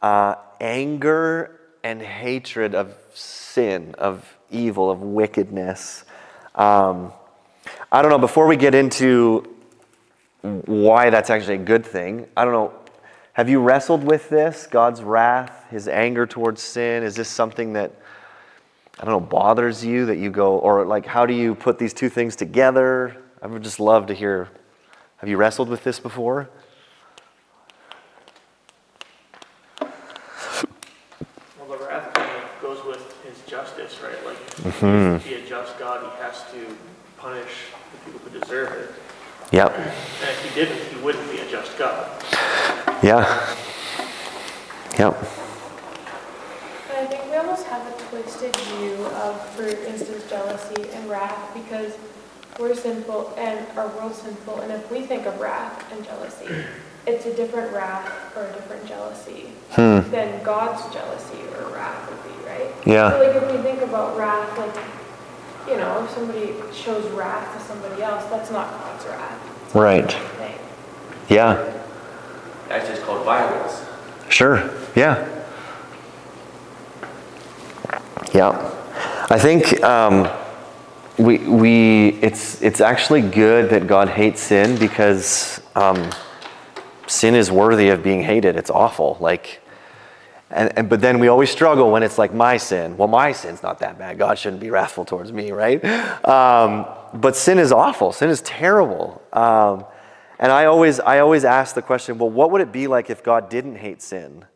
uh, 0.00 0.36
anger 0.60 1.60
and 1.82 2.00
hatred 2.00 2.74
of 2.74 2.94
sin, 3.14 3.94
of 3.98 4.36
evil, 4.50 4.90
of 4.90 5.02
wickedness. 5.02 6.04
Um, 6.54 7.12
I 7.90 8.02
don't 8.02 8.10
know. 8.10 8.18
Before 8.18 8.46
we 8.46 8.56
get 8.56 8.74
into 8.74 9.56
why 10.42 11.10
that's 11.10 11.30
actually 11.30 11.56
a 11.56 11.58
good 11.58 11.84
thing, 11.84 12.26
I 12.36 12.44
don't 12.44 12.54
know. 12.54 12.72
Have 13.40 13.48
you 13.48 13.58
wrestled 13.58 14.04
with 14.04 14.28
this, 14.28 14.66
God's 14.66 15.02
wrath, 15.02 15.64
his 15.70 15.88
anger 15.88 16.26
towards 16.26 16.60
sin? 16.60 17.02
Is 17.02 17.16
this 17.16 17.26
something 17.26 17.72
that, 17.72 17.90
I 18.98 19.06
don't 19.06 19.12
know, 19.12 19.18
bothers 19.18 19.82
you 19.82 20.04
that 20.04 20.18
you 20.18 20.28
go, 20.30 20.58
or 20.58 20.84
like, 20.84 21.06
how 21.06 21.24
do 21.24 21.32
you 21.32 21.54
put 21.54 21.78
these 21.78 21.94
two 21.94 22.10
things 22.10 22.36
together? 22.36 23.16
I 23.40 23.46
would 23.46 23.62
just 23.62 23.80
love 23.80 24.08
to 24.08 24.14
hear. 24.14 24.50
Have 25.16 25.30
you 25.30 25.38
wrestled 25.38 25.70
with 25.70 25.84
this 25.84 25.98
before? 25.98 26.50
Well, 29.80 29.88
the 31.66 31.78
wrath 31.78 32.12
kind 32.12 32.30
of 32.30 32.60
goes 32.60 32.84
with 32.84 33.24
his 33.24 33.40
justice, 33.50 34.02
right? 34.02 34.22
Like, 34.26 34.36
Mhm. 34.74 35.22
to 35.22 35.26
be 35.26 35.36
a 35.36 35.46
just 35.46 35.78
God, 35.78 36.02
he 36.02 36.22
has 36.22 36.42
to 36.52 36.76
punish 37.16 37.70
the 37.90 37.98
people 38.04 38.20
who 38.20 38.38
deserve 38.38 38.70
it. 38.72 38.90
Yep. 39.50 39.78
And 39.78 39.86
if 39.86 40.44
he 40.44 40.54
didn't, 40.60 40.76
he 40.76 41.00
wouldn't 41.00 41.30
be 41.30 41.38
a 41.38 41.46
just 41.50 41.78
God. 41.78 42.19
Yeah. 43.02 43.56
Yep. 44.98 45.16
I 46.92 47.06
think 47.06 47.24
we 47.30 47.36
almost 47.36 47.66
have 47.66 47.86
a 47.86 47.92
twisted 48.10 48.54
view 48.54 49.06
of, 49.06 49.40
for 49.50 49.62
instance, 49.62 50.28
jealousy 50.28 50.90
and 50.92 51.08
wrath 51.08 51.54
because 51.54 51.96
we're 52.58 52.74
sinful 52.74 53.32
and 53.38 53.66
our 53.78 53.88
world's 53.96 54.18
sinful. 54.18 54.60
And 54.60 54.72
if 54.72 54.90
we 54.90 55.00
think 55.00 55.24
of 55.24 55.40
wrath 55.40 55.90
and 55.92 56.04
jealousy, 56.04 56.54
it's 57.06 57.24
a 57.24 57.34
different 57.34 57.72
wrath 57.72 58.36
or 58.36 58.44
a 58.44 58.52
different 58.52 58.84
jealousy 58.86 59.52
hmm. 59.70 60.00
than 60.10 60.42
God's 60.42 60.82
jealousy 60.92 61.40
or 61.56 61.72
wrath 61.72 62.10
would 62.10 62.22
be, 62.24 62.46
right? 62.46 62.70
Yeah. 62.84 63.10
So 63.12 63.18
like 63.24 63.34
if 63.34 63.50
we 63.50 63.62
think 63.62 63.80
about 63.80 64.18
wrath, 64.18 64.58
like, 64.58 64.76
you 65.66 65.78
know, 65.78 66.04
if 66.04 66.10
somebody 66.10 66.54
shows 66.74 67.10
wrath 67.12 67.56
to 67.56 67.64
somebody 67.64 68.02
else, 68.02 68.24
that's 68.26 68.50
not 68.50 68.70
God's 68.70 69.06
wrath. 69.06 69.64
It's 69.64 69.74
Right. 69.74 70.16
Yeah. 71.30 71.79
That's 72.70 72.88
just 72.88 73.02
called 73.02 73.24
violence. 73.24 73.84
Sure. 74.28 74.70
Yeah. 74.94 75.26
Yeah. 78.32 78.50
I 79.28 79.40
think 79.40 79.82
um, 79.82 80.30
we, 81.18 81.38
we 81.38 82.08
it's, 82.22 82.62
it's 82.62 82.80
actually 82.80 83.22
good 83.22 83.70
that 83.70 83.88
God 83.88 84.08
hates 84.08 84.40
sin 84.40 84.78
because 84.78 85.60
um, 85.74 86.10
sin 87.08 87.34
is 87.34 87.50
worthy 87.50 87.88
of 87.88 88.04
being 88.04 88.22
hated. 88.22 88.54
It's 88.54 88.70
awful. 88.70 89.16
Like, 89.18 89.60
and, 90.52 90.72
and, 90.78 90.88
but 90.88 91.00
then 91.00 91.18
we 91.18 91.26
always 91.26 91.50
struggle 91.50 91.90
when 91.90 92.04
it's 92.04 92.18
like 92.18 92.32
my 92.32 92.56
sin. 92.56 92.96
Well, 92.96 93.08
my 93.08 93.32
sin's 93.32 93.64
not 93.64 93.80
that 93.80 93.98
bad. 93.98 94.16
God 94.16 94.38
shouldn't 94.38 94.60
be 94.60 94.70
wrathful 94.70 95.04
towards 95.04 95.32
me, 95.32 95.50
right? 95.50 95.84
Um, 96.24 96.86
but 97.14 97.34
sin 97.34 97.58
is 97.58 97.72
awful. 97.72 98.12
Sin 98.12 98.30
is 98.30 98.42
terrible. 98.42 99.20
And 100.40 100.50
I 100.50 100.64
always, 100.64 100.98
I 100.98 101.18
always 101.18 101.44
ask 101.44 101.74
the 101.74 101.82
question, 101.82 102.16
well, 102.16 102.30
what 102.30 102.50
would 102.50 102.62
it 102.62 102.72
be 102.72 102.86
like 102.86 103.10
if 103.10 103.22
God 103.22 103.50
didn't 103.50 103.76
hate 103.76 104.00
sin? 104.00 104.46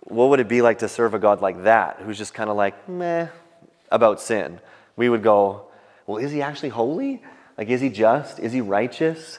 What 0.00 0.30
would 0.30 0.40
it 0.40 0.48
be 0.48 0.60
like 0.60 0.80
to 0.80 0.88
serve 0.88 1.14
a 1.14 1.20
God 1.20 1.40
like 1.40 1.62
that, 1.62 2.00
who's 2.00 2.18
just 2.18 2.34
kind 2.34 2.50
of 2.50 2.56
like, 2.56 2.88
meh, 2.88 3.28
about 3.92 4.20
sin? 4.20 4.58
We 4.96 5.08
would 5.08 5.22
go, 5.22 5.66
well, 6.08 6.18
is 6.18 6.32
he 6.32 6.42
actually 6.42 6.70
holy? 6.70 7.22
Like, 7.56 7.68
is 7.68 7.80
he 7.80 7.90
just? 7.90 8.40
Is 8.40 8.52
he 8.52 8.60
righteous? 8.60 9.38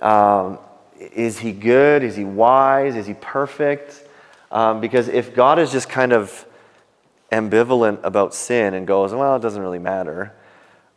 Um, 0.00 0.58
is 0.98 1.38
he 1.38 1.52
good? 1.52 2.02
Is 2.02 2.16
he 2.16 2.24
wise? 2.24 2.96
Is 2.96 3.06
he 3.06 3.14
perfect? 3.14 4.04
Um, 4.50 4.80
because 4.80 5.06
if 5.06 5.32
God 5.32 5.60
is 5.60 5.70
just 5.70 5.88
kind 5.88 6.12
of 6.12 6.44
ambivalent 7.30 8.00
about 8.02 8.34
sin 8.34 8.74
and 8.74 8.84
goes, 8.84 9.14
well, 9.14 9.36
it 9.36 9.42
doesn't 9.42 9.62
really 9.62 9.78
matter, 9.78 10.34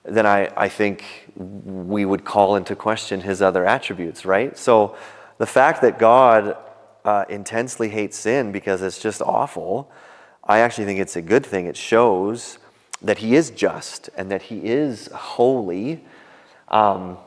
then 0.03 0.25
I, 0.25 0.51
I 0.57 0.69
think 0.69 1.24
we 1.35 2.05
would 2.05 2.23
call 2.23 2.55
into 2.55 2.75
question 2.75 3.21
his 3.21 3.41
other 3.41 3.65
attributes, 3.65 4.25
right? 4.25 4.57
So 4.57 4.95
the 5.37 5.45
fact 5.45 5.81
that 5.81 5.99
God 5.99 6.57
uh, 7.03 7.25
intensely 7.29 7.89
hates 7.89 8.17
sin 8.17 8.51
because 8.51 8.81
it's 8.81 8.99
just 8.99 9.21
awful, 9.21 9.91
I 10.43 10.59
actually 10.59 10.85
think 10.85 10.99
it's 10.99 11.15
a 11.15 11.21
good 11.21 11.45
thing. 11.45 11.65
It 11.65 11.77
shows 11.77 12.57
that 13.01 13.19
he 13.19 13.35
is 13.35 13.51
just 13.51 14.09
and 14.15 14.31
that 14.31 14.43
he 14.43 14.59
is 14.65 15.07
holy. 15.07 16.03
Um, 16.69 17.17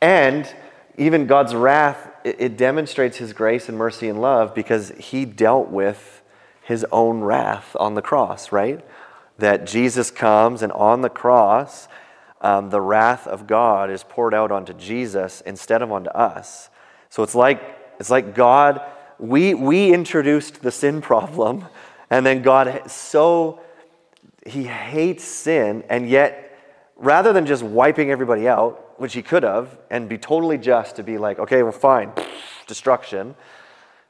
and 0.00 0.52
even 0.98 1.26
God's 1.26 1.54
wrath, 1.54 2.10
it, 2.24 2.36
it 2.38 2.56
demonstrates 2.56 3.16
his 3.16 3.32
grace 3.32 3.68
and 3.68 3.78
mercy 3.78 4.08
and 4.08 4.20
love 4.20 4.54
because 4.54 4.90
he 4.98 5.24
dealt 5.24 5.68
with 5.68 6.22
his 6.62 6.84
own 6.92 7.20
wrath 7.20 7.76
on 7.78 7.94
the 7.94 8.02
cross, 8.02 8.52
right? 8.52 8.84
That 9.38 9.66
Jesus 9.66 10.10
comes 10.10 10.62
and 10.62 10.72
on 10.72 11.02
the 11.02 11.08
cross, 11.08 11.88
um, 12.42 12.70
the 12.70 12.80
wrath 12.80 13.26
of 13.26 13.46
God 13.46 13.88
is 13.88 14.02
poured 14.02 14.34
out 14.34 14.50
onto 14.50 14.74
Jesus 14.74 15.40
instead 15.42 15.80
of 15.80 15.90
onto 15.90 16.10
us. 16.10 16.68
So 17.08 17.22
it's 17.22 17.34
like 17.34 17.78
it's 17.98 18.10
like 18.10 18.34
God, 18.34 18.82
we 19.18 19.54
we 19.54 19.94
introduced 19.94 20.60
the 20.60 20.72
sin 20.72 21.00
problem, 21.00 21.66
and 22.10 22.26
then 22.26 22.42
God 22.42 22.90
so 22.90 23.60
he 24.44 24.64
hates 24.64 25.24
sin, 25.24 25.84
and 25.88 26.08
yet 26.08 26.58
rather 26.96 27.32
than 27.32 27.46
just 27.46 27.62
wiping 27.62 28.10
everybody 28.10 28.48
out, 28.48 28.98
which 29.00 29.14
he 29.14 29.22
could 29.22 29.44
have, 29.44 29.78
and 29.90 30.08
be 30.08 30.18
totally 30.18 30.58
just 30.58 30.96
to 30.96 31.02
be 31.02 31.18
like, 31.18 31.38
okay, 31.38 31.62
well, 31.62 31.72
fine, 31.72 32.12
destruction. 32.66 33.34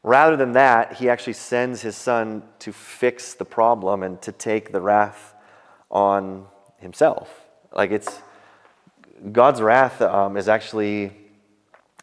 Rather 0.02 0.36
than 0.36 0.52
that, 0.52 0.94
he 0.94 1.08
actually 1.08 1.32
sends 1.34 1.80
his 1.82 1.96
son 1.96 2.42
to 2.58 2.72
fix 2.72 3.34
the 3.34 3.44
problem 3.44 4.02
and 4.02 4.20
to 4.22 4.32
take 4.32 4.72
the 4.72 4.80
wrath 4.80 5.34
on 5.90 6.46
himself. 6.78 7.41
Like 7.74 7.90
it's 7.90 8.20
God's 9.30 9.60
wrath 9.60 10.00
um, 10.02 10.36
is 10.36 10.48
actually 10.48 11.12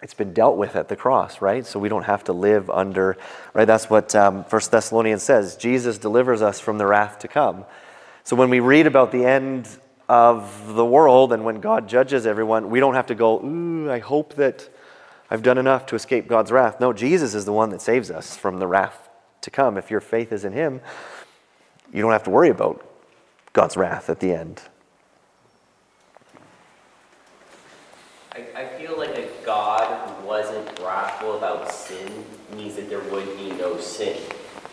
it's 0.01 0.13
been 0.13 0.33
dealt 0.33 0.55
with 0.55 0.75
at 0.75 0.87
the 0.87 0.95
cross, 0.95 1.41
right? 1.41 1.65
So 1.65 1.77
we 1.77 1.89
don't 1.89 2.03
have 2.03 2.23
to 2.25 2.33
live 2.33 2.69
under, 2.69 3.17
right? 3.53 3.65
That's 3.65 3.89
what 3.89 4.15
um, 4.15 4.45
First 4.45 4.71
Thessalonians 4.71 5.23
says. 5.23 5.57
Jesus 5.57 5.97
delivers 5.97 6.41
us 6.41 6.59
from 6.59 6.77
the 6.77 6.85
wrath 6.85 7.19
to 7.19 7.27
come. 7.27 7.65
So 8.23 8.35
when 8.35 8.49
we 8.49 8.61
read 8.61 8.87
about 8.87 9.11
the 9.11 9.25
end 9.25 9.67
of 10.07 10.73
the 10.73 10.85
world 10.85 11.33
and 11.33 11.43
when 11.43 11.59
God 11.59 11.89
judges 11.89 12.25
everyone, 12.25 12.69
we 12.69 12.79
don't 12.79 12.93
have 12.93 13.07
to 13.07 13.15
go, 13.15 13.43
ooh, 13.43 13.91
I 13.91 13.99
hope 13.99 14.35
that 14.35 14.69
I've 15.29 15.43
done 15.43 15.57
enough 15.57 15.85
to 15.87 15.95
escape 15.95 16.27
God's 16.27 16.51
wrath. 16.51 16.79
No, 16.79 16.93
Jesus 16.93 17.35
is 17.35 17.43
the 17.45 17.53
one 17.53 17.69
that 17.71 17.81
saves 17.81 18.09
us 18.09 18.37
from 18.37 18.59
the 18.59 18.67
wrath 18.67 19.09
to 19.41 19.51
come. 19.51 19.77
If 19.77 19.91
your 19.91 20.01
faith 20.01 20.31
is 20.31 20.45
in 20.45 20.53
Him, 20.53 20.81
you 21.93 22.01
don't 22.01 22.11
have 22.11 22.23
to 22.23 22.29
worry 22.29 22.49
about 22.49 22.85
God's 23.51 23.75
wrath 23.75 24.09
at 24.09 24.19
the 24.21 24.31
end. 24.31 24.61
I, 28.39 28.61
I 28.61 28.65
feel 28.77 28.97
like 28.97 29.17
a 29.17 29.27
God 29.45 30.09
who 30.09 30.27
wasn't 30.27 30.67
wrathful 30.79 31.37
about 31.37 31.71
sin 31.71 32.25
means 32.55 32.75
that 32.75 32.89
there 32.89 33.01
would 33.11 33.37
be 33.37 33.51
no 33.51 33.79
sin. 33.79 34.21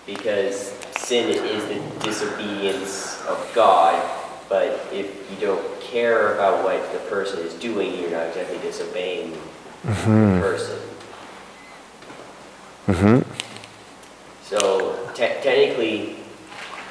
Because 0.06 0.72
sin 0.98 1.28
is 1.30 1.64
the 1.64 2.04
disobedience 2.04 3.20
of 3.26 3.50
God, 3.54 4.00
but 4.48 4.86
if 4.92 5.30
you 5.30 5.36
don't 5.40 5.80
care 5.80 6.34
about 6.34 6.62
what 6.62 6.92
the 6.92 6.98
person 7.10 7.40
is 7.40 7.54
doing, 7.54 7.98
you're 7.98 8.10
not 8.10 8.28
exactly 8.28 8.58
disobeying 8.58 9.32
the 9.82 10.38
person. 10.40 10.78
Mm-hmm. 12.86 13.30
So 14.44 15.10
te- 15.14 15.42
technically, 15.42 16.16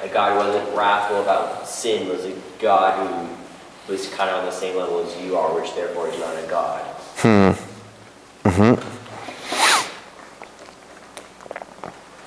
a 0.02 0.08
God 0.08 0.32
who 0.32 0.50
wasn't 0.50 0.76
wrathful 0.76 1.22
about 1.22 1.66
sin 1.66 2.06
was 2.10 2.26
a 2.26 2.34
God 2.60 3.08
who 3.08 3.45
was 3.88 4.08
kind 4.08 4.30
of 4.30 4.40
on 4.40 4.46
the 4.46 4.52
same 4.52 4.76
level 4.76 5.00
as 5.00 5.16
you 5.22 5.36
are, 5.36 5.54
which 5.54 5.74
therefore 5.74 6.08
is 6.08 6.18
not 6.18 6.36
a 6.36 6.46
God. 6.48 6.82
Hmm. 7.18 7.52
Mm-hmm. 8.48 8.74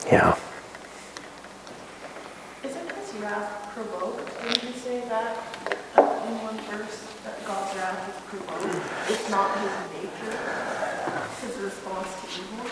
Yeah. 0.07 0.35
Isn't 2.63 2.91
his 2.91 3.13
wrath 3.21 3.71
provoked? 3.73 4.43
Didn't 4.43 4.63
you 4.63 4.73
say 4.79 5.01
that 5.09 5.37
uh, 5.97 6.27
in 6.27 6.41
one 6.41 6.57
verse 6.69 7.05
that 7.25 7.45
God's 7.45 7.75
wrath 7.75 8.09
is 8.09 8.15
provoked? 8.29 8.83
It's 9.09 9.29
not 9.29 9.57
his 9.59 9.71
nature, 9.93 10.37
his 11.41 11.57
response 11.57 12.07
to 12.21 12.27
evil. 12.41 12.65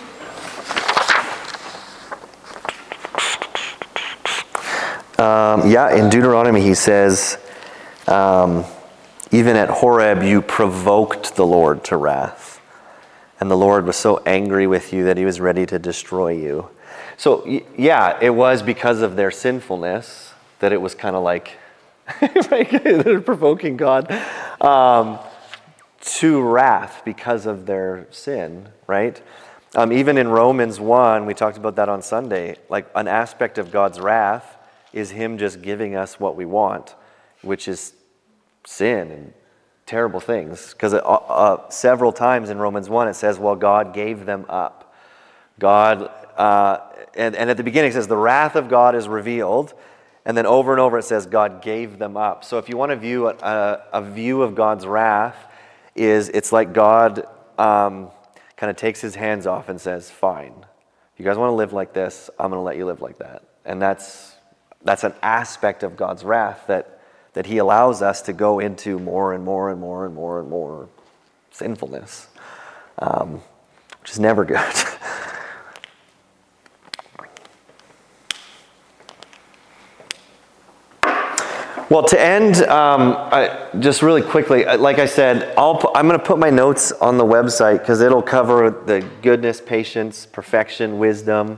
Um, 5.20 5.70
yeah, 5.70 5.96
in 5.96 6.10
Deuteronomy, 6.10 6.62
he 6.62 6.76
says, 6.76 7.38
um, 8.08 8.64
even 9.32 9.56
at 9.56 9.70
Horeb, 9.70 10.24
you 10.24 10.42
provoked 10.42 11.36
the 11.36 11.46
Lord 11.46 11.84
to 11.86 11.98
wrath. 11.98 12.62
And 13.40 13.52
the 13.52 13.58
Lord 13.58 13.86
was 13.86 13.96
so 13.96 14.22
angry 14.26 14.68
with 14.68 14.94
you 14.94 15.04
that 15.06 15.18
he 15.18 15.26
was 15.26 15.40
ready 15.40 15.66
to 15.68 15.78
destroy 15.78 16.32
you. 16.32 16.70
So, 17.18 17.46
yeah, 17.78 18.18
it 18.22 18.30
was 18.32 18.62
because 18.62 19.02
of 19.02 19.16
their 19.16 19.32
sinfulness 19.32 20.34
that 20.60 20.72
it 20.74 20.82
was 20.82 20.96
kind 20.96 21.16
of 21.16 21.24
like, 22.52 22.84
they're 22.84 23.22
provoking 23.22 23.78
God 23.78 24.12
um, 24.62 25.20
to 26.02 26.42
wrath 26.42 27.02
because 27.04 27.46
of 27.46 27.66
their 27.66 28.08
sin, 28.12 28.70
right? 28.88 29.22
Um, 29.76 29.92
even 29.92 30.18
in 30.18 30.30
Romans 30.30 30.80
1, 30.80 31.26
we 31.26 31.34
talked 31.34 31.58
about 31.58 31.76
that 31.76 31.90
on 31.90 32.02
Sunday, 32.02 32.58
like 32.70 32.90
an 32.96 33.08
aspect 33.08 33.58
of 33.58 33.72
God's 33.72 34.00
wrath 34.00 34.58
is 34.94 35.12
Him 35.12 35.38
just 35.38 35.62
giving 35.62 35.96
us 35.96 36.20
what 36.20 36.36
we 36.36 36.46
want, 36.46 36.96
which 37.42 37.68
is 37.68 37.94
sin 38.68 39.12
and 39.12 39.34
terrible 39.86 40.20
things. 40.20 40.74
Because 40.74 40.94
uh, 40.94 40.98
uh, 40.98 41.70
several 41.70 42.12
times 42.12 42.50
in 42.50 42.60
Romans 42.60 42.90
1, 42.90 43.08
it 43.08 43.14
says, 43.16 43.40
well, 43.40 43.56
God 43.56 43.94
gave 43.94 44.26
them 44.26 44.46
up. 44.50 44.94
God, 45.58 46.12
uh, 46.36 46.80
and, 47.16 47.36
and 47.36 47.50
at 47.50 47.58
the 47.58 47.64
beginning 47.64 47.92
it 47.92 47.94
says, 47.94 48.08
the 48.08 48.18
wrath 48.18 48.56
of 48.56 48.68
God 48.70 48.94
is 48.94 49.08
revealed. 49.08 49.74
And 50.26 50.38
then 50.38 50.46
over 50.46 50.74
and 50.74 50.82
over 50.82 51.00
it 51.00 51.04
says, 51.04 51.26
God 51.26 51.62
gave 51.62 51.98
them 51.98 52.18
up. 52.18 52.44
So 52.44 52.58
if 52.58 52.68
you 52.68 52.76
want 52.76 52.90
to 52.92 52.98
view 52.98 53.30
a, 53.30 53.82
a, 53.94 54.02
view 54.02 54.42
of 54.42 54.54
God's 54.54 54.86
wrath, 54.86 55.38
is 55.96 56.28
it's 56.30 56.52
like 56.52 56.74
God 56.74 57.26
um, 57.58 58.10
kind 58.58 58.70
of 58.70 58.76
takes 58.76 59.00
his 59.00 59.16
hands 59.16 59.48
off 59.48 59.70
and 59.70 59.80
says, 59.80 60.12
fine, 60.12 60.54
you 61.16 61.24
guys 61.24 61.38
want 61.38 61.50
to 61.50 61.56
live 61.56 61.72
like 61.72 61.94
this, 61.94 62.30
I'm 62.38 62.52
going 62.52 62.60
to 62.60 62.64
let 62.64 62.76
you 62.76 62.86
live 62.86 63.02
like 63.02 63.20
that. 63.20 63.44
And 63.64 63.82
that's, 63.82 64.36
that's 64.84 65.06
an 65.06 65.14
aspect 65.24 65.84
of 65.84 65.96
God's 65.96 66.26
wrath 66.26 66.66
that, 66.68 66.97
that 67.38 67.46
He 67.46 67.60
allows 67.60 68.02
us 68.02 68.24
to 68.24 68.34
go 68.34 68.58
into 68.58 68.98
more 68.98 69.32
and 69.32 69.46
more 69.46 69.70
and 69.70 69.80
more 69.80 70.08
and 70.08 70.16
more 70.16 70.40
and 70.40 70.50
more 70.50 70.90
sinfulness, 71.52 72.30
um, 72.98 73.44
which 74.02 74.10
is 74.10 74.20
never 74.20 74.44
good. 74.44 74.60
Well, 81.90 82.04
to 82.04 82.22
end, 82.22 82.64
um, 82.64 83.14
I, 83.16 83.70
just 83.80 84.02
really 84.02 84.22
quickly, 84.22 84.66
uh, 84.66 84.78
like 84.78 85.00
I 85.00 85.06
said, 85.06 85.54
i 85.58 85.70
am 85.70 86.06
going 86.06 86.20
to 86.20 86.26
put 86.26 86.38
my 86.38 86.50
notes 86.50 86.92
on 86.92 87.18
the 87.18 87.24
website 87.24 87.80
because 87.80 88.02
it'll 88.02 88.22
cover 88.22 88.70
the 88.70 89.08
goodness, 89.22 89.62
patience, 89.62 90.26
perfection, 90.26 91.00
wisdom. 91.00 91.58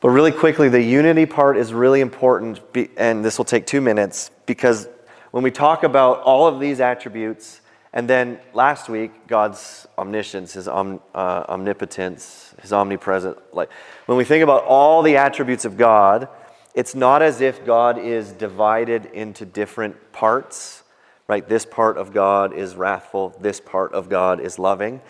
But 0.00 0.10
really 0.10 0.30
quickly, 0.30 0.68
the 0.68 0.82
unity 0.82 1.26
part 1.26 1.56
is 1.56 1.72
really 1.72 2.00
important, 2.00 2.60
and 2.96 3.24
this 3.24 3.36
will 3.36 3.44
take 3.44 3.66
two 3.66 3.80
minutes 3.80 4.30
because 4.46 4.88
when 5.32 5.42
we 5.42 5.50
talk 5.50 5.82
about 5.82 6.20
all 6.20 6.46
of 6.46 6.60
these 6.60 6.80
attributes, 6.80 7.60
and 7.92 8.08
then 8.08 8.38
last 8.54 8.88
week, 8.88 9.26
God's 9.26 9.88
omniscience, 9.96 10.52
His 10.52 10.68
om, 10.68 11.00
uh, 11.14 11.44
omnipotence, 11.48 12.54
His 12.62 12.72
omnipresent, 12.72 13.38
like 13.52 13.70
when 14.06 14.16
we 14.16 14.24
think 14.24 14.44
about 14.44 14.64
all 14.64 15.02
the 15.02 15.16
attributes 15.16 15.64
of 15.64 15.76
God, 15.76 16.28
it's 16.74 16.94
not 16.94 17.20
as 17.20 17.40
if 17.40 17.64
God 17.64 17.98
is 17.98 18.30
divided 18.30 19.06
into 19.06 19.44
different 19.44 20.12
parts, 20.12 20.84
right? 21.26 21.46
This 21.48 21.66
part 21.66 21.98
of 21.98 22.12
God 22.12 22.52
is 22.52 22.76
wrathful, 22.76 23.36
this 23.40 23.58
part 23.60 23.92
of 23.94 24.08
God 24.08 24.38
is 24.38 24.60
loving. 24.60 25.00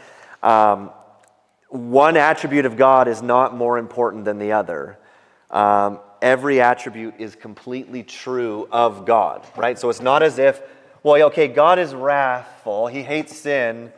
Um, 0.42 0.90
one 1.68 2.16
attribute 2.16 2.66
of 2.66 2.76
God 2.76 3.08
is 3.08 3.22
not 3.22 3.54
more 3.54 3.78
important 3.78 4.24
than 4.24 4.38
the 4.38 4.52
other. 4.52 4.98
Um, 5.50 6.00
every 6.22 6.60
attribute 6.60 7.14
is 7.18 7.34
completely 7.34 8.02
true 8.02 8.68
of 8.72 9.04
God, 9.04 9.46
right? 9.56 9.78
So 9.78 9.90
it's 9.90 10.00
not 10.00 10.22
as 10.22 10.38
if, 10.38 10.60
well, 11.02 11.26
okay, 11.26 11.48
God 11.48 11.78
is 11.78 11.94
wrathful, 11.94 12.86
He 12.86 13.02
hates 13.02 13.36
sin, 13.36 13.92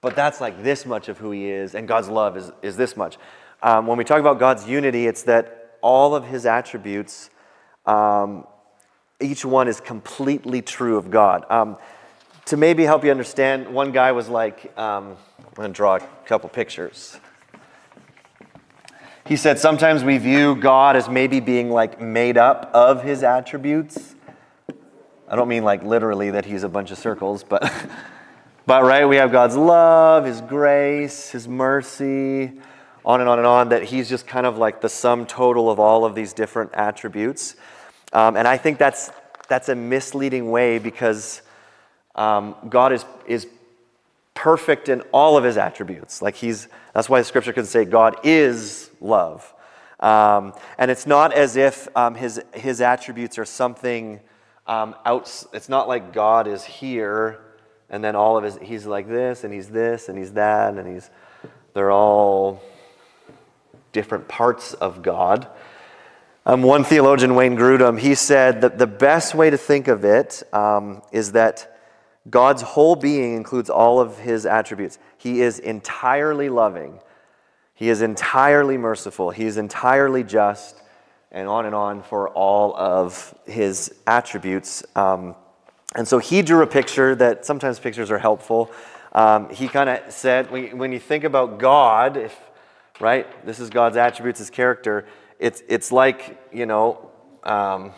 but 0.00 0.14
that's 0.14 0.40
like 0.40 0.62
this 0.62 0.84
much 0.84 1.08
of 1.08 1.18
who 1.18 1.30
He 1.30 1.48
is, 1.48 1.74
and 1.74 1.88
God's 1.88 2.08
love 2.08 2.36
is, 2.36 2.50
is 2.62 2.76
this 2.76 2.96
much. 2.96 3.18
Um, 3.62 3.86
when 3.86 3.96
we 3.96 4.04
talk 4.04 4.20
about 4.20 4.38
God's 4.38 4.68
unity, 4.68 5.06
it's 5.06 5.22
that 5.22 5.78
all 5.80 6.14
of 6.14 6.26
His 6.26 6.44
attributes, 6.44 7.30
um, 7.86 8.46
each 9.20 9.44
one 9.44 9.68
is 9.68 9.80
completely 9.80 10.60
true 10.60 10.98
of 10.98 11.10
God. 11.10 11.46
To 12.46 12.58
maybe 12.58 12.84
help 12.84 13.04
you 13.04 13.10
understand, 13.10 13.72
one 13.72 13.90
guy 13.90 14.12
was 14.12 14.28
like, 14.28 14.76
um, 14.78 15.16
I'm 15.38 15.54
going 15.54 15.72
to 15.72 15.74
draw 15.74 15.96
a 15.96 16.00
couple 16.26 16.50
pictures. 16.50 17.18
He 19.26 19.36
said 19.36 19.58
sometimes 19.58 20.04
we 20.04 20.18
view 20.18 20.54
God 20.54 20.96
as 20.96 21.08
maybe 21.08 21.40
being 21.40 21.70
like 21.70 22.02
made 22.02 22.36
up 22.36 22.70
of 22.74 23.02
his 23.02 23.22
attributes. 23.22 24.14
I 25.26 25.36
don't 25.36 25.48
mean 25.48 25.64
like 25.64 25.82
literally 25.82 26.32
that 26.32 26.44
he's 26.44 26.62
a 26.62 26.68
bunch 26.68 26.90
of 26.90 26.98
circles, 26.98 27.42
but 27.42 27.72
but 28.66 28.82
right, 28.82 29.06
we 29.06 29.16
have 29.16 29.32
God's 29.32 29.56
love, 29.56 30.26
his 30.26 30.42
grace, 30.42 31.30
his 31.30 31.48
mercy, 31.48 32.52
on 33.06 33.20
and 33.20 33.28
on 33.30 33.38
and 33.38 33.46
on, 33.46 33.70
that 33.70 33.84
he's 33.84 34.10
just 34.10 34.26
kind 34.26 34.44
of 34.44 34.58
like 34.58 34.82
the 34.82 34.90
sum 34.90 35.24
total 35.24 35.70
of 35.70 35.80
all 35.80 36.04
of 36.04 36.14
these 36.14 36.34
different 36.34 36.74
attributes. 36.74 37.56
Um, 38.12 38.36
and 38.36 38.46
I 38.46 38.58
think 38.58 38.76
that's 38.76 39.10
that's 39.48 39.70
a 39.70 39.74
misleading 39.74 40.50
way 40.50 40.78
because 40.78 41.40
um, 42.14 42.54
God 42.68 42.92
is 42.92 43.04
is 43.26 43.46
perfect 44.34 44.88
in 44.88 45.00
all 45.12 45.36
of 45.36 45.44
his 45.44 45.56
attributes. 45.56 46.20
Like 46.20 46.34
he's, 46.34 46.68
that's 46.92 47.08
why 47.08 47.20
the 47.20 47.24
scripture 47.24 47.52
can 47.52 47.64
say 47.64 47.84
God 47.84 48.16
is 48.24 48.90
love. 49.00 49.50
Um, 50.00 50.52
and 50.76 50.90
it's 50.90 51.06
not 51.06 51.32
as 51.32 51.56
if 51.56 51.88
um, 51.96 52.14
his, 52.14 52.42
his 52.52 52.80
attributes 52.80 53.38
are 53.38 53.44
something 53.44 54.20
um, 54.66 54.94
out, 55.06 55.44
it's 55.52 55.68
not 55.68 55.88
like 55.88 56.12
God 56.12 56.46
is 56.46 56.64
here 56.64 57.40
and 57.88 58.02
then 58.02 58.16
all 58.16 58.36
of 58.36 58.44
his, 58.44 58.58
he's 58.60 58.86
like 58.86 59.08
this 59.08 59.44
and 59.44 59.54
he's 59.54 59.68
this 59.68 60.08
and 60.08 60.18
he's 60.18 60.32
that 60.32 60.74
and 60.74 60.92
he's, 60.92 61.10
they're 61.74 61.92
all 61.92 62.60
different 63.92 64.26
parts 64.26 64.74
of 64.74 65.00
God. 65.02 65.46
Um, 66.44 66.62
one 66.62 66.84
theologian, 66.84 67.34
Wayne 67.36 67.56
Grudem, 67.56 67.98
he 67.98 68.14
said 68.14 68.60
that 68.62 68.78
the 68.78 68.86
best 68.86 69.34
way 69.34 69.48
to 69.48 69.56
think 69.56 69.88
of 69.88 70.04
it 70.04 70.42
um, 70.52 71.02
is 71.12 71.32
that 71.32 71.73
God's 72.28 72.62
whole 72.62 72.96
being 72.96 73.34
includes 73.34 73.68
all 73.68 74.00
of 74.00 74.18
his 74.18 74.46
attributes. 74.46 74.98
He 75.18 75.42
is 75.42 75.58
entirely 75.58 76.48
loving, 76.48 77.00
he 77.74 77.88
is 77.88 78.02
entirely 78.02 78.78
merciful, 78.78 79.30
he 79.30 79.44
is 79.44 79.56
entirely 79.56 80.22
just, 80.22 80.80
and 81.30 81.48
on 81.48 81.66
and 81.66 81.74
on 81.74 82.02
for 82.02 82.28
all 82.30 82.74
of 82.76 83.34
his 83.44 83.94
attributes. 84.06 84.84
Um, 84.94 85.34
and 85.96 86.06
so 86.06 86.18
he 86.18 86.42
drew 86.42 86.62
a 86.62 86.66
picture 86.66 87.14
that 87.16 87.44
sometimes 87.44 87.78
pictures 87.78 88.10
are 88.10 88.18
helpful. 88.18 88.70
Um, 89.12 89.50
he 89.50 89.68
kind 89.68 89.88
of 89.90 90.12
said, 90.12 90.50
when, 90.50 90.92
you 90.92 90.98
think 90.98 91.24
about 91.24 91.58
God, 91.58 92.16
if, 92.16 92.36
right, 93.00 93.26
this 93.46 93.60
is 93.60 93.70
God's 93.70 93.96
attributes, 93.96 94.38
his 94.38 94.50
character, 94.50 95.06
it's, 95.38 95.62
it's 95.68 95.92
like, 95.92 96.38
you 96.52 96.66
know, 96.66 97.10
um, 97.44 97.92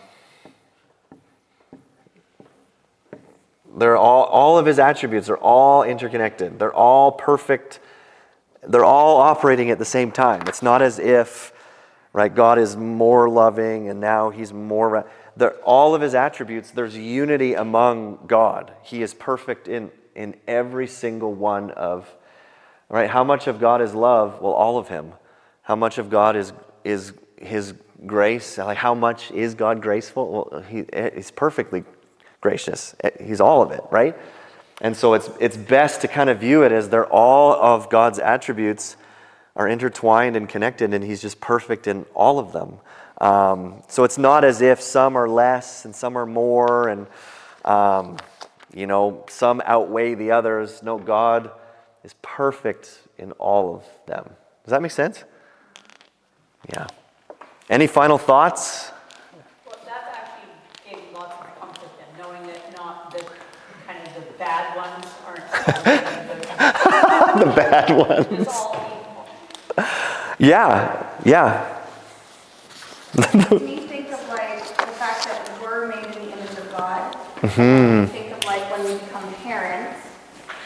They're 3.76 3.96
all, 3.96 4.24
all 4.24 4.58
of 4.58 4.64
his 4.64 4.78
attributes 4.78 5.28
are 5.28 5.36
all 5.36 5.82
interconnected. 5.82 6.58
They're 6.58 6.74
all 6.74 7.12
perfect. 7.12 7.78
They're 8.66 8.84
all 8.84 9.18
operating 9.18 9.70
at 9.70 9.78
the 9.78 9.84
same 9.84 10.10
time. 10.10 10.42
It's 10.48 10.62
not 10.62 10.80
as 10.80 10.98
if, 10.98 11.52
right, 12.14 12.34
God 12.34 12.58
is 12.58 12.74
more 12.74 13.28
loving 13.28 13.90
and 13.90 14.00
now 14.00 14.30
he's 14.30 14.50
more. 14.50 15.06
They're, 15.36 15.56
all 15.56 15.94
of 15.94 16.00
his 16.00 16.14
attributes, 16.14 16.70
there's 16.70 16.96
unity 16.96 17.52
among 17.52 18.20
God. 18.26 18.72
He 18.82 19.02
is 19.02 19.12
perfect 19.12 19.68
in, 19.68 19.90
in 20.14 20.36
every 20.48 20.86
single 20.86 21.34
one 21.34 21.70
of, 21.72 22.08
right? 22.88 23.10
How 23.10 23.24
much 23.24 23.46
of 23.46 23.60
God 23.60 23.82
is 23.82 23.94
love? 23.94 24.40
Well, 24.40 24.52
all 24.52 24.78
of 24.78 24.88
him. 24.88 25.12
How 25.60 25.76
much 25.76 25.98
of 25.98 26.08
God 26.08 26.34
is, 26.34 26.54
is 26.82 27.12
his 27.36 27.74
grace? 28.06 28.56
Like, 28.56 28.78
how 28.78 28.94
much 28.94 29.30
is 29.32 29.54
God 29.54 29.82
graceful? 29.82 30.48
Well, 30.50 30.62
he, 30.62 30.84
he's 31.14 31.30
perfectly 31.30 31.84
gracious. 32.40 32.94
He's 33.22 33.40
all 33.40 33.62
of 33.62 33.72
it, 33.72 33.82
right? 33.90 34.16
And 34.80 34.96
so 34.96 35.14
it's, 35.14 35.30
it's 35.40 35.56
best 35.56 36.02
to 36.02 36.08
kind 36.08 36.28
of 36.28 36.40
view 36.40 36.62
it 36.62 36.72
as 36.72 36.88
they're 36.88 37.06
all 37.06 37.54
of 37.54 37.88
God's 37.88 38.18
attributes 38.18 38.96
are 39.56 39.66
intertwined 39.66 40.36
and 40.36 40.48
connected, 40.48 40.92
and 40.92 41.02
He's 41.02 41.22
just 41.22 41.40
perfect 41.40 41.86
in 41.86 42.04
all 42.14 42.38
of 42.38 42.52
them. 42.52 42.78
Um, 43.18 43.82
so 43.88 44.04
it's 44.04 44.18
not 44.18 44.44
as 44.44 44.60
if 44.60 44.80
some 44.82 45.16
are 45.16 45.28
less 45.28 45.86
and 45.86 45.96
some 45.96 46.16
are 46.18 46.26
more, 46.26 46.88
and 46.88 47.06
um, 47.64 48.18
you 48.74 48.86
know 48.86 49.24
some 49.28 49.62
outweigh 49.64 50.14
the 50.14 50.30
others. 50.30 50.82
No, 50.82 50.98
God 50.98 51.50
is 52.04 52.14
perfect 52.20 53.00
in 53.16 53.32
all 53.32 53.74
of 53.74 53.84
them. 54.06 54.28
Does 54.64 54.70
that 54.70 54.82
make 54.82 54.90
sense? 54.90 55.24
Yeah. 56.70 56.86
Any 57.70 57.86
final 57.86 58.18
thoughts? 58.18 58.92
Well, 59.64 59.76
that 59.86 60.12
actually 60.12 60.50
gave 60.88 60.98
me 61.02 61.14
lots 61.14 61.34
of 61.40 61.58
comfort 61.58 61.88
then, 61.98 62.06
knowing 62.18 62.46
that 62.46 62.76
not 62.76 63.10
the, 63.10 63.24
kind 63.86 64.06
of 64.06 64.14
the 64.14 64.32
bad 64.46 64.76
ones 64.76 65.06
aren't. 65.26 65.46
the 67.40 67.52
bad 67.54 67.90
ones. 67.90 68.48
Yeah, 70.38 71.12
yeah. 71.24 71.82
Me, 73.16 73.76
think 73.88 74.12
of 74.12 74.28
like 74.28 74.62
the 74.76 74.92
fact 75.00 75.24
that 75.24 75.58
we're 75.62 75.88
made 75.88 76.04
in 76.04 76.26
the 76.26 76.32
image 76.32 76.58
of 76.58 76.70
God. 76.70 77.12
Mm-hmm. 77.40 78.12
Think 78.12 78.32
of 78.32 78.44
like 78.44 78.70
when 78.70 78.84
we 78.84 78.98
become 78.98 79.34
parents, 79.42 79.98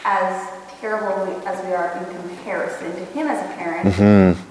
as 0.05 0.49
terrible 0.79 1.41
as 1.47 1.65
we 1.65 1.73
are 1.73 1.97
in 1.97 2.05
comparison 2.13 2.91
to 2.93 3.05
Him 3.13 3.27
as 3.27 3.43
a 3.49 3.55
parent. 3.55 3.95
Mm-hmm. 3.95 4.41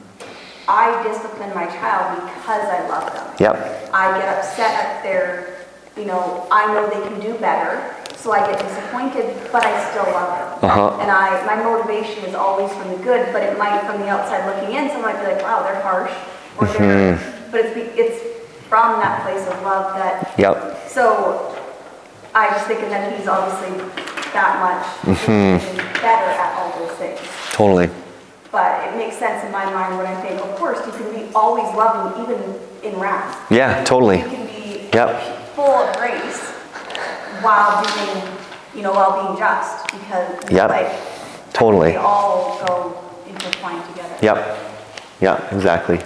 I 0.68 1.02
discipline 1.02 1.54
my 1.54 1.66
child 1.66 2.20
because 2.34 2.64
I 2.64 2.88
love 2.88 3.12
them. 3.12 3.36
Yep. 3.40 3.90
I 3.92 4.18
get 4.18 4.38
upset 4.38 4.72
at 4.84 5.02
their, 5.02 5.66
you 5.96 6.04
know, 6.04 6.46
I 6.50 6.72
know 6.72 6.88
they 6.88 7.08
can 7.08 7.20
do 7.20 7.36
better, 7.38 7.94
so 8.20 8.32
I 8.32 8.40
get 8.50 8.60
disappointed, 8.60 9.34
but 9.50 9.64
I 9.64 9.90
still 9.90 10.04
love 10.12 10.60
them. 10.60 10.70
Uh-huh. 10.70 10.98
And 11.00 11.10
I, 11.10 11.44
my 11.46 11.56
motivation 11.62 12.24
is 12.24 12.34
always 12.34 12.70
from 12.74 12.88
the 12.90 12.98
good, 13.02 13.32
but 13.32 13.42
it 13.42 13.56
might, 13.58 13.80
from 13.86 14.00
the 14.00 14.08
outside 14.08 14.44
looking 14.44 14.76
in, 14.76 14.90
someone 14.90 15.14
might 15.14 15.20
be 15.24 15.32
like, 15.32 15.42
wow, 15.42 15.62
they're 15.62 15.80
harsh, 15.80 16.12
or 16.58 16.66
they're, 16.66 17.16
but 17.50 17.64
it's, 17.64 17.74
be- 17.74 18.00
it's 18.00 18.20
from 18.68 19.00
that 19.00 19.22
place 19.22 19.40
of 19.48 19.62
love 19.62 19.96
that, 19.96 20.34
Yep. 20.38 20.86
so 20.88 21.56
I 22.34 22.52
was 22.52 22.62
thinking 22.62 22.90
that 22.90 23.16
he's 23.18 23.26
obviously 23.26 23.78
that 24.32 24.60
much 24.60 25.16
better 26.00 26.30
at 26.30 26.54
all 26.58 26.78
those 26.78 26.96
things. 26.98 27.18
Totally. 27.52 27.88
But 28.52 28.86
it 28.88 28.96
makes 28.96 29.16
sense 29.16 29.44
in 29.44 29.50
my 29.52 29.64
mind 29.72 29.96
when 29.96 30.06
I 30.06 30.20
think, 30.20 30.40
of 30.44 30.54
course, 30.56 30.84
you 30.86 30.92
can 30.92 31.10
be 31.14 31.32
always 31.34 31.64
loving 31.74 32.22
even 32.22 32.58
in 32.82 33.00
wrath. 33.00 33.50
Yeah, 33.50 33.82
totally. 33.84 34.18
You 34.18 34.28
can 34.28 34.46
be 34.46 34.88
Yep. 34.92 35.22
full 35.54 35.64
of 35.66 35.96
grace 35.96 36.52
while 37.42 37.82
being, 37.82 38.24
you 38.74 38.82
know, 38.82 38.92
while 38.92 39.22
being 39.24 39.38
just 39.38 39.86
because 39.86 40.50
Yep. 40.50 40.70
like 40.70 41.52
Totally. 41.52 41.90
they 41.92 41.96
all 41.96 42.58
go 42.66 42.96
intertwined 43.28 43.84
together. 43.88 44.16
Yep. 44.22 44.58
Yeah, 45.20 45.54
exactly. 45.54 46.00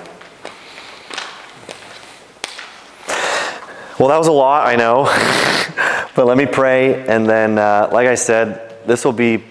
Well, 3.98 4.08
that 4.08 4.18
was 4.18 4.26
a 4.26 4.32
lot, 4.32 4.66
I 4.66 4.74
know. 4.74 5.04
but 6.16 6.26
let 6.26 6.36
me 6.36 6.46
pray. 6.46 7.06
And 7.06 7.28
then, 7.28 7.58
uh, 7.58 7.88
like 7.92 8.08
I 8.08 8.16
said, 8.16 8.76
this 8.86 9.04
will 9.04 9.12
be, 9.12 9.44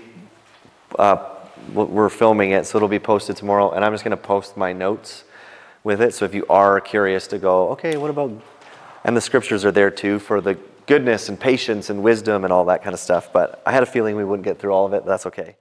uh, 0.99 1.29
we're 1.73 2.09
filming 2.09 2.51
it, 2.51 2.65
so 2.65 2.77
it'll 2.77 2.89
be 2.89 2.99
posted 2.99 3.37
tomorrow. 3.37 3.71
And 3.71 3.85
I'm 3.85 3.93
just 3.93 4.03
going 4.03 4.11
to 4.11 4.17
post 4.17 4.57
my 4.57 4.73
notes 4.73 5.23
with 5.83 6.01
it. 6.01 6.13
So 6.13 6.25
if 6.25 6.35
you 6.35 6.45
are 6.49 6.81
curious 6.81 7.25
to 7.27 7.39
go, 7.39 7.69
okay, 7.69 7.95
what 7.95 8.09
about 8.09 8.31
And 9.05 9.15
the 9.15 9.21
scriptures 9.21 9.63
are 9.63 9.71
there 9.71 9.89
too 9.89 10.19
for 10.19 10.41
the 10.41 10.57
goodness 10.85 11.29
and 11.29 11.39
patience 11.39 11.89
and 11.89 12.03
wisdom 12.03 12.43
and 12.43 12.53
all 12.53 12.65
that 12.65 12.83
kind 12.83 12.93
of 12.93 12.99
stuff. 12.99 13.31
But 13.31 13.61
I 13.65 13.71
had 13.71 13.83
a 13.83 13.85
feeling 13.85 14.15
we 14.15 14.23
wouldn't 14.23 14.45
get 14.45 14.59
through 14.59 14.71
all 14.71 14.85
of 14.85 14.93
it. 14.93 15.03
But 15.05 15.11
that's 15.11 15.25
okay. 15.27 15.55